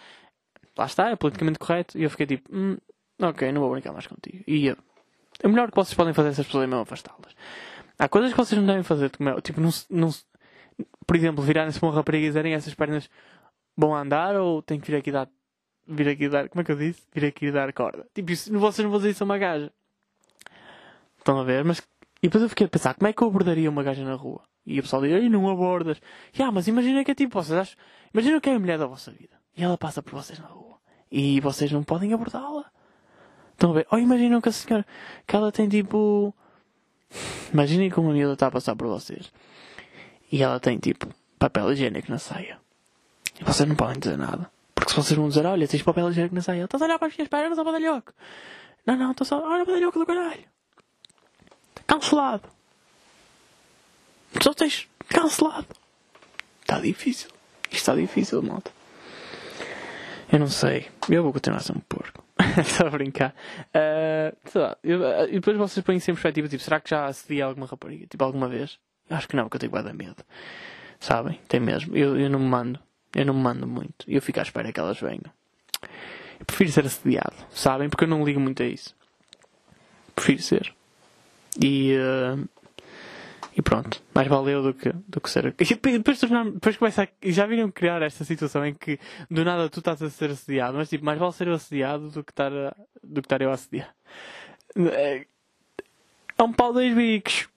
lá 0.77 0.85
está, 0.85 1.09
é 1.09 1.15
politicamente 1.15 1.59
correto, 1.59 1.97
e 1.97 2.03
eu 2.03 2.09
fiquei 2.09 2.25
tipo, 2.25 2.49
hum, 2.55 2.77
ok, 3.21 3.51
não 3.51 3.61
vou 3.61 3.71
brincar 3.71 3.91
mais 3.91 4.07
contigo. 4.07 4.43
E 4.47 4.71
o 5.43 5.49
melhor 5.49 5.69
que 5.69 5.75
vocês 5.75 5.93
podem 5.93 6.13
fazer 6.13 6.29
essas 6.29 6.45
pessoas 6.45 6.63
é 6.63 6.67
mesmo 6.67 6.81
afastá-las. 6.81 7.35
Há 7.99 8.09
coisas 8.09 8.31
que 8.31 8.37
vocês 8.37 8.59
não 8.59 8.65
devem 8.65 8.83
fazer, 8.83 9.11
tipo, 9.41 9.61
não, 9.61 9.69
não, 9.89 10.09
por 11.05 11.15
exemplo, 11.15 11.43
virarem-se 11.43 11.79
para 11.79 11.89
uma 11.89 11.95
rapariga 11.95 12.25
e 12.25 12.29
dizerem 12.29 12.53
essas 12.53 12.73
pernas 12.73 13.09
vão 13.75 13.95
andar 13.95 14.35
ou 14.35 14.61
tem 14.61 14.79
que 14.79 14.91
vir 14.91 14.97
aqui 14.97 15.11
dar. 15.11 15.29
Vir 15.85 16.09
aqui 16.09 16.29
dar. 16.29 16.47
Como 16.49 16.61
é 16.61 16.63
que 16.63 16.71
eu 16.71 16.77
disse? 16.77 17.01
Vir 17.13 17.25
aqui 17.25 17.51
dar 17.51 17.71
corda. 17.73 18.07
Tipo, 18.13 18.31
isso, 18.31 18.57
vocês 18.57 18.83
não 18.83 18.91
vão 18.91 18.99
dizer 18.99 19.11
isso 19.11 19.23
a 19.23 19.25
uma 19.25 19.37
gaja. 19.37 19.71
Estão 21.17 21.39
a 21.39 21.43
ver? 21.43 21.63
Mas. 21.63 21.81
E 22.23 22.27
depois 22.27 22.41
eu 22.41 22.47
fiquei 22.47 22.67
a 22.67 22.69
pensar, 22.69 22.93
como 22.93 23.09
é 23.09 23.11
que 23.11 23.21
eu 23.21 23.27
abordaria 23.27 23.69
uma 23.69 23.83
gaja 23.83 24.01
na 24.05 24.15
rua? 24.15 24.41
E 24.65 24.79
o 24.79 24.81
pessoal 24.81 25.01
diz, 25.01 25.11
ei, 25.11 25.27
não 25.27 25.49
abordas. 25.49 25.99
ah, 26.39 26.51
mas 26.53 26.69
imagina 26.69 27.03
que 27.03 27.11
é 27.11 27.15
tipo, 27.15 27.33
vocês 27.33 27.59
acham. 27.59 27.77
Imagina 28.13 28.39
que 28.39 28.49
é 28.49 28.55
a 28.55 28.59
mulher 28.59 28.79
da 28.79 28.85
vossa 28.85 29.11
vida. 29.11 29.35
E 29.57 29.61
ela 29.61 29.77
passa 29.77 30.01
por 30.01 30.13
vocês 30.13 30.39
na 30.39 30.47
rua. 30.47 30.77
E 31.11 31.41
vocês 31.41 31.69
não 31.69 31.83
podem 31.83 32.13
abordá-la. 32.13 32.71
Estão 33.51 33.71
a 33.71 33.73
ver? 33.73 33.87
Ou 33.91 33.99
imaginam 33.99 34.39
que 34.39 34.47
a 34.47 34.51
senhora. 34.53 34.85
que 35.27 35.35
ela 35.35 35.51
tem 35.51 35.67
tipo. 35.67 36.33
Imaginem 37.53 37.91
que 37.91 37.99
uma 37.99 38.13
miúda 38.13 38.33
está 38.33 38.47
a 38.47 38.51
passar 38.51 38.73
por 38.77 38.87
vocês. 38.87 39.29
E 40.31 40.41
ela 40.41 40.61
tem 40.61 40.79
tipo 40.79 41.09
papel 41.37 41.73
higiênico 41.73 42.09
na 42.09 42.19
saia. 42.19 42.57
E 43.39 43.43
vocês 43.43 43.67
não 43.67 43.75
podem 43.75 43.99
dizer 43.99 44.17
nada. 44.17 44.49
Porque 44.73 44.91
se 44.91 44.95
vocês 44.95 45.17
vão 45.17 45.27
dizer, 45.27 45.45
olha, 45.45 45.67
tens 45.67 45.83
papel 45.83 46.09
higiênico 46.09 46.35
na 46.35 46.41
saia, 46.41 46.63
estás 46.63 46.81
a 46.81 46.85
olhar 46.85 46.97
para 46.97 47.09
as 47.09 47.17
minhas 47.17 47.27
pernas 47.27 47.59
ao 47.59 47.65
badalhoco. 47.65 48.13
Não, 48.85 48.95
não, 48.95 49.11
estou 49.11 49.27
só, 49.27 49.43
olha 49.45 49.63
o 49.63 49.65
badalhoco 49.65 49.99
do 49.99 50.05
caralho. 50.05 50.52
Cancelado. 51.87 52.49
Só 54.41 54.53
tens 54.53 54.87
cancelado. 55.07 55.67
Está 56.61 56.79
difícil. 56.79 57.29
Isto 57.65 57.75
está 57.75 57.95
difícil, 57.95 58.41
malta. 58.41 58.71
Eu 60.31 60.39
não 60.39 60.47
sei. 60.47 60.89
Eu 61.09 61.23
vou 61.23 61.33
continuar 61.33 61.59
a 61.59 61.61
ser 61.61 61.73
um 61.73 61.79
porco. 61.81 62.23
Estou 62.59 62.87
a 62.87 62.89
brincar. 62.89 63.35
Uh, 63.69 64.35
sei 64.49 64.61
lá. 64.61 64.77
Eu, 64.83 64.99
uh, 64.99 65.27
depois 65.31 65.57
vocês 65.57 65.85
põem 65.85 65.99
sempre 65.99 66.21
perspectiva, 66.21 66.47
tipo, 66.47 66.63
será 66.63 66.79
que 66.79 66.89
já 66.89 67.05
acedi 67.05 67.41
a 67.41 67.45
alguma 67.45 67.67
rapariga? 67.67 68.07
Tipo, 68.07 68.23
alguma 68.23 68.47
vez? 68.47 68.79
Acho 69.09 69.27
que 69.27 69.35
não, 69.35 69.43
porque 69.43 69.57
eu 69.57 69.59
tenho 69.59 69.71
guarda 69.71 69.93
medo. 69.93 70.23
Sabem? 70.99 71.39
Tem 71.47 71.59
mesmo. 71.59 71.95
Eu, 71.95 72.19
eu 72.19 72.29
não 72.29 72.39
me 72.39 72.47
mando. 72.47 72.79
Eu 73.15 73.25
não 73.25 73.33
me 73.33 73.41
mando 73.41 73.67
muito. 73.67 74.05
Eu 74.07 74.21
fico 74.21 74.39
à 74.39 74.43
espera 74.43 74.71
que 74.71 74.79
elas 74.79 74.99
venham. 74.99 75.31
Eu 76.39 76.45
prefiro 76.45 76.71
ser 76.71 76.85
assediado, 76.85 77.35
sabem? 77.51 77.89
Porque 77.89 78.05
eu 78.05 78.07
não 78.07 78.25
ligo 78.25 78.39
muito 78.39 78.63
a 78.63 78.65
isso. 78.65 78.95
Prefiro 80.15 80.41
ser. 80.41 80.73
E. 81.61 81.95
Uh, 81.97 82.47
e 83.55 83.61
pronto. 83.61 84.01
Mais 84.13 84.27
valeu 84.27 84.63
do 84.63 84.73
que, 84.73 84.91
do 85.07 85.21
que 85.21 85.29
ser. 85.29 85.53
E 85.59 85.65
depois, 85.65 86.19
depois 86.19 86.77
começa 86.77 87.03
a, 87.03 87.07
Já 87.23 87.45
viram 87.45 87.69
criar 87.69 88.01
esta 88.01 88.23
situação 88.23 88.65
em 88.65 88.73
que 88.73 88.99
do 89.29 89.45
nada 89.45 89.69
tu 89.69 89.79
estás 89.79 90.01
a 90.01 90.09
ser 90.09 90.31
assediado, 90.31 90.77
mas 90.77 90.89
tipo, 90.89 91.05
mais 91.05 91.19
vale 91.19 91.33
ser 91.33 91.49
assediado 91.49 92.09
do 92.09 92.23
que 92.23 92.31
estar, 92.31 92.51
a, 92.51 92.75
do 93.03 93.21
que 93.21 93.25
estar 93.27 93.41
eu 93.41 93.51
a 93.51 93.53
assediar. 93.53 93.93
É, 94.75 95.25
é 96.37 96.43
um 96.43 96.51
pau 96.51 96.73
dois 96.73 96.95
bicos. 96.95 97.47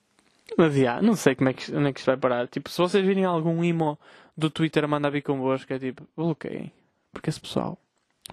Mas 0.57 0.75
já, 0.75 1.01
não 1.01 1.15
sei 1.15 1.35
como 1.35 1.49
é 1.49 1.53
que, 1.53 1.75
onde 1.75 1.89
é 1.89 1.93
que 1.93 1.99
isto 1.99 2.05
vai 2.05 2.17
parar. 2.17 2.47
Tipo, 2.47 2.69
se 2.69 2.77
vocês 2.77 3.05
virem 3.05 3.25
algum 3.25 3.63
imo 3.63 3.99
do 4.35 4.49
Twitter 4.49 4.83
a 4.83 4.87
mandar 4.87 5.09
vir 5.09 5.23
convosco 5.23 5.73
é 5.73 5.79
tipo, 5.79 6.07
bloqueiem. 6.15 6.71
Porque 7.11 7.29
esse 7.29 7.41
pessoal. 7.41 7.77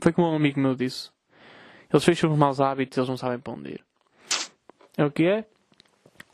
Foi 0.00 0.12
como 0.12 0.30
um 0.30 0.36
amigo 0.36 0.60
meu 0.60 0.74
disse. 0.74 1.10
Eles 1.90 2.04
fecham 2.04 2.30
os 2.30 2.38
maus 2.38 2.60
hábitos 2.60 2.98
eles 2.98 3.08
não 3.08 3.16
sabem 3.16 3.38
para 3.38 3.52
onde 3.52 3.70
ir. 3.70 3.84
É 4.96 5.04
o 5.04 5.10
que 5.10 5.24
é? 5.24 5.44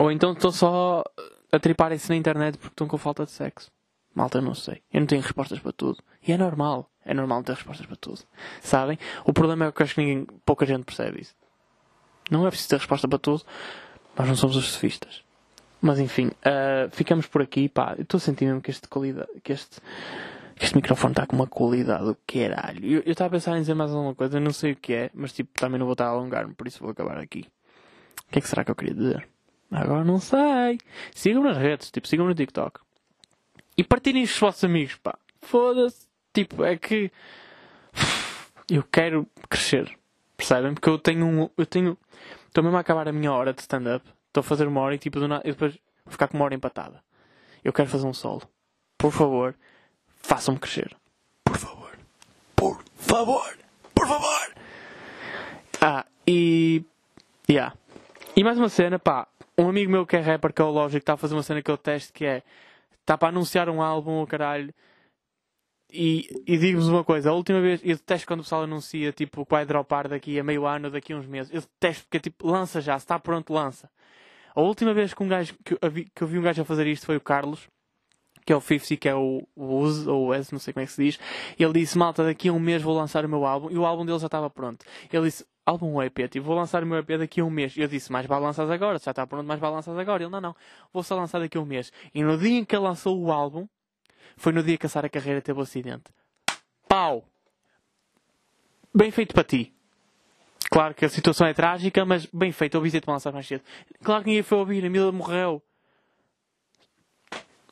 Ou 0.01 0.11
então 0.11 0.31
estão 0.31 0.51
só 0.51 1.03
a 1.51 1.59
triparem-se 1.59 2.09
na 2.09 2.15
internet 2.15 2.57
porque 2.57 2.73
estão 2.73 2.87
com 2.87 2.97
falta 2.97 3.23
de 3.23 3.29
sexo. 3.29 3.69
Malta, 4.15 4.39
eu 4.39 4.41
não 4.41 4.55
sei. 4.55 4.81
Eu 4.91 5.01
não 5.01 5.05
tenho 5.05 5.21
respostas 5.21 5.59
para 5.59 5.71
tudo. 5.71 5.99
E 6.27 6.31
é 6.31 6.37
normal. 6.37 6.89
É 7.05 7.13
normal 7.13 7.37
não 7.37 7.43
ter 7.43 7.53
respostas 7.53 7.85
para 7.85 7.95
tudo. 7.95 8.21
Sabem? 8.61 8.97
O 9.23 9.31
problema 9.31 9.67
é 9.67 9.71
que 9.71 9.79
eu 9.79 9.83
acho 9.83 9.93
que 9.93 10.01
ninguém, 10.01 10.25
pouca 10.43 10.65
gente 10.65 10.85
percebe 10.85 11.21
isso. 11.21 11.35
Não 12.31 12.47
é 12.47 12.49
preciso 12.49 12.69
ter 12.69 12.77
resposta 12.77 13.07
para 13.07 13.19
tudo. 13.19 13.43
Nós 14.17 14.27
não 14.27 14.35
somos 14.35 14.55
os 14.55 14.71
sofistas. 14.71 15.23
Mas 15.79 15.99
enfim, 15.99 16.29
uh, 16.29 16.89
ficamos 16.91 17.27
por 17.27 17.43
aqui. 17.43 17.69
Pá, 17.69 17.95
estou 17.99 18.17
a 18.17 18.21
sentir 18.21 18.45
mesmo 18.45 18.59
que 18.59 18.71
este 18.71 18.87
qualidade, 18.87 19.29
que 19.43 19.53
este, 19.53 19.79
que 20.55 20.63
este 20.65 20.75
microfone 20.75 21.11
está 21.11 21.27
com 21.27 21.35
uma 21.35 21.45
qualidade 21.45 22.05
do 22.05 22.17
caralho. 22.25 23.03
Eu 23.05 23.11
estava 23.11 23.27
a 23.27 23.31
pensar 23.37 23.55
em 23.55 23.59
dizer 23.61 23.75
mais 23.75 23.91
alguma 23.91 24.15
coisa, 24.15 24.39
não 24.39 24.51
sei 24.51 24.71
o 24.71 24.75
que 24.75 24.93
é, 24.93 25.11
mas 25.13 25.31
tipo, 25.31 25.51
também 25.59 25.77
não 25.77 25.85
vou 25.85 25.93
estar 25.93 26.07
a 26.07 26.09
alongar-me, 26.09 26.55
por 26.55 26.65
isso 26.65 26.79
vou 26.79 26.89
acabar 26.89 27.19
aqui. 27.19 27.45
O 28.27 28.31
que 28.31 28.39
é 28.39 28.41
que 28.41 28.47
será 28.47 28.65
que 28.65 28.71
eu 28.71 28.75
queria 28.75 28.95
dizer? 28.95 29.27
Agora 29.71 30.03
não 30.03 30.19
sei. 30.19 30.79
Sigam 31.15 31.43
nas 31.43 31.57
redes, 31.57 31.89
tipo, 31.89 32.07
sigam 32.07 32.27
no 32.27 32.35
TikTok. 32.35 32.81
E 33.77 33.83
partilhem 33.83 34.23
os 34.23 34.37
vossos 34.37 34.63
amigos, 34.63 34.95
pá. 34.97 35.17
Foda-se. 35.41 36.07
Tipo, 36.33 36.63
é 36.63 36.77
que. 36.77 37.11
Eu 38.69 38.83
quero 38.83 39.27
crescer. 39.49 39.97
Percebem? 40.37 40.73
Porque 40.73 40.89
eu 40.89 40.97
tenho 40.97 41.25
um. 41.25 41.49
Eu 41.57 41.65
tenho. 41.65 41.97
Estou 42.47 42.63
mesmo 42.63 42.77
a 42.77 42.79
acabar 42.79 43.07
a 43.07 43.11
minha 43.11 43.31
hora 43.31 43.53
de 43.53 43.61
stand-up. 43.61 44.05
Estou 44.27 44.41
a 44.41 44.43
fazer 44.43 44.65
uma 44.65 44.79
hora 44.81 44.95
e 44.95 44.97
tipo 44.97 45.19
do 45.19 45.27
nada, 45.27 45.43
e 45.45 45.51
depois 45.51 45.73
vou 46.05 46.11
ficar 46.11 46.27
com 46.29 46.37
uma 46.37 46.45
hora 46.45 46.55
empatada. 46.55 47.03
Eu 47.63 47.73
quero 47.73 47.89
fazer 47.89 48.07
um 48.07 48.13
solo. 48.13 48.41
Por 48.97 49.11
favor, 49.11 49.53
façam-me 50.17 50.59
crescer. 50.59 50.95
Por 51.43 51.57
favor. 51.57 51.91
Por 52.55 52.81
favor. 52.95 53.57
Por 53.93 54.07
favor. 54.07 54.55
Ah, 55.81 56.05
e. 56.25 56.83
Yeah. 57.49 57.75
E 58.35 58.43
mais 58.43 58.57
uma 58.57 58.69
cena, 58.69 58.97
pá. 58.97 59.27
Um 59.57 59.67
amigo 59.67 59.91
meu 59.91 60.05
que 60.05 60.15
é 60.15 60.19
rapper, 60.19 60.53
que 60.53 60.61
é 60.61 60.65
o 60.65 60.87
está 60.87 61.13
a 61.13 61.17
fazer 61.17 61.35
uma 61.35 61.43
cena 61.43 61.61
que 61.61 61.69
eu 61.69 61.77
testo 61.77 62.13
que 62.13 62.25
é. 62.25 62.43
Está 63.01 63.17
para 63.17 63.27
anunciar 63.27 63.67
um 63.69 63.81
álbum, 63.81 64.21
o 64.21 64.27
caralho. 64.27 64.73
E, 65.91 66.29
e 66.47 66.57
digo-vos 66.57 66.87
uma 66.87 67.03
coisa, 67.03 67.29
a 67.29 67.33
última 67.33 67.59
vez, 67.59 67.81
eu 67.83 67.97
detesto 67.97 68.25
quando 68.25 68.39
o 68.39 68.43
pessoal 68.43 68.63
anuncia 68.63 69.11
tipo 69.11 69.45
que 69.45 69.51
vai 69.51 69.65
dropar 69.65 70.07
daqui 70.07 70.39
a 70.39 70.43
meio 70.43 70.65
ano, 70.65 70.89
daqui 70.89 71.11
a 71.11 71.17
uns 71.17 71.25
meses. 71.25 71.53
Eu 71.53 71.59
detesto 71.59 72.05
porque 72.05 72.21
tipo, 72.21 72.47
lança 72.47 72.79
já, 72.79 72.97
se 72.97 73.03
está 73.03 73.19
pronto, 73.19 73.51
lança. 73.51 73.89
A 74.55 74.61
última 74.61 74.93
vez 74.93 75.13
que 75.13 75.21
um 75.21 75.27
gajo 75.27 75.53
que 75.65 75.77
eu, 75.81 75.91
vi, 75.91 76.05
que 76.15 76.21
eu 76.21 76.27
vi 76.27 76.39
um 76.39 76.41
gajo 76.41 76.61
a 76.61 76.65
fazer 76.65 76.87
isto 76.87 77.05
foi 77.05 77.17
o 77.17 77.21
Carlos, 77.21 77.67
que 78.45 78.53
é 78.53 78.55
o 78.55 78.61
50, 78.61 78.95
que 78.97 79.09
é 79.09 79.15
o, 79.15 79.45
Uz, 79.55 80.07
ou 80.07 80.27
o 80.27 80.33
S, 80.33 80.53
não 80.53 80.59
sei 80.59 80.73
como 80.73 80.83
é 80.83 80.85
que 80.85 80.93
se 80.93 81.03
diz. 81.03 81.19
Ele 81.59 81.73
disse: 81.73 81.97
Malta, 81.97 82.23
daqui 82.23 82.47
a 82.47 82.53
um 82.53 82.59
mês 82.59 82.81
vou 82.81 82.95
lançar 82.95 83.25
o 83.25 83.29
meu 83.29 83.45
álbum. 83.45 83.69
E 83.69 83.77
o 83.77 83.85
álbum 83.85 84.05
dele 84.05 84.19
já 84.19 84.27
estava 84.27 84.49
pronto. 84.49 84.85
Ele 85.11 85.25
disse: 85.25 85.45
Álbum 85.65 85.93
ou 85.93 86.03
EP? 86.03 86.27
Tipo, 86.29 86.47
vou 86.47 86.55
lançar 86.55 86.83
o 86.83 86.85
meu 86.85 86.99
EP 86.99 87.09
daqui 87.19 87.41
a 87.41 87.45
um 87.45 87.49
mês. 87.49 87.77
Eu 87.77 87.87
disse: 87.87 88.11
Mais 88.11 88.25
vale 88.25 88.43
lançar 88.43 88.69
agora. 88.69 88.97
Já 88.97 89.11
está 89.11 89.27
pronto, 89.27 89.45
mais 89.45 89.59
vale 89.59 89.75
lançar 89.75 89.97
agora. 89.97 90.23
Ele: 90.23 90.31
Não, 90.31 90.41
não, 90.41 90.55
vou 90.91 91.03
só 91.03 91.15
lançar 91.15 91.39
daqui 91.39 91.57
a 91.57 91.61
um 91.61 91.65
mês. 91.65 91.91
E 92.13 92.23
no 92.23 92.37
dia 92.37 92.59
em 92.59 92.65
que 92.65 92.75
ele 92.75 92.83
lançou 92.83 93.19
o 93.19 93.31
álbum, 93.31 93.67
foi 94.35 94.51
no 94.51 94.63
dia 94.63 94.77
que 94.77 94.85
a 94.85 94.89
Sara 94.89 95.09
Carreira 95.09 95.41
teve 95.41 95.59
o 95.59 95.61
acidente. 95.61 96.05
Pau! 96.87 97.25
Bem 98.93 99.11
feito 99.11 99.33
para 99.33 99.43
ti. 99.43 99.73
Claro 100.69 100.93
que 100.93 101.05
a 101.05 101.09
situação 101.09 101.47
é 101.47 101.53
trágica, 101.53 102.03
mas 102.05 102.25
bem 102.27 102.51
feito. 102.51 102.79
Para 102.79 103.13
lançar 103.13 103.31
mais 103.31 103.45
cedo. 103.45 103.61
Claro 104.03 104.23
que 104.23 104.29
ninguém 104.29 104.43
foi 104.43 104.57
ouvir. 104.57 104.85
A 104.85 104.89
Mila 104.89 105.11
morreu. 105.11 105.61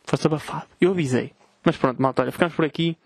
Foste 0.04 0.28
abafado. 0.28 0.68
Eu 0.80 0.92
avisei. 0.92 1.34
Mas 1.64 1.78
pronto, 1.78 2.02
malta, 2.02 2.22
olha, 2.22 2.32
ficamos 2.32 2.56
por 2.56 2.66
aqui. 2.66 2.98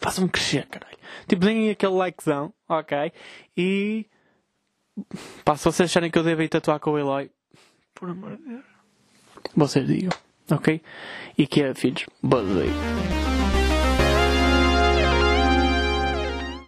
Façam-me 0.00 0.30
crescer, 0.30 0.66
caralho. 0.66 0.96
Tipo, 1.28 1.44
deem 1.44 1.70
aquele 1.70 1.92
likezão, 1.92 2.52
ok? 2.68 3.12
E. 3.56 4.06
Pá, 5.44 5.56
se 5.56 5.64
vocês 5.64 5.90
acharem 5.90 6.10
que 6.10 6.18
eu 6.18 6.24
devo 6.24 6.42
ir 6.42 6.48
tatuar 6.48 6.80
com 6.80 6.92
o 6.92 6.98
Eloy, 6.98 7.30
por 7.94 8.10
amor 8.10 8.36
de 8.36 8.42
Deus, 8.42 8.64
vocês 9.54 9.86
digam, 9.86 10.12
ok? 10.50 10.82
E 11.36 11.46
que 11.46 11.62
é, 11.62 11.74
filhos, 11.74 12.06
buzz 12.22 12.48